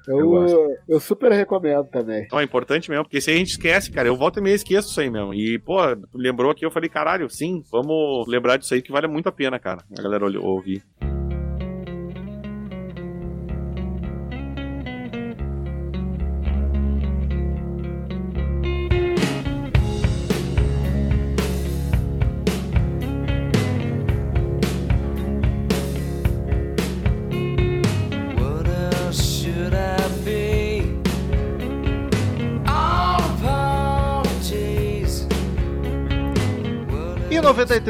Eu. 0.07 0.19
Eu, 0.47 0.75
eu 0.87 0.99
super 0.99 1.31
recomendo 1.31 1.85
também. 1.85 2.23
Então 2.25 2.39
é 2.39 2.43
importante 2.43 2.89
mesmo, 2.89 3.03
porque 3.05 3.21
se 3.21 3.31
a 3.31 3.33
gente 3.35 3.51
esquece, 3.51 3.91
cara, 3.91 4.07
eu 4.07 4.15
volto 4.15 4.39
e 4.39 4.41
meio 4.43 4.55
esqueço 4.55 4.89
isso 4.89 4.99
aí 5.01 5.09
mesmo. 5.09 5.33
E, 5.33 5.57
pô, 5.59 5.77
lembrou 6.13 6.51
aqui, 6.51 6.65
eu 6.65 6.71
falei, 6.71 6.89
caralho, 6.89 7.29
sim, 7.29 7.63
vamos 7.71 8.27
lembrar 8.27 8.57
disso 8.57 8.73
aí 8.73 8.81
que 8.81 8.91
vale 8.91 9.07
muito 9.07 9.27
a 9.29 9.31
pena, 9.31 9.59
cara. 9.59 9.83
A 9.97 10.01
galera 10.01 10.25
ouvir. 10.39 10.83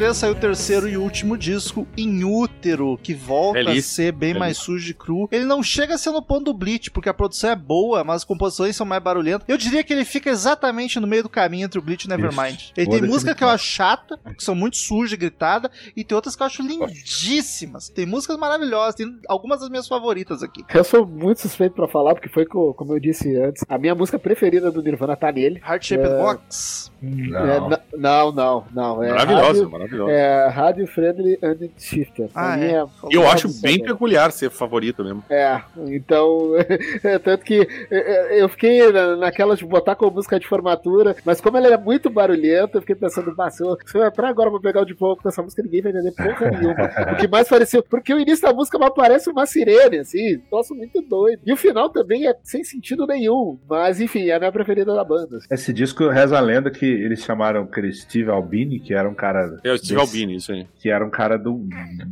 93 0.10 0.18
saiu 0.18 0.34
o 0.34 0.36
terceiro 0.36 0.88
e 0.89 0.97
último 0.97 1.38
disco, 1.38 1.88
Em 1.97 2.24
Útero, 2.24 2.97
que 3.01 3.14
volta 3.14 3.60
a 3.60 3.64
Belíssimo, 3.64 3.95
ser 4.07 4.12
bem 4.12 4.34
mais 4.34 4.57
sujo 4.57 4.89
e 4.91 4.93
cru. 4.93 5.28
Ele 5.32 5.45
não 5.45 5.62
chega 5.62 5.95
a 5.95 5.97
ser 5.97 6.12
no 6.12 6.22
ponto 6.22 6.45
do 6.45 6.53
Bleach, 6.53 6.89
porque 6.91 7.10
a 7.10 7.14
produção 7.14 7.51
é 7.51 7.55
boa, 7.55 8.03
mas 8.03 8.18
as 8.18 8.24
composições 8.24 8.76
são 8.76 8.86
mais 8.86 9.01
barulhentas. 9.03 9.45
Eu 9.47 9.57
diria 9.57 9.84
que 9.84 9.93
ele 9.93 10.03
fica 10.05 10.30
exatamente 10.30 10.99
no 10.99 11.07
meio 11.07 11.24
do 11.24 11.30
caminho 11.30 11.66
entre 11.66 11.78
o 11.80 11.82
Bleach 11.82 12.05
e 12.05 12.07
o 12.07 12.10
Nevermind. 12.10 12.55
Isso. 12.60 12.74
Ele 12.76 12.88
Boa 12.88 12.99
tem 12.99 13.10
música 13.10 13.36
que 13.36 13.43
eu 13.43 13.49
acho 13.49 13.66
chata, 13.66 14.20
que 14.36 14.43
são 14.43 14.55
muito 14.55 14.78
sujas 14.78 15.14
e 15.14 15.18
gritadas, 15.18 15.72
e 15.95 16.03
tem 16.03 16.16
outras 16.16 16.36
que 16.36 16.41
eu 16.41 16.47
acho 16.47 16.62
lindíssimas. 16.64 17.89
Tem 17.89 18.05
músicas 18.05 18.38
maravilhosas, 18.38 18.95
tem 18.95 19.07
algumas 19.28 19.60
das 19.60 19.70
minhas 19.70 19.88
favoritas 19.88 20.41
aqui. 20.43 20.64
Eu 20.74 20.84
sou 20.84 21.05
muito 21.05 21.41
suspeito 21.41 21.76
pra 21.76 21.88
falar, 21.88 22.14
porque 22.16 22.30
foi, 22.30 22.45
co- 22.45 22.74
como 22.74 22.93
eu 22.93 22.99
disse 22.99 23.36
antes, 23.36 23.64
a 23.68 23.78
minha 23.78 23.93
música 23.95 24.18
preferida 24.18 24.72
do 24.72 24.82
Nirvana 24.82 25.16
tá 25.16 25.32
nele. 25.32 25.62
Heart 25.66 25.86
Shaped 25.86 26.10
É. 26.12 26.18
Box. 26.18 26.88
Não. 27.01 27.71
É, 27.73 27.79
não, 27.97 28.31
não, 28.31 28.65
não. 28.73 29.03
É 29.03 29.09
Maravilhosa, 29.09 29.47
rádio- 29.47 29.69
maravilhosa. 29.69 30.11
É 30.11 30.47
Radio 30.47 30.87
Friendly 30.87 31.39
and 31.41 31.69
Shifter. 31.77 32.29
Ah, 32.35 32.53
A 32.53 32.57
é. 32.57 32.65
minha- 32.65 32.87
Eu 33.09 33.27
acho 33.27 33.47
bem 33.61 33.79
cara. 33.79 33.93
peculiar 33.93 34.31
ser 34.31 34.49
favorito 34.49 35.03
mesmo. 35.03 35.23
É, 35.29 35.61
então, 35.87 36.51
é, 37.03 37.17
tanto 37.19 37.43
que 37.45 37.67
é, 37.89 38.41
eu 38.41 38.49
fiquei 38.49 38.91
na- 38.91 39.15
naquela 39.15 39.55
de 39.55 39.65
botar 39.65 39.95
como 39.95 40.11
música 40.11 40.39
de 40.39 40.47
formatura, 40.47 41.15
mas 41.25 41.39
como 41.41 41.57
ela 41.57 41.67
é 41.67 41.77
muito 41.77 42.09
barulhenta, 42.09 42.77
eu 42.77 42.81
fiquei 42.81 42.95
pensando, 42.95 43.33
"Bah, 43.35 43.49
se 43.49 43.63
eu, 43.63 43.77
se 43.85 43.97
eu 43.97 44.05
entrar 44.05 44.29
agora 44.29 44.49
pra 44.51 44.59
pegar 44.59 44.81
o 44.81 44.85
de 44.85 44.95
pouco 44.95 45.21
com 45.23 45.29
essa 45.29 45.41
música, 45.41 45.63
ninguém 45.63 45.81
vai 45.81 45.91
entender 45.91 46.11
porra 46.11 46.51
nenhuma. 46.51 47.13
o 47.13 47.15
que 47.17 47.27
mais 47.27 47.47
pareceu, 47.47 47.83
porque 47.83 48.13
o 48.13 48.19
início 48.19 48.45
da 48.47 48.53
música 48.53 48.77
parece 48.91 49.29
uma 49.29 49.45
sirene, 49.45 49.99
assim, 49.99 50.41
nossa, 50.51 50.73
muito 50.73 51.01
doido. 51.01 51.41
E 51.45 51.53
o 51.53 51.57
final 51.57 51.89
também 51.89 52.27
é 52.27 52.35
sem 52.43 52.63
sentido 52.63 53.05
nenhum, 53.07 53.57
mas 53.69 54.01
enfim, 54.01 54.27
é 54.29 54.33
a 54.35 54.39
minha 54.39 54.51
preferida 54.51 54.93
da 54.93 55.03
banda. 55.03 55.37
assim. 55.37 55.47
Esse 55.51 55.71
disco 55.73 56.07
reza 56.09 56.37
a 56.37 56.41
lenda 56.41 56.69
que 56.71 56.88
eles 56.89 57.23
chamaram 57.23 57.63
aquele 57.63 57.91
Steve 57.93 58.29
Albini, 58.29 58.79
que 58.79 58.93
era 58.93 59.09
um 59.09 59.13
cara. 59.13 59.59
É 59.63 59.71
o 59.71 59.77
Steve 59.77 59.95
desse- 59.95 59.95
Albini, 59.95 60.35
isso 60.35 60.51
aí. 60.51 60.67
Que 60.79 60.89
era 60.89 61.05
um 61.05 61.09
cara 61.09 61.37
do, 61.37 61.67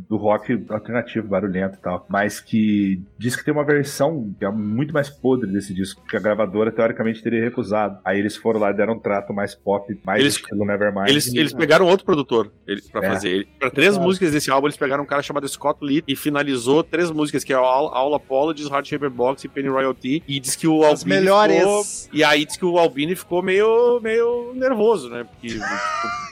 do 0.08 0.16
rock 0.16 0.64
alternativo, 0.68 1.28
barulhento 1.28 1.76
e 1.78 1.82
tal. 1.82 2.06
Mas 2.08 2.40
que 2.40 3.02
diz 3.18 3.36
que 3.36 3.44
tem 3.44 3.52
uma 3.52 3.64
versão 3.64 4.34
que 4.38 4.44
é 4.44 4.50
muito 4.50 4.92
mais 4.92 5.08
podre 5.08 5.50
desse 5.50 5.72
disco, 5.74 6.02
que 6.08 6.16
a 6.16 6.20
gravadora 6.20 6.70
teoricamente 6.72 7.22
teria 7.22 7.42
recusado. 7.42 7.98
Aí 8.04 8.18
eles 8.18 8.36
foram 8.36 8.60
lá 8.60 8.70
e 8.70 8.74
deram 8.74 8.94
um 8.94 8.98
trato 8.98 9.32
mais 9.32 9.54
pop, 9.54 9.96
mais 10.04 10.20
Eles- 10.20 10.34
estilo 10.36 10.64
Nevermind. 10.64 11.08
Eles, 11.08 11.32
eles 11.34 11.52
pegaram 11.52 11.86
outro 11.86 12.04
produtor 12.04 12.50
ele, 12.66 12.80
pra 12.92 13.04
É. 13.04 13.08
fazer. 13.10 13.28
Ele, 13.28 13.48
pra 13.58 13.70
três 13.70 13.90
Claro. 13.94 14.04
músicas 14.04 14.32
desse 14.32 14.50
álbum, 14.50 14.66
eles 14.66 14.76
pegaram 14.76 15.02
um 15.04 15.06
cara 15.06 15.22
chamado 15.22 15.46
Scott 15.48 15.78
Lee 15.84 16.02
e 16.06 16.14
finalizou 16.16 16.82
três 16.82 17.10
músicas, 17.10 17.44
que 17.44 17.52
é 17.52 17.56
All, 17.56 17.88
All 17.94 18.14
Apologies, 18.14 18.68
Heart 18.70 18.86
Shaper 18.88 19.10
Box 19.10 19.44
e 19.44 19.48
Penny 19.48 19.68
Royalty. 19.68 20.22
E 20.26 20.40
diz 20.40 20.54
que 20.56 20.66
o 20.66 20.82
As 20.84 21.00
Albini 21.02 21.14
melhores. 21.20 21.58
ficou... 21.58 22.18
E 22.18 22.24
aí 22.24 22.44
diz 22.44 22.56
que 22.56 22.64
o 22.64 22.78
Albini 22.78 23.14
ficou 23.14 23.42
meio, 23.42 24.00
meio 24.00 24.52
nervoso, 24.68 25.08
né? 25.10 25.24
Porque, 25.24 25.48
tipo, 25.54 25.64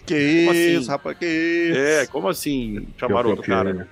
Que 0.07 0.39
Como 0.45 0.51
assim? 0.51 0.77
isso, 0.79 0.91
rapaz, 0.91 1.19
que 1.19 1.27
isso. 1.27 1.79
é, 1.79 2.07
como 2.07 2.29
assim 2.29 2.87
chamaram 2.99 3.31
outro 3.31 3.45
cara? 3.45 3.73
né? 3.75 3.87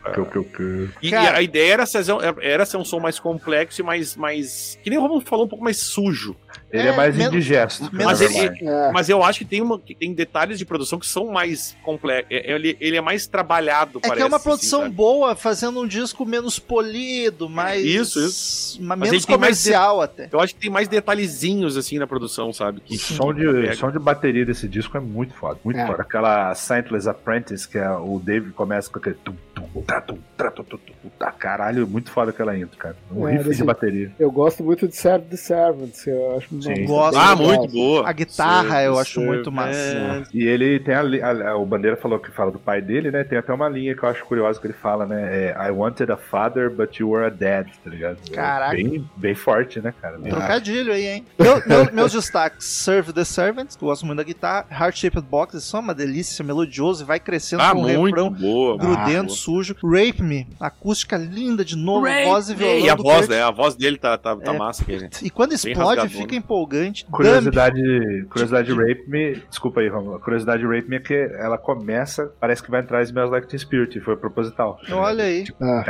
E, 1.02 1.10
Cara- 1.10 1.32
e 1.32 1.38
a 1.38 1.42
ideia 1.42 1.72
era 1.72 1.86
ser, 1.86 2.04
era 2.40 2.64
ser 2.64 2.76
um 2.76 2.84
som 2.84 3.00
mais 3.00 3.18
complexo 3.18 3.80
e 3.80 3.84
mais, 3.84 4.14
mais. 4.16 4.78
Que 4.82 4.90
nem 4.90 4.98
o 4.98 5.02
Romulo 5.02 5.20
falou, 5.22 5.44
um 5.46 5.48
pouco 5.48 5.64
mais 5.64 5.78
sujo. 5.78 6.36
Ele 6.74 6.88
é, 6.88 6.92
É, 6.92 6.96
mais 6.96 7.18
indigesto. 7.18 7.88
menos- 7.92 8.18
Nevermind. 8.20 8.62
É, 8.62 8.90
Mas 8.92 9.08
eu 9.08 9.22
acho 9.22 9.38
que 9.38 9.44
tem, 9.44 9.62
uma, 9.62 9.78
que 9.78 9.94
tem 9.94 10.12
detalhes 10.12 10.58
de 10.58 10.64
produção 10.66 10.98
que 10.98 11.06
são 11.06 11.26
mais 11.30 11.76
complexos. 11.84 12.26
Ele, 12.30 12.76
ele 12.80 12.96
é 12.96 13.00
mais 13.00 13.26
trabalhado, 13.26 13.98
É 13.98 14.08
parece. 14.08 14.16
que 14.16 14.22
é 14.22 14.26
uma 14.26 14.36
assim, 14.36 14.44
produção 14.44 14.82
sabe? 14.82 14.94
boa, 14.94 15.36
fazendo 15.36 15.80
um 15.80 15.86
disco 15.86 16.26
menos 16.26 16.58
polido, 16.58 17.48
mais. 17.48 17.84
Isso, 17.84 18.18
isso. 18.18 18.78
Mas 18.80 18.98
Mas 18.98 19.10
menos 19.10 19.24
ele 19.24 19.26
tem 19.26 19.38
mais 19.38 19.58
comercial 19.62 20.00
até. 20.00 20.28
Eu 20.32 20.40
acho 20.40 20.54
que 20.54 20.60
tem 20.60 20.70
mais 20.70 20.88
detalhezinhos 20.88 21.76
assim 21.76 21.98
na 21.98 22.06
produção, 22.06 22.52
sabe? 22.52 22.80
Que 22.80 22.94
O 22.96 22.98
som 22.98 23.32
de, 23.32 23.44
pega. 23.44 23.74
som 23.76 23.90
de 23.90 23.98
bateria 23.98 24.44
desse 24.44 24.66
disco 24.68 24.96
é 24.96 25.00
muito 25.00 25.34
foda, 25.34 25.58
muito 25.64 25.78
É. 25.78 25.86
foda. 25.86 26.02
Aquela 26.02 26.54
Saintless 26.54 27.08
Apprentice, 27.08 27.68
que 27.68 27.78
é 27.78 27.88
o 27.90 28.18
David 28.22 28.52
começa 28.52 28.90
com 28.90 28.98
aquele 28.98 29.16
tum, 29.16 29.34
tum, 29.54 29.82
tá, 29.82 30.00
tum, 30.00 30.18
tá, 30.36 30.50
tum, 30.50 30.64
tum, 30.64 30.78
tum, 30.78 31.08
tá, 31.18 31.30
caralho, 31.30 31.86
muito 31.86 32.10
foda 32.10 32.30
aquela 32.30 32.56
intro, 32.58 32.76
cara. 32.78 32.96
Um 33.12 33.28
É, 33.28 33.36
riff 33.36 33.54
de 33.54 33.64
bateria. 33.64 34.12
eu 34.18 34.30
gosto 34.30 34.62
muito 34.64 34.88
de 34.88 34.96
Serve 34.96 35.26
the 35.30 35.36
Servants, 35.36 36.06
eu 36.06 36.36
acho 36.36 36.48
uma 36.52 36.60
Sim. 36.64 36.84
Gosto. 36.86 37.16
Ah, 37.18 37.34
muito 37.36 37.68
boa. 37.68 38.08
A 38.08 38.12
guitarra 38.12 38.82
eu 38.82 38.94
Serve, 38.94 39.00
acho 39.00 39.20
muito 39.20 39.52
massa. 39.52 39.72
serve. 39.72 40.26
E 40.32 40.44
ele 40.46 40.78
tem 40.80 40.94
a, 40.94 41.00
a- 41.02 41.50
a- 41.50 41.56
o 41.56 41.64
Bandeira 41.66 41.96
falou 41.96 42.18
que 42.18 42.30
fala 42.30 42.50
do 42.50 42.58
pai 42.58 42.80
dele, 42.80 43.10
né? 43.10 43.24
Tem 43.24 43.38
até 43.38 43.52
uma 43.52 43.68
linha 43.68 43.94
que 43.94 44.02
eu 44.02 44.08
acho 44.08 44.24
curiosa 44.24 44.60
que 44.60 44.66
ele 44.66 44.74
fala, 44.74 45.06
né? 45.06 45.22
É, 45.54 45.68
I 45.68 45.70
wanted 45.70 46.10
a 46.12 46.16
father, 46.16 46.70
but 46.70 46.96
you 46.98 47.10
were 47.10 47.24
a 47.26 47.30
dad, 47.30 47.68
tá 47.82 47.90
ligado? 47.90 48.18
É 48.30 48.34
Caraca. 48.34 48.74
Bem, 48.76 49.08
bem 49.16 49.34
forte, 49.34 49.80
né, 49.80 49.92
cara? 50.00 50.18
Bem- 50.18 50.30
Trocadilho 50.32 50.92
aí, 50.92 51.06
hein? 51.06 51.26
Meu- 51.38 51.62
meu- 51.66 51.92
meus 51.92 52.12
destaques: 52.12 52.66
Serve 52.66 53.12
the 53.12 53.24
Servants, 53.24 53.76
que 53.76 53.82
eu 53.84 53.88
gosto 53.88 54.04
muito 54.06 54.18
da 54.18 54.24
guitarra. 54.24 54.66
Heart 54.70 54.96
Shaped 54.98 55.22
Box, 55.28 55.54
isso 55.56 55.76
é 55.76 55.80
uma 55.80 55.94
delícia, 55.94 56.44
melodioso 56.44 57.02
e 57.02 57.06
vai 57.06 57.20
crescendo 57.20 57.62
Ah, 57.62 57.72
com 57.72 57.78
um 57.80 57.82
muito 57.98 58.04
refrão 58.06 58.30
boa. 58.30 58.76
grudento, 58.78 59.16
muito 59.24 59.32
sujo. 59.32 59.74
Rape 59.82 60.22
Me, 60.22 60.46
acústica 60.60 61.16
linda 61.16 61.64
de 61.64 61.76
novo, 61.76 62.06
boa. 62.06 62.24
voz 62.24 62.48
e 62.48 62.54
violão. 62.54 62.78
E 62.78 62.90
a 62.90 62.94
voz, 62.94 63.28
né? 63.28 63.42
A 63.42 63.50
voz 63.50 63.74
dele 63.74 63.96
tá, 63.98 64.16
tá, 64.18 64.36
tá 64.36 64.54
É. 64.54 64.58
massa. 64.58 64.82
Aquele. 64.82 65.08
E 65.22 65.30
quando 65.30 65.52
explode, 65.52 66.08
fica 66.08 66.34
empolgante. 66.54 67.04
Dump, 67.04 67.16
Curiosidade, 67.16 68.26
curiosidade 68.30 68.72
Rape 68.72 69.04
Me, 69.08 69.42
desculpa 69.48 69.80
aí. 69.80 69.88
A 69.88 70.18
curiosidade 70.18 70.64
Rape 70.64 70.88
Me 70.88 70.96
é 70.96 71.00
que 71.00 71.14
ela 71.14 71.58
começa, 71.58 72.32
parece 72.40 72.62
que 72.62 72.70
vai 72.70 72.80
entrar 72.80 73.02
Smells 73.02 73.30
Like 73.32 73.48
Teen 73.48 73.58
Spirit, 73.58 74.00
foi 74.00 74.16
proposital. 74.16 74.78
olha 74.92 75.24
aí. 75.24 75.44
Ah. 75.60 75.84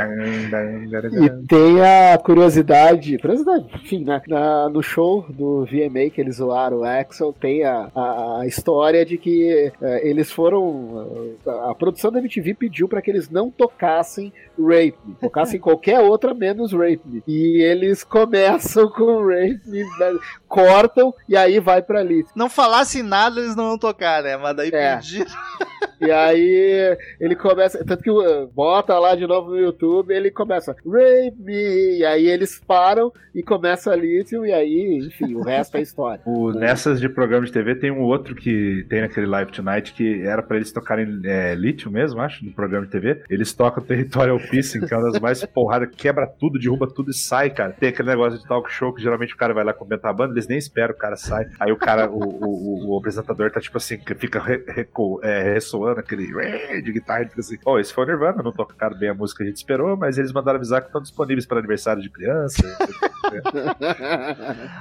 E 1.13 1.47
tem 1.47 1.81
a 1.81 2.17
curiosidade, 2.17 3.17
curiosidade, 3.19 3.65
enfim, 3.75 4.03
né? 4.03 4.21
Na- 4.27 4.69
no 4.69 4.81
show 4.81 5.25
do 5.29 5.65
VMA 5.65 6.09
que 6.09 6.19
eles 6.21 6.37
zoaram 6.37 6.79
o 6.79 6.83
Axel, 6.83 7.33
tem 7.33 7.63
a, 7.63 7.89
a, 7.95 8.39
a 8.41 8.47
história 8.47 9.05
de 9.05 9.17
que 9.17 9.71
eh, 9.81 10.07
eles 10.09 10.31
foram. 10.31 11.35
eh, 11.45 11.69
a 11.69 11.75
produção 11.75 12.11
da 12.11 12.19
MTV 12.19 12.53
pediu 12.55 12.87
para 12.87 13.01
que 13.01 13.09
eles 13.11 13.29
não 13.29 13.49
tocassem 13.51 14.31
Rape 14.59 14.95
Me, 15.05 15.15
tocassem 15.19 15.59
qualquer 15.59 15.99
outra 15.99 16.33
menos 16.33 16.71
Rape 16.71 17.01
Me. 17.05 17.23
E 17.27 17.61
eles 17.61 18.03
começam 18.03 18.89
com 18.89 19.25
Rape 19.27 19.61
Me, 19.67 19.83
né, 19.99 20.17
cortam 20.47 21.13
e 21.27 21.35
aí 21.35 21.59
vai 21.59 21.81
pra 21.81 22.01
lista. 22.03 22.31
Não 22.35 22.49
falassem 22.49 23.03
nada, 23.03 23.39
eles 23.39 23.55
não 23.55 23.69
vão 23.69 23.77
tocar, 23.77 24.23
né? 24.23 24.37
Mas 24.37 24.55
daí 24.55 24.69
É. 24.73 24.95
pediram. 24.95 25.25
E 26.01 26.11
aí 26.11 26.97
ele 27.19 27.35
começa. 27.35 27.83
Tanto 27.85 28.03
que 28.03 28.11
uh, 28.11 28.47
bota 28.53 28.97
lá 28.99 29.15
de 29.15 29.25
novo 29.25 29.51
no 29.51 29.57
YouTube, 29.59 30.13
ele 30.13 30.29
começa 30.29 30.75
Rape 30.85 31.35
Me. 31.39 31.97
E 31.99 32.05
aí 32.05 32.27
eles 32.27 32.61
param 32.65 33.11
e 33.33 33.41
começa 33.43 33.91
a 33.91 33.95
Lithium, 33.95 34.45
e 34.45 34.53
aí, 34.53 34.97
enfim, 35.05 35.35
o 35.35 35.41
resto 35.41 35.77
é 35.77 35.81
história. 35.81 36.21
O, 36.35 36.51
nessas 36.51 36.99
de 36.99 37.07
programa 37.07 37.45
de 37.45 37.51
TV 37.51 37.75
tem 37.75 37.91
um 37.91 38.01
outro 38.01 38.35
que 38.35 38.85
tem 38.89 39.01
naquele 39.01 39.25
Live 39.25 39.51
Tonight 39.51 39.93
que 39.93 40.21
era 40.21 40.41
pra 40.43 40.57
eles 40.57 40.71
tocarem 40.71 41.21
é, 41.23 41.53
lítio 41.55 41.89
mesmo, 41.91 42.19
acho, 42.21 42.43
no 42.43 42.51
programa 42.51 42.85
de 42.85 42.91
TV. 42.91 43.21
Eles 43.29 43.53
tocam 43.53 43.83
Territorial 43.83 44.37
Que 44.49 44.93
é 44.93 44.97
uma 44.97 45.11
das 45.11 45.21
mais 45.21 45.43
porradas, 45.45 45.89
quebra 45.95 46.27
tudo, 46.27 46.59
derruba 46.59 46.87
tudo 46.87 47.11
e 47.11 47.13
sai, 47.13 47.49
cara. 47.49 47.71
Tem 47.73 47.89
aquele 47.89 48.09
negócio 48.09 48.39
de 48.39 48.47
talk 48.47 48.71
show 48.71 48.93
que 48.93 49.01
geralmente 49.01 49.33
o 49.33 49.37
cara 49.37 49.53
vai 49.53 49.63
lá 49.63 49.73
comentar 49.73 50.11
a 50.11 50.13
banda, 50.13 50.33
eles 50.33 50.47
nem 50.47 50.57
esperam, 50.57 50.93
o 50.93 50.97
cara 50.97 51.15
sai. 51.15 51.45
Aí 51.59 51.71
o 51.71 51.77
cara, 51.77 52.09
o, 52.09 52.19
o, 52.19 52.89
o- 52.89 52.93
o 52.93 52.97
apresentador 52.97 53.51
tá 53.51 53.59
tipo 53.59 53.77
assim, 53.77 53.97
que 53.97 54.13
fica 54.15 54.39
re, 54.39 54.63
reco- 54.67 55.19
é, 55.23 55.53
ressoando 55.53 55.99
aquele 55.99 56.25
de 56.81 56.91
guitarra, 56.91 57.25
fica 57.25 57.39
assim, 57.39 57.57
ó, 57.65 57.79
esse 57.79 57.93
foi 57.93 58.03
o 58.03 58.07
Nirvana, 58.07 58.43
não 58.43 58.51
tocaram 58.51 58.97
bem 58.97 59.09
a 59.09 59.13
música 59.13 59.39
que 59.39 59.43
a 59.43 59.47
gente 59.47 59.57
esperou, 59.57 59.95
mas 59.97 60.17
eles 60.17 60.31
mandaram 60.31 60.57
avisar 60.57 60.81
que 60.81 60.87
estão 60.87 61.01
disponíveis 61.01 61.45
para 61.45 61.59
aniversário 61.59 62.01
de 62.01 62.09
criança. 62.09 62.63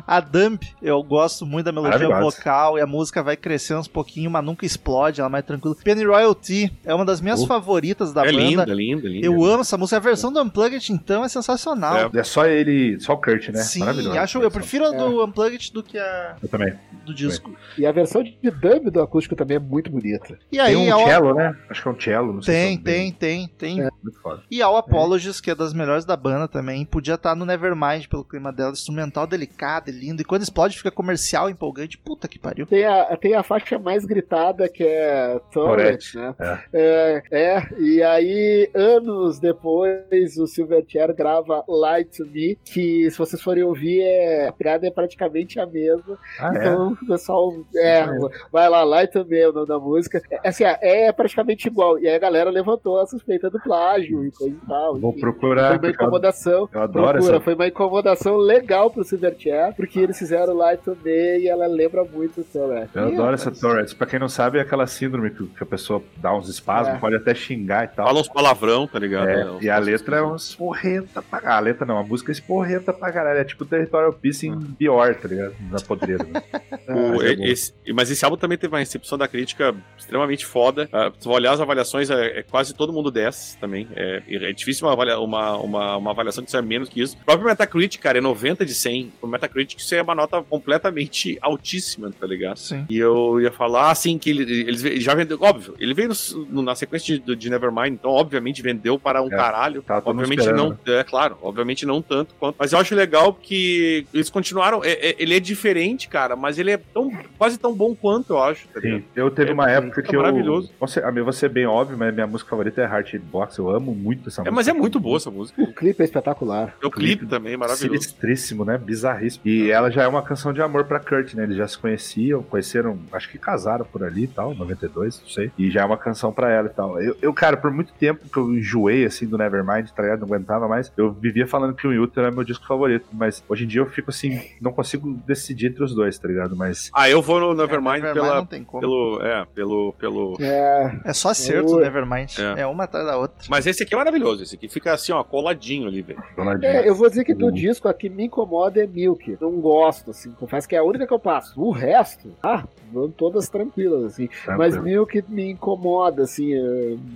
A 0.07 0.21
Dump, 0.21 0.63
eu 0.83 1.03
gosto 1.03 1.47
muito 1.47 1.67
da 1.67 1.73
melodia 1.73 2.09
vocal 2.21 2.79
e 2.79 2.81
a 2.81 2.87
música 2.87 3.23
vai 3.23 3.37
crescendo 3.37 3.81
uns 3.81 3.89
pouquinho, 3.89 4.31
mas 4.31 4.45
nunca 4.45 4.67
explode, 4.67 5.21
ela 5.21 5.29
é 5.29 5.33
mais 5.33 5.45
tranquila. 5.45 5.75
Penny 5.83 6.05
Royalty 6.05 6.73
é 6.85 6.95
uma 6.95 7.05
das 7.05 7.21
minhas 7.21 7.43
Uh. 7.43 7.47
favoritas 7.47 8.13
da 8.13 8.23
é 8.23 8.27
banda. 8.33 8.39
linda, 8.39 8.65
linda, 8.75 9.09
linda. 9.09 9.27
Eu 9.27 9.45
amo 9.45 9.54
essa 9.61 9.77
música. 9.79 9.97
A 9.97 10.01
versão 10.01 10.33
do 10.33 10.41
Unplugged, 10.43 10.93
então, 10.93 11.25
é 11.25 11.29
sensacional. 11.29 12.11
É 12.15 12.23
só 12.25 12.47
ele, 12.47 12.99
só 13.01 13.15
o 13.15 13.17
Kurt, 13.21 13.49
né? 13.51 13.61
Sim, 13.63 13.81
Maravilhoso. 13.81 14.19
acho, 14.19 14.39
eu 14.43 14.51
prefiro 14.51 14.87
a 14.87 14.91
do 14.91 15.25
Unplugged 15.25 15.73
do 15.73 15.83
que 15.83 15.99
a 15.99 16.37
Eu 16.43 16.49
também. 16.49 16.75
do 17.05 17.15
disco. 17.15 17.55
e 17.79 17.87
a 17.87 17.93
versão 17.93 18.23
de 18.23 18.37
dub 18.51 18.91
do 18.91 19.01
acústico 19.03 19.35
também 19.37 19.57
é 19.57 19.61
muito 19.61 19.91
bonita. 19.91 20.39
E 20.51 20.59
aí, 20.59 20.75
tem 20.75 20.93
um 20.93 20.97
a- 21.01 21.05
cello, 21.07 21.35
né? 21.35 21.57
Acho 21.69 21.83
que 21.83 21.89
é 21.89 21.91
um 21.91 22.01
cello, 22.01 22.33
não 22.35 22.43
sei 22.43 22.55
tem, 22.55 22.75
se 22.77 22.81
é 22.81 22.85
tem, 22.85 23.13
tem, 23.13 23.49
tem. 23.79 23.91
Muito 24.03 24.21
foda. 24.21 24.43
E 24.51 24.61
All 24.63 24.77
Apologies, 24.77 25.41
que 25.41 25.51
é 25.51 25.55
das 25.55 25.73
melhores 25.73 26.05
da 26.05 26.17
banda 26.17 26.47
também, 26.49 26.85
podia 26.85 27.15
estar 27.15 27.35
no 27.35 27.45
Nevermind 27.45 28.07
pelo 28.09 28.25
clima 28.25 28.53
dela, 28.53 28.73
instrumental 28.73 29.27
delicado 29.27 29.89
e 29.91 29.93
lindo. 29.93 30.23
E 30.23 30.25
quando 30.25 30.43
explode 30.43 30.77
fica 30.77 30.91
comercial, 30.91 31.49
empolgante. 31.51 31.99
Puta 31.99 32.29
que 32.29 32.39
pariu. 32.39 32.67
Tem 32.67 32.85
a, 32.85 33.17
tem 33.17 33.35
a 33.35 33.43
faixa 33.43 33.79
mais 33.79 34.05
gritada 34.05 34.69
que 34.69 34.83
é 34.85 35.41
Torrent, 35.53 36.15
né? 36.15 36.35
É, 36.73 37.23
é, 37.31 37.69
e 37.81 38.03
aí, 38.03 38.71
anos 38.75 39.39
depois, 39.45 40.37
o 40.39 40.47
Silverchair 40.47 41.15
grava 41.15 41.65
Lie 41.69 42.05
to 42.07 42.27
Me, 42.27 42.59
que 42.65 43.11
se 43.11 43.19
vocês 43.19 43.41
forem 43.43 43.63
ouvir, 43.63 44.01
é, 44.03 44.49
a 44.49 44.53
pegada 44.53 44.87
é 44.87 44.91
praticamente 44.91 45.59
a 45.61 45.67
mesma. 45.67 46.19
Ah, 46.39 46.53
é? 46.55 46.59
Então, 46.59 46.93
o 47.01 47.07
pessoal, 47.07 47.53
é, 47.77 48.05
vai 48.51 48.69
lá, 48.69 48.85
Lie 48.85 49.09
to 49.09 49.25
Me 49.25 49.39
é 49.39 49.49
o 49.49 49.53
nome 49.53 49.69
da 49.69 49.79
música. 49.79 50.21
É, 50.31 50.49
Assim, 50.49 50.65
é, 50.65 51.07
é 51.09 51.13
praticamente 51.13 51.69
igual. 51.69 51.99
E 51.99 52.09
aí 52.09 52.15
a 52.15 52.19
galera 52.19 52.51
levantou 52.51 53.01
a 53.01 53.07
suspeita 53.07 53.49
do 53.51 53.59
plágio 53.61 54.25
e 54.25 54.31
coisa 54.31 54.55
e 54.55 54.67
tal. 54.67 54.99
Vou 54.99 55.11
enfim. 55.11 55.21
procurar. 55.21 55.69
Foi 55.71 55.79
uma 55.79 55.87
eu- 55.87 55.91
incomodação. 55.91 56.69
Eu 56.73 56.81
adoro 56.83 57.13
Procura, 57.13 57.35
essa. 57.37 57.45
foi 57.45 57.55
uma 57.55 57.67
incomodação 57.67 58.37
legal 58.37 58.91
pro 58.91 59.05
Silverchair, 59.05 59.75
porque 59.75 59.99
eles 60.01 60.19
fizeram 60.19 60.55
Light 60.55 60.83
Today 60.83 61.43
e 61.43 61.49
ela 61.49 61.67
lembra 61.67 62.05
muito 62.05 62.41
o 62.41 62.45
Tourette. 62.45 62.91
Eu 62.95 63.09
E, 63.11 63.15
adoro 63.15 63.35
essa 63.35 63.51
Tourette. 63.51 63.95
Pra 63.95 64.07
quem 64.07 64.19
não 64.19 64.29
sabe, 64.29 64.59
é 64.59 64.63
aquela 64.63 64.87
síndrome 64.87 65.31
que, 65.31 65.47
que 65.47 65.63
a 65.63 65.67
pessoa 65.67 66.03
dá 66.17 66.35
uns 66.37 66.49
espasmos, 66.49 66.97
É. 66.97 66.99
pode 66.99 67.17
até 67.17 67.35
xingar 67.35 67.85
e 67.85 67.89
tal. 67.89 68.07
Fala 68.07 68.21
uns 68.21 68.29
palavrão, 68.29 68.87
tá 68.87 68.99
ligado? 68.99 69.29
É, 69.35 69.41
É, 69.41 69.65
e 69.65 69.71
a 69.71 69.79
letra 69.79 70.17
é 70.19 70.23
uns 70.23 70.55
porrenta 70.55 71.23
pra 71.23 71.41
caralho. 71.41 71.57
A 71.57 71.61
letra 71.61 71.87
não, 71.87 71.99
a 71.99 72.03
música 72.03 72.31
é 72.31 72.35
esporrenta 72.35 72.93
pra 72.93 73.13
caralho. 73.13 73.39
É 73.39 73.45
tipo 73.45 73.65
Territorial 73.65 74.13
Pissing 74.13 74.75
pior, 74.79 75.15
tá 75.15 75.29
ligado? 75.29 75.55
Na 75.71 75.81
podreira. 75.81 76.25
Né? 76.25 76.43
O- 76.87 77.17
mas 77.17 77.23
é 77.23 77.33
esse- 77.51 77.75
mas 77.95 78.11
esse 78.11 78.25
álbum 78.25 78.37
também 78.37 78.59
teve 78.59 78.73
uma 78.73 78.79
recepção 78.79 79.17
da 79.17 79.27
crítica 79.27 79.75
extremamente 79.97 80.45
foda. 80.45 80.89
Ah, 80.93 81.11
se 81.19 81.25
você 81.25 81.29
olhar 81.31 81.53
as 81.53 81.61
avaliações, 81.61 82.11
é, 82.11 82.41
é 82.41 82.43
quase 82.43 82.75
todo 82.75 82.93
mundo 82.93 83.11
10 83.11 83.57
também. 83.61 83.89
É, 83.97 84.23
é 84.29 84.53
difícil 84.53 84.87
uma, 84.87 84.93
avalia- 84.93 85.19
uma, 85.19 85.57
uma, 85.57 85.97
uma 85.97 86.11
avaliação 86.11 86.45
que 86.45 86.51
seja 86.51 86.63
menos 86.63 86.89
que 86.89 87.01
isso. 87.01 87.17
O 87.23 87.25
próprio 87.25 87.47
Metacritic, 87.49 88.01
cara, 88.03 88.19
é 88.19 88.21
90 88.21 88.65
de 88.67 88.75
100. 88.75 89.13
O 89.23 89.27
Metacritic 89.27 89.79
isso 89.81 89.95
é 89.95 90.03
uma 90.03 90.15
nota 90.15 90.43
completamente 90.43 91.39
altíssima, 91.41 92.11
tá 92.19 92.27
ligado? 92.27 92.59
Sim. 92.59 92.85
E 92.91 92.99
eu 92.99 93.41
ia 93.41 93.51
falar 93.51 93.91
assim 93.91 94.19
que 94.19 94.29
ele, 94.31 94.43
eles 94.43 94.85
ele 94.85 95.01
já 95.01 95.15
vendeu, 95.15 95.39
óbvio, 95.41 95.75
ele 95.79 95.95
veio 95.95 96.09
no- 96.09 96.47
no- 96.47 96.63
na 96.63 96.75
sequência 96.75 97.19
de, 97.19 97.37
de 97.37 97.51
Nevermind, 97.51 97.95
então 97.95 98.11
obviamente 98.11 98.61
vendeu 98.63 98.99
para 98.99 99.23
um 99.25 99.33
É, 99.33 99.37
caralho. 99.37 99.85
mundo 99.89 100.03
obviamente 100.07 100.39
não, 100.53 100.73
esperando, 100.73 100.79
é 101.01 101.05
claro, 101.05 101.37
obviamente 101.43 101.85
não 101.87 102.01
tanto 102.03 102.35
quanto. 102.39 102.57
Mas 102.59 102.73
eu 102.73 102.79
acho 102.79 102.95
legal 102.95 103.33
porque 103.33 104.07
eles 104.13 104.31
continuaram. 104.31 104.83
é- 104.85 104.93
é- 105.11 105.17
ele 105.19 105.35
é 105.35 105.41
diferente, 105.41 106.09
cara, 106.09 106.37
mas 106.37 106.59
ele 106.59 106.71
é 106.71 106.77
tão, 106.77 107.11
quase 107.39 107.59
tão 107.59 107.75
bom 107.75 107.95
quanto, 107.95 108.35
eu 108.35 108.43
acho. 108.43 108.67
Tá? 108.69 108.81
Sim, 108.81 109.03
eu 109.15 109.31
teve 109.31 109.51
É, 109.51 109.55
uma 109.55 109.71
é 109.71 109.77
época 109.77 110.03
que 110.03 110.15
eu. 110.15 110.21
maravilhoso. 110.23 110.71
Você, 110.81 111.01
a 111.01 111.11
minha, 111.13 111.25
você 111.25 111.47
é 111.47 111.49
bem 111.49 111.67
óbvio, 111.67 111.97
mas 111.99 112.13
minha 112.15 112.27
música 112.27 112.51
favorita 112.51 112.81
é 112.81 112.85
Heart 112.85 113.13
Hit 113.13 113.25
Box. 113.25 113.59
Eu 113.59 113.71
amo 113.71 113.95
muito 113.95 114.29
essa 114.29 114.41
É, 114.41 114.45
música. 114.45 114.53
mas 114.55 114.69
é 114.69 114.73
muito 114.73 114.99
boa 115.01 115.17
essa 115.17 115.31
música. 115.31 115.61
O 115.63 115.73
clipe 115.73 116.03
é 116.03 116.05
espetacular. 116.05 116.75
É 116.83 116.87
o 116.87 116.91
clipe 116.91 117.27
também, 117.27 117.57
maravilhoso. 117.57 117.89
Sinistríssimo, 118.03 118.65
né? 118.65 118.79
Bizarríssimo. 118.79 119.43
E 119.47 119.71
ela 119.71 119.91
já 119.91 120.03
é 120.03 120.09
uma 120.09 120.23
canção 120.23 120.53
de 120.53 120.61
amor 120.63 120.85
pra 120.85 121.01
Kurt, 121.01 121.35
né? 121.35 121.45
Eles 121.45 121.57
já 121.57 121.67
se 121.69 121.79
conheciam, 121.79 122.43
conheceram, 122.43 122.99
acho 123.13 123.29
que 123.31 123.39
casaram 123.39 123.85
por 123.85 124.03
ali 124.03 124.25
e 124.25 124.29
tal, 124.29 124.55
92, 124.55 125.21
não 125.21 125.29
sei. 125.29 125.51
E 125.59 125.71
já 125.71 125.83
é 125.83 125.85
uma 125.85 125.97
canção 125.97 126.33
pra 126.33 126.51
ela 126.51 126.67
e 126.69 126.71
tal. 126.71 127.01
Eu, 127.01 127.17
eu, 127.21 127.33
cara, 127.33 127.57
por 127.57 127.71
muito 127.71 127.93
tempo 127.95 128.29
que 128.29 128.37
eu 128.39 128.53
enjoei, 128.55 129.05
assim, 129.05 129.14
do 129.27 129.39
Nevermind, 129.39 129.89
tá 129.91 130.03
ligado? 130.03 130.21
Não 130.21 130.27
aguentava 130.29 130.67
mais. 130.69 130.93
Eu 130.97 131.13
vivia 131.13 131.47
falando 131.47 131.75
que 131.75 131.87
o 131.87 131.93
Yuta 131.93 132.21
era 132.21 132.31
meu 132.31 132.45
disco 132.45 132.67
favorito. 132.67 133.07
Mas 133.13 133.43
hoje 133.49 133.65
em 133.65 133.67
dia 133.67 133.81
eu 133.81 133.87
fico 133.87 134.11
assim, 134.11 134.41
não 134.61 134.73
consigo 134.73 135.13
decidir 135.27 135.69
entre 135.69 135.85
os 135.85 135.95
dois, 135.95 136.19
tá 136.19 136.27
ligado? 136.29 136.57
Mas. 136.57 136.91
Ah, 136.95 137.09
eu 137.09 137.23
vou 137.23 137.39
no 137.41 137.55
Nevermind, 137.55 138.03
Nevermind 138.03 138.15
pela, 138.15 138.35
não 138.37 138.47
tem 138.47 138.65
como. 138.65 138.81
pelo. 138.81 139.23
É, 139.23 139.47
pelo. 139.55 139.93
pelo... 139.99 140.37
É, 140.41 141.01
É 141.05 141.13
só 141.13 141.31
acerto, 141.31 141.77
Ui. 141.77 141.83
Nevermind. 141.83 142.39
É. 142.39 142.63
É. 142.63 142.67
uma 142.67 142.85
atrás 142.85 143.07
da 143.07 143.17
outra. 143.17 143.37
Mas 143.49 143.67
esse 143.67 143.83
aqui 143.83 143.95
é 143.95 143.97
maravilhoso. 143.97 144.43
Esse 144.43 144.57
aqui 144.57 144.69
fica 144.69 144.93
assim, 144.93 145.13
ó, 145.13 145.23
coladinho 145.23 145.87
ali, 145.89 146.03
velho. 146.03 146.23
É, 146.63 146.89
eu 146.89 146.95
vou 146.95 147.09
dizer 147.09 147.25
que 147.25 147.35
do 147.35 147.47
Uhum. 147.47 147.53
disco 147.53 147.89
a 147.89 147.95
que 147.95 148.09
me 148.09 148.25
incomoda 148.25 148.83
é 148.83 148.87
Milk. 148.87 149.37
Não 149.41 149.53
gosto, 149.61 150.11
assim. 150.11 150.31
Confesso 150.33 150.69
que 150.69 150.75
é 150.75 150.79
a 150.79 150.85
única 150.85 151.07
que 151.07 151.13
eu 151.13 151.19
passo. 151.19 151.61
O 151.61 151.71
resto, 151.71 152.33
ah, 152.43 152.65
vão 152.93 153.11
todas 153.11 153.49
tranquilas, 153.49 154.05
assim. 154.05 154.29
Mas 154.59 154.73
Tranquilo. 154.75 154.83
Milk 154.85 155.25
me 155.29 155.51
incomoda, 155.51 156.23
assim. 156.23 156.53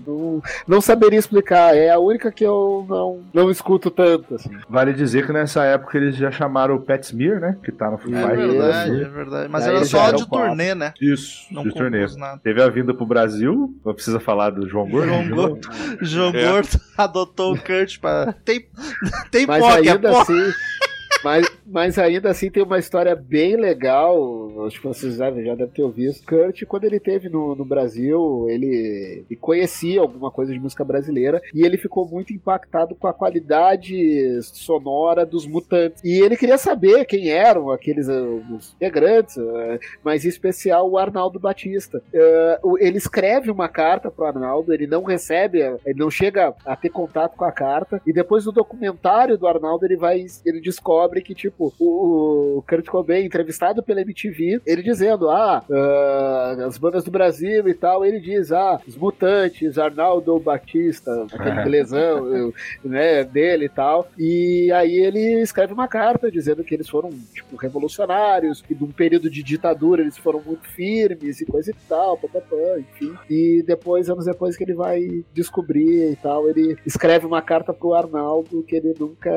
Não, 0.06 0.42
não 0.66 0.80
saberia 0.80 1.18
explicar. 1.18 1.74
É 1.78 1.90
a 1.90 1.98
única 1.98 2.30
que 2.32 2.44
eu 2.44 2.84
não, 2.88 3.20
não 3.32 3.50
escuto 3.50 3.90
tanto, 3.90 4.34
assim. 4.34 4.50
Vale 4.68 4.92
dizer 4.92 5.26
que 5.26 5.32
nessa 5.32 5.64
época 5.64 5.96
eles 5.96 6.16
já 6.16 6.30
chamaram 6.30 6.74
o 6.76 6.80
Pat 6.80 7.02
Smear, 7.04 7.40
né? 7.40 7.56
Que 7.62 7.70
tá 7.72 7.90
no 7.90 7.98
Foo 7.98 8.14
É 8.14 8.20
Fighters. 8.22 8.52
verdade, 8.52 8.88
Brasil. 8.90 9.06
é 9.06 9.08
verdade. 9.10 9.48
Mas 9.50 9.66
Aí 9.66 9.76
era 9.76 9.84
só 9.84 10.10
de 10.12 10.28
turnê, 10.28 10.74
né? 10.74 10.92
Isso, 11.00 11.46
Não 11.52 11.62
de 11.62 11.72
turnê. 11.74 12.06
nada. 12.16 12.40
Teve 12.42 12.62
a 12.62 12.68
vinda 12.68 12.92
pro 12.94 13.06
Brasil, 13.06 13.74
não 13.84 13.94
precisa 13.94 14.18
falar 14.20 14.50
do 14.50 14.68
João 14.68 14.88
Gordo. 14.88 15.08
João 15.08 15.22
de 15.24 15.30
Gordo. 15.32 15.68
João 16.02 16.30
É. 16.34 16.50
Gordo 16.50 16.68
adotou 16.96 17.54
o 17.54 17.58
Kurt 17.58 17.98
pra. 18.00 18.32
Tem, 18.44 18.66
tem 19.30 19.46
Mas 19.46 19.62
é 19.64 19.90
ainda 19.92 20.20
assim. 20.20 20.52
Mas, 21.24 21.46
mas 21.66 21.98
ainda 21.98 22.30
assim 22.30 22.50
tem 22.50 22.62
uma 22.62 22.78
história 22.78 23.14
bem 23.14 23.56
legal. 23.56 24.66
Acho 24.66 24.80
que 24.80 24.86
vocês 24.86 25.16
já, 25.16 25.30
já 25.30 25.54
devem 25.54 25.68
ter 25.72 25.82
ouvido. 25.82 26.14
Kurt, 26.26 26.62
quando 26.66 26.84
ele 26.84 27.00
teve 27.00 27.28
no, 27.28 27.54
no 27.54 27.64
Brasil, 27.64 28.46
ele, 28.48 29.24
ele 29.28 29.36
conhecia 29.40 30.00
alguma 30.00 30.30
coisa 30.30 30.52
de 30.52 30.58
música 30.60 30.84
brasileira 30.84 31.40
e 31.54 31.64
ele 31.64 31.76
ficou 31.76 32.06
muito 32.08 32.32
impactado 32.32 32.94
com 32.94 33.06
a 33.06 33.12
qualidade 33.12 34.40
sonora 34.42 35.26
dos 35.26 35.46
mutantes. 35.46 36.02
E 36.04 36.20
ele 36.20 36.36
queria 36.36 36.58
saber 36.58 37.04
quem 37.04 37.30
eram 37.30 37.70
aqueles 37.70 38.06
os 38.08 38.74
integrantes, 38.74 39.36
ah, 39.38 39.78
mas 40.04 40.24
em 40.24 40.28
especial 40.28 40.88
o 40.88 40.98
Arnaldo 40.98 41.38
Batista. 41.38 42.02
O- 42.62 42.78
ele 42.78 42.96
escreve 42.98 43.50
uma 43.50 43.68
carta 43.68 44.10
pro 44.10 44.24
Arnaldo, 44.24 44.72
ele 44.72 44.86
não 44.86 45.02
recebe, 45.02 45.58
ele 45.84 45.98
não 45.98 46.10
chega 46.10 46.54
a 46.64 46.76
ter 46.76 46.90
contato 46.90 47.36
com 47.36 47.44
a 47.44 47.52
carta, 47.52 48.00
e 48.06 48.12
depois 48.12 48.44
do 48.44 48.52
documentário 48.52 49.36
do 49.36 49.46
Arnaldo, 49.46 49.84
ele 49.84 49.96
vai, 49.96 50.24
ele 50.44 50.60
descobre 50.60 51.07
que, 51.22 51.34
tipo, 51.34 51.72
o, 51.78 52.62
Kurt 52.68 52.86
Cobain, 52.86 53.24
entrevistado 53.24 53.82
pela 53.82 54.00
MTV, 54.00 54.60
ele 54.66 54.82
dizendo, 54.82 55.28
ah, 55.30 55.62
ah, 55.70 56.56
as 56.66 56.78
bandas 56.78 57.04
do 57.04 57.10
Brasil 57.10 57.68
e 57.68 57.74
tal, 57.74 58.04
ele 58.04 58.20
diz, 58.20 58.52
ah, 58.52 58.80
os 58.86 58.96
Mutantes, 58.96 59.78
Arnaldo 59.78 60.38
Batista, 60.38 61.26
aquele 61.32 61.62
belezão, 61.64 62.34
eu- 62.36 62.54
né, 62.84 63.24
dele 63.24 63.66
e 63.66 63.68
tal, 63.68 64.08
e 64.18 64.70
aí 64.72 64.98
ele 64.98 65.40
escreve 65.42 65.72
uma 65.72 65.88
carta 65.88 66.30
dizendo 66.30 66.62
que 66.64 66.74
eles 66.74 66.88
foram, 66.88 67.10
tipo, 67.32 67.56
revolucionários, 67.56 68.62
e 68.68 68.74
de 68.74 68.84
um 68.84 68.90
período 68.92 69.30
de 69.30 69.42
ditadura 69.42 70.02
eles 70.02 70.16
foram 70.18 70.40
muito 70.44 70.66
firmes 70.68 71.40
e 71.40 71.46
coisa 71.46 71.70
e 71.70 71.74
tal, 71.88 72.16
papapá, 72.16 72.56
enfim. 72.78 73.14
E 73.28 73.62
depois, 73.66 74.08
anos 74.10 74.24
depois 74.24 74.56
que 74.56 74.64
ele 74.64 74.74
vai 74.74 75.24
descobrir 75.32 76.12
e 76.12 76.16
tal, 76.16 76.48
ele 76.48 76.76
escreve 76.86 77.26
uma 77.26 77.40
carta 77.42 77.72
pro 77.72 77.94
Arnaldo 77.94 78.62
que 78.62 78.76
ele 78.76 78.94
nunca 78.98 79.30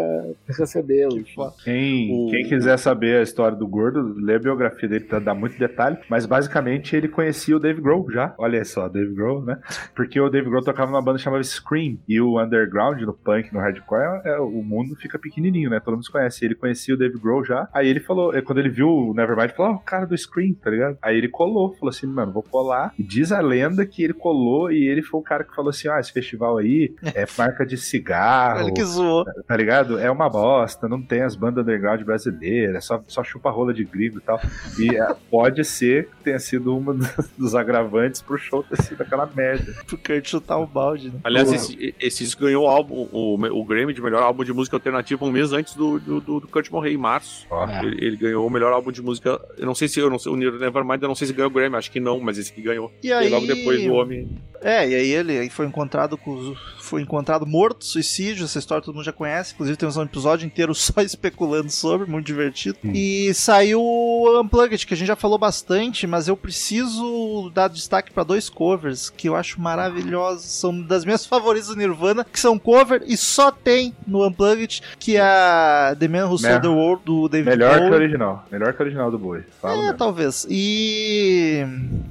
recebeu. 0.48 1.10
enfim. 1.18 1.32
Quem, 1.64 2.10
O- 2.12 2.30
quem 2.32 2.48
quiser 2.48 2.78
saber 2.78 3.18
a 3.20 3.24
história 3.24 3.58
do 3.58 3.68
Gordo, 3.68 4.16
lê 4.18 4.36
a 4.36 4.40
biografia 4.40 4.88
dele 4.90 5.06
pra 5.06 5.20
dar 5.20 5.34
muito 5.36 5.58
detalhe. 5.58 5.98
Mas 6.10 6.26
basicamente 6.26 6.96
ele 6.96 7.08
conhecia 7.08 7.56
o 7.56 7.60
Dave 7.60 7.82
Grohl 7.82 8.10
já. 8.12 8.34
Olha 8.38 8.64
só, 8.66 8.88
Dave 8.88 9.14
Grohl, 9.14 9.44
né? 9.44 9.58
Porque 9.96 10.20
o 10.20 10.30
Dave 10.30 10.50
Grohl 10.50 10.64
tocava 10.64 10.90
numa 10.92 11.02
banda 11.02 11.18
chamada 11.20 11.44
Scream. 11.44 11.98
E 12.08 12.20
o 12.20 12.42
underground, 12.42 13.02
no 13.02 13.14
punk, 13.14 13.54
no 13.54 13.60
hardcore, 13.60 14.22
é, 14.26 14.30
é- 14.32 14.40
o 14.40 14.64
mundo 14.64 14.96
fica 14.96 15.20
pequenininho, 15.20 15.70
né? 15.70 15.80
Todo 15.80 15.94
mundo 15.96 16.06
se 16.06 16.12
conhece. 16.12 16.44
Ele 16.46 16.56
conhecia 16.56 16.96
o 16.96 16.98
Dave 16.98 17.18
Grohl 17.20 17.44
já. 17.46 17.68
Aí 17.74 17.88
ele 17.88 18.00
falou, 18.00 18.34
eh, 18.36 18.42
quando 18.42 18.60
ele 18.60 18.70
viu 18.70 18.88
o 18.88 19.14
Nevermind, 19.14 19.46
ele 19.50 19.54
falou: 19.54 19.74
Ó, 19.74 19.76
o 19.76 19.80
cara 19.80 20.06
do 20.06 20.18
Scream, 20.18 20.54
tá 20.54 20.70
ligado? 20.70 20.98
Aí 21.02 21.18
ele 21.18 21.28
colou, 21.30 21.74
falou 21.74 21.90
assim: 21.90 22.08
mano, 22.08 22.32
vou 22.32 22.44
colar. 22.44 22.94
E 22.98 23.04
diz 23.04 23.32
a 23.32 23.40
lenda 23.42 23.86
que 23.86 24.04
ele 24.04 24.14
colou 24.14 24.72
e 24.72 24.88
ele 24.88 25.02
foi 25.02 25.20
o 25.20 25.24
cara 25.24 25.44
que 25.44 25.56
falou 25.56 25.70
assim: 25.70 25.88
ah, 25.88 26.00
esse 26.00 26.12
festival 26.12 26.58
aí 26.58 26.94
é 27.16 27.26
marca 27.38 27.66
de 27.66 27.78
cigarro 27.78 28.62
Ele 28.62 28.72
que 28.72 28.84
zoou. 28.84 29.26
tá 29.48 29.56
ligado? 29.56 30.00
É 30.00 30.10
uma 30.10 30.30
bosta, 30.30 30.88
não 30.88 31.02
tem 31.02 31.22
as 31.22 31.36
bandas 31.36 31.51
underground 31.60 32.02
brasileiras, 32.04 32.86
só, 32.86 33.04
só 33.08 33.24
chupa 33.24 33.50
rola 33.50 33.74
de 33.74 33.84
gringo 33.84 34.18
e 34.18 34.22
tal. 34.22 34.40
E 34.80 34.96
é, 34.96 35.16
pode 35.30 35.64
ser 35.66 36.06
que 36.18 36.24
tenha 36.24 36.40
sido 36.40 36.76
uma 36.78 36.94
dos 37.38 37.54
agravantes 37.56 38.22
pro 38.22 38.38
show 38.38 38.64
ter 38.64 38.82
sido 38.82 39.02
aquela 39.02 39.26
merda. 39.36 39.74
Pro 39.86 39.98
Kurt 39.98 40.28
chutar 40.28 40.58
o 40.58 40.66
balde, 40.68 41.10
né? 41.10 41.20
Aliás, 41.24 41.52
esse, 41.52 41.94
esse 42.00 42.24
disco 42.24 42.44
ganhou 42.44 42.66
o, 42.66 42.68
álbum, 42.68 43.08
o, 43.12 43.36
o 43.36 43.66
Grammy 43.66 43.94
de 43.94 44.02
melhor 44.02 44.24
álbum 44.24 44.44
de 44.44 44.54
música 44.54 44.76
alternativa 44.76 45.24
um 45.26 45.32
mês 45.32 45.52
antes 45.54 45.76
do, 45.76 46.00
do, 46.00 46.22
do, 46.22 46.40
do 46.40 46.48
Kurt 46.48 46.70
morrer, 46.70 46.92
em 46.94 46.98
março. 46.98 47.46
Ó, 47.50 47.68
Ele, 47.84 48.06
ele 48.06 48.16
ganhou 48.18 48.46
o 48.46 48.50
melhor 48.50 48.72
álbum 48.72 48.92
de 48.92 49.02
música. 49.02 49.40
Eu 49.58 49.66
não 49.66 49.76
sei 49.76 49.88
se 49.88 50.00
eu 50.00 50.10
não 50.10 50.18
sei, 50.20 50.32
o 50.32 50.36
Nevermind, 50.36 51.02
eu 51.02 51.08
não 51.08 51.16
sei 51.16 51.28
se 51.28 51.34
ganhou 51.34 51.50
o 51.50 51.54
Grammy, 51.54 51.76
acho 51.76 51.92
que 51.92 52.00
não, 52.00 52.20
mas 52.20 52.38
esse 52.38 52.52
que 52.54 52.62
ganhou. 52.62 52.92
E 53.04 53.08
E 53.08 53.14
aí. 53.14 53.30
logo 53.30 53.46
depois 53.46 53.84
do 53.84 53.94
homem. 53.94 54.30
É, 54.62 54.88
e 54.88 54.96
aí 54.96 55.10
ele 55.12 55.38
aí 55.40 55.50
foi 55.50 55.66
encontrado 55.66 56.18
com 56.18 56.32
os- 56.34 56.81
foi 56.92 57.02
encontrado 57.02 57.46
morto, 57.48 57.86
suicídio, 57.86 58.44
essa 58.44 58.60
história 58.60 58.84
todo 58.84 58.94
mundo 58.96 59.06
já 59.06 59.14
conhece, 59.14 59.54
inclusive 59.54 59.78
temos 59.78 59.96
um 59.96 60.04
episódio 60.04 60.46
inteiro 60.46 60.76
só 60.76 61.00
especulando 61.02 61.72
sobre, 61.72 62.06
muito 62.10 62.26
divertido. 62.26 62.78
Hum. 62.84 62.92
E 62.94 63.34
saiu 63.34 63.82
o 63.82 64.42
Unplugged, 64.42 64.86
que 64.86 64.94
a 64.94 64.98
gente 64.98 65.08
já 65.08 65.16
falou 65.16 65.38
bastante, 65.38 66.06
mas 66.06 66.28
eu 66.28 66.36
preciso 66.36 67.50
dar 67.54 67.70
destaque 67.70 68.12
pra 68.12 68.24
dois 68.24 68.50
covers 68.50 69.10
que 69.10 69.30
eu 69.30 69.38
acho 69.38 69.62
maravilhosos, 69.62 70.44
são 70.52 70.82
das 70.82 71.06
minhas 71.06 71.26
favoritas 71.28 71.70
do 71.70 71.78
Nirvana, 71.78 72.26
que 72.26 72.40
são 72.40 72.60
cover 72.60 73.02
e 73.08 73.16
só 73.16 73.52
tem 73.52 73.96
no 74.06 74.28
Unplugged, 74.28 74.82
que 75.00 75.16
é 75.16 75.22
a 75.22 75.96
The 75.98 76.10
Man 76.10 76.26
Who 76.28 76.38
Sold 76.40 76.62
the 76.62 76.68
World 76.68 77.04
do 77.06 77.30
David 77.30 77.50
melhor 77.52 77.78
que 77.80 77.86
o 77.86 77.90
Bowie. 77.90 77.96
original. 78.04 78.46
Melhor 78.52 78.74
que 78.74 78.82
o 78.82 78.84
original 78.84 79.10
do 79.12 79.18
Boi. 79.18 79.44
Fala 79.62 79.76
É, 79.76 79.82
mesmo. 79.84 79.98
talvez. 79.98 80.46
E 80.50 81.66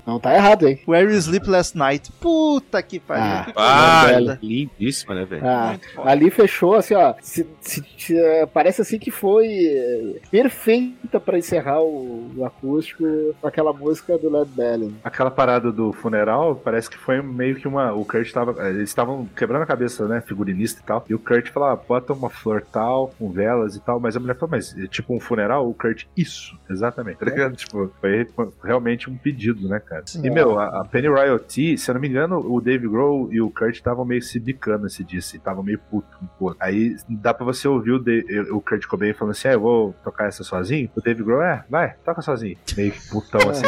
Não 0.06 0.18
tá 0.18 0.34
errado, 0.34 0.66
hein? 0.66 0.80
Where 0.88 1.12
You 1.12 1.18
Sleep 1.18 1.46
Last 1.48 1.76
Night. 1.76 2.10
Puta 2.18 2.82
que 2.82 2.98
pariu. 2.98 3.52
Ah. 3.56 4.06
que 4.40 4.69
Ah. 4.69 4.69
Lindíssima, 4.78 5.14
né, 5.14 5.24
velho? 5.24 5.42
Ah, 5.46 5.76
ali 6.04 6.30
fechou 6.30 6.74
assim, 6.74 6.94
ó. 6.94 7.14
se- 7.20 7.46
se- 7.60 7.84
se, 7.96 8.16
eh, 8.18 8.46
parece 8.46 8.80
assim 8.82 8.98
que 8.98 9.10
foi 9.10 9.46
eh, 9.48 10.20
perfeita 10.30 11.20
pra 11.20 11.38
encerrar 11.38 11.80
o, 11.82 12.30
o 12.36 12.44
acústico 12.44 13.04
com 13.40 13.46
aquela 13.46 13.72
música 13.72 14.16
do 14.18 14.30
Led 14.30 14.50
Belly. 14.50 14.94
Aquela 15.04 15.30
parada 15.30 15.70
do 15.72 15.92
funeral, 15.92 16.56
parece 16.56 16.88
que 16.90 16.96
foi 16.98 17.20
meio 17.22 17.56
que 17.56 17.68
uma. 17.68 17.92
O 17.92 18.04
Kurt 18.04 18.30
tava. 18.32 18.54
eh, 18.66 18.70
Eles 18.70 18.88
estavam 18.88 19.26
quebrando 19.36 19.62
a 19.62 19.66
cabeça, 19.66 20.06
né? 20.08 20.20
Figurinista 20.20 20.80
e 20.80 20.84
tal. 20.84 21.04
E 21.08 21.14
o 21.14 21.18
Kurt 21.18 21.48
falou: 21.50 21.68
ah, 21.68 21.76
bota 21.76 22.12
uma 22.12 22.30
flor 22.30 22.62
tal, 22.72 23.12
com 23.18 23.30
velas 23.30 23.76
e 23.76 23.80
tal. 23.80 24.00
Mas 24.00 24.16
a 24.16 24.20
mulher 24.20 24.34
falou: 24.34 24.50
mas 24.50 24.76
é 24.76 24.86
tipo 24.86 25.14
um 25.14 25.20
funeral? 25.20 25.68
O 25.68 25.74
Kurt, 25.74 26.04
isso, 26.16 26.58
exatamente. 26.70 27.18
Tá 27.18 27.26
ligado? 27.26 27.56
Tipo, 27.56 27.90
foi 28.00 28.26
realmente 28.64 29.08
um 29.10 29.16
pedido, 29.16 29.68
né, 29.68 29.80
cara? 29.80 30.02
Sim. 30.06 30.26
e, 30.26 30.30
meu, 30.30 30.58
a, 30.58 30.80
a 30.80 30.84
Penny 30.84 31.08
Royalty, 31.08 31.76
se 31.76 31.90
eu 31.90 31.94
não 31.94 32.00
me 32.00 32.08
engano, 32.08 32.38
o 32.38 32.60
Dave 32.60 32.88
Grohl 32.88 33.32
e 33.32 33.40
o 33.40 33.50
Kurt 33.50 33.74
estavam 33.74 34.04
meio 34.04 34.22
se 34.22 34.38
bicando 34.60 34.86
esse 34.86 35.02
dia, 35.02 35.18
assim, 35.20 35.38
estavam 35.38 35.62
meio 35.62 35.78
puto 35.90 36.06
um 36.22 36.26
com 36.26 36.44
o 36.44 36.48
outro. 36.48 36.58
Aí 36.62 36.94
dá 37.08 37.32
pra 37.32 37.44
você 37.46 37.66
ouvir 37.66 37.92
o, 37.92 37.98
Da- 37.98 38.12
o 38.54 38.60
Kurt 38.60 38.86
Cobain 38.86 39.14
falando 39.14 39.32
assim: 39.32 39.48
ah, 39.48 39.52
eu 39.54 39.60
vou 39.60 39.94
tocar 40.04 40.26
essa 40.28 40.44
sozinho. 40.44 40.90
O 40.94 41.00
Dave 41.00 41.22
Grohl, 41.24 41.42
é, 41.42 41.64
vai, 41.68 41.94
toca 42.04 42.20
sozinho. 42.20 42.58
Meio 42.76 42.92
que 42.92 43.08
putão 43.08 43.40
assim. 43.48 43.64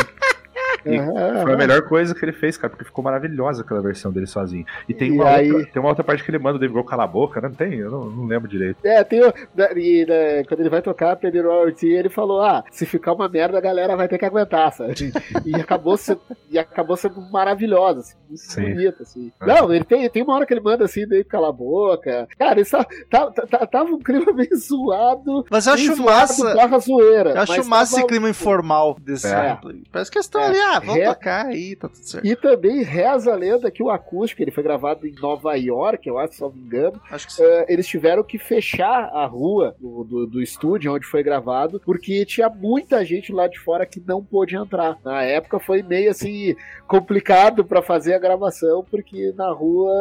E 0.84 0.96
Aham, 0.98 1.42
Foi 1.42 1.52
a 1.54 1.56
melhor 1.56 1.82
coisa 1.82 2.14
que 2.14 2.24
ele 2.24 2.32
fez, 2.32 2.56
cara, 2.56 2.70
porque 2.70 2.84
ficou 2.84 3.02
maravilhosa 3.04 3.62
aquela 3.62 3.80
versão 3.80 4.10
dele 4.12 4.26
sozinho. 4.26 4.64
E 4.88 4.94
tem, 4.94 5.08
E 5.08 5.12
uma, 5.12 5.28
aí- 5.28 5.52
outra, 5.52 5.70
tem 5.72 5.80
uma 5.80 5.88
outra 5.88 6.04
parte 6.04 6.22
que 6.24 6.30
ele 6.30 6.38
manda 6.38 6.56
o 6.56 6.58
Dave 6.58 6.72
Grohl 6.72 6.84
calar 6.86 7.04
a 7.04 7.10
boca, 7.10 7.40
né? 7.40 7.48
Não 7.48 7.54
tem? 7.54 7.74
Eu 7.74 7.90
não, 7.90 8.04
não 8.10 8.24
lembro 8.26 8.48
direito. 8.48 8.78
É, 8.84 9.02
tem 9.04 9.22
o, 9.22 9.32
e, 9.76 10.04
né, 10.06 10.44
quando 10.44 10.60
ele 10.60 10.68
vai 10.70 10.82
tocar 10.82 11.16
Penny 11.16 11.40
Royalty, 11.40 11.88
ele 11.88 12.08
falou: 12.08 12.40
Ah, 12.42 12.64
se 12.70 12.84
ficar 12.86 13.12
uma 13.12 13.28
merda, 13.28 13.58
a 13.58 13.60
galera 13.60 13.96
vai 13.96 14.08
ter 14.08 14.18
que 14.18 14.24
aguentar, 14.24 14.72
sabe? 14.72 14.94
E 15.44 15.54
acabou 15.54 15.96
sendo, 15.96 16.20
e 16.50 16.58
acabou 16.58 16.96
sendo 16.96 17.20
maravilhosa, 17.30 18.00
assim, 18.00 18.16
muito 18.28 18.40
Sim. 18.42 18.74
bonita, 18.74 19.02
assim. 19.02 19.32
É. 19.40 19.46
Não, 19.46 19.72
ele 19.72 19.84
tem, 19.84 20.08
tem 20.08 20.22
uma 20.22 20.34
hora 20.34 20.46
que 20.46 20.52
ele 20.54 20.60
manda 20.60 20.84
assim, 20.84 21.06
daí 21.06 21.22
cala 21.24 21.48
a 21.48 21.52
boca. 21.52 22.26
Cara, 22.38 22.60
isso 22.60 22.76
tá, 23.10 23.30
tá, 23.30 23.46
tá- 23.46 23.66
tava 23.66 23.90
um 23.90 23.98
clima 23.98 24.32
meio 24.32 24.56
zoado. 24.56 25.44
Mas 25.50 25.66
eu 25.66 25.74
acho 25.74 25.94
zoado 25.94 26.04
massa. 26.04 26.78
zoeira. 26.80 27.30
Eu 27.30 27.40
acho 27.42 27.56
mas 27.58 27.68
massa 27.68 27.84
esse 27.92 27.94
tava- 27.96 28.08
clima 28.08 28.28
informal 28.30 28.96
desse 29.00 29.26
É. 29.26 29.58
Parece 29.90 30.10
que 30.10 30.18
eles 30.18 30.26
estão 30.26 30.40
É. 30.40 30.46
ali, 30.46 30.58
ah, 30.58 30.71
vamos 30.80 30.96
É. 31.02 31.06
tocar 31.06 31.46
aí, 31.46 31.76
tá 31.76 31.88
tudo 31.88 32.04
certo. 32.04 32.26
E 32.26 32.36
também 32.36 32.82
reza 32.82 33.32
a 33.32 33.36
lenda 33.36 33.70
que 33.70 33.82
o 33.82 33.90
acústico, 33.90 34.42
ele 34.42 34.50
foi 34.50 34.62
gravado 34.62 35.06
em 35.06 35.14
Nova 35.20 35.54
York, 35.56 36.08
eu 36.08 36.18
acho, 36.18 36.34
se 36.34 36.40
não 36.40 36.52
me 36.52 36.60
engano. 36.60 37.00
Acho 37.10 37.26
que 37.26 37.32
sim. 37.34 37.42
eh, 37.44 37.66
eles 37.68 37.86
tiveram 37.86 38.22
que 38.22 38.38
fechar 38.38 39.10
a 39.12 39.26
rua 39.26 39.74
do, 39.80 40.04
do, 40.04 40.26
do 40.26 40.42
estúdio 40.42 40.92
onde 40.94 41.06
foi 41.06 41.22
gravado, 41.22 41.80
porque 41.84 42.24
tinha 42.24 42.48
muita 42.48 43.04
gente 43.04 43.32
lá 43.32 43.46
de 43.48 43.58
fora 43.58 43.86
que 43.86 44.02
não 44.06 44.22
pôde 44.22 44.56
entrar. 44.56 44.96
Na 45.04 45.22
época 45.22 45.58
foi 45.58 45.82
meio 45.82 46.10
assim 46.10 46.54
complicado 46.86 47.64
pra 47.64 47.80
fazer 47.82 48.14
a 48.14 48.18
gravação, 48.18 48.84
porque 48.90 49.32
na 49.36 49.50
rua 49.50 49.92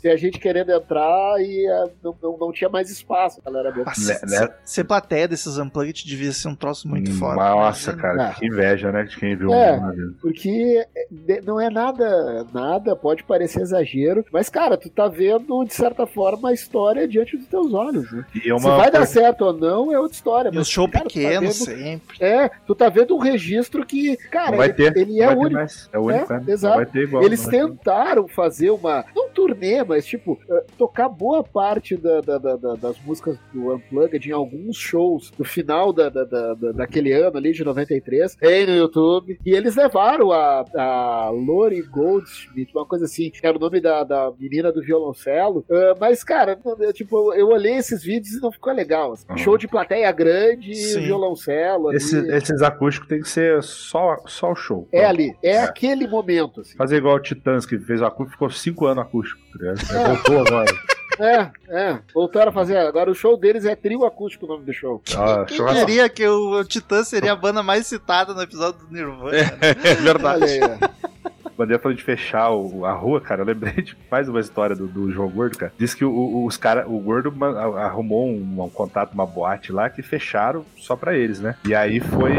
tinha 0.00 0.16
gente 0.16 0.38
querendo 0.38 0.70
entrar 0.72 1.40
e 1.40 1.66
eh, 1.66 1.90
não, 2.02 2.14
não, 2.22 2.36
não 2.38 2.52
tinha 2.52 2.68
mais 2.68 2.90
espaço, 2.90 3.40
galera. 3.42 3.72
Nossa, 3.74 4.12
né- 4.26 4.28
ser- 4.28 4.52
ser 4.64 4.84
plateia 4.84 5.26
desses 5.26 5.56
Unplugged 5.58 6.06
devia 6.06 6.32
ser 6.32 6.48
um 6.48 6.54
troço 6.54 6.88
muito 6.88 7.10
Hum, 7.10 7.14
foda. 7.14 7.34
Nossa, 7.36 7.92
Imagina. 7.92 8.02
cara, 8.16 8.28
Ah. 8.30 8.34
que 8.34 8.46
inveja, 8.46 8.92
né? 8.92 9.04
De 9.04 9.16
quem 9.16 9.36
viu 9.36 9.52
É. 9.52 9.76
Porque 10.20 10.84
de- 11.10 11.40
não 11.42 11.60
é 11.60 11.70
nada, 11.70 12.46
nada, 12.52 12.96
pode 12.96 13.22
parecer 13.24 13.60
exagero, 13.62 14.24
mas 14.32 14.48
cara, 14.48 14.76
tu 14.76 14.88
tá 14.90 15.08
vendo 15.08 15.64
de 15.64 15.74
certa 15.74 16.06
forma 16.06 16.50
a 16.50 16.52
história 16.52 17.06
diante 17.06 17.36
dos 17.36 17.46
teus 17.46 17.72
olhos. 17.74 18.10
Né? 18.12 18.24
E 18.34 18.50
é 18.52 18.58
Se 18.58 18.64
vai 18.66 18.90
dar 18.90 19.06
certo 19.06 19.42
ou 19.46 19.52
não 19.52 19.92
é 19.92 19.98
outra 19.98 20.14
história. 20.14 20.48
E 20.48 20.52
mas, 20.54 20.62
os 20.62 20.68
show 20.68 20.88
cara, 20.88 21.04
tá 21.04 21.08
pequeno 21.08 21.40
vendo- 21.42 21.52
sempre. 21.52 22.16
É, 22.24 22.50
tu 22.66 22.74
tá 22.74 22.88
vendo 22.88 23.14
um 23.14 23.18
registro 23.18 23.84
que, 23.84 24.16
cara, 24.16 24.56
vai 24.56 24.72
ter. 24.72 24.96
ele 24.96 25.20
é 25.20 25.26
vai 25.26 25.34
ter 25.34 25.40
único. 25.40 25.54
mais. 25.54 25.88
É 25.92 25.98
o 25.98 26.02
único, 26.04 26.32
É, 26.32 26.40
né? 26.40 26.44
Exato. 26.48 26.76
vai 26.76 26.86
ter 26.86 27.02
igual. 27.02 27.22
Eles 27.24 27.42
vai 27.44 27.50
ter. 27.50 27.66
tentaram 27.68 28.28
fazer 28.28 28.70
uma. 28.70 29.04
Não 29.14 29.28
turnê, 29.30 29.82
mas 29.82 30.06
tipo, 30.06 30.38
eh, 30.48 30.64
tocar 30.78 31.08
boa 31.08 31.42
parte 31.42 31.96
da- 31.96 32.20
da- 32.20 32.38
da- 32.38 32.56
da- 32.56 32.74
das 32.76 32.96
músicas 33.04 33.36
do 33.52 33.74
Unplugged 33.74 34.28
em 34.28 34.32
alguns 34.32 34.76
shows 34.76 35.32
no 35.38 35.44
final 35.44 35.92
da, 35.92 36.08
da- 36.08 36.24
da- 36.24 36.54
da- 36.54 36.72
daquele 36.72 37.12
ano 37.12 37.36
ali, 37.36 37.52
de 37.52 37.64
93, 37.64 38.36
tem 38.36 38.66
no 38.66 38.74
YouTube. 38.74 39.38
E 39.44 39.50
eles 39.52 39.74
levaram 39.76 40.03
a, 40.32 40.64
a 40.76 41.30
Lori 41.30 41.82
Goldschmidt, 41.82 42.72
uma 42.74 42.86
coisa 42.86 43.04
assim, 43.04 43.30
que 43.30 43.46
era 43.46 43.56
o 43.56 43.60
nome 43.60 43.80
da, 43.80 44.04
da 44.04 44.32
menina 44.38 44.70
do 44.72 44.80
violoncelo. 44.82 45.64
Eh, 45.70 45.94
mas, 46.00 46.22
cara, 46.22 46.58
eu, 46.80 46.92
tipo, 46.92 47.32
eu 47.34 47.48
olhei 47.48 47.74
esses 47.76 48.02
vídeos 48.02 48.34
e 48.36 48.40
não 48.40 48.52
ficou 48.52 48.72
legal. 48.72 49.12
assim. 49.12 49.24
Uhum. 49.30 49.36
Show 49.38 49.58
de 49.58 49.68
plateia 49.68 50.10
grande, 50.12 50.74
Sim. 50.74 51.00
violoncelo. 51.00 51.92
Esse- 51.92 52.26
esses 52.30 52.62
acústicos 52.62 53.08
tem 53.08 53.20
que 53.20 53.28
ser 53.28 53.62
só, 53.62 54.16
só 54.26 54.52
o 54.52 54.56
show. 54.56 54.88
É 54.92 55.04
ali, 55.04 55.34
é, 55.42 55.52
É. 55.52 55.62
aquele 55.62 56.06
momento. 56.06 56.60
Assim. 56.60 56.76
Fazer 56.76 56.96
igual 56.96 57.16
o 57.16 57.20
Titãs, 57.20 57.64
que 57.66 57.78
fez 57.78 58.00
o 58.00 58.04
acústico, 58.04 58.32
ficou 58.32 58.50
cinco 58.50 58.86
anos 58.86 59.04
acústico, 59.04 59.40
tá 59.52 59.58
ligado? 59.58 59.78
Voltou 60.24 60.46
agora. 60.46 60.72
É, 61.18 61.50
é. 61.68 61.98
Voltaram 62.12 62.50
a 62.50 62.52
fazer. 62.52 62.76
Agora 62.76 63.10
o 63.10 63.14
show 63.14 63.36
deles 63.36 63.64
é 63.64 63.76
trio 63.76 64.04
acústico 64.04 64.46
o 64.46 64.48
nome 64.48 64.64
do 64.64 64.72
show. 64.72 65.02
Ah, 65.16 65.44
Quem 65.46 65.74
diria 65.74 66.08
que 66.08 66.26
o, 66.26 66.60
o 66.60 66.64
Titã 66.64 67.04
seria 67.04 67.32
a 67.32 67.36
banda 67.36 67.62
mais 67.62 67.86
citada 67.86 68.34
no 68.34 68.42
episódio 68.42 68.80
do 68.86 68.92
Nirvana? 68.92 69.36
É 69.36 69.94
verdade. 70.02 70.44
Olha 70.44 70.52
aí, 70.52 70.60
ó. 70.62 71.30
Bandeira 71.56 71.80
falou 71.82 71.96
de 71.96 72.02
fechar 72.02 72.50
o- 72.50 72.84
a 72.84 72.92
rua, 72.92 73.20
cara. 73.20 73.42
Eu 73.42 73.46
lembrei 73.46 73.72
de 73.82 73.96
mais 74.10 74.28
uma 74.28 74.40
história 74.40 74.74
do, 74.74 74.86
do 74.86 75.10
João 75.10 75.28
Gordo, 75.28 75.56
cara. 75.58 75.72
Diz 75.78 75.94
que 75.94 76.04
o- 76.04 76.10
o- 76.10 76.46
os 76.46 76.56
cara, 76.56 76.88
o 76.88 76.98
Gordo 77.00 77.32
arrumou 77.78 78.28
um, 78.28 78.62
um 78.64 78.68
contato, 78.70 79.12
uma 79.14 79.26
boate 79.26 79.72
lá 79.72 79.88
que 79.90 80.02
fecharam 80.02 80.64
só 80.76 80.96
pra 80.96 81.14
eles, 81.16 81.40
né? 81.40 81.56
E 81.64 81.74
aí 81.74 82.00
foi, 82.00 82.32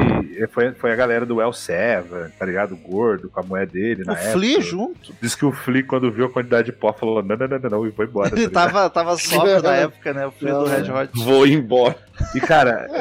foi, 0.52 0.72
foi 0.74 0.92
a 0.92 0.96
galera 0.96 1.26
do 1.26 1.42
El 1.42 1.54
Seven, 1.54 2.30
tá 2.38 2.46
ligado? 2.46 2.74
O 2.74 2.78
Gordo 2.78 3.30
com 3.30 3.40
a 3.40 3.44
mulher 3.44 3.68
dele. 3.68 4.04
O 4.04 4.06
na 4.08 4.16
Flea 4.16 4.54
época. 4.58 4.66
junto. 4.66 5.14
Diz 5.22 5.36
que 5.36 5.46
o 5.46 5.52
Flea, 5.52 5.84
quando 5.84 6.12
viu 6.12 6.26
a 6.26 6.30
quantidade 6.30 6.66
de 6.68 6.72
pó, 6.72 6.92
falou: 6.94 7.22
não, 7.24 7.36
não, 7.36 7.48
não, 7.48 7.60
não, 7.60 7.70
não, 7.70 7.88
e 7.88 7.92
foi 7.92 8.06
embora. 8.06 8.30
tá 8.30 8.36
Ele 8.38 8.50
tava, 8.50 8.90
tava 8.90 9.18
sóbrio 9.18 9.62
na 9.62 9.76
época, 9.76 10.14
né? 10.14 10.26
O 10.28 10.32
Flea 10.32 10.54
do 10.54 10.60
Não, 10.60 10.68
Red 10.68 10.92
Hot. 10.92 11.10
Vou 11.24 11.48
embora. 11.48 11.96
E, 12.34 12.40
cara, 12.40 12.88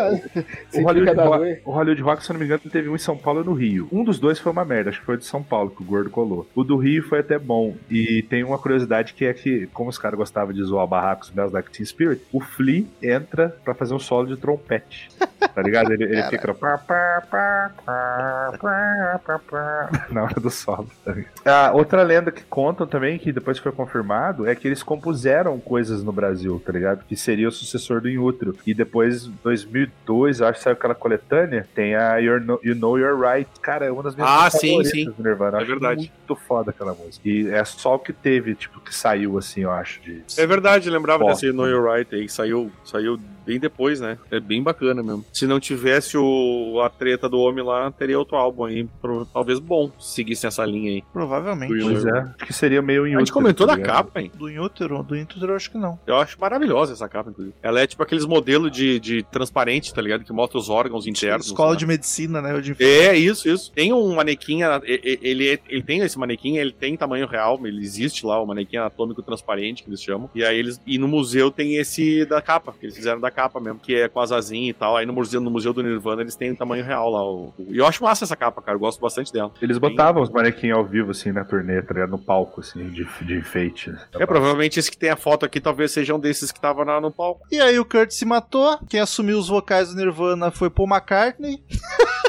É, 0.75 0.81
o 0.81 0.83
Hollywood, 0.85 1.15
da 1.15 1.25
Rock, 1.25 1.61
o 1.65 1.71
Hollywood 1.71 2.03
Rock, 2.03 2.25
se 2.25 2.31
eu 2.31 2.35
não 2.35 2.41
me 2.41 2.47
engano, 2.47 2.61
teve 2.71 2.89
um 2.89 2.95
em 2.97 2.99
São 2.99 3.17
Paulo 3.17 3.43
e 3.43 3.45
no 3.45 3.53
Rio. 3.53 3.89
Um 3.93 4.03
dos 4.03 4.19
dois 4.19 4.39
foi 4.39 4.51
uma 4.51 4.65
merda, 4.65 4.91
acho 4.91 4.99
que 5.01 5.07
foi 5.07 5.15
o 5.15 5.19
de 5.19 5.25
São 5.25 5.43
Paulo, 5.43 5.71
que 5.71 5.83
o 5.83 5.85
Gordo 5.85 6.04
colou. 6.11 6.47
O 6.55 6.65
do 6.65 6.77
Rio 6.77 7.03
foi 7.03 7.21
até 7.21 7.39
bom. 7.39 7.77
E 7.91 8.23
tem 8.29 8.45
uma 8.45 8.59
curiosidade 8.59 9.15
que 9.15 9.25
é 9.25 9.35
que, 9.35 9.67
como 9.73 9.91
os 9.91 9.99
caras 9.99 10.19
gostavam 10.19 10.53
de 10.53 10.63
zoar 10.63 10.87
barracos 10.87 11.29
Smells 11.29 11.55
Like 11.55 11.71
Teen 11.71 11.85
Spirit, 11.85 12.23
o 12.33 12.41
Flea 12.41 12.85
entra 13.03 13.57
pra 13.65 13.75
fazer 13.75 13.95
um 13.95 13.99
solo 13.99 14.29
de 14.29 14.37
trompete. 14.37 15.09
Tá 15.55 15.63
ligado? 15.63 15.93
Ele, 15.93 16.05
ele 16.05 16.23
fica. 16.25 16.53
pá, 16.53 16.77
pá, 16.79 17.23
pá, 17.31 17.71
pá, 17.87 18.53
pá, 18.61 19.21
pá, 19.25 19.39
pá, 19.39 20.07
Na 20.11 20.25
hora 20.25 20.41
do 20.41 20.51
solo. 20.51 20.89
tá? 21.05 21.15
Ah, 21.45 21.71
outra 21.73 22.03
lenda 22.03 22.33
que 22.33 22.43
contam 22.43 22.87
também, 22.87 23.19
que 23.19 23.31
depois 23.33 23.59
foi 23.59 23.71
confirmado, 23.71 24.47
é 24.49 24.55
que 24.55 24.67
eles 24.67 24.83
compuseram 24.83 25.59
coisas 25.61 26.03
no 26.03 26.11
Brasil, 26.13 26.61
tá 26.65 26.73
ligado? 26.73 27.05
Que 27.09 27.17
seria 27.17 27.47
o 27.49 27.53
sucessor 27.53 28.01
do 28.01 28.09
Inutro. 28.09 28.57
E 28.67 28.75
depois, 28.75 29.27
2002, 29.45 30.41
eu 30.41 30.47
acho 30.49 30.59
que 30.59 30.65
saiu 30.65 30.75
aquela 30.75 30.95
coletânea, 30.95 31.69
tem 31.75 31.95
a 31.95 32.17
You're 32.19 32.45
No- 32.45 32.61
You 32.63 32.75
Know 32.75 32.99
You're 32.99 33.21
Right. 33.21 33.49
Cara, 33.61 33.87
é 33.87 33.91
uma 33.93 34.03
das 34.03 34.15
minhas 34.15 34.29
Ah, 34.31 34.51
sim, 34.51 34.69
favoritas 34.71 34.91
sim. 34.91 35.05
do 35.11 35.23
Nirvana. 35.23 35.61
É 35.61 35.65
verdade. 35.65 36.13
muito 36.29 36.37
foda 36.43 36.71
aquela 36.71 36.95
música. 36.95 37.29
E 37.29 37.49
é 37.51 37.65
só 37.65 37.95
o 37.95 37.99
que 37.99 38.13
teve, 38.13 38.55
tipo, 38.55 38.81
que 38.81 38.95
saiu 38.95 39.39
assim, 39.39 39.61
eu 39.63 39.71
acho. 39.71 40.01
De... 40.03 40.23
É 40.39 40.47
verdade, 40.47 40.91
lembrava 40.91 41.25
Bosta. 41.25 41.47
desse 41.47 41.57
Know 41.57 41.69
Your 41.69 41.89
Right 41.95 42.13
aí, 42.15 42.27
que 42.27 42.33
saiu, 42.33 42.71
saiu 42.85 43.19
bem 43.45 43.59
depois, 43.59 44.01
né? 44.01 44.19
É 44.31 44.41
bem 44.41 44.63
bacana 44.63 45.03
mesmo. 45.03 45.25
Se 45.33 45.47
não 45.47 45.61
tivesse 45.61 46.17
o, 46.17 46.81
a 46.85 46.89
treta 46.91 47.29
do 47.29 47.39
homem 47.39 47.65
lá, 47.65 47.91
teria 47.91 48.19
outro 48.19 48.37
álbum 48.37 48.65
aí, 48.65 48.85
pro- 49.01 49.27
talvez 49.27 49.59
bom, 49.59 49.91
se 49.99 50.15
seguisse 50.15 50.47
essa 50.47 50.65
linha 50.65 50.91
aí. 50.93 51.03
Provavelmente. 51.13 51.69
Pois 51.83 52.05
é, 52.05 52.19
acho 52.21 52.35
que 52.47 52.53
seria 52.53 52.81
meio 52.83 53.05
A 53.05 53.09
Inutro. 53.09 53.27
gente 53.27 53.33
comentou 53.33 53.67
tá 53.67 53.77
da 53.77 53.83
capa, 53.83 54.21
hein? 54.21 54.31
Do 54.35 54.49
Inútero, 54.51 55.03
do 55.03 55.17
Inútero 55.17 55.53
eu 55.53 55.57
acho 55.57 55.71
que 55.71 55.79
não. 55.79 55.99
Eu 56.07 56.17
acho 56.17 56.41
maravilhosa 56.41 56.93
essa 56.93 57.09
capa, 57.09 57.31
inclusive. 57.31 57.55
Ela 57.63 57.81
é 57.81 57.87
tipo 57.87 58.03
aqueles 58.03 58.25
modelos 58.25 58.71
de, 58.71 58.99
de 59.01 59.23
transparente, 59.25 59.93
tá 59.93 60.01
ligado? 60.01 60.25
Que 60.25 60.33
mostra 60.33 60.59
os 60.59 60.69
órgãos 60.71 61.07
internos. 61.07 61.47
Escola 61.47 61.73
né? 61.73 61.79
de 61.79 61.87
Medicina, 61.87 62.41
né? 62.41 62.61
de- 62.61 62.77
É, 62.79 63.17
isso, 63.17 63.49
isso. 63.49 63.71
Tem 63.73 63.93
um 63.93 64.15
manequim, 64.15 64.61
ele, 64.85 65.49
é- 65.51 65.59
ele 65.69 65.83
tem 65.83 66.01
esse 66.01 66.19
manequim, 66.19 66.57
ele 66.57 66.73
tem 66.73 66.97
tamanho 66.97 67.27
real, 67.27 67.61
ele 67.67 67.81
existe 67.83 68.25
lá, 68.27 68.41
o 68.41 68.47
manequim 68.47 68.77
anatômico 68.77 69.23
transparente, 69.23 69.83
que 69.83 69.89
eles 69.91 70.03
chamam. 70.03 70.31
E 70.35 70.45
aí 70.45 70.59
eles. 70.59 70.81
E 70.87 70.99
no 70.99 71.09
museu 71.09 71.51
tem 71.51 71.77
esse 71.77 72.25
da 72.27 72.41
capa, 72.41 72.73
que 72.79 72.87
eles 72.87 72.97
fizeram 72.97 73.21
da 73.21 73.31
capa 73.35 73.61
mesmo, 73.61 73.79
que 73.79 73.95
é 73.95 74.09
com 74.09 74.21
as 74.21 74.33
asinhas 74.33 74.71
e 74.71 74.79
tal. 74.79 74.97
Aí 74.97 75.05
no 75.05 75.13
museu, 75.13 75.41
no 75.41 75.51
museu 75.51 75.73
do 75.73 75.83
Nirvana 75.83 76.23
eles 76.23 76.35
têm 76.37 76.55
tamanho 76.55 76.85
real 76.85 77.11
lá. 77.11 77.23
o- 77.23 77.53
o- 77.59 77.67
E 77.69 77.77
eu 77.79 77.87
acho 77.87 78.03
massa 78.03 78.25
essa 78.25 78.37
capa, 78.37 78.63
cara. 78.63 78.77
Eu 78.77 78.81
gosto 78.81 79.01
bastante 79.01 79.33
dela. 79.33 79.53
Eles 79.61 79.77
botavam 79.79 80.23
os 80.23 80.31
manequins 80.31 80.73
ao 80.73 80.85
vivo, 80.85 81.11
assim, 81.11 81.33
na 81.33 81.45
turnê, 81.45 81.83
tá 81.83 81.93
ligado? 81.95 82.11
No 82.11 82.19
palco, 82.19 82.61
assim, 82.61 82.89
de, 82.91 83.05
de 83.23 83.35
enfeite. 83.37 83.93
É, 84.19 84.25
provavelmente 84.25 84.79
esse 84.79 84.91
que 84.91 84.97
tem 84.97 85.11
a 85.11 85.17
foto 85.17 85.45
aqui 85.45 85.61
talvez 85.61 85.91
seja 85.91 86.15
um 86.15 86.19
desses 86.21 86.51
que 86.53 86.61
tava 86.61 86.85
na- 86.85 87.01
no 87.01 87.11
palco. 87.11 87.47
E 87.51 87.61
aí 87.61 87.79
o 87.79 87.85
Kurt 87.85 88.11
se 88.13 88.25
matou. 88.25 88.79
Quem 88.89 89.01
assumiu 89.01 89.39
os 89.39 89.49
vocais 89.49 89.89
do 89.91 89.97
Nirvana 89.97 90.51
foi 90.51 90.71
Paul 90.71 90.89
McCartney. 90.89 91.63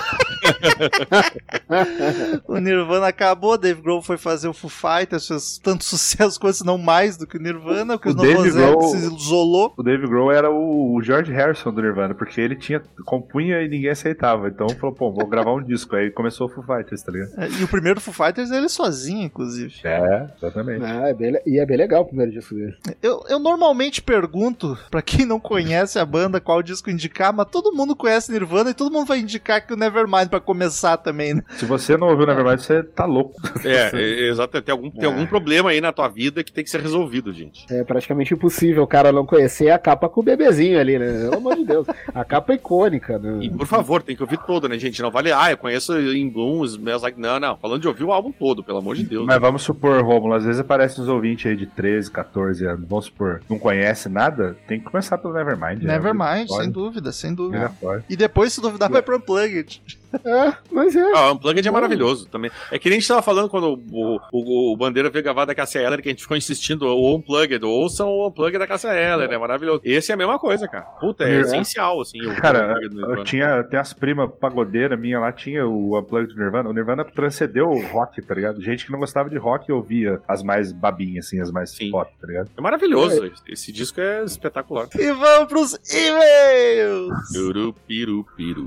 o 2.47 2.57
Nirvana 2.57 3.07
acabou, 3.07 3.57
Dave 3.57 3.81
Grohl 3.81 4.01
foi 4.01 4.17
fazer 4.17 4.47
o 4.47 4.53
Foo 4.53 4.69
Fighters, 4.69 5.27
fez 5.27 5.57
tanto 5.57 5.83
sucesso 5.83 6.39
quanto, 6.39 6.63
não 6.65 6.77
mais 6.77 7.17
do 7.17 7.27
que 7.27 7.37
o 7.37 7.41
Nirvana, 7.41 7.97
porque 7.97 8.09
O 8.09 8.11
o 8.11 8.15
Dave 8.15 8.51
Grohl- 8.51 8.81
se 8.89 8.97
isolou. 8.97 9.73
O 9.77 9.83
Dave 9.83 10.07
Grohl 10.07 10.31
era 10.31 10.49
o 10.51 10.85
o 10.95 11.01
George 11.01 11.31
Harrison 11.31 11.73
do 11.73 11.81
Nirvana, 11.81 12.13
porque 12.13 12.39
ele 12.39 12.55
tinha 12.55 12.81
compunha 13.05 13.61
e 13.61 13.67
ninguém 13.67 13.89
aceitava. 13.89 14.47
Então 14.47 14.67
falou, 14.69 14.95
pô, 14.95 15.11
vou 15.11 15.27
gravar 15.27 15.53
um 15.53 15.63
disco. 15.63 15.95
Aí 15.95 16.09
começou 16.11 16.47
o 16.47 16.49
Foo 16.49 16.63
Fighters, 16.63 17.01
tá 17.03 17.11
ligado? 17.11 17.31
É, 17.37 17.49
E 17.49 17.63
o 17.63 17.67
primeiro 17.67 17.99
Foo 17.99 18.13
Fighters 18.13 18.51
ele 18.51 18.69
sozinho, 18.69 19.23
inclusive. 19.23 19.73
É, 19.83 20.27
exatamente. 20.37 20.85
Ah, 20.85 21.09
é 21.09 21.13
bem 21.13 21.35
e 21.45 21.59
é 21.59 21.65
bem 21.65 21.77
legal 21.77 22.03
o 22.03 22.05
primeiro 22.05 22.31
disco 22.31 22.53
dele. 22.55 22.75
Eu, 23.01 23.23
eu 23.29 23.39
normalmente 23.39 24.01
pergunto, 24.01 24.77
pra 24.89 25.01
quem 25.01 25.25
não 25.25 25.39
conhece 25.39 25.99
a 25.99 26.05
banda, 26.05 26.39
qual 26.39 26.61
disco 26.63 26.89
indicar, 26.89 27.33
mas 27.33 27.47
todo 27.51 27.73
mundo 27.73 27.95
conhece 27.95 28.31
Nirvana 28.31 28.69
e 28.69 28.73
todo 28.73 28.93
mundo 28.93 29.07
vai 29.07 29.19
indicar 29.19 29.65
que 29.65 29.73
o 29.73 29.77
Nevermind 29.77 30.29
pra 30.35 30.39
começar 30.39 30.97
também, 30.97 31.33
né? 31.35 31.43
Se 31.57 31.65
você 31.65 31.95
não 31.97 32.07
ouviu 32.09 32.25
Nevermind, 32.25 32.59
você 32.59 32.83
tá 32.83 33.05
louco. 33.05 33.35
É, 33.63 33.89
é, 33.93 34.29
exato. 34.29 34.61
Tem 34.61 34.71
algum, 34.71 34.89
tem 34.89 35.03
É. 35.03 35.05
algum 35.07 35.25
problema 35.25 35.69
aí 35.69 35.79
na 35.81 35.91
tua 35.91 36.07
vida 36.07 36.43
que 36.43 36.51
tem 36.51 36.63
que 36.63 36.69
ser 36.69 36.81
resolvido, 36.81 37.31
gente. 37.33 37.65
É 37.73 37.83
praticamente 37.83 38.33
impossível 38.33 38.83
o 38.83 38.87
cara 38.87 39.11
não 39.11 39.25
conhecer 39.25 39.69
a 39.69 39.79
capa 39.79 40.07
com 40.09 40.21
o 40.21 40.23
bebezinho 40.23 40.79
ali, 40.79 40.97
né? 40.99 41.05
Pelo 41.23 41.35
amor 41.37 41.55
de 41.55 41.65
Deus. 41.65 41.87
A 42.13 42.23
capa 42.25 42.53
é 42.53 42.55
icônica, 42.55 43.17
né? 43.17 43.39
E 43.41 43.49
por 43.49 43.65
favor, 43.67 44.01
tem 44.01 44.15
que 44.15 44.21
ouvir 44.23 44.37
todo, 44.45 44.67
né, 44.67 44.77
gente? 44.77 45.01
Não 45.01 45.11
vale, 45.11 45.31
ah, 45.31 45.51
eu 45.51 45.57
conheço 45.57 45.97
em 45.99 46.29
Blooms, 46.29 46.77
Like. 46.77 47.19
Não, 47.19 47.39
não. 47.39 47.57
Falando 47.57 47.81
de 47.81 47.87
ouvir 47.87 48.03
o 48.03 48.11
álbum 48.11 48.31
todo, 48.31 48.63
pelo 48.63 48.79
amor 48.79 48.95
de 48.95 49.03
Deus. 49.03 49.25
Mas 49.25 49.39
vamos 49.39 49.61
supor, 49.63 50.01
Romulo, 50.03 50.33
às 50.33 50.43
vezes 50.45 50.59
aparecem 50.61 51.03
uns 51.03 51.09
ouvintes 51.09 51.45
aí 51.45 51.55
de 51.55 51.65
13, 51.65 52.11
14 52.11 52.65
anos. 52.65 52.87
Vamos 52.87 53.05
supor, 53.05 53.41
não 53.49 53.57
conhece 53.57 54.09
nada, 54.09 54.55
tem 54.67 54.79
que 54.79 54.85
começar 54.85 55.17
pelo 55.17 55.33
Nevermind. 55.33 55.81
né? 55.83 55.93
Nevermind, 55.93 56.47
Olha, 56.49 56.63
sem 56.63 56.71
dúvida, 56.71 57.11
sem 57.11 57.33
dúvida. 57.33 57.69
fora. 57.79 58.03
E 58.09 58.15
depois, 58.15 58.53
se 58.53 58.61
duvidar, 58.61 58.89
vai 58.89 59.01
pro 59.01 59.17
Unplugged. 59.17 59.81
É, 60.23 60.53
mas 60.71 60.95
é. 60.95 61.11
Ah, 61.15 61.29
o 61.31 61.33
Unplugged 61.33 61.67
é 61.67 61.71
maravilhoso 61.71 62.27
também. 62.27 62.51
É 62.71 62.79
que 62.79 62.89
nem 62.89 62.97
a 62.97 62.99
gente 62.99 63.07
tava 63.07 63.21
falando 63.21 63.49
quando 63.49 63.79
o, 63.91 64.19
o, 64.31 64.73
o 64.73 64.77
Bandeira 64.77 65.09
veio 65.09 65.23
gravar 65.23 65.45
da 65.45 65.55
Cassia 65.55 65.81
Eller, 65.81 66.01
que 66.01 66.09
a 66.09 66.11
gente 66.11 66.21
ficou 66.23 66.37
insistindo, 66.37 66.85
o 66.85 67.15
Unplugged, 67.15 67.63
ouçam 67.65 68.07
o 68.09 68.27
Unplugged 68.27 68.57
da 68.59 68.67
Cassia 68.67 68.93
Eller, 68.93 69.31
é 69.31 69.37
maravilhoso. 69.37 69.81
Esse 69.83 70.11
é 70.11 70.15
a 70.15 70.17
mesma 70.17 70.37
coisa, 70.39 70.67
cara. 70.67 70.83
Puta, 70.99 71.23
é, 71.23 71.35
É. 71.37 71.39
essencial, 71.41 71.99
assim. 72.01 72.21
O 72.21 72.35
Cara, 72.35 72.75
eu 72.81 73.23
tinha, 73.23 73.63
tem 73.63 73.79
as 73.79 73.93
primas 73.93 74.29
pagodeiras 74.39 74.99
minha 74.99 75.19
lá, 75.19 75.31
tinha 75.31 75.65
o 75.67 75.97
Unplugged 75.97 76.33
do 76.33 76.39
Nirvana. 76.39 76.69
O 76.69 76.73
Nirvana 76.73 77.03
transcendeu 77.03 77.67
o 77.69 77.81
rock, 77.87 78.21
tá 78.21 78.33
ligado? 78.35 78.61
Gente 78.61 78.85
que 78.85 78.91
não 78.91 78.99
gostava 78.99 79.29
de 79.29 79.37
rock 79.37 79.71
ouvia 79.71 80.21
as 80.27 80.43
mais 80.43 80.71
babinhas, 80.71 81.25
assim, 81.27 81.39
as 81.41 81.51
mais 81.51 81.71
Sim. 81.71 81.91
pop, 81.91 82.11
tá 82.19 82.27
ligado? 82.27 82.49
É 82.57 82.61
maravilhoso. 82.61 83.25
Esse, 83.25 83.41
esse 83.47 83.71
disco 83.71 83.99
é 84.01 84.23
espetacular. 84.23 84.87
E 84.95 85.11
vamos 85.11 85.47
pros 85.47 85.73
e-mails! 85.93 87.11
Piru, 87.31 87.73
piru, 87.87 88.25
piru. 88.35 88.65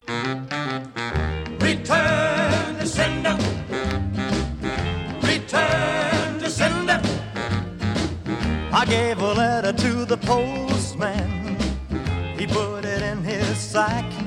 Return 1.61 2.79
to 2.79 2.87
sender. 2.87 3.37
Return 5.23 6.39
to 6.41 6.51
sender. 6.51 7.01
I 8.73 8.85
gave 8.87 9.21
a 9.21 9.33
letter 9.33 9.73
to 9.73 10.05
the 10.05 10.17
postman. 10.17 11.57
He 12.39 12.47
put 12.47 12.85
it 12.85 13.03
in 13.03 13.23
his 13.25 13.59
sack. 13.59 14.18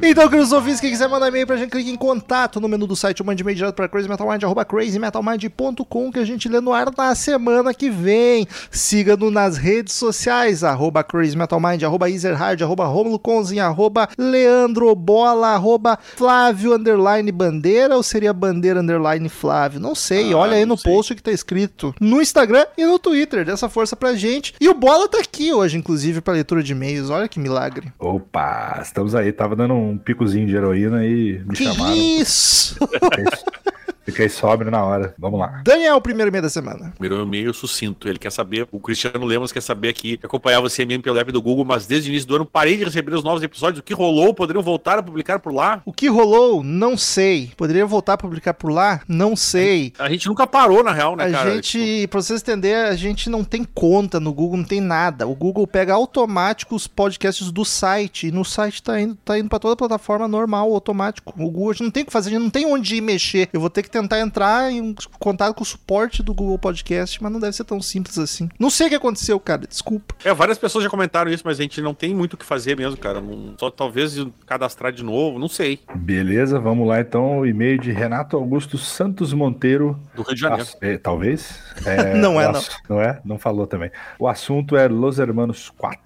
Então, 0.00 0.28
queridos 0.28 0.52
ouvintes, 0.52 0.80
quem 0.80 0.90
quiser 0.90 1.08
mandar 1.08 1.26
e-mail 1.28 1.44
pra 1.44 1.56
gente, 1.56 1.70
clique 1.70 1.90
em 1.90 1.96
contato 1.96 2.60
no 2.60 2.68
menu 2.68 2.86
do 2.86 2.94
site 2.94 3.20
ou 3.20 3.26
mande 3.26 3.42
e-mail 3.42 3.56
direto 3.56 3.74
pra 3.74 3.88
crazymetalmind, 3.88 4.42
arroba 4.44 4.64
crazymetalmind.com 4.64 6.12
que 6.12 6.20
a 6.20 6.24
gente 6.24 6.48
lê 6.48 6.60
no 6.60 6.72
ar 6.72 6.86
na 6.96 7.14
semana 7.16 7.74
que 7.74 7.90
vem. 7.90 8.46
Siga-nos 8.70 9.32
nas 9.32 9.56
redes 9.56 9.94
sociais, 9.94 10.62
arroba 10.62 11.02
crazymetalmind, 11.02 11.82
arroba 11.82 12.08
ezerhard, 12.08 12.62
arroba 12.62 12.86
romulo 12.86 13.18
conzin, 13.18 13.58
arroba 13.58 14.08
leandro 14.16 14.94
bola, 14.94 15.48
arroba 15.48 15.98
flávio 16.16 16.74
underline 16.74 17.32
bandeira 17.32 17.96
ou 17.96 18.02
seria 18.02 18.32
bandeira 18.32 18.80
underline 18.80 19.28
flávio? 19.28 19.80
Não 19.80 19.96
sei, 19.96 20.32
Ah, 20.32 20.36
olha 20.38 20.56
aí 20.56 20.64
no 20.64 20.78
sei. 20.78 20.90
post 20.92 21.14
que 21.16 21.22
tá 21.22 21.32
escrito 21.32 21.92
no 22.00 22.22
Instagram 22.22 22.64
e 22.78 22.86
no 22.86 23.00
Twitter, 23.00 23.44
dessa 23.44 23.68
força 23.68 23.96
pra 23.96 24.14
gente. 24.14 24.54
E 24.60 24.68
o 24.68 24.74
Bola 24.74 25.08
tá 25.08 25.18
aqui 25.18 25.52
hoje, 25.52 25.76
inclusive, 25.76 26.20
pra 26.20 26.34
leitura 26.34 26.62
de 26.62 26.70
e-mails, 26.72 27.10
olha 27.10 27.26
que 27.28 27.40
milagre. 27.40 27.92
Opa, 27.98 28.78
estamos 28.80 29.14
aí. 29.16 29.32
Tava 29.32 29.56
dando 29.56 29.74
um 29.74 29.87
picozinho 29.96 30.46
de 30.46 30.56
heroína 30.56 31.04
e 31.06 31.40
me 31.46 31.54
Que 31.56 31.64
chamaram. 31.64 31.96
isso! 31.96 32.74
Fiquei, 32.74 33.24
fiquei 34.12 34.28
sóbrio 34.28 34.70
na 34.70 34.84
hora. 34.84 35.14
Vamos 35.18 35.38
lá. 35.40 35.60
Daniel, 35.64 36.00
primeiro 36.00 36.30
e-mail 36.30 36.42
da 36.42 36.48
semana. 36.48 36.92
Primeiro 36.98 37.22
e-mail 37.24 37.52
sucinto. 37.54 38.08
Ele 38.08 38.18
quer 38.18 38.30
saber, 38.32 38.66
o 38.72 38.80
Cristiano 38.80 39.24
Lemos 39.24 39.52
quer 39.52 39.60
saber 39.62 39.88
aqui, 39.88 40.16
que 40.16 40.26
acompanhava 40.26 40.66
o 40.66 40.70
CMM 40.70 41.00
pelo 41.02 41.18
app 41.18 41.30
do 41.32 41.42
Google, 41.42 41.64
mas 41.64 41.86
desde 41.86 42.08
o 42.08 42.12
início 42.12 42.28
do 42.28 42.36
ano 42.36 42.46
parei 42.46 42.76
de 42.76 42.84
receber 42.84 43.14
os 43.14 43.24
novos 43.24 43.42
episódios. 43.42 43.80
O 43.80 43.82
que 43.82 43.94
rolou? 43.94 44.32
Poderiam 44.34 44.62
voltar 44.62 44.98
a 44.98 45.02
publicar 45.02 45.38
por 45.38 45.52
lá? 45.52 45.82
O 45.84 45.92
que 45.92 46.08
rolou? 46.08 46.62
Não 46.62 46.96
sei. 46.96 47.50
Poderia 47.56 47.86
voltar 47.86 48.14
a 48.14 48.18
publicar 48.18 48.54
por 48.54 48.70
lá? 48.70 49.00
Não 49.08 49.34
sei. 49.36 49.92
A 49.98 50.08
gente 50.08 50.26
nunca 50.28 50.46
parou, 50.46 50.82
na 50.82 50.92
real, 50.92 51.16
né, 51.16 51.24
A 51.26 51.30
cara? 51.30 51.54
gente, 51.54 52.06
pra 52.08 52.20
vocês 52.20 52.40
entenderem, 52.40 52.84
a 52.84 52.96
gente 52.96 53.28
não 53.30 53.44
tem 53.44 53.64
conta 53.64 54.18
no 54.20 54.32
Google, 54.32 54.58
não 54.58 54.64
tem 54.64 54.80
nada. 54.80 55.26
O 55.26 55.34
Google 55.34 55.66
pega 55.66 55.94
automático 55.94 56.74
os 56.74 56.86
podcasts 56.86 57.50
do 57.50 57.64
site 57.64 58.28
e 58.28 58.32
no 58.32 58.44
site 58.44 58.82
tá 58.82 59.00
indo, 59.00 59.16
tá 59.24 59.38
indo 59.38 59.48
pra 59.48 59.58
toda 59.58 59.74
a 59.74 59.76
plataforma 59.76 60.26
normal, 60.28 60.72
automático. 60.72 61.32
O 61.36 61.50
Google 61.50 61.70
a 61.70 61.72
gente 61.72 61.82
não 61.84 61.90
tem 61.90 62.02
o 62.02 62.06
que 62.06 62.12
fazer, 62.12 62.28
a 62.30 62.32
gente 62.32 62.42
não 62.42 62.50
tem 62.50 62.66
onde 62.66 62.96
ir 62.96 63.00
mexer. 63.00 63.48
Eu 63.52 63.60
vou 63.60 63.70
ter 63.70 63.82
que 63.82 63.90
tentar 64.00 64.20
entrar 64.20 64.70
em 64.70 64.80
um 64.80 64.94
contato 65.18 65.54
com 65.54 65.62
o 65.62 65.66
suporte 65.66 66.22
do 66.22 66.32
Google 66.34 66.58
Podcast, 66.58 67.22
mas 67.22 67.32
não 67.32 67.40
deve 67.40 67.52
ser 67.54 67.64
tão 67.64 67.80
simples 67.80 68.18
assim. 68.18 68.48
Não 68.58 68.70
sei 68.70 68.86
o 68.86 68.90
que 68.90 68.96
aconteceu, 68.96 69.38
cara, 69.40 69.66
desculpa. 69.66 70.14
É, 70.24 70.32
várias 70.32 70.58
pessoas 70.58 70.84
já 70.84 70.90
comentaram 70.90 71.30
isso, 71.30 71.42
mas 71.44 71.58
a 71.58 71.62
gente 71.62 71.80
não 71.80 71.94
tem 71.94 72.14
muito 72.14 72.34
o 72.34 72.36
que 72.36 72.44
fazer 72.44 72.76
mesmo, 72.76 72.96
cara. 72.96 73.20
Não- 73.20 73.54
só 73.58 73.70
talvez 73.70 74.16
cadastrar 74.46 74.92
de 74.92 75.02
novo, 75.02 75.38
não 75.38 75.48
sei. 75.48 75.80
Beleza, 75.94 76.58
vamos 76.58 76.86
lá 76.86 77.00
então. 77.00 77.38
O 77.40 77.46
e-mail 77.46 77.78
de 77.78 77.90
Renato 77.92 78.36
Augusto 78.36 78.76
Santos 78.78 79.32
Monteiro. 79.32 79.98
Do 80.14 80.22
Rio 80.22 80.34
de 80.34 80.40
Janeiro. 80.40 80.68
É, 80.80 80.96
talvez. 80.98 81.58
É, 81.86 82.14
Não 82.14 82.40
é, 82.40 82.46
o 82.48 82.50
ass- 82.50 82.76
Não 82.88 83.00
é? 83.00 83.20
Não 83.24 83.38
falou 83.38 83.64
também. 83.66 83.90
O 84.18 84.26
assunto 84.26 84.76
é 84.76 84.88
Los 84.88 85.18
Hermanos 85.20 85.70
4. 85.78 86.00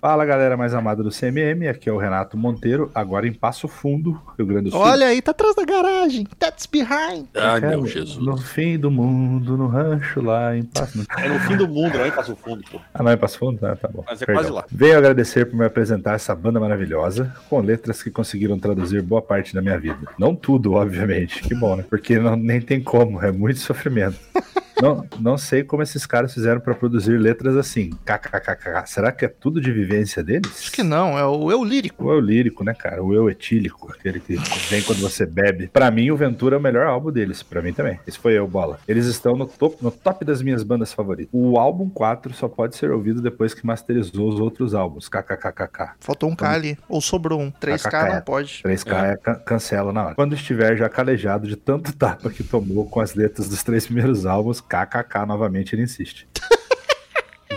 Fala 0.00 0.24
galera 0.24 0.56
mais 0.56 0.74
amada 0.74 1.02
do 1.02 1.10
CMM, 1.10 1.68
aqui 1.68 1.88
é 1.88 1.92
o 1.92 1.98
Renato 1.98 2.36
Monteiro, 2.36 2.90
agora 2.94 3.26
em 3.26 3.32
Passo 3.32 3.68
Fundo, 3.68 4.20
Rio 4.38 4.46
Grande 4.46 4.64
do 4.64 4.70
Sul. 4.70 4.80
Olha 4.80 5.06
aí, 5.06 5.20
tá 5.22 5.30
atrás 5.32 5.54
da 5.54 5.64
garagem. 5.64 6.26
That's 6.38 6.66
behind. 6.66 7.26
Ai, 7.34 7.58
É, 7.58 7.68
meu 7.68 7.80
no- 7.80 7.86
Jesus. 7.86 8.24
No 8.24 8.36
fim 8.36 8.78
do 8.78 8.90
mundo, 8.90 9.56
no 9.56 9.66
rancho 9.66 10.20
lá 10.22 10.56
em 10.56 10.62
Passo 10.64 11.04
É 11.18 11.28
no 11.28 11.38
fim 11.40 11.56
do 11.56 11.68
mundo, 11.68 11.96
não 11.98 12.04
é 12.04 12.08
em 12.08 12.12
Passo 12.12 12.36
Fundo, 12.36 12.62
pô. 12.70 12.80
Ah, 12.94 13.02
não 13.02 13.10
é 13.10 13.16
Passo 13.16 13.38
Fundo? 13.38 13.64
Ah, 13.66 13.76
tá 13.76 13.88
bom. 13.88 14.04
Mas 14.06 14.22
é 14.22 14.26
Perdão. 14.26 14.42
quase 14.42 14.54
lá. 14.54 14.64
Venho 14.70 14.98
agradecer 14.98 15.44
por 15.46 15.56
me 15.56 15.64
apresentar 15.64 16.14
essa 16.14 16.34
banda 16.34 16.58
maravilhosa, 16.60 17.34
com 17.48 17.60
letras 17.60 18.02
que 18.02 18.10
conseguiram 18.10 18.58
traduzir 18.58 19.02
boa 19.02 19.22
parte 19.22 19.54
da 19.54 19.60
minha 19.62 19.78
vida. 19.78 19.98
Não 20.18 20.34
tudo, 20.34 20.72
obviamente. 20.74 21.42
Que 21.42 21.54
bom, 21.54 21.76
né? 21.76 21.84
Porque 21.88 22.18
não, 22.18 22.36
nem 22.36 22.60
tem 22.60 22.82
como, 22.82 23.22
é 23.22 23.30
muito 23.30 23.58
sofrimento. 23.60 24.16
Não, 24.80 25.06
não 25.18 25.38
sei 25.38 25.62
como 25.62 25.82
esses 25.82 26.06
caras 26.06 26.32
fizeram 26.32 26.60
pra 26.60 26.74
produzir 26.74 27.18
letras 27.18 27.56
assim. 27.56 27.90
KKKK. 28.04 28.86
Será 28.86 29.12
que 29.12 29.24
é 29.24 29.28
tudo 29.28 29.60
de 29.60 29.70
vivência 29.72 30.22
deles? 30.22 30.50
Acho 30.58 30.72
que 30.72 30.82
não, 30.82 31.18
é 31.18 31.24
o 31.24 31.50
eu 31.50 31.62
lírico. 31.64 32.04
O 32.06 32.12
eu 32.12 32.20
lírico, 32.20 32.64
né, 32.64 32.74
cara? 32.74 33.02
O 33.02 33.14
eu 33.14 33.28
etílico, 33.30 33.92
aquele 33.92 34.20
que 34.20 34.36
vem 34.68 34.82
quando 34.82 35.00
você 35.00 35.26
bebe. 35.26 35.68
Pra 35.68 35.90
mim, 35.90 36.10
o 36.10 36.16
Ventura 36.16 36.56
é 36.56 36.58
o 36.58 36.62
melhor 36.62 36.86
álbum 36.86 37.10
deles. 37.10 37.42
Pra 37.42 37.60
mim 37.62 37.72
também. 37.72 37.98
Esse 38.06 38.18
foi 38.18 38.32
eu, 38.34 38.46
bola. 38.46 38.78
Eles 38.88 39.06
estão 39.06 39.36
no 39.36 39.46
top, 39.46 39.76
no 39.82 39.90
top 39.90 40.24
das 40.24 40.42
minhas 40.42 40.62
bandas 40.62 40.92
favoritas. 40.92 41.30
O 41.32 41.58
álbum 41.58 41.88
4 41.88 42.32
só 42.34 42.48
pode 42.48 42.76
ser 42.76 42.90
ouvido 42.90 43.20
depois 43.20 43.52
que 43.54 43.66
masterizou 43.66 44.28
os 44.28 44.40
outros 44.40 44.74
álbuns. 44.74 45.08
KKKKK. 45.08 45.90
Faltou 46.00 46.30
um 46.30 46.36
K 46.36 46.50
ali. 46.50 46.78
Ou 46.88 47.00
sobrou 47.00 47.40
um. 47.40 47.50
3K 47.50 48.14
não 48.14 48.20
pode. 48.22 48.62
3K 48.64 49.04
é. 49.12 49.16
can- 49.16 49.34
cancela 49.44 49.92
na 49.92 50.06
hora. 50.06 50.14
Quando 50.14 50.34
estiver 50.34 50.76
já 50.76 50.88
calejado 50.88 51.46
de 51.46 51.56
tanto 51.56 51.92
tapa 51.94 52.30
que 52.30 52.42
tomou 52.42 52.86
com 52.86 53.00
as 53.00 53.14
letras 53.14 53.48
dos 53.48 53.62
três 53.62 53.84
primeiros 53.86 54.26
álbuns, 54.26 54.60
KKK 54.70 55.26
novamente 55.26 55.74
ele 55.74 55.82
insiste. 55.82 56.28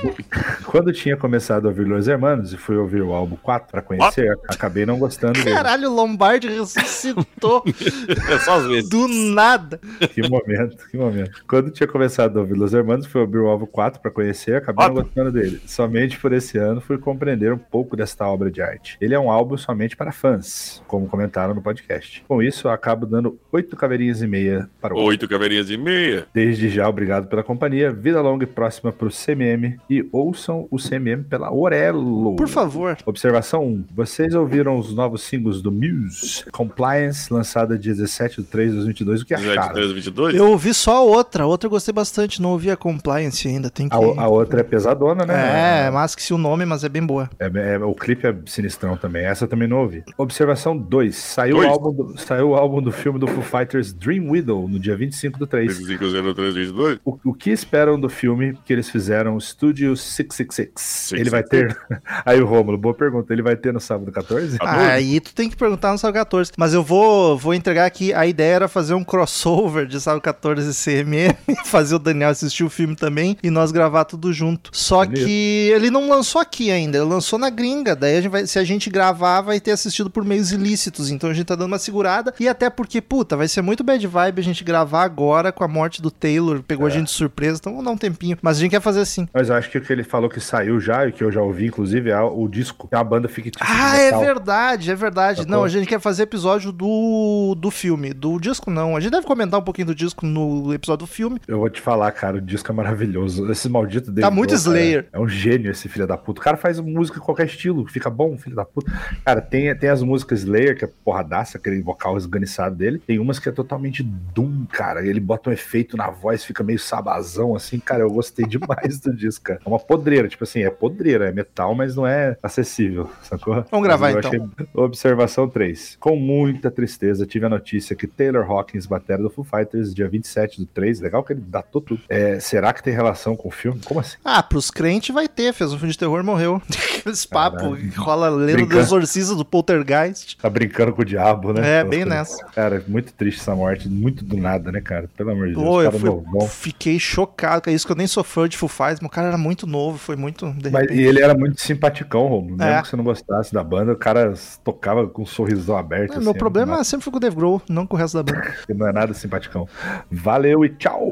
Quando 0.65 0.91
tinha 0.91 1.15
começado 1.15 1.65
a 1.65 1.69
ouvir 1.69 1.85
Los 1.85 2.07
Hermanos 2.07 2.53
e 2.53 2.57
fui 2.57 2.75
ouvir 2.75 3.01
o 3.01 3.13
álbum 3.13 3.35
4 3.35 3.71
pra 3.71 3.81
conhecer, 3.81 4.37
acabei 4.49 4.85
não 4.85 4.97
gostando 4.97 5.33
dele. 5.33 5.55
Caralho, 5.55 5.89
o 5.89 5.93
Lombardi 5.93 6.47
ressuscitou 6.47 7.63
É 8.29 8.39
só 8.39 8.59
às 8.59 8.67
vezes. 8.67 8.89
do 8.89 9.07
nada. 9.07 9.79
Que 10.13 10.27
momento, 10.27 10.89
que 10.89 10.97
momento. 10.97 11.43
Quando 11.47 11.71
tinha 11.71 11.87
começado 11.87 12.37
a 12.37 12.41
ouvir 12.41 12.55
Los 12.55 12.73
Hermanos, 12.73 13.05
fui 13.05 13.21
ouvir 13.21 13.37
o 13.37 13.47
álbum 13.47 13.65
4 13.65 14.01
pra 14.01 14.11
conhecer, 14.11 14.55
acabei 14.55 14.87
não 14.87 14.95
gostando 14.95 15.31
dele. 15.31 15.61
Somente 15.65 16.17
por 16.19 16.33
esse 16.33 16.57
ano 16.57 16.81
fui 16.81 16.97
compreender 16.97 17.53
um 17.53 17.57
pouco 17.57 17.95
desta 17.95 18.27
obra 18.27 18.49
de 18.49 18.61
arte. 18.61 18.97
Ele 18.99 19.13
é 19.13 19.19
um 19.19 19.29
álbum 19.29 19.57
somente 19.57 19.95
para 19.95 20.11
fãs, 20.11 20.81
como 20.87 21.07
comentaram 21.07 21.53
no 21.53 21.61
podcast. 21.61 22.23
Com 22.27 22.41
isso, 22.41 22.67
eu 22.67 22.71
acabo 22.71 23.05
dando 23.05 23.39
oito 23.51 23.75
caveirinhas 23.75 24.21
e 24.21 24.27
meia 24.27 24.69
para 24.81 24.93
o 24.93 24.97
álbum. 24.97 25.09
Oito 25.09 25.27
caveirinhas 25.27 25.69
e 25.69 25.77
meia. 25.77 26.27
Desde 26.33 26.69
já, 26.69 26.87
obrigado 26.87 27.27
pela 27.27 27.43
companhia. 27.43 27.91
Vida 27.91 28.21
longa 28.21 28.43
e 28.43 28.47
próxima 28.47 28.91
pro 28.91 29.09
CMM 29.09 29.77
e 29.93 30.09
ouçam 30.11 30.67
o 30.71 30.77
CMM 30.77 31.23
pela 31.23 31.53
Orelo. 31.53 32.35
Por 32.35 32.47
favor. 32.47 32.97
Observação 33.05 33.63
1. 33.65 33.85
Vocês 33.95 34.33
ouviram 34.33 34.77
os 34.77 34.93
novos 34.93 35.21
singles 35.21 35.61
do 35.61 35.71
Muse? 35.71 36.45
Compliance, 36.51 37.31
lançada 37.31 37.77
dia 37.77 37.93
17 37.93 38.41
de 38.41 38.47
3 38.47 38.69
de 38.69 38.75
2022. 38.77 39.21
O 39.21 39.25
que 39.25 39.33
acharam? 39.33 39.75
23, 39.75 39.91
22? 39.91 40.35
Eu 40.35 40.49
ouvi 40.49 40.73
só 40.73 40.97
a 40.97 41.01
outra. 41.01 41.43
A 41.43 41.47
outra 41.47 41.67
eu 41.67 41.71
gostei 41.71 41.93
bastante. 41.93 42.41
Não 42.41 42.51
ouvi 42.51 42.71
a 42.71 42.75
Compliance 42.75 43.47
ainda. 43.47 43.69
Tem 43.69 43.87
que. 43.87 43.95
A, 43.95 43.97
a 43.97 44.27
outra 44.27 44.61
é 44.61 44.63
pesadona, 44.63 45.25
né? 45.25 45.85
É, 45.85 45.91
mas 45.91 46.15
que 46.15 46.23
se 46.23 46.33
o 46.33 46.37
nome, 46.37 46.65
mas 46.65 46.83
é 46.83 46.89
bem 46.89 47.05
boa. 47.05 47.29
É, 47.39 47.45
é- 47.75 47.77
o 47.77 47.93
clipe 47.93 48.25
é 48.25 48.35
sinistrão 48.45 48.97
também. 48.97 49.25
Essa 49.25 49.43
eu 49.43 49.47
também 49.47 49.67
não 49.67 49.77
ouvi. 49.77 50.03
Observação 50.17 50.75
2. 50.75 51.15
Saiu, 51.15 51.57
Dois. 51.57 51.67
o 51.67 51.71
álbum 51.71 51.93
do, 51.93 52.17
saiu 52.19 52.49
o 52.49 52.55
álbum 52.55 52.81
do 52.81 52.91
filme 52.91 53.19
do 53.19 53.27
Foo 53.27 53.43
Fighters 53.43 53.93
Dream 53.93 54.29
Widow 54.29 54.67
no 54.67 54.79
dia 54.79 54.95
25 54.95 55.37
do 55.37 55.45
3. 55.45 55.77
25, 55.77 56.33
03, 56.33 56.55
22? 56.55 56.99
O, 57.05 57.17
o 57.25 57.33
que 57.33 57.51
esperam 57.51 57.99
do 57.99 58.09
filme 58.09 58.57
que 58.65 58.73
eles 58.73 58.89
fizeram 58.89 59.37
Studio 59.83 59.97
666? 59.97 61.19
Ele 61.19 61.29
vai 61.29 61.43
ter. 61.43 61.77
Aí 62.25 62.41
o 62.41 62.45
Rômulo, 62.45 62.77
boa 62.77 62.93
pergunta. 62.93 63.33
Ele 63.33 63.41
vai 63.41 63.55
ter 63.55 63.73
no 63.73 63.79
sábado 63.79 64.11
14? 64.11 64.57
Ah, 64.61 64.93
aí 64.93 65.19
tu 65.19 65.33
tem 65.33 65.49
que 65.49 65.55
perguntar 65.55 65.91
no 65.91 65.97
Sábado 65.97 66.15
14. 66.15 66.51
Mas 66.57 66.73
eu 66.73 66.83
vou, 66.83 67.37
vou 67.37 67.53
entregar 67.53 67.85
aqui. 67.85 68.13
A 68.13 68.25
ideia 68.25 68.55
era 68.55 68.67
fazer 68.67 68.93
um 68.93 69.03
crossover 69.03 69.85
de 69.85 69.99
Sábado 69.99 70.21
14 70.21 70.69
e 70.69 70.73
CMM. 70.73 71.35
fazer 71.65 71.95
o 71.95 71.99
Daniel 71.99 72.29
assistir 72.29 72.63
o 72.63 72.69
filme 72.69 72.95
também 72.95 73.37
e 73.43 73.49
nós 73.49 73.71
gravar 73.71 74.05
tudo 74.05 74.31
junto. 74.31 74.69
Só 74.73 75.05
Bonito. 75.05 75.25
que 75.25 75.71
ele 75.73 75.89
não 75.89 76.09
lançou 76.09 76.39
aqui 76.39 76.71
ainda. 76.71 76.97
Ele 76.97 77.05
lançou 77.05 77.37
na 77.37 77.49
gringa. 77.49 77.95
Daí 77.95 78.17
a 78.17 78.21
gente 78.21 78.31
vai, 78.31 78.47
se 78.47 78.59
a 78.59 78.63
gente 78.63 78.89
gravar, 78.89 79.41
vai 79.41 79.59
ter 79.59 79.71
assistido 79.71 80.09
por 80.09 80.23
meios 80.23 80.51
ilícitos. 80.51 81.09
Então 81.09 81.29
a 81.29 81.33
gente 81.33 81.45
tá 81.45 81.55
dando 81.55 81.67
uma 81.67 81.79
segurada. 81.79 82.33
E 82.39 82.47
até 82.47 82.69
porque, 82.69 83.01
puta, 83.01 83.35
vai 83.35 83.47
ser 83.47 83.61
muito 83.61 83.83
bad 83.83 84.05
vibe 84.05 84.39
a 84.39 84.43
gente 84.43 84.63
gravar 84.63 85.03
agora 85.03 85.51
com 85.51 85.63
a 85.63 85.67
morte 85.67 86.01
do 86.01 86.11
Taylor. 86.11 86.61
Pegou 86.63 86.87
a 86.87 86.89
gente 86.89 87.07
de 87.07 87.11
surpresa. 87.11 87.57
Então 87.59 87.73
vamos 87.73 87.85
dar 87.85 87.91
um 87.91 87.97
tempinho. 87.97 88.37
Mas 88.41 88.57
a 88.57 88.59
gente 88.61 88.71
quer 88.71 88.81
fazer 88.81 89.01
assim. 89.01 89.27
Mas 89.33 89.49
eu 89.49 89.55
acho 89.55 89.69
que 89.69 89.72
o 89.77 89.81
que 89.81 89.91
ele 89.91 90.03
falou 90.03 90.29
que 90.29 90.39
saiu 90.39 90.79
já, 90.79 91.07
e 91.07 91.11
que 91.11 91.23
eu 91.23 91.31
já 91.31 91.41
ouvi, 91.41 91.67
inclusive, 91.67 92.09
é 92.09 92.21
o 92.21 92.47
disco. 92.47 92.87
É 92.91 92.97
uma 92.97 93.03
banda 93.03 93.27
fictícia. 93.27 93.65
Ah, 93.65 93.97
é 93.97 94.17
verdade, 94.17 94.91
é 94.91 94.95
verdade. 94.95 95.39
Sacou? 95.39 95.51
Não, 95.51 95.63
a 95.63 95.69
gente 95.69 95.87
quer 95.87 95.99
fazer 95.99 96.23
episódio 96.23 96.71
do, 96.71 97.55
do 97.57 97.71
filme. 97.71 98.13
Do 98.13 98.39
disco, 98.39 98.69
não. 98.69 98.95
A 98.95 98.99
gente 98.99 99.11
deve 99.11 99.25
comentar 99.25 99.59
um 99.59 99.63
pouquinho 99.63 99.87
do 99.87 99.95
disco 99.95 100.25
no 100.25 100.73
episódio 100.73 101.05
do 101.05 101.11
filme. 101.11 101.39
Eu 101.47 101.59
vou 101.59 101.69
te 101.69 101.81
falar, 101.81 102.11
cara, 102.11 102.37
o 102.37 102.41
disco 102.41 102.71
é 102.71 102.75
maravilhoso. 102.75 103.51
Esse 103.51 103.69
maldito 103.69 104.11
dele. 104.11 104.25
Tá 104.25 104.31
muito 104.31 104.53
Slayer. 104.53 105.07
É 105.11 105.19
um 105.19 105.27
gênio 105.27 105.71
esse 105.71 105.89
filho 105.89 106.07
da 106.07 106.17
puta. 106.17 106.41
O 106.41 106.43
cara 106.43 106.57
faz 106.57 106.79
música 106.79 107.17
em 107.17 107.21
qualquer 107.21 107.45
estilo, 107.45 107.87
fica 107.87 108.09
bom, 108.09 108.37
filho 108.37 108.55
da 108.55 108.65
puta. 108.65 108.91
Cara, 109.25 109.41
tem, 109.41 109.75
tem 109.75 109.89
as 109.89 110.01
músicas 110.01 110.39
Slayer, 110.39 110.77
que 110.77 110.85
é 110.85 110.89
porradaça, 111.03 111.57
aquele 111.57 111.81
vocal 111.81 112.17
esganiçado 112.17 112.75
dele. 112.75 113.01
Tem 113.05 113.19
umas 113.19 113.39
que 113.39 113.49
é 113.49 113.51
totalmente 113.51 114.03
Doom, 114.03 114.65
cara. 114.71 115.05
Ele 115.05 115.19
bota 115.19 115.49
um 115.49 115.53
efeito 115.53 115.97
na 115.97 116.09
voz, 116.09 116.43
fica 116.43 116.63
meio 116.63 116.79
sabazão, 116.79 117.55
assim. 117.55 117.79
Cara, 117.79 118.01
eu 118.01 118.11
gostei 118.11 118.45
demais 118.47 118.99
do 118.99 119.13
disco, 119.15 119.45
cara. 119.45 119.52
É 119.65 119.69
uma 119.69 119.79
podreira, 119.79 120.27
tipo 120.27 120.43
assim, 120.43 120.63
é 120.63 120.69
podreira, 120.69 121.29
é 121.29 121.31
metal, 121.31 121.73
mas 121.75 121.95
não 121.95 122.05
é 122.07 122.37
acessível, 122.41 123.09
sacou? 123.21 123.63
Vamos 123.71 123.85
gravar, 123.87 124.11
então. 124.11 124.29
achei- 124.29 124.67
Observação 124.73 125.47
3. 125.47 125.97
Com 125.99 126.15
muita 126.15 126.69
tristeza, 126.71 127.25
tive 127.25 127.45
a 127.45 127.49
notícia 127.49 127.95
que 127.95 128.07
Taylor 128.07 128.49
Hawkins, 128.49 128.85
batera 128.85 129.21
do 129.21 129.29
Foo 129.29 129.43
Fighters, 129.43 129.93
dia 129.93 130.07
27 130.07 130.59
do 130.59 130.65
3, 130.65 130.99
legal 130.99 131.23
que 131.23 131.33
ele 131.33 131.41
datou 131.45 131.81
tudo. 131.81 132.01
É, 132.09 132.39
será 132.39 132.73
que 132.73 132.83
tem 132.83 132.93
relação 132.93 133.35
com 133.35 133.47
o 133.47 133.51
filme? 133.51 133.79
Como 133.83 133.99
assim? 133.99 134.17
Ah, 134.23 134.41
pros 134.43 134.69
crentes 134.71 135.13
vai 135.13 135.27
ter. 135.27 135.53
Fez 135.53 135.71
um 135.73 135.77
filme 135.77 135.91
de 135.91 135.97
terror 135.97 136.19
e 136.19 136.23
morreu. 136.23 136.61
Aqueles 136.99 137.25
papos 137.25 137.77
que 137.79 137.87
rola 137.97 138.29
lendo 138.29 138.49
do 138.51 138.53
Brincando. 138.57 138.81
exorcista 138.81 139.35
do 139.35 139.45
Poltergeist. 139.45 140.37
Tá 140.37 140.49
brincando 140.49 140.93
com 140.93 141.01
o 141.01 141.05
diabo, 141.05 141.53
né? 141.53 141.79
É, 141.79 141.83
bem 141.83 142.05
nessa. 142.05 142.43
Cara, 142.47 142.83
muito 142.87 143.13
triste 143.13 143.39
essa 143.41 143.55
morte, 143.55 143.87
muito 143.89 144.23
do 144.23 144.37
nada, 144.37 144.71
né, 144.71 144.81
cara? 144.81 145.09
Pelo 145.15 145.31
amor 145.31 145.47
de 145.47 145.53
Deus. 145.53 145.65
Pô, 145.65 145.81
eu 145.81 145.91
fui- 145.91 146.47
fiquei 146.49 146.99
chocado. 146.99 147.69
É 147.69 147.73
isso 147.73 147.85
que 147.85 147.91
eu 147.91 147.95
nem 147.95 148.07
sou 148.07 148.23
fã 148.23 148.47
de 148.47 148.57
Foo 148.57 148.69
Fighters, 148.69 148.99
mas 149.01 149.07
o 149.07 149.13
cara 149.13 149.27
era 149.27 149.37
muito 149.43 149.67
novo. 149.67 149.97
Foi 149.97 150.15
muito. 150.15 150.55
Mas, 150.71 150.89
e 150.89 151.01
ele 151.01 151.21
era 151.21 151.35
muito 151.35 151.59
simpaticão, 151.61 152.27
Romulo. 152.27 152.57
Mesmo 152.57 152.63
É. 152.63 152.81
que 152.81 152.87
você 152.87 152.95
não 152.95 153.03
gostasse 153.03 153.53
da 153.53 153.63
banda, 153.63 153.91
o 153.91 153.95
cara 153.97 154.33
tocava 154.63 155.05
com 155.07 155.23
um 155.23 155.25
sorrisão 155.25 155.77
aberto. 155.77 156.13
Ah, 156.17 156.19
meu 156.19 156.29
assim, 156.31 156.39
problema 156.39 156.77
não, 156.77 156.83
sempre 156.83 157.03
foi 157.03 157.11
com 157.11 157.17
o 157.17 157.19
Dave 157.19 157.35
Grohl, 157.35 157.61
não 157.69 157.85
com 157.85 157.95
o 157.95 157.99
resto 157.99 158.21
da 158.21 158.23
banda. 158.23 158.55
não 158.73 158.87
é 158.87 158.93
nada 158.93 159.13
simpaticão. 159.13 159.67
Valeu 160.09 160.63
e 160.65 160.69
tchau! 160.69 161.11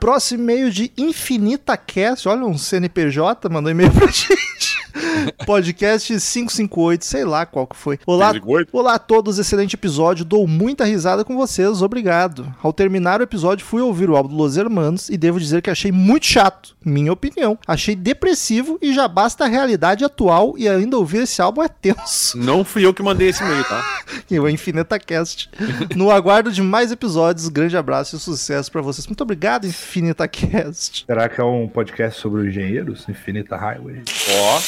Próximo 0.00 0.42
e-mail 0.44 0.70
de 0.70 0.92
Infinita 0.96 1.76
Cast. 1.76 2.28
Olha, 2.28 2.44
um 2.46 2.56
CNPJ 2.56 3.48
mandou 3.48 3.70
e-mail 3.70 3.90
pra 3.90 4.06
gente. 4.12 4.71
Podcast 5.46 6.08
558, 6.08 7.04
sei 7.04 7.24
lá 7.24 7.44
qual 7.46 7.66
que 7.66 7.76
foi. 7.76 7.98
Olá, 8.06 8.32
58? 8.32 8.68
olá 8.72 8.94
a 8.94 8.98
todos, 8.98 9.38
excelente 9.38 9.74
episódio. 9.74 10.24
Dou 10.24 10.46
muita 10.46 10.84
risada 10.84 11.24
com 11.24 11.36
vocês, 11.36 11.82
obrigado. 11.82 12.52
Ao 12.62 12.72
terminar 12.72 13.20
o 13.20 13.24
episódio, 13.24 13.64
fui 13.64 13.80
ouvir 13.80 14.08
o 14.10 14.16
álbum 14.16 14.30
do 14.30 14.36
Los 14.36 14.56
Hermanos 14.56 15.08
e 15.08 15.16
devo 15.16 15.38
dizer 15.38 15.62
que 15.62 15.70
achei 15.70 15.92
muito 15.92 16.26
chato, 16.26 16.76
minha 16.84 17.12
opinião. 17.12 17.58
Achei 17.66 17.94
depressivo 17.94 18.78
e 18.80 18.92
já 18.92 19.06
basta 19.08 19.44
a 19.44 19.48
realidade 19.48 20.04
atual 20.04 20.54
e 20.56 20.68
ainda 20.68 20.96
ouvir 20.96 21.22
esse 21.22 21.40
álbum 21.40 21.62
é 21.62 21.68
tenso. 21.68 22.36
Não 22.42 22.64
fui 22.64 22.84
eu 22.84 22.94
que 22.94 23.02
mandei 23.02 23.28
esse 23.28 23.42
e-mail, 23.42 23.64
tá? 23.64 23.82
E 24.30 24.38
o 24.38 24.48
Infinita 24.48 24.98
Cast. 24.98 25.50
No 25.94 26.10
aguardo 26.10 26.50
de 26.50 26.62
mais 26.62 26.90
episódios, 26.90 27.48
grande 27.48 27.76
abraço 27.76 28.16
e 28.16 28.18
sucesso 28.18 28.70
pra 28.70 28.80
vocês. 28.80 29.06
Muito 29.06 29.20
obrigado, 29.22 29.66
Infinita 29.66 30.26
Cast. 30.26 31.04
Será 31.06 31.28
que 31.28 31.40
é 31.40 31.44
um 31.44 31.68
podcast 31.68 32.20
sobre 32.20 32.48
engenheiros? 32.48 33.06
Infinita 33.08 33.56
Highway. 33.56 34.02
Ó. 34.30 34.60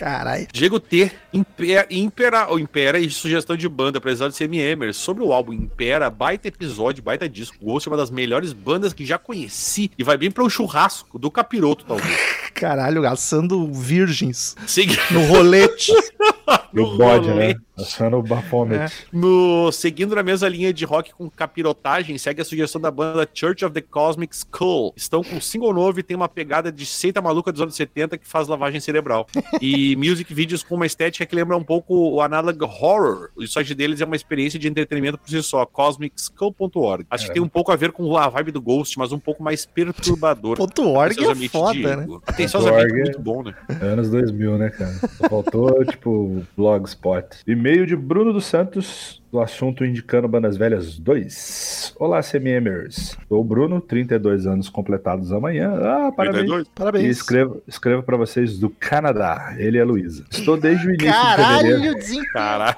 Caralho. 0.00 0.46
Diego 0.50 0.80
T. 0.80 1.12
Impera, 1.30 1.86
Impera, 1.90 2.46
ou 2.48 2.58
Impera 2.58 2.98
e 2.98 3.10
sugestão 3.10 3.54
de 3.54 3.68
banda, 3.68 3.98
apesar 3.98 4.28
de 4.28 4.34
ser 4.34 4.44
MMers. 4.48 4.96
Sobre 4.96 5.22
o 5.22 5.30
álbum 5.30 5.52
Impera, 5.52 6.08
baita 6.08 6.48
episódio, 6.48 7.02
baita 7.02 7.28
disco. 7.28 7.58
Ghost 7.62 7.86
é 7.86 7.90
uma 7.90 7.98
das 7.98 8.10
melhores 8.10 8.54
bandas 8.54 8.94
que 8.94 9.04
já 9.04 9.18
conheci. 9.18 9.90
E 9.98 10.02
vai 10.02 10.16
bem 10.16 10.30
para 10.30 10.42
um 10.42 10.48
churrasco 10.48 11.18
do 11.18 11.30
capiroto, 11.30 11.84
talvez. 11.84 12.16
Caralho, 12.54 13.06
assando 13.06 13.70
virgens 13.70 14.56
Segui- 14.66 14.98
no 15.10 15.20
rolete. 15.26 15.92
E 16.72 16.80
o 16.80 16.86
No 16.86 16.96
bode, 16.98 17.28
né? 17.30 17.54
Achando 17.76 18.18
o 18.18 18.22
bafômetro. 18.22 18.94
No, 19.12 19.72
seguindo 19.72 20.14
na 20.14 20.22
mesma 20.22 20.48
linha 20.48 20.72
de 20.72 20.84
rock 20.84 21.12
com 21.14 21.28
capirotagem, 21.30 22.18
segue 22.18 22.42
a 22.42 22.44
sugestão 22.44 22.80
da 22.80 22.90
banda 22.90 23.28
Church 23.32 23.64
of 23.64 23.72
the 23.72 23.80
Cosmic 23.80 24.34
Skull. 24.34 24.92
Estão 24.96 25.22
com 25.22 25.36
um 25.36 25.40
single 25.40 25.72
novo 25.72 25.98
e 25.98 26.02
tem 26.02 26.16
uma 26.16 26.28
pegada 26.28 26.70
de 26.70 26.84
seita 26.84 27.22
maluca 27.22 27.50
dos 27.50 27.60
anos 27.62 27.74
70 27.74 28.18
que 28.18 28.26
faz 28.26 28.48
lavagem 28.48 28.80
cerebral. 28.80 29.26
E 29.60 29.94
music 29.96 30.32
videos 30.32 30.62
com 30.62 30.74
uma 30.74 30.86
estética 30.86 31.26
que 31.26 31.34
lembra 31.34 31.56
um 31.56 31.62
pouco 31.62 31.94
o 31.94 32.20
Analog 32.22 32.62
Horror. 32.64 33.28
O 33.36 33.46
site 33.46 33.74
deles 33.74 34.00
é 34.00 34.04
uma 34.04 34.16
experiência 34.16 34.58
de 34.58 34.68
entretenimento 34.68 35.18
por 35.18 35.28
si 35.28 35.42
só, 35.42 35.66
cosmicskull.org. 35.66 37.06
Acho 37.10 37.26
que 37.26 37.34
tem 37.34 37.42
um 37.42 37.48
pouco 37.48 37.70
a 37.70 37.76
ver 37.76 37.92
com 37.92 38.16
a 38.16 38.28
vibe 38.28 38.52
do 38.52 38.60
Ghost, 38.60 38.98
mas 38.98 39.12
um 39.12 39.18
pouco 39.18 39.42
mais 39.42 39.66
perturbador. 39.66 40.56
Ponto 40.58 40.88
.org 40.88 41.14
é 41.18 41.48
foda, 41.48 41.96
né? 41.96 42.06
Org 42.06 42.92
é- 42.92 43.02
muito 43.02 43.20
bom, 43.20 43.42
né? 43.42 43.54
Anos 43.82 44.10
2000, 44.10 44.58
né, 44.58 44.70
cara? 44.70 44.92
Só 45.16 45.28
faltou, 45.28 45.84
tipo, 45.86 46.42
blogspot. 46.60 47.42
E-mail 47.46 47.86
de 47.86 47.96
Bruno 47.96 48.32
dos 48.32 48.44
Santos, 48.44 49.19
do 49.30 49.40
assunto 49.40 49.84
Indicando 49.84 50.26
Bandas 50.26 50.56
Velhas 50.56 50.98
2. 50.98 51.94
Olá, 52.00 52.20
CMMers. 52.20 53.16
Sou 53.28 53.40
o 53.40 53.44
Bruno, 53.44 53.80
32 53.80 54.44
anos 54.46 54.68
completados 54.68 55.32
amanhã. 55.32 55.72
Ah, 55.72 56.10
parabéns. 56.10 56.46
32? 56.46 56.66
E 56.66 56.70
Parabéns. 56.74 57.16
escrevo, 57.16 57.62
escrevo 57.68 58.02
para 58.02 58.16
vocês 58.16 58.58
do 58.58 58.68
Canadá. 58.68 59.54
Ele 59.56 59.78
é 59.78 59.82
a 59.82 59.84
Luísa. 59.84 60.24
Estou 60.30 60.56
desde 60.56 60.86
o 60.88 60.90
início 60.90 61.06
de 61.12 61.36
fevereiro. 61.36 61.78
Caralho, 61.80 61.94
desempenho. 61.94 62.32
Caralho. 62.32 62.76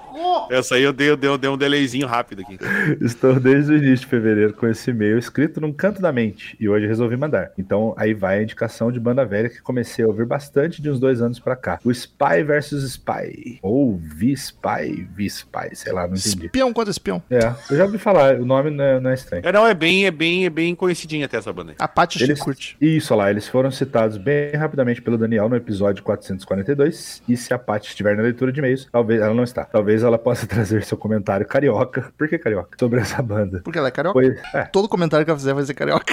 Essa 0.50 0.74
aí 0.74 0.82
eu 0.82 0.92
dei, 0.92 1.08
eu 1.10 1.16
dei, 1.16 1.30
eu 1.30 1.38
dei 1.38 1.48
um 1.48 1.56
delayzinho 1.56 2.06
rápido 2.06 2.42
aqui. 2.42 2.58
Estou 3.00 3.40
desde 3.40 3.72
o 3.72 3.76
início 3.76 4.00
de 4.00 4.06
fevereiro 4.06 4.52
com 4.52 4.66
esse 4.66 4.90
e-mail 4.90 5.18
escrito 5.18 5.58
num 5.60 5.72
canto 5.72 6.02
da 6.02 6.12
mente 6.12 6.54
e 6.60 6.68
hoje 6.68 6.86
resolvi 6.86 7.16
mandar. 7.16 7.52
Então 7.56 7.94
aí 7.96 8.12
vai 8.12 8.40
a 8.40 8.42
indicação 8.42 8.92
de 8.92 9.00
banda 9.00 9.24
velha 9.24 9.48
que 9.48 9.62
comecei 9.62 10.04
a 10.04 10.08
ouvir 10.08 10.26
bastante 10.26 10.82
de 10.82 10.90
uns 10.90 11.00
dois 11.00 11.22
anos 11.22 11.38
pra 11.38 11.56
cá. 11.56 11.78
O 11.82 11.90
Spy 11.90 12.42
vs 12.44 12.72
Spy. 12.82 13.58
Ou 13.62 13.96
V-Spy, 13.96 15.08
V-Spy, 15.14 15.74
sei 15.74 15.92
lá, 15.92 16.06
não 16.06 16.14
entendi. 16.14 16.41
Espião 16.46 16.72
contra 16.72 16.90
espião. 16.90 17.22
É, 17.30 17.52
eu 17.70 17.76
já 17.76 17.84
ouvi 17.84 17.98
falar, 17.98 18.36
o 18.36 18.44
nome 18.44 18.70
não 18.70 18.84
é, 18.84 19.00
não 19.00 19.10
é 19.10 19.14
estranho. 19.14 19.42
É, 19.46 19.52
não, 19.52 19.66
é 19.66 19.74
bem, 19.74 20.06
é 20.06 20.10
bem, 20.10 20.44
é 20.46 20.50
bem 20.50 20.74
conhecidinha 20.74 21.26
até 21.26 21.36
essa 21.36 21.52
banda 21.52 21.72
aí. 21.72 21.76
A 21.78 21.88
Paty 21.88 22.22
Eles- 22.22 22.40
curte. 22.40 22.76
Isso, 22.80 23.12
olha 23.14 23.24
lá, 23.24 23.30
eles 23.30 23.46
foram 23.48 23.70
citados 23.70 24.16
bem 24.16 24.52
rapidamente 24.52 25.00
pelo 25.02 25.16
Daniel 25.18 25.48
no 25.48 25.56
episódio 25.56 26.02
442. 26.02 27.22
E 27.28 27.36
se 27.36 27.52
a 27.54 27.58
Paty 27.58 27.88
estiver 27.88 28.16
na 28.16 28.22
leitura 28.22 28.52
de 28.52 28.58
e-mails, 28.60 28.88
talvez 28.90 29.20
ela 29.20 29.34
não 29.34 29.44
está. 29.44 29.64
Talvez 29.64 30.02
ela 30.02 30.18
possa 30.18 30.46
trazer 30.48 30.82
seu 30.84 30.96
comentário 30.96 31.46
carioca. 31.46 32.12
Por 32.16 32.28
que 32.28 32.38
carioca? 32.38 32.76
Sobre 32.78 33.00
essa 33.00 33.22
banda. 33.22 33.60
Porque 33.64 33.78
ela 33.78 33.88
é 33.88 33.90
carioca. 33.90 34.14
Pois, 34.14 34.36
é, 34.54 34.64
Todo 34.64 34.88
comentário 34.88 35.24
que 35.24 35.30
ela 35.30 35.38
fizer 35.38 35.54
vai 35.54 35.64
ser 35.64 35.74
carioca. 35.74 36.12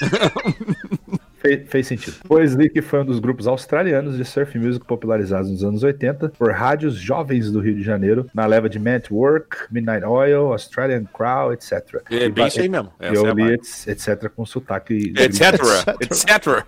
Fe- 1.40 1.64
fez 1.68 1.86
sentido. 1.86 2.16
Pois 2.26 2.54
Leak 2.54 2.80
foi 2.82 3.00
um 3.00 3.04
dos 3.04 3.18
grupos 3.18 3.46
australianos 3.46 4.16
de 4.16 4.24
surf 4.24 4.58
music 4.58 4.84
popularizados 4.86 5.50
nos 5.50 5.62
anos 5.64 5.82
80 5.82 6.30
por 6.38 6.50
rádios 6.52 6.94
jovens 6.96 7.50
do 7.50 7.60
Rio 7.60 7.74
de 7.76 7.82
Janeiro, 7.82 8.26
na 8.34 8.46
leva 8.46 8.68
de 8.68 8.78
Man 8.78 8.96
at 8.96 9.10
Work, 9.10 9.56
Midnight 9.70 10.04
Oil, 10.04 10.52
Australian 10.52 11.04
Crow, 11.12 11.52
etc. 11.52 12.02
É 12.10 12.24
E 12.24 12.28
bem 12.30 12.46
isso 12.46 12.60
aí 12.60 12.68
mesmo. 12.68 12.90
Essa 12.98 13.14
eu 13.14 13.26
é 13.28 13.32
li 13.34 13.52
etc 13.52 14.28
com 14.34 14.44
sotaque. 14.44 15.12
Etc. 15.16 15.42
Etc. 16.00 16.64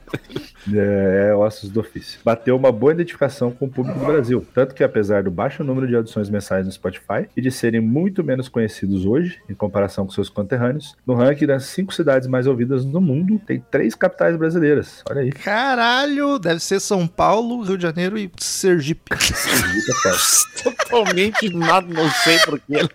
É, 0.73 1.29
é 1.31 1.35
ossos 1.35 1.71
do 1.71 1.81
ofício. 1.81 2.21
Bateu 2.25 2.57
uma 2.57 2.71
boa 2.71 2.93
identificação 2.93 3.51
com 3.51 3.65
o 3.67 3.69
público 3.69 3.99
do 3.99 4.05
Brasil. 4.05 4.47
Tanto 4.55 4.75
que, 4.75 4.85
apesar 4.85 5.23
do 5.23 5.31
baixo 5.31 5.65
número 5.65 5.87
de 5.87 5.97
audições 5.97 6.29
mensais 6.29 6.67
no 6.67 6.73
Spotify 6.73 7.27
e 7.37 7.41
de 7.41 7.51
serem 7.51 7.81
muito 7.81 8.23
menos 8.23 8.49
conhecidos 8.49 9.07
hoje, 9.07 9.41
em 9.49 9.55
comparação 9.55 10.05
com 10.07 10.13
seus 10.13 10.29
conterrâneos, 10.29 10.95
no 11.07 11.15
ranking 11.15 11.47
das 11.47 11.65
cinco 11.65 11.93
cidades 11.95 12.29
mais 12.29 12.47
ouvidas 12.47 12.85
no 12.85 13.01
mundo, 13.01 13.41
tem 13.47 13.63
três 13.71 13.95
capitais 13.95 14.37
brasileiras. 14.37 14.61
Olha 15.09 15.23
aí. 15.23 15.33
Caralho, 15.33 16.39
deve 16.39 16.61
ser 16.61 16.81
São 16.81 17.07
Paulo, 17.07 17.63
Rio 17.63 17.77
de 17.77 17.83
Janeiro 17.83 18.19
e 18.19 18.31
Sergipe. 18.39 19.17
Fica 19.17 19.95
forte. 20.03 20.63
Totalmente 20.63 21.55
nada, 21.55 21.87
não 21.93 22.11
sei 22.11 22.39
porquê. 22.41 22.89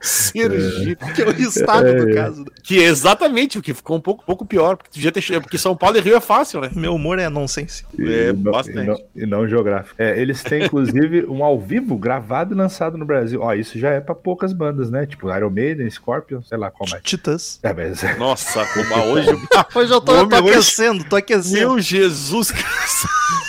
Sergipe. 0.00 1.12
Que 1.14 1.22
é 1.22 1.26
o 1.26 1.30
estado 1.32 1.94
do 2.06 2.14
caso. 2.14 2.40
né? 2.40 2.46
Que 2.62 2.78
exatamente, 2.78 3.58
o 3.58 3.62
que 3.62 3.74
ficou 3.74 3.96
um 3.96 4.00
pouco, 4.00 4.24
pouco 4.24 4.44
pior, 4.46 4.76
porque, 4.76 4.90
devia 4.92 5.12
ter, 5.12 5.40
porque 5.40 5.58
São 5.58 5.76
Paulo 5.76 5.96
e 5.96 6.00
Rio 6.00 6.16
é 6.16 6.20
fácil, 6.20 6.60
né? 6.60 6.70
Meu 6.74 6.94
humor 6.94 7.18
é 7.18 7.28
nonsense. 7.28 7.84
É, 7.98 8.28
e, 8.30 8.32
não, 8.32 8.52
bastante. 8.52 8.78
e, 8.78 8.84
não, 8.86 9.00
e 9.16 9.26
não 9.26 9.48
geográfico. 9.48 9.94
É, 9.98 10.20
eles 10.20 10.42
têm, 10.42 10.64
inclusive, 10.64 11.26
um 11.26 11.44
ao 11.44 11.58
vivo 11.60 11.96
gravado 11.96 12.54
e 12.54 12.56
lançado 12.56 12.96
no 12.96 13.04
Brasil. 13.04 13.40
Ó, 13.42 13.52
isso 13.54 13.78
já 13.78 13.90
é 13.90 14.00
pra 14.00 14.14
poucas 14.14 14.52
bandas, 14.52 14.90
né? 14.90 15.06
Tipo 15.06 15.34
Iron 15.34 15.50
Maiden, 15.50 15.88
Scorpion, 15.90 16.42
sei 16.42 16.58
lá 16.58 16.70
qual 16.70 16.88
mais. 16.90 17.02
Titãs. 17.02 17.58
É, 17.62 17.72
mas 17.72 18.02
Nossa, 18.18 18.64
como 18.72 18.94
hoje. 19.12 19.28
Hoje 19.74 19.92
eu 19.92 20.00
tô, 20.00 20.12
Homem, 20.12 20.28
tô 20.28 20.36
hoje- 20.44 20.50
aquecendo, 20.50 21.04
tô 21.04 21.16
aquecendo. 21.16 21.58
Meu 21.58 21.78
Jesus 21.80 22.50
Cristo. 22.50 23.08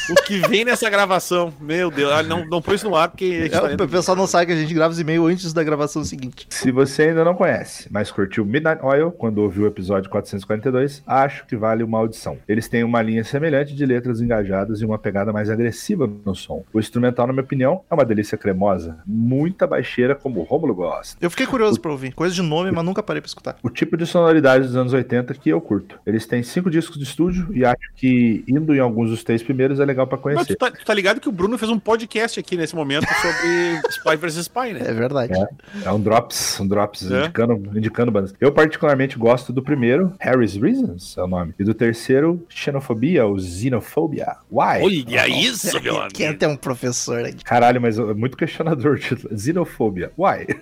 O 0.09 0.15
que 0.23 0.39
vem 0.47 0.63
nessa 0.65 0.89
gravação? 0.89 1.53
Meu 1.59 1.91
Deus. 1.91 2.11
Ah, 2.11 2.23
não, 2.23 2.45
não 2.45 2.61
põe 2.61 2.75
isso 2.75 2.89
no 2.89 2.95
ar, 2.95 3.09
porque. 3.09 3.49
tá 3.49 3.69
É, 3.71 3.75
o 3.83 3.87
pessoal 3.87 4.15
não 4.15 4.25
sabe 4.27 4.47
que 4.47 4.51
a 4.53 4.55
gente 4.55 4.73
grava 4.73 4.91
os 4.91 4.99
e-mails 4.99 5.31
antes 5.31 5.53
da 5.53 5.63
gravação 5.63 6.03
seguinte. 6.17 6.47
Se 6.49 6.71
você 6.71 7.03
ainda 7.03 7.23
não 7.23 7.35
conhece, 7.35 7.87
mas 7.91 8.11
curtiu 8.11 8.43
Midnight 8.45 8.83
Oil 8.83 9.11
quando 9.11 9.39
ouviu 9.39 9.63
o 9.63 9.67
episódio 9.67 10.09
442, 10.09 11.03
acho 11.05 11.45
que 11.45 11.55
vale 11.55 11.83
uma 11.83 11.97
audição. 11.99 12.37
Eles 12.47 12.67
têm 12.67 12.83
uma 12.83 13.01
linha 13.01 13.23
semelhante 13.23 13.75
de 13.75 13.85
letras 13.85 14.19
engajadas 14.21 14.81
e 14.81 14.85
uma 14.85 14.97
pegada 14.97 15.31
mais 15.31 15.49
agressiva 15.49 16.09
no 16.25 16.35
som. 16.35 16.63
O 16.73 16.79
instrumental, 16.79 17.27
na 17.27 17.33
minha 17.33 17.43
opinião, 17.43 17.81
é 17.89 17.93
uma 17.93 18.05
delícia 18.05 18.37
cremosa, 18.37 18.97
muita 19.05 19.67
baixeira 19.67 20.15
como 20.15 20.39
o 20.39 20.43
Rômulo 20.43 20.73
gosta. 20.73 21.17
Eu 21.21 21.29
fiquei 21.29 21.45
curioso 21.45 21.79
pra 21.79 21.91
ouvir. 21.91 22.13
Coisa 22.13 22.33
de 22.33 22.41
nome, 22.41 22.71
mas 22.71 22.83
nunca 22.83 23.03
parei 23.03 23.21
pra 23.21 23.27
escutar. 23.27 23.57
O 23.61 23.69
tipo 23.69 23.95
de 23.95 24.05
sonoridade 24.05 24.65
dos 24.65 24.75
anos 24.75 24.93
80 24.93 25.33
que 25.35 25.49
eu 25.49 25.61
curto. 25.61 25.99
Eles 26.05 26.25
têm 26.25 26.41
cinco 26.43 26.69
discos 26.69 26.97
de 26.97 27.03
estúdio 27.03 27.47
e 27.53 27.63
acho 27.63 27.77
que 27.95 28.43
indo 28.47 28.73
em 28.75 28.79
alguns 28.79 29.09
dos 29.09 29.23
três 29.23 29.43
primeiros 29.43 29.79
é 29.79 29.85
legal 29.85 30.07
pra 30.07 30.17
Mas 30.17 30.23
conhecer. 30.23 30.55
tu, 30.55 30.57
tá, 30.57 30.71
tu 30.71 30.83
tá 30.85 30.93
ligado 30.93 31.19
que 31.19 31.29
o 31.29 31.31
Bruno 31.31 31.57
fez 31.57 31.69
um 31.71 31.79
podcast 31.79 32.39
aqui 32.39 32.57
nesse 32.57 32.75
momento 32.75 33.07
sobre 33.07 33.81
Spy 33.91 34.15
vs 34.17 34.35
Spy, 34.37 34.73
né? 34.73 34.81
É 34.85 34.93
verdade. 34.93 35.33
É 35.83 35.91
um 35.91 35.99
drops, 36.07 36.59
um 36.59 36.67
drops 36.67 37.11
É. 37.11 37.23
indicando, 37.25 37.77
indicando 37.77 38.11
bandas. 38.11 38.33
Eu 38.39 38.51
particularmente 38.51 39.17
gosto 39.17 39.51
do 39.51 39.61
primeiro, 39.61 40.13
Harry's 40.19 40.55
Reasons 40.55 41.17
é 41.17 41.23
o 41.23 41.27
nome, 41.27 41.53
e 41.59 41.63
do 41.63 41.73
terceiro, 41.73 42.43
Xenofobia 42.49 43.25
ou 43.25 43.37
Xenofobia. 43.39 44.37
Why? 44.51 44.81
Olha 44.83 45.27
isso, 45.27 45.81
meu 45.81 46.07
Quem 46.13 46.27
amigo. 46.27 46.39
tem 46.39 46.49
um 46.49 46.55
professor 46.55 47.25
aqui? 47.25 47.43
Caralho, 47.43 47.81
mas 47.81 47.97
é 47.99 48.13
muito 48.13 48.37
questionador 48.37 48.95
o 48.95 48.99
título. 48.99 49.37
Xenofobia. 49.37 50.11
Why? 50.17 50.47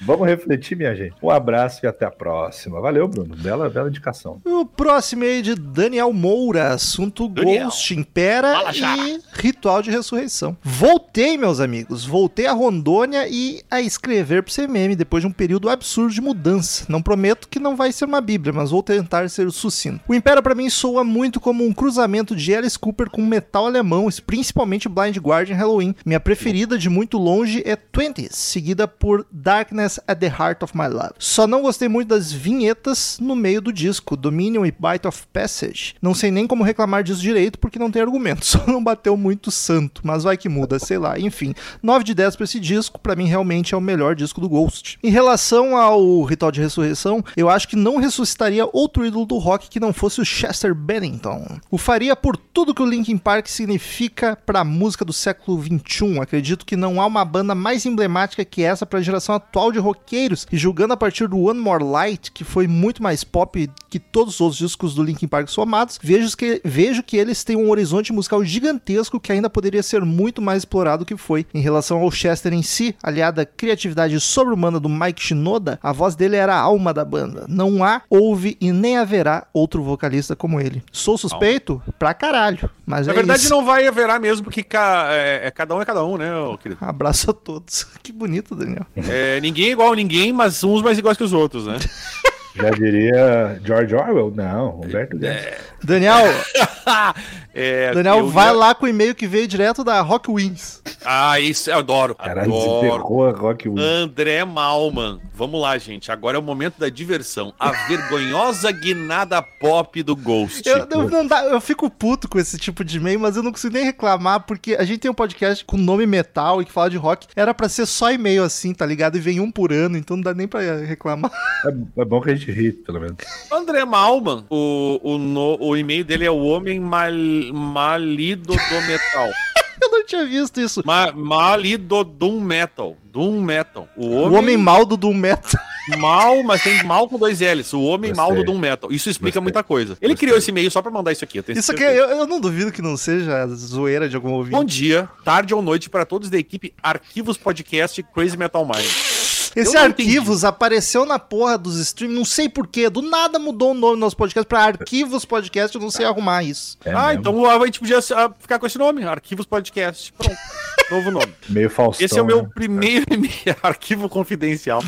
Vamos 0.00 0.26
refletir, 0.26 0.76
minha 0.76 0.94
gente. 0.94 1.14
Um 1.22 1.30
abraço 1.30 1.84
e 1.84 1.86
até 1.86 2.04
a 2.04 2.10
próxima. 2.10 2.80
Valeu, 2.80 3.06
Bruno. 3.06 3.34
Bela, 3.36 3.68
bela 3.68 3.88
indicação. 3.88 4.40
O 4.44 4.64
próximo 4.66 5.24
é 5.24 5.40
de 5.40 5.54
Daniel 5.54 6.12
Moura, 6.12 6.72
assunto 6.72 7.28
Daniel. 7.28 7.64
Ghost, 7.66 7.94
Impera 7.94 8.72
e 8.74 9.20
Ritual 9.34 9.82
de 9.82 9.90
Ressurreição. 9.90 10.56
Voltei, 10.62 11.36
meus 11.36 11.60
amigos, 11.60 12.04
voltei 12.04 12.46
a 12.46 12.52
Rondônia 12.52 13.28
e 13.28 13.41
a 13.70 13.80
escrever 13.80 14.42
pro 14.42 14.54
CMM 14.54 14.94
depois 14.96 15.22
de 15.22 15.26
um 15.26 15.32
período 15.32 15.68
absurdo 15.68 16.12
de 16.12 16.20
mudança. 16.20 16.84
Não 16.88 17.02
prometo 17.02 17.48
que 17.48 17.58
não 17.58 17.76
vai 17.76 17.92
ser 17.92 18.04
uma 18.04 18.20
bíblia, 18.20 18.52
mas 18.52 18.70
vou 18.70 18.82
tentar 18.82 19.28
ser 19.28 19.50
sucinto. 19.50 20.00
O 20.08 20.14
Impera 20.14 20.42
pra 20.42 20.54
mim 20.54 20.68
soa 20.68 21.04
muito 21.04 21.40
como 21.40 21.64
um 21.64 21.72
cruzamento 21.72 22.36
de 22.36 22.54
Alice 22.54 22.78
Cooper 22.78 23.10
com 23.10 23.24
metal 23.24 23.66
alemão, 23.66 24.08
principalmente 24.26 24.88
Blind 24.88 25.16
Guardian 25.18 25.56
Halloween. 25.56 25.94
Minha 26.04 26.20
preferida 26.20 26.78
de 26.78 26.88
muito 26.88 27.18
longe 27.18 27.62
é 27.64 27.76
20s, 27.76 28.32
seguida 28.32 28.86
por 28.86 29.26
Darkness 29.30 29.98
at 30.06 30.18
the 30.18 30.26
Heart 30.26 30.62
of 30.62 30.76
My 30.76 30.88
Love. 30.88 31.14
Só 31.18 31.46
não 31.46 31.62
gostei 31.62 31.88
muito 31.88 32.08
das 32.08 32.32
vinhetas 32.32 33.18
no 33.20 33.34
meio 33.34 33.60
do 33.60 33.72
disco, 33.72 34.16
Dominion 34.16 34.64
e 34.64 34.72
Bite 34.72 35.06
of 35.06 35.24
Passage. 35.32 35.94
Não 36.00 36.14
sei 36.14 36.30
nem 36.30 36.46
como 36.46 36.64
reclamar 36.64 37.02
disso 37.02 37.20
direito 37.20 37.58
porque 37.58 37.78
não 37.78 37.90
tem 37.90 38.02
argumento, 38.02 38.44
só 38.46 38.64
não 38.66 38.82
bateu 38.82 39.16
muito 39.16 39.50
santo, 39.50 40.02
mas 40.04 40.24
vai 40.24 40.36
que 40.36 40.48
muda, 40.48 40.78
sei 40.78 40.98
lá. 40.98 41.18
Enfim, 41.18 41.54
9 41.82 42.04
de 42.04 42.14
10 42.14 42.36
pra 42.36 42.44
esse 42.44 42.60
disco, 42.60 43.00
pra 43.00 43.16
mim 43.16 43.26
realmente 43.32 43.74
é 43.74 43.76
o 43.76 43.80
melhor 43.80 44.14
disco 44.14 44.40
do 44.40 44.48
Ghost. 44.48 44.98
Em 45.02 45.10
relação 45.10 45.74
ao 45.74 46.22
Ritual 46.22 46.52
de 46.52 46.60
Ressurreição, 46.60 47.24
eu 47.34 47.48
acho 47.48 47.66
que 47.66 47.76
não 47.76 47.96
ressuscitaria 47.96 48.68
outro 48.70 49.06
ídolo 49.06 49.24
do 49.24 49.38
rock 49.38 49.70
que 49.70 49.80
não 49.80 49.92
fosse 49.92 50.20
o 50.20 50.24
Chester 50.24 50.74
Bennington. 50.74 51.58
O 51.70 51.78
faria 51.78 52.14
por 52.14 52.36
tudo 52.36 52.74
que 52.74 52.82
o 52.82 52.86
Linkin 52.86 53.16
Park 53.16 53.46
significa 53.46 54.36
pra 54.44 54.64
música 54.64 55.04
do 55.04 55.12
século 55.12 55.58
21. 55.58 56.20
Acredito 56.20 56.66
que 56.66 56.76
não 56.76 57.00
há 57.00 57.06
uma 57.06 57.24
banda 57.24 57.54
mais 57.54 57.86
emblemática 57.86 58.44
que 58.44 58.62
essa 58.62 58.84
pra 58.84 59.00
geração 59.00 59.34
atual 59.34 59.72
de 59.72 59.78
roqueiros, 59.78 60.46
e 60.52 60.56
julgando 60.58 60.92
a 60.92 60.96
partir 60.96 61.26
do 61.26 61.40
One 61.40 61.58
More 61.58 61.82
Light, 61.82 62.30
que 62.32 62.44
foi 62.44 62.66
muito 62.66 63.02
mais 63.02 63.24
pop 63.24 63.70
que 63.88 63.98
todos 63.98 64.34
os 64.34 64.40
outros 64.40 64.58
discos 64.58 64.94
do 64.94 65.02
Linkin 65.02 65.26
Park 65.26 65.48
somados, 65.48 65.98
vejo 66.02 66.36
que, 66.36 66.60
vejo 66.64 67.02
que 67.02 67.16
eles 67.16 67.42
têm 67.44 67.56
um 67.56 67.70
horizonte 67.70 68.12
musical 68.12 68.44
gigantesco 68.44 69.18
que 69.18 69.32
ainda 69.32 69.48
poderia 69.48 69.82
ser 69.82 70.04
muito 70.04 70.42
mais 70.42 70.58
explorado 70.58 71.04
do 71.04 71.06
que 71.06 71.16
foi. 71.16 71.46
Em 71.54 71.60
relação 71.60 72.00
ao 72.00 72.10
Chester 72.10 72.52
em 72.52 72.62
si, 72.62 72.94
aliada 73.02 73.21
à 73.22 73.46
criatividade 73.46 74.18
sobre-humana 74.20 74.80
do 74.80 74.88
Mike 74.88 75.22
Shinoda, 75.22 75.78
a 75.82 75.92
voz 75.92 76.14
dele 76.16 76.36
era 76.36 76.54
a 76.54 76.58
alma 76.60 76.92
da 76.92 77.04
banda. 77.04 77.44
Não 77.48 77.84
há, 77.84 78.02
houve 78.10 78.56
e 78.60 78.72
nem 78.72 78.96
haverá 78.98 79.46
outro 79.52 79.82
vocalista 79.82 80.34
como 80.34 80.60
ele. 80.60 80.82
Sou 80.90 81.16
suspeito? 81.16 81.82
Pra 81.98 82.12
caralho. 82.14 82.68
Mas 82.86 83.06
Na 83.06 83.12
é 83.12 83.16
verdade, 83.16 83.40
isso. 83.42 83.50
não 83.50 83.64
vai 83.64 83.86
haverá 83.86 84.18
mesmo, 84.18 84.44
porque 84.44 84.62
ca- 84.62 85.06
é, 85.10 85.46
é 85.46 85.50
cada 85.50 85.74
um 85.74 85.80
é 85.82 85.84
cada 85.84 86.04
um, 86.04 86.16
né, 86.16 86.30
querido? 86.62 86.78
Abraço 86.84 87.30
a 87.30 87.34
todos. 87.34 87.84
Que 88.02 88.12
bonito, 88.12 88.54
Daniel. 88.54 88.86
É, 88.96 89.40
ninguém 89.40 89.66
é 89.68 89.72
igual 89.72 89.92
a 89.92 89.96
ninguém, 89.96 90.32
mas 90.32 90.62
uns 90.64 90.82
mais 90.82 90.98
iguais 90.98 91.16
que 91.16 91.24
os 91.24 91.32
outros, 91.32 91.66
né? 91.66 91.76
Já 92.54 92.68
diria 92.70 93.58
George 93.64 93.94
Orwell? 93.94 94.30
Não, 94.34 94.68
Roberto 94.72 95.16
Guedes. 95.16 95.54
Daniel, 95.84 96.24
É, 97.54 97.92
Daniel, 97.92 98.18
eu 98.20 98.28
vai 98.28 98.46
ia- 98.46 98.52
lá 98.52 98.74
com 98.74 98.86
o 98.86 98.88
e-mail 98.88 99.14
que 99.14 99.26
veio 99.26 99.46
direto 99.46 99.84
da 99.84 100.00
Rock 100.00 100.32
Wins. 100.32 100.80
Ah, 101.04 101.38
isso 101.38 101.70
eu 101.70 101.76
adoro. 101.78 102.14
Caralho, 102.14 102.50
adoro. 102.54 103.24
a 103.26 103.30
Rock 103.32 103.68
Wood. 103.68 103.82
André 103.82 104.42
Malman. 104.44 105.20
Vamos 105.34 105.60
lá, 105.60 105.76
gente. 105.76 106.10
Agora 106.10 106.36
é 106.38 106.40
o 106.40 106.42
momento 106.42 106.78
da 106.78 106.88
diversão. 106.88 107.52
A 107.60 107.70
vergonhosa 107.88 108.70
guinada 108.72 109.42
pop 109.42 110.02
do 110.02 110.16
Ghost. 110.16 110.66
Eu, 110.66 110.86
eu, 110.90 111.10
não 111.10 111.26
dá- 111.26 111.44
eu 111.44 111.60
fico 111.60 111.90
puto 111.90 112.26
com 112.26 112.38
esse 112.38 112.56
tipo 112.56 112.82
de 112.82 112.96
e-mail, 112.96 113.20
mas 113.20 113.36
eu 113.36 113.42
não 113.42 113.52
consigo 113.52 113.74
nem 113.74 113.84
reclamar, 113.84 114.40
porque 114.46 114.74
a 114.74 114.84
gente 114.84 115.00
tem 115.00 115.10
um 115.10 115.14
podcast 115.14 115.62
com 115.64 115.76
nome 115.76 116.06
metal 116.06 116.62
e 116.62 116.64
que 116.64 116.72
fala 116.72 116.88
de 116.88 116.96
rock. 116.96 117.26
Era 117.36 117.52
pra 117.52 117.68
ser 117.68 117.84
só 117.84 118.10
e-mail 118.10 118.44
assim, 118.44 118.72
tá 118.72 118.86
ligado? 118.86 119.16
E 119.16 119.20
vem 119.20 119.40
um 119.40 119.50
por 119.50 119.72
ano, 119.74 119.98
então 119.98 120.16
não 120.16 120.24
dá 120.24 120.32
nem 120.32 120.48
pra 120.48 120.60
reclamar. 120.78 121.30
É, 121.66 122.00
é 122.00 122.04
bom 122.04 122.20
que 122.22 122.30
a 122.30 122.34
gente 122.34 122.50
ri, 122.50 122.72
pelo 122.72 122.98
menos. 123.00 123.16
André 123.52 123.84
Malman, 123.84 124.44
o, 124.48 124.98
o, 125.02 125.18
no- 125.18 125.58
o 125.60 125.71
e-mail 125.76 126.04
dele 126.04 126.24
é 126.24 126.30
o 126.30 126.38
homem 126.42 126.78
mal, 126.80 127.10
malido 127.52 128.52
do 128.54 128.82
metal. 128.86 129.30
Eu 129.82 129.90
não 129.90 130.04
tinha 130.06 130.24
visto 130.24 130.60
isso. 130.60 130.80
Ma, 130.84 131.10
malido 131.10 132.04
doom 132.04 132.40
metal. 132.40 132.96
Doom 133.04 133.40
metal. 133.40 133.88
O 133.96 134.06
O 134.06 134.12
homem, 134.22 134.38
homem 134.38 134.56
mal 134.56 134.84
do 134.86 134.96
Doom 134.96 135.14
Metal. 135.14 135.60
mal, 135.98 136.40
mas 136.44 136.62
tem 136.62 136.84
mal 136.84 137.08
com 137.08 137.18
dois 137.18 137.40
L's. 137.40 137.72
O 137.72 137.82
homem 137.82 138.14
mal 138.14 138.28
do 138.28 138.36
Gostei. 138.36 138.52
Doom 138.54 138.58
metal. 138.60 138.92
Isso 138.92 139.10
explica 139.10 139.40
Gostei. 139.40 139.42
muita 139.42 139.62
coisa. 139.64 139.96
Ele 140.00 140.12
Gostei. 140.12 140.28
criou 140.28 140.38
esse 140.38 140.50
e-mail 140.50 140.70
só 140.70 140.80
pra 140.80 140.90
mandar 140.90 141.10
isso 141.10 141.24
aqui. 141.24 141.38
Eu 141.38 141.44
Isso 141.48 141.72
aqui, 141.72 141.80
certeza. 141.82 141.98
eu, 142.12 142.18
eu 142.18 142.26
não 142.28 142.40
duvido 142.40 142.70
que 142.70 142.80
não 142.80 142.96
seja 142.96 143.46
zoeira 143.48 144.08
de 144.08 144.14
algum 144.14 144.30
Bom 144.30 144.36
ouvinte. 144.36 144.66
dia, 144.66 145.08
tarde 145.24 145.52
ou 145.52 145.60
noite 145.60 145.90
para 145.90 146.06
todos 146.06 146.30
da 146.30 146.38
equipe 146.38 146.72
Arquivos 146.80 147.36
Podcast 147.36 148.00
Crazy 148.14 148.36
Metal 148.36 148.64
Mind. 148.64 149.11
Esse 149.54 149.76
Arquivos 149.76 150.44
apareceu 150.44 151.04
na 151.04 151.18
porra 151.18 151.58
dos 151.58 151.76
streams, 151.78 152.16
não 152.16 152.24
sei 152.24 152.48
porquê. 152.48 152.88
Do 152.88 153.02
nada 153.02 153.38
mudou 153.38 153.72
o 153.72 153.74
nome 153.74 153.96
do 153.96 154.00
nosso 154.00 154.16
podcast 154.16 154.46
pra 154.46 154.64
Arquivos 154.64 155.24
Podcast, 155.24 155.74
eu 155.74 155.80
não 155.82 155.90
sei 155.90 156.06
arrumar 156.06 156.42
isso. 156.42 156.78
É 156.84 156.92
ah, 156.92 157.08
mesmo. 157.08 157.20
então 157.20 157.50
a 157.50 157.64
gente 157.66 157.78
podia 157.78 157.98
ah, 157.98 158.32
ficar 158.38 158.58
com 158.58 158.66
esse 158.66 158.78
nome, 158.78 159.04
Arquivos 159.04 159.46
Podcast. 159.46 160.12
Pronto, 160.12 160.36
novo 160.90 161.10
nome. 161.10 161.32
Meio 161.48 161.68
Faustão. 161.70 162.04
Esse 162.04 162.18
é 162.18 162.22
o 162.22 162.24
meu 162.24 162.42
né? 162.42 162.48
primeiro 162.54 163.06
e-mail, 163.10 163.56
arquivo 163.62 164.08
confidencial. 164.08 164.82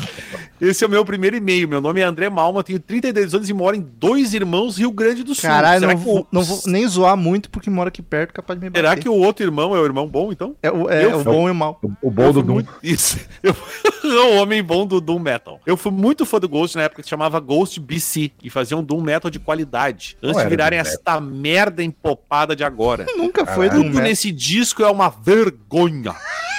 Esse 0.59 0.83
é 0.83 0.87
o 0.87 0.89
meu 0.89 1.05
primeiro 1.05 1.35
e-mail. 1.35 1.67
Meu 1.67 1.81
nome 1.81 2.01
é 2.01 2.03
André 2.03 2.29
Malma, 2.29 2.63
tenho 2.63 2.79
32 2.79 3.33
anos 3.33 3.49
e 3.49 3.53
moro 3.53 3.75
em 3.75 3.81
Dois 3.81 4.33
Irmãos, 4.33 4.77
Rio 4.77 4.91
Grande 4.91 5.23
do 5.23 5.35
Sul. 5.35 5.49
Caralho, 5.49 5.81
será 5.81 5.93
não, 5.93 5.99
que, 5.99 6.05
vou, 6.05 6.19
o, 6.21 6.27
não 6.31 6.43
vou 6.43 6.61
nem 6.65 6.87
zoar 6.87 7.15
muito 7.15 7.49
porque 7.49 7.69
mora 7.69 7.89
aqui 7.89 8.01
perto, 8.01 8.33
capaz 8.33 8.59
de 8.59 8.65
me 8.65 8.69
bater. 8.69 8.81
será 8.81 8.95
que 8.95 9.07
o 9.09 9.13
outro 9.13 9.45
irmão 9.45 9.75
é 9.75 9.79
o 9.79 9.85
irmão 9.85 10.07
bom, 10.07 10.31
então? 10.31 10.55
É, 10.63 10.71
o- 10.71 10.89
é 10.89 11.05
eu 11.05 11.17
o 11.19 11.23
fui- 11.23 11.33
bom 11.33 11.47
e 11.47 11.51
o 11.51 11.55
mal. 11.55 11.79
O, 11.83 12.07
o 12.07 12.11
bom 12.11 12.31
do 12.31 12.43
muito- 12.43 12.73
Isso. 12.81 13.19
Eu... 13.43 13.55
o 14.03 14.35
homem 14.37 14.54
bom 14.61 14.85
do 14.85 14.99
Doom 15.01 15.19
Metal. 15.19 15.59
Eu 15.65 15.77
fui 15.77 15.91
muito 15.91 16.25
fã 16.25 16.39
do 16.39 16.49
Ghost 16.49 16.75
na 16.75 16.83
época 16.83 17.01
que 17.01 17.07
se 17.07 17.09
chamava 17.09 17.39
Ghost 17.39 17.79
BC 17.79 18.31
e 18.43 18.49
faziam 18.49 18.83
Doom 18.83 19.01
Metal 19.01 19.31
de 19.31 19.39
qualidade. 19.39 20.17
Antes 20.21 20.41
de 20.41 20.49
virarem 20.49 20.79
Doom 20.79 20.87
esta 20.89 21.19
merda 21.19 21.83
empopada 21.83 22.55
de 22.55 22.63
agora. 22.63 23.05
Nunca 23.17 23.45
foi 23.45 23.65
do 23.65 23.71
Caralho. 23.71 23.83
Tudo 23.83 23.89
Metal. 23.89 24.03
nesse 24.03 24.31
disco 24.31 24.83
é 24.83 24.89
uma 24.89 25.09
vergonha. 25.09 26.15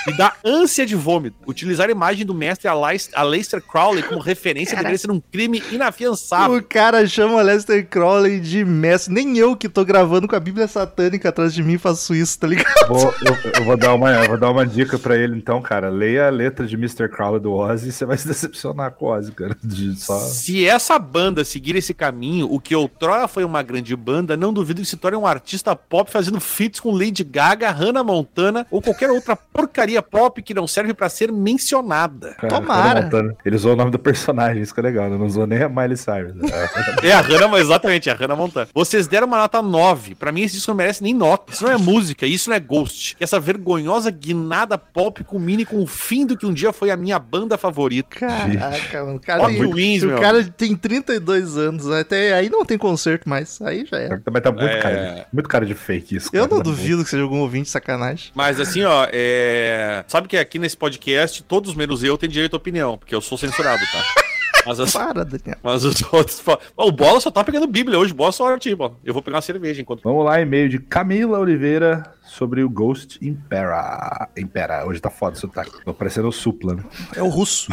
Me 0.06 0.12
dá 0.16 0.34
ânsia 0.44 0.86
de 0.86 0.94
vômito. 0.94 1.36
Utilizar 1.46 1.88
a 1.88 1.92
imagem 1.92 2.24
do 2.24 2.32
mestre 2.34 2.68
Aleister 2.68 3.60
Crowley 3.62 4.02
como 4.02 4.20
referência 4.22 4.76
deveria 4.76 4.98
ser 4.98 5.10
um 5.10 5.20
crime 5.20 5.62
inafiançável. 5.72 6.56
O 6.56 6.62
cara 6.62 7.06
chama 7.06 7.42
Lester 7.42 7.86
Crowley 7.88 8.40
de 8.40 8.64
mestre. 8.64 9.12
Nem 9.12 9.36
eu 9.38 9.56
que 9.56 9.68
tô 9.68 9.84
gravando 9.84 10.28
com 10.28 10.36
a 10.36 10.40
Bíblia 10.40 10.68
Satânica 10.68 11.28
atrás 11.28 11.52
de 11.52 11.62
mim 11.62 11.78
faço 11.78 12.14
isso, 12.14 12.38
tá 12.38 12.46
ligado? 12.46 12.88
Vou- 12.88 13.14
eu, 13.24 13.36
eu 13.58 13.64
vou 13.64 13.76
dar 13.76 13.94
uma, 13.94 14.12
eu 14.12 14.28
vou 14.28 14.38
dar 14.38 14.50
uma 14.50 14.66
dica 14.66 14.98
pra 14.98 15.16
ele, 15.16 15.36
então, 15.36 15.60
cara. 15.60 15.88
Leia 15.88 16.26
a 16.26 16.30
letra 16.30 16.66
de 16.66 16.74
Mr. 16.76 17.08
Crowley 17.08 17.40
do 17.40 17.52
Ozzy 17.52 17.88
e 17.88 17.92
você 17.92 18.04
vai 18.04 18.16
se 18.16 18.26
decepcionar 18.28 18.92
com 18.92 19.06
o 19.06 19.08
Ozzy, 19.16 19.32
cara. 19.32 19.56
De 19.62 19.96
só... 19.98 20.18
Se 20.20 20.66
essa 20.66 20.98
banda 20.98 21.44
seguir 21.44 21.74
esse 21.76 21.92
caminho, 21.94 22.46
o 22.50 22.60
que 22.60 22.74
outrora 22.74 23.26
foi 23.28 23.44
uma 23.44 23.62
grande 23.62 23.94
banda, 23.96 24.36
não 24.36 24.52
duvido 24.52 24.80
que 24.80 24.86
se 24.86 24.96
torne 24.96 25.16
um 25.16 25.26
artista 25.26 25.74
pop 25.74 26.10
fazendo 26.10 26.40
feats 26.40 26.80
com 26.80 26.92
Lady 26.92 27.24
Gaga, 27.24 27.70
Hannah 27.70 28.04
Montana 28.04 28.66
ou 28.70 28.80
qualquer 28.80 29.10
outra 29.10 29.34
porcaria 29.36 29.95
pop 30.02 30.42
que 30.42 30.54
não 30.54 30.66
serve 30.66 30.94
pra 30.94 31.08
ser 31.08 31.30
mencionada. 31.32 32.34
Cara, 32.38 32.48
Tomara. 32.54 33.02
Montana. 33.02 33.36
Ele 33.44 33.56
usou 33.56 33.72
o 33.72 33.76
nome 33.76 33.90
do 33.90 33.98
personagem, 33.98 34.62
isso 34.62 34.72
que 34.74 34.80
é 34.80 34.82
legal, 34.82 35.10
né? 35.10 35.16
Não 35.16 35.26
usou 35.26 35.46
nem 35.46 35.62
a 35.62 35.68
Miley 35.68 35.96
Cyrus. 35.96 36.34
É, 36.52 36.66
É 37.08 37.12
a 37.12 37.20
Hannah, 37.20 37.48
mas 37.48 37.62
exatamente, 37.62 38.08
é 38.08 38.12
a 38.12 38.16
Hannah 38.16 38.36
Montana. 38.36 38.68
Vocês 38.74 39.06
deram 39.06 39.26
uma 39.26 39.38
nota 39.38 39.60
9. 39.62 40.14
Pra 40.14 40.32
mim, 40.32 40.42
esse 40.42 40.54
disco 40.56 40.70
não 40.70 40.76
merece 40.76 41.02
nem 41.02 41.14
nota. 41.14 41.52
Isso 41.52 41.64
não 41.64 41.72
é 41.72 41.76
música, 41.78 42.26
isso 42.26 42.48
não 42.50 42.56
é 42.56 42.60
Ghost. 42.60 43.16
Essa 43.20 43.38
vergonhosa 43.40 44.10
guinada 44.10 44.76
pop 44.78 45.22
culmine 45.24 45.64
com 45.64 45.82
o 45.82 45.86
fim 45.86 46.26
do 46.26 46.36
que 46.36 46.46
um 46.46 46.52
dia 46.52 46.72
foi 46.72 46.90
a 46.90 46.96
minha 46.96 47.18
banda 47.18 47.56
favorita. 47.58 48.16
Caraca, 48.16 49.04
mano. 49.04 49.16
O 49.16 49.20
cara, 49.20 49.42
Rock 49.42 49.54
tem, 49.54 49.72
Wings, 49.74 50.02
o 50.04 50.08
meu. 50.08 50.20
cara 50.20 50.44
tem 50.44 50.74
32 50.74 51.56
anos, 51.56 51.90
até 51.90 52.32
aí 52.34 52.48
não 52.50 52.64
tem 52.64 52.78
concerto 52.78 53.28
mais. 53.28 53.60
Aí 53.62 53.86
já 53.90 53.98
é. 53.98 54.08
Mas 54.30 54.42
tá 54.42 54.50
muito, 54.50 54.66
É. 54.66 54.80
cara, 54.80 54.96
de- 54.96 55.26
muito 55.32 55.48
cara 55.48 55.66
de 55.66 55.74
fake 55.74 56.16
isso. 56.16 56.30
Eu 56.32 56.44
cara. 56.44 56.54
não 56.56 56.62
duvido 56.62 57.04
que 57.04 57.10
seja 57.10 57.22
algum 57.22 57.38
ouvinte 57.40 57.64
de 57.64 57.70
sacanagem. 57.70 58.30
Mas 58.34 58.60
assim, 58.60 58.82
ó, 58.82 59.06
é... 59.12 59.85
sabe 60.06 60.28
que 60.28 60.36
aqui 60.36 60.58
nesse 60.58 60.76
podcast, 60.76 61.42
todos 61.42 61.74
menos 61.74 62.02
eu 62.02 62.16
têm 62.16 62.28
direito 62.28 62.54
à 62.54 62.56
opinião, 62.56 62.98
porque 62.98 63.14
eu 63.14 63.20
sou 63.20 63.36
censurado, 63.36 63.82
tá? 63.92 64.25
Mas, 64.66 64.80
assim, 64.80 64.98
Para, 64.98 65.24
Daniel. 65.24 65.58
mas 65.62 65.84
os 65.84 66.02
outros. 66.12 66.40
falam, 66.40 66.60
"Ó, 66.76 66.88
O 66.88 66.92
Bola 66.92 67.20
só 67.20 67.30
tá 67.30 67.44
pegando 67.44 67.66
Bíblia 67.66 67.98
hoje, 67.98 68.12
Bola 68.12 68.32
sorte, 68.32 68.74
Bola. 68.74 68.96
Eu 69.04 69.12
vou 69.14 69.22
pegar 69.22 69.36
uma 69.36 69.42
cerveja 69.42 69.80
enquanto. 69.80 70.02
Vamos 70.02 70.24
lá, 70.24 70.40
e-mail 70.40 70.68
de 70.68 70.78
Camila 70.78 71.38
Oliveira 71.38 72.02
sobre 72.26 72.62
o 72.64 72.68
Ghost 72.68 73.18
Impera. 73.24 74.28
Impera, 74.36 74.84
hoje 74.86 75.00
tá 75.00 75.08
foda 75.10 75.36
o 75.36 75.38
sotaque. 75.40 75.70
Tô 75.84 75.94
parecendo 75.94 76.28
o 76.28 76.32
Supla, 76.32 76.74
né? 76.74 76.84
É 77.14 77.22
o 77.22 77.28
russo. 77.28 77.68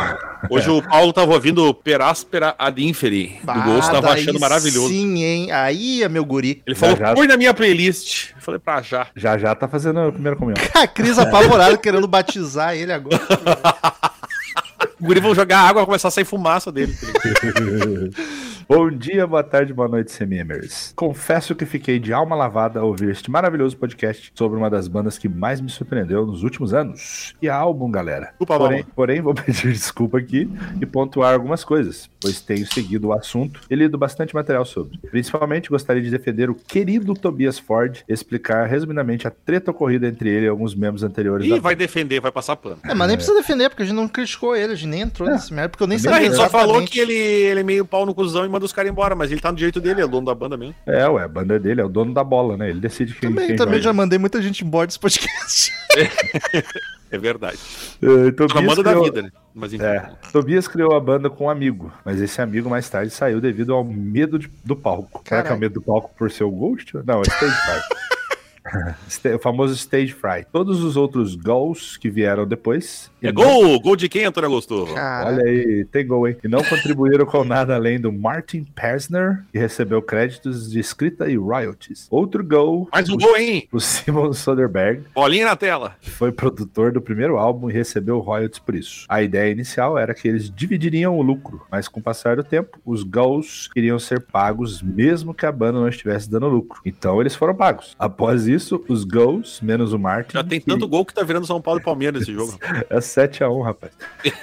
Hoje 0.49 0.70
o 0.70 0.82
Paulo 0.82 1.11
tava 1.11 1.34
ouvindo 1.34 1.74
Peráspera 1.74 2.56
ad 2.57 2.84
inferi 2.84 3.40
do 3.44 3.61
Ghost, 3.64 3.91
tava 3.91 4.11
achando 4.11 4.40
maravilhoso. 4.40 4.90
Sim, 4.90 5.24
hein? 5.24 5.52
Aí 5.52 6.03
é 6.03 6.10
meu 6.10 6.24
guri. 6.24 6.61
Ele 6.65 6.76
falou, 6.76 6.95
Já, 6.95 7.07
já. 7.07 7.14
põe 7.15 7.28
na 7.28 7.38
minha 7.38 7.53
playlist. 7.53 8.32
Eu 8.36 8.41
falei, 8.41 8.60
pra 8.60 8.82
já. 8.82 9.07
Já 9.15 9.38
já 9.38 9.56
tá 9.56 9.68
fazendo 9.68 9.99
a 9.99 10.11
primeira 10.11 10.36
comunhão. 10.38 10.57
A 10.76 10.88
Cris 10.88 11.18
apavorada 11.18 11.78
querendo 11.78 12.07
batizar 12.07 12.76
ele 12.76 12.91
agora. 12.94 13.20
O 15.04 15.06
guri 15.06 15.20
vão 15.20 15.36
jogar 15.36 15.60
água, 15.60 15.82
vai 15.82 15.86
começar 15.86 16.08
a 16.08 16.12
sair 16.12 16.24
fumaça 16.24 16.72
dele. 16.72 16.96
Bom 18.68 18.90
dia, 18.90 19.28
boa 19.28 19.44
tarde, 19.44 19.74
boa 19.74 19.90
noite, 19.90 20.12
semimers. 20.12 20.94
Confesso 20.96 21.54
que 21.54 21.66
fiquei 21.66 22.00
de 22.00 22.14
alma 22.14 22.34
lavada 22.34 22.80
ao 22.80 22.88
ouvir 22.88 23.10
este 23.10 23.30
maravilhoso 23.30 23.76
podcast 23.76 24.32
sobre 24.34 24.58
uma 24.58 24.70
das 24.70 24.88
bandas 24.88 25.18
que 25.18 25.28
mais 25.28 25.60
me 25.60 25.70
surpreendeu 25.70 26.26
nos 26.26 26.44
últimos 26.44 26.74
anos. 26.74 27.36
E 27.42 27.50
álbum, 27.50 27.92
galera. 27.92 28.28
Desculpa, 28.28 28.58
porém, 28.58 28.86
porém, 28.96 29.22
vou 29.22 29.34
pedir 29.34 29.74
desculpa 29.74 30.18
aqui 30.18 30.50
e 30.80 30.86
pontuar 30.86 31.34
algumas 31.34 31.66
coisas, 31.66 32.10
pois 32.22 32.40
tenho 32.40 32.66
seguido 32.66 33.10
o 33.10 33.14
assunto 33.14 33.60
e 33.70 33.76
lido 33.76 33.98
bastante 33.98 34.34
material 34.34 34.64
sobre. 34.64 34.98
Principalmente 35.12 35.70
gostaria 35.70 36.02
de 36.02 36.10
defender 36.10 36.50
o 36.50 36.56
querido 36.56 37.14
Tobias 37.16 37.60
Ford 37.60 38.00
e 38.08 38.14
explicar 38.14 38.66
resumidamente 38.66 39.28
a 39.28 39.32
treta 39.32 39.72
ocorrida 39.72 40.08
entre 40.08 40.30
ele 40.30 40.46
e 40.46 40.50
alguns 40.50 40.74
membros 40.74 41.04
anteriores 41.04 41.46
Ih, 41.46 41.50
da 41.50 41.60
vai 41.60 41.76
defender, 41.76 42.22
vai 42.22 42.32
passar 42.32 42.56
pano. 42.56 42.80
É, 42.86 42.94
mas 42.94 43.08
nem 43.10 43.18
precisa 43.18 43.38
defender, 43.38 43.70
porque 43.70 43.84
a 43.84 43.86
gente 43.86 43.96
não 43.96 44.08
criticou 44.08 44.56
ele, 44.56 44.72
a 44.72 44.76
gente 44.76 44.90
nem 44.94 45.02
entrou 45.02 45.30
nesse 45.30 45.53
merda, 45.53 45.70
porque 45.70 45.84
eu 45.84 45.88
nem 45.88 45.98
Não, 45.98 46.10
a 46.10 46.14
sabia 46.14 46.28
gente 46.28 46.36
só 46.38 46.49
falou 46.49 46.82
que 46.86 46.99
ele, 46.99 47.14
ele 47.14 47.60
é 47.60 47.64
meio 47.64 47.84
pau 47.86 48.06
no 48.06 48.14
cuzão 48.14 48.45
e 48.45 48.49
manda 48.49 48.65
os 48.65 48.72
caras 48.74 48.91
embora, 48.91 49.15
mas 49.15 49.32
ele 49.32 49.41
tá 49.41 49.52
no 49.52 49.57
direito 49.57 49.82
dele, 49.82 50.02
é 50.02 50.06
o 50.06 50.07
dono 50.07 50.26
da 50.28 50.36
banda 50.36 50.56
mesmo. 50.56 50.76
É, 50.86 51.07
ué, 51.07 51.24
a 51.24 51.28
banda 51.28 51.60
dele 51.60 51.82
é 51.82 51.84
o 51.86 51.90
dono 51.90 52.14
da 52.14 52.24
bola, 52.24 52.56
né? 52.57 52.70
Ele 52.70 52.80
decide 52.80 53.14
quem, 53.15 53.30
Também, 53.30 53.48
quem 53.48 53.56
também 53.56 53.74
joga. 53.76 53.84
já 53.84 53.94
mandei 53.94 54.20
muita 54.20 54.41
gente 54.41 54.64
embora 54.64 54.88
desse 54.88 54.99
podcast. 54.99 55.72
É 57.11 57.18
verdade. 57.20 57.60
Eh, 58.02 58.32
Tô 58.32 58.45
na 58.45 58.49
Tobias 58.56 58.65
banda 58.65 58.82
da 58.84 58.90
criou- 58.90 59.06
vida, 59.06 59.22
né? 59.22 59.30
Mas 59.53 59.72
enfim. 59.72 59.84
É, 59.86 60.10
Tobias 60.32 60.68
criou 60.68 60.95
a 60.95 60.99
banda 60.99 61.30
com 61.30 61.44
um 61.45 61.49
amigo, 61.49 61.94
mas 62.03 62.20
esse 62.20 62.41
amigo 62.41 62.68
mais 62.72 62.90
tarde 62.90 63.11
saiu 63.11 63.40
devido 63.40 63.72
ao 63.72 63.84
medo 63.84 64.40
de- 64.40 64.49
do 64.65 64.76
palco. 64.76 65.22
Será 65.24 65.44
que 65.44 65.49
é 65.52 65.56
o 65.56 65.60
medo 65.60 65.76
do 65.76 65.82
palco 65.84 66.10
por 66.18 66.32
ser 66.32 66.44
o 66.44 66.49
Ghost? 66.49 66.91
Não, 67.06 67.20
é 67.20 67.22
Stage 67.22 67.56
Fright. 67.56 67.88
O 69.36 69.40
famoso 69.40 69.76
Stage 69.76 70.11
Fright. 70.14 70.48
Todos 70.52 70.84
os 70.84 70.98
outros 70.98 71.36
gols 71.36 71.98
que 71.98 72.10
vieram 72.10 72.48
depois. 72.48 73.11
E 73.24 73.28
É 73.28 73.32
não- 73.32 73.41
gol! 73.44 73.80
Gol 73.80 73.95
de 73.95 74.10
quem, 74.10 74.26
Antônio 74.26 74.50
Augusto? 74.50 74.86
Cara, 74.94 75.28
Olha 75.30 75.44
aí, 75.45 75.86
tem 75.86 76.06
gol, 76.06 76.28
hein? 76.28 76.36
E 76.44 76.48
não 76.48 76.64
contribuíram 76.64 77.26
com 77.26 77.44
nada 77.44 77.76
além 77.76 78.00
do 78.00 78.12
Martin 78.12 78.64
Persner, 78.64 79.44
que 79.52 79.58
recebeu 79.58 80.02
créditos 80.02 80.70
de 80.70 80.80
escrita 80.80 81.30
e 81.30 81.36
royalties. 81.38 82.08
Outro 82.12 82.44
gol, 82.44 82.88
Mais 82.91 83.10
um 83.10 83.18
gol, 83.18 83.36
hein? 83.38 83.68
o 83.72 83.80
Simon 83.80 84.34
Soderbergh, 84.34 85.04
Bolinha 85.16 85.45
na 85.45 85.56
tela. 85.56 85.95
que 86.02 86.10
foi 86.10 86.32
produtor 86.32 86.91
do 86.91 87.02
primeiro 87.02 87.38
álbum 87.38 87.70
e 87.70 87.74
recebeu 87.74 88.20
royalties 88.20 88.60
por 88.60 88.76
isso. 88.76 89.06
A 89.08 89.22
ideia 89.24 89.52
inicial 89.52 89.98
era 89.98 90.14
que 90.14 90.28
eles 90.28 90.50
dividiriam 90.50 91.18
o 91.18 91.22
lucro, 91.22 91.62
mas 91.72 91.88
com 91.88 92.00
o 92.00 92.04
passar 92.04 92.36
do 92.36 92.44
tempo, 92.44 92.80
os 92.86 93.04
gols 93.04 93.70
iriam 93.76 93.98
ser 94.00 94.20
pagos 94.22 94.82
mesmo 94.82 95.34
que 95.34 95.45
a 95.45 95.52
banda 95.52 95.80
não 95.80 95.88
estivesse 95.88 96.30
dando 96.30 96.48
lucro. 96.48 96.82
Então 96.86 97.22
eles 97.22 97.36
foram 97.36 97.56
pagos. 97.56 97.95
Após 97.98 98.48
isso, 98.48 98.84
os 98.88 99.04
gols, 99.04 99.60
menos 99.62 99.94
o 99.94 100.00
Martin, 100.00 100.34
Já 100.34 100.44
tem 100.44 100.60
tanto 100.60 100.88
gol 100.88 101.06
que 101.06 101.14
tá 101.14 101.24
virando 101.24 101.45
São 101.48 101.62
Paulo 101.62 101.80
e 101.80 101.84
Palmeiras 101.84 102.20
nesse 102.20 102.34
jogo. 102.34 102.58
É 103.18 103.27
7x1, 103.27 103.64
rapaz. 103.64 103.94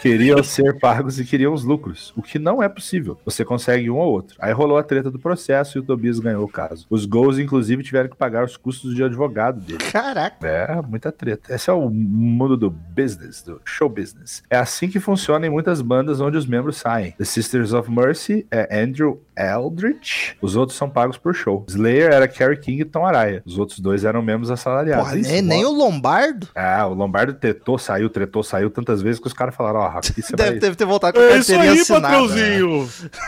Queriam 0.00 0.42
ser 0.44 0.78
pagos 0.78 1.18
e 1.18 1.24
queriam 1.24 1.52
os 1.52 1.64
lucros, 1.64 2.12
o 2.16 2.22
que 2.22 2.38
não 2.38 2.62
é 2.62 2.68
possível. 2.68 3.18
Você 3.24 3.44
consegue 3.44 3.90
um 3.90 3.96
ou 3.96 4.12
outro. 4.12 4.36
Aí 4.40 4.52
rolou 4.52 4.78
a 4.78 4.82
treta 4.82 5.10
do 5.10 5.18
processo 5.18 5.78
e 5.78 5.80
o 5.80 5.82
Tobias 5.82 6.18
ganhou 6.18 6.44
o 6.44 6.48
caso. 6.48 6.86
Os 6.90 7.06
gols, 7.06 7.38
inclusive, 7.38 7.82
tiveram 7.82 8.08
que 8.08 8.16
pagar 8.16 8.44
os 8.44 8.56
custos 8.56 8.94
de 8.94 9.02
advogado 9.02 9.60
dele. 9.60 9.78
caraca. 9.90 10.46
É, 10.46 10.80
muita 10.82 11.10
treta. 11.10 11.54
Esse 11.54 11.70
é 11.70 11.72
o 11.72 11.88
mundo 11.90 12.56
do 12.56 12.70
business, 12.70 13.42
do 13.42 13.60
show 13.64 13.88
business. 13.88 14.42
É 14.50 14.56
assim 14.56 14.88
que 14.88 15.00
funciona 15.00 15.46
em 15.46 15.50
muitas 15.50 15.80
bandas 15.80 16.20
onde 16.20 16.36
os 16.36 16.46
membros 16.46 16.76
saem. 16.76 17.12
The 17.12 17.24
Sisters 17.24 17.72
of 17.72 17.90
Mercy 17.90 18.46
é 18.50 18.82
Andrew 18.82 19.22
Eldritch, 19.36 20.34
os 20.42 20.56
outros 20.56 20.76
são 20.76 20.88
pagos 20.88 21.16
por 21.16 21.34
show. 21.34 21.64
Slayer 21.68 22.12
era 22.12 22.28
Kerry 22.28 22.58
King 22.58 22.82
e 22.82 22.84
Tom 22.84 23.06
Araya. 23.06 23.42
Os 23.46 23.58
outros 23.58 23.80
dois 23.80 24.04
eram 24.04 24.22
membros 24.22 24.50
assalariados. 24.50 25.04
Porra, 25.04 25.18
Isso, 25.18 25.30
nem, 25.30 25.42
nem 25.42 25.64
o 25.64 25.70
Lombardo 25.70 26.48
ah, 26.54 26.86
o 26.86 26.94
Lombardo 26.94 27.32
tretou, 27.32 27.78
saiu, 27.78 28.10
tretou, 28.10 28.42
saiu 28.42 28.59
tantas 28.68 29.00
vezes 29.00 29.18
que 29.20 29.26
os 29.26 29.32
caras 29.32 29.54
falaram, 29.54 29.80
ó, 29.80 29.86
aqui 29.98 30.20
você 30.20 30.36
deve, 30.36 30.50
vai... 30.50 30.58
deve 30.58 30.76
ter 30.76 30.84
voltado 30.84 31.18
com 31.18 31.24
a 31.24 31.28
carteirinha 31.30 31.72
assinada. 31.72 32.16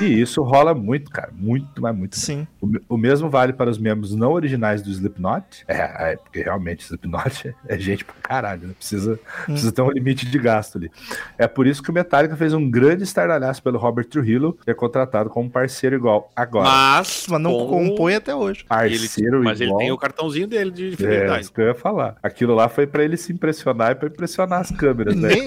E 0.00 0.20
isso 0.20 0.42
rola 0.42 0.74
muito, 0.74 1.10
cara, 1.10 1.30
muito, 1.32 1.80
mas 1.80 1.96
muito. 1.96 2.16
Sim. 2.18 2.46
O, 2.60 2.70
o 2.90 2.96
mesmo 2.98 3.30
vale 3.30 3.52
para 3.52 3.70
os 3.70 3.78
membros 3.78 4.14
não 4.14 4.32
originais 4.32 4.82
do 4.82 4.90
Slipknot. 4.90 5.64
É, 5.68 6.12
é 6.12 6.16
porque 6.16 6.42
realmente 6.42 6.80
Slipknot 6.84 7.54
é 7.68 7.78
gente 7.78 8.04
pra 8.04 8.14
caralho, 8.22 8.68
né? 8.68 8.74
Precisa, 8.76 9.18
precisa 9.46 9.72
ter 9.72 9.82
um 9.82 9.90
limite 9.90 10.26
de 10.26 10.38
gasto 10.38 10.76
ali. 10.78 10.90
É 11.38 11.46
por 11.46 11.66
isso 11.66 11.82
que 11.82 11.90
o 11.90 11.94
Metallica 11.94 12.36
fez 12.36 12.52
um 12.52 12.68
grande 12.70 13.04
estardalhaço 13.04 13.62
pelo 13.62 13.78
Robert 13.78 14.06
Trujillo, 14.06 14.58
que 14.64 14.70
é 14.70 14.74
contratado 14.74 15.30
como 15.30 15.48
parceiro 15.48 15.94
igual. 15.96 16.30
Agora, 16.34 16.68
Mas, 16.68 17.26
Mas 17.28 17.40
não 17.40 17.52
com- 17.52 17.88
compõe 17.88 18.14
até 18.16 18.34
hoje. 18.34 18.64
ele, 18.84 18.98
parceiro 18.98 19.42
mas 19.44 19.60
ele 19.60 19.68
igual... 19.70 19.78
tem 19.78 19.92
o 19.92 19.98
cartãozinho 19.98 20.46
dele 20.46 20.70
de 20.70 20.88
É, 20.88 20.96
fidelidade. 20.96 21.40
isso 21.42 21.52
que 21.52 21.60
eu 21.60 21.66
ia 21.66 21.74
falar. 21.74 22.16
Aquilo 22.22 22.54
lá 22.54 22.68
foi 22.68 22.86
pra 22.86 23.04
ele 23.04 23.16
se 23.16 23.32
impressionar 23.32 23.92
e 23.92 23.94
pra 23.94 24.08
impressionar 24.08 24.60
as 24.60 24.70
câmeras, 24.70 25.14
né? 25.14 25.21
Nem, 25.28 25.46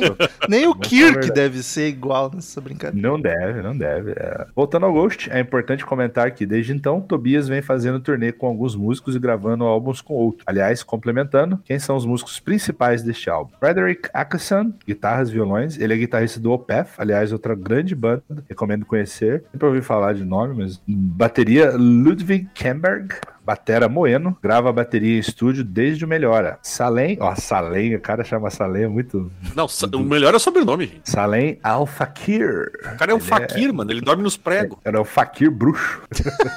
nem 0.50 0.68
o 0.68 0.76
Kirk 0.76 1.32
deve 1.32 1.62
ser 1.64 1.88
igual 1.88 2.32
nessa 2.34 2.60
brincadeira. 2.62 3.08
Não 3.08 3.20
deve, 3.20 3.62
não 3.62 3.78
deve. 3.78 4.12
é. 4.12 4.48
Voltando 4.56 4.86
ao 4.86 4.94
Ghost, 4.94 5.30
é 5.32 5.40
importante 5.40 5.86
comentar 5.86 6.32
que 6.32 6.46
desde 6.46 6.74
então, 6.74 7.02
Tobias 7.02 7.48
vem 7.48 7.62
fazendo 7.62 8.00
turnê 8.00 8.32
com 8.32 8.48
alguns 8.48 8.76
músicos 8.76 9.16
e 9.16 9.20
gravando 9.20 9.64
álbuns 9.64 10.02
com 10.02 10.14
outros. 10.14 10.44
Aliás, 10.46 10.84
complementando, 10.84 11.60
quem 11.64 11.80
são 11.80 11.96
os 11.96 12.06
músicos 12.06 12.40
principais 12.40 13.04
deste 13.04 13.30
álbum? 13.30 13.52
Frederick 13.60 14.10
Ackerson, 14.14 14.74
guitarras, 14.86 15.30
violões. 15.30 15.78
Ele 15.78 15.94
é 15.94 15.98
guitarrista 15.98 16.40
do 16.40 16.52
Opeth, 16.52 16.88
aliás, 16.98 17.32
outra 17.32 17.56
grande 17.56 17.96
banda, 17.96 18.24
recomendo 18.48 18.86
conhecer. 18.86 19.44
Sempre 19.52 19.68
ouvi 19.68 19.82
falar 19.82 20.14
de 20.14 20.24
nome, 20.24 20.56
mas 20.56 20.82
bateria 20.88 21.72
Ludwig 21.76 22.48
Kemberg. 22.54 23.16
Batera 23.46 23.88
Moeno, 23.88 24.38
grava 24.42 24.70
a 24.70 24.74
bateria 24.74 25.16
em 25.16 25.20
estúdio 25.20 25.64
desde 25.64 26.04
o 26.04 26.08
Melhora. 26.08 26.58
Salem, 26.64 27.18
ó, 27.22 27.36
Salem, 27.36 27.96
o 27.96 28.02
cara 28.02 28.24
chama 28.24 28.50
Salem, 28.50 28.84
é 28.84 28.88
muito. 28.88 29.32
Não, 29.56 29.68
o 29.94 30.00
melhor 30.00 30.34
é 30.34 30.38
o 30.38 30.40
sobrenome, 30.40 30.88
gente. 30.88 31.10
Salem 31.10 31.60
Al-Fakir. 31.62 32.72
O 32.94 32.98
cara 32.98 33.12
é 33.12 33.16
um 33.16 33.18
Ele 33.20 33.28
faquir, 33.28 33.74
mano. 33.74 33.92
Ele 33.92 34.02
dorme 34.02 34.24
nos 34.24 34.36
pregos. 34.36 34.78
Era 34.84 35.00
o 35.00 35.06
Fakir 35.06 35.52
bruxo. 35.52 36.02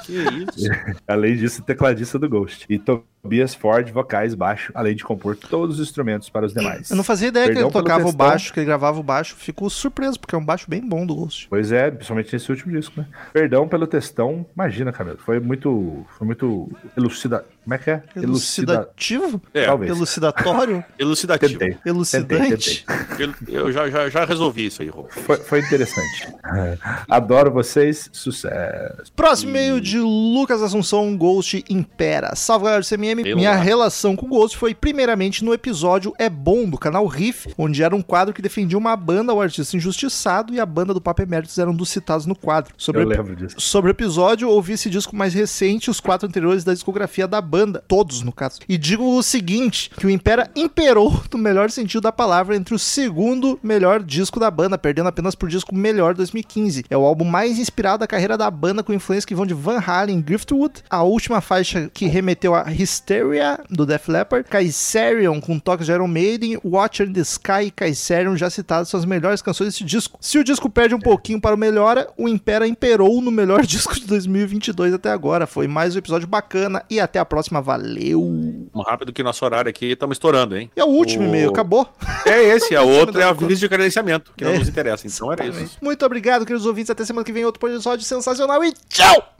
Que 0.06 0.12
isso? 0.12 0.70
Além 1.06 1.36
disso, 1.36 1.62
tecladista 1.62 2.18
do 2.18 2.28
Ghost. 2.28 2.64
E 2.68 2.78
Tobias 3.22 3.54
Ford, 3.54 3.90
vocais, 3.90 4.34
baixo, 4.34 4.72
além 4.74 4.94
de 4.94 5.04
compor 5.04 5.36
todos 5.36 5.78
os 5.78 5.88
instrumentos 5.88 6.28
para 6.28 6.46
os 6.46 6.52
demais. 6.52 6.90
Eu 6.90 6.96
não 6.96 7.04
fazia 7.04 7.28
ideia 7.28 7.46
que 7.46 7.54
Perdão 7.54 7.68
ele 7.68 7.72
pelo 7.72 7.84
tocava 7.84 8.08
o 8.08 8.12
baixo, 8.12 8.52
que 8.52 8.60
ele 8.60 8.66
gravava 8.66 8.98
o 9.00 9.02
baixo. 9.02 9.34
Fico 9.36 9.68
surpreso, 9.68 10.18
porque 10.20 10.34
é 10.34 10.38
um 10.38 10.44
baixo 10.44 10.66
bem 10.68 10.80
bom 10.80 11.04
do 11.04 11.14
Ghost. 11.14 11.48
Pois 11.48 11.72
é, 11.72 11.90
principalmente 11.90 12.32
nesse 12.32 12.50
último 12.50 12.72
disco, 12.72 13.00
né? 13.00 13.06
Perdão 13.32 13.66
pelo 13.66 13.86
textão, 13.86 14.46
imagina, 14.54 14.92
Camilo. 14.92 15.18
Foi 15.18 15.40
muito. 15.40 16.06
Foi 16.16 16.26
muito 16.26 16.70
elucida. 16.96 17.44
Como 17.64 17.74
é 17.74 17.78
que 17.78 17.90
é? 17.90 18.02
Elucida. 18.16 18.72
Elucidativo? 18.72 19.42
É, 19.52 19.66
Talvez. 19.66 19.90
Elucidatório? 19.90 20.84
elucidativo. 20.98 21.58
Tentei. 21.58 21.76
Elucidante? 21.84 22.84
Tentei, 23.16 23.56
Eu, 23.56 23.64
eu 23.66 23.72
já, 23.72 23.90
já, 23.90 24.08
já 24.08 24.24
resolvi 24.24 24.66
isso 24.66 24.80
aí, 24.80 24.88
Rô. 24.88 25.06
Foi, 25.10 25.36
foi 25.36 25.60
interessante. 25.60 26.32
Adoro 27.10 27.50
vocês, 27.50 28.08
sucesso. 28.12 29.12
Próximo 29.14 29.50
e-mail 29.50 29.80
de 29.80 29.98
Lucas 29.98 30.62
Assunção, 30.62 31.14
Ghost 31.16 31.62
Impera. 31.68 32.34
Salve 32.34 32.68
galera 32.68 32.80
do 32.80 32.86
Pelo 33.16 33.36
Minha 33.36 33.50
lá. 33.50 33.56
relação 33.56 34.16
com 34.16 34.28
Ghost 34.28 34.56
foi 34.56 34.74
primeiramente 34.74 35.44
no 35.44 35.52
episódio 35.52 36.14
É 36.18 36.28
Bom, 36.28 36.68
do 36.68 36.78
canal 36.78 37.06
Riff, 37.06 37.48
onde 37.56 37.82
era 37.82 37.94
um 37.94 38.02
quadro 38.02 38.34
que 38.34 38.42
defendia 38.42 38.78
uma 38.78 38.96
banda, 38.96 39.34
o 39.34 39.40
artista 39.40 39.76
injustiçado, 39.76 40.54
e 40.54 40.60
a 40.60 40.66
banda 40.66 40.94
do 40.94 41.00
Papo 41.00 41.22
Eméritos 41.22 41.58
eram 41.58 41.74
dos 41.74 41.88
citados 41.88 42.26
no 42.26 42.34
quadro. 42.34 42.74
Sobre 42.76 43.02
Eu 43.02 43.06
o 43.06 43.08
lembro 43.08 43.36
disso. 43.36 43.56
Sobre 43.58 43.90
o 43.90 43.92
episódio, 43.92 44.48
ouvi 44.48 44.74
esse 44.74 44.90
disco 44.90 45.16
mais 45.16 45.34
recente 45.34 45.90
os 45.90 46.00
quatro 46.00 46.28
anteriores 46.28 46.64
da 46.64 46.72
discografia 46.72 47.26
da 47.26 47.40
banda, 47.40 47.82
todos 47.86 48.22
no 48.22 48.32
caso. 48.32 48.60
E 48.68 48.76
digo 48.76 49.16
o 49.16 49.22
seguinte, 49.22 49.90
que 49.96 50.06
o 50.06 50.10
Impera 50.10 50.50
imperou 50.54 51.22
no 51.32 51.38
melhor 51.38 51.70
sentido 51.70 52.02
da 52.02 52.12
palavra 52.12 52.56
entre 52.56 52.74
o 52.74 52.78
segundo 52.78 53.58
melhor 53.62 54.02
disco 54.02 54.40
da 54.40 54.50
banda, 54.50 54.78
perdendo 54.78 55.08
apenas 55.08 55.34
por 55.34 55.48
disco 55.48 55.74
melhor 55.74 56.14
2015. 56.14 56.84
É 56.88 56.96
o 56.96 57.04
álbum 57.04 57.24
mais 57.24 57.58
inspirado 57.58 57.98
da 57.98 58.06
carreira 58.06 58.36
da 58.36 58.50
banda 58.50 58.82
com 58.82 58.92
influências 58.92 59.24
que 59.24 59.34
vão 59.34 59.46
de 59.46 59.54
Van 59.54 59.82
Halen, 59.84 60.20
Driftwood, 60.20 60.82
a 60.88 61.02
última 61.02 61.40
faixa 61.40 61.90
que 61.92 62.06
remeteu 62.06 62.54
a 62.54 62.62
Hysteria 62.98 63.60
do 63.70 63.86
Def 63.86 64.08
Leppard, 64.08 64.48
Kaiserion 64.48 65.40
com 65.40 65.58
toques 65.58 65.86
de 65.86 65.92
Iron 65.92 66.08
Maiden, 66.08 66.58
Watcher 66.64 67.08
in 67.08 67.12
the 67.12 67.20
Sky 67.20 67.66
e 67.66 67.70
Kaiserion 67.70 68.36
já 68.36 68.50
citados 68.50 68.88
são 68.88 68.98
as 68.98 69.06
melhores 69.06 69.40
canções 69.40 69.68
desse 69.72 69.84
disco. 69.84 70.18
Se 70.20 70.38
o 70.38 70.44
disco 70.44 70.68
perde 70.68 70.94
um 70.94 70.98
pouquinho 70.98 71.40
para 71.40 71.54
o 71.54 71.58
melhora, 71.58 72.08
o 72.16 72.28
Impera 72.28 72.66
imperou 72.66 73.20
no 73.20 73.30
melhor 73.30 73.62
disco 73.66 73.94
de 73.94 74.06
2022 74.06 74.92
até 74.94 75.10
agora. 75.10 75.46
Foi 75.46 75.68
mais 75.68 75.94
um 75.94 75.98
episódio 75.98 76.26
bacana 76.26 76.84
e 76.90 76.98
até 76.98 77.18
a 77.18 77.24
próxima. 77.24 77.62
Valeu! 77.62 78.20
Um 78.22 78.82
rápido 78.86 79.12
que 79.12 79.22
nosso 79.22 79.44
horário 79.44 79.70
aqui 79.70 79.92
estamos 79.92 80.16
estourando, 80.16 80.56
hein? 80.56 80.70
E 80.76 80.80
é 80.80 80.84
o 80.84 80.88
último 80.88 81.24
O- 81.24 81.28
e-mail, 81.28 81.50
acabou? 81.50 81.88
É 82.26 82.42
esse, 82.44 82.74
a 82.74 82.82
outra 82.82 83.20
é 83.20 83.24
a 83.24 83.26
Exatamente. 83.28 83.44
aviso 83.44 83.60
de 83.60 83.68
credenciamento, 83.68 84.32
que 84.36 84.44
não 84.44 84.52
É. 84.52 84.58
nos 84.58 84.68
interessa. 84.68 85.06
Então 85.06 85.32
era 85.32 85.46
isso. 85.46 85.78
Muito 85.80 86.04
obrigado, 86.04 86.44
queridos 86.44 86.66
ouvintes. 86.66 86.90
Até 86.90 87.04
semana 87.04 87.24
que 87.24 87.32
vem, 87.32 87.44
outro 87.44 87.66
episódio 87.68 88.04
sensacional 88.04 88.64
e 88.64 88.72
tchau! 88.88 89.34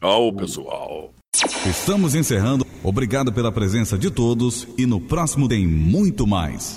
Tchau, 0.00 0.32
pessoal. 0.32 1.10
Estamos 1.66 2.14
encerrando. 2.14 2.66
Obrigado 2.82 3.32
pela 3.32 3.52
presença 3.52 3.96
de 3.96 4.10
todos 4.10 4.66
e 4.76 4.84
no 4.86 5.00
próximo 5.00 5.48
tem 5.48 5.66
muito 5.66 6.26
mais. 6.26 6.68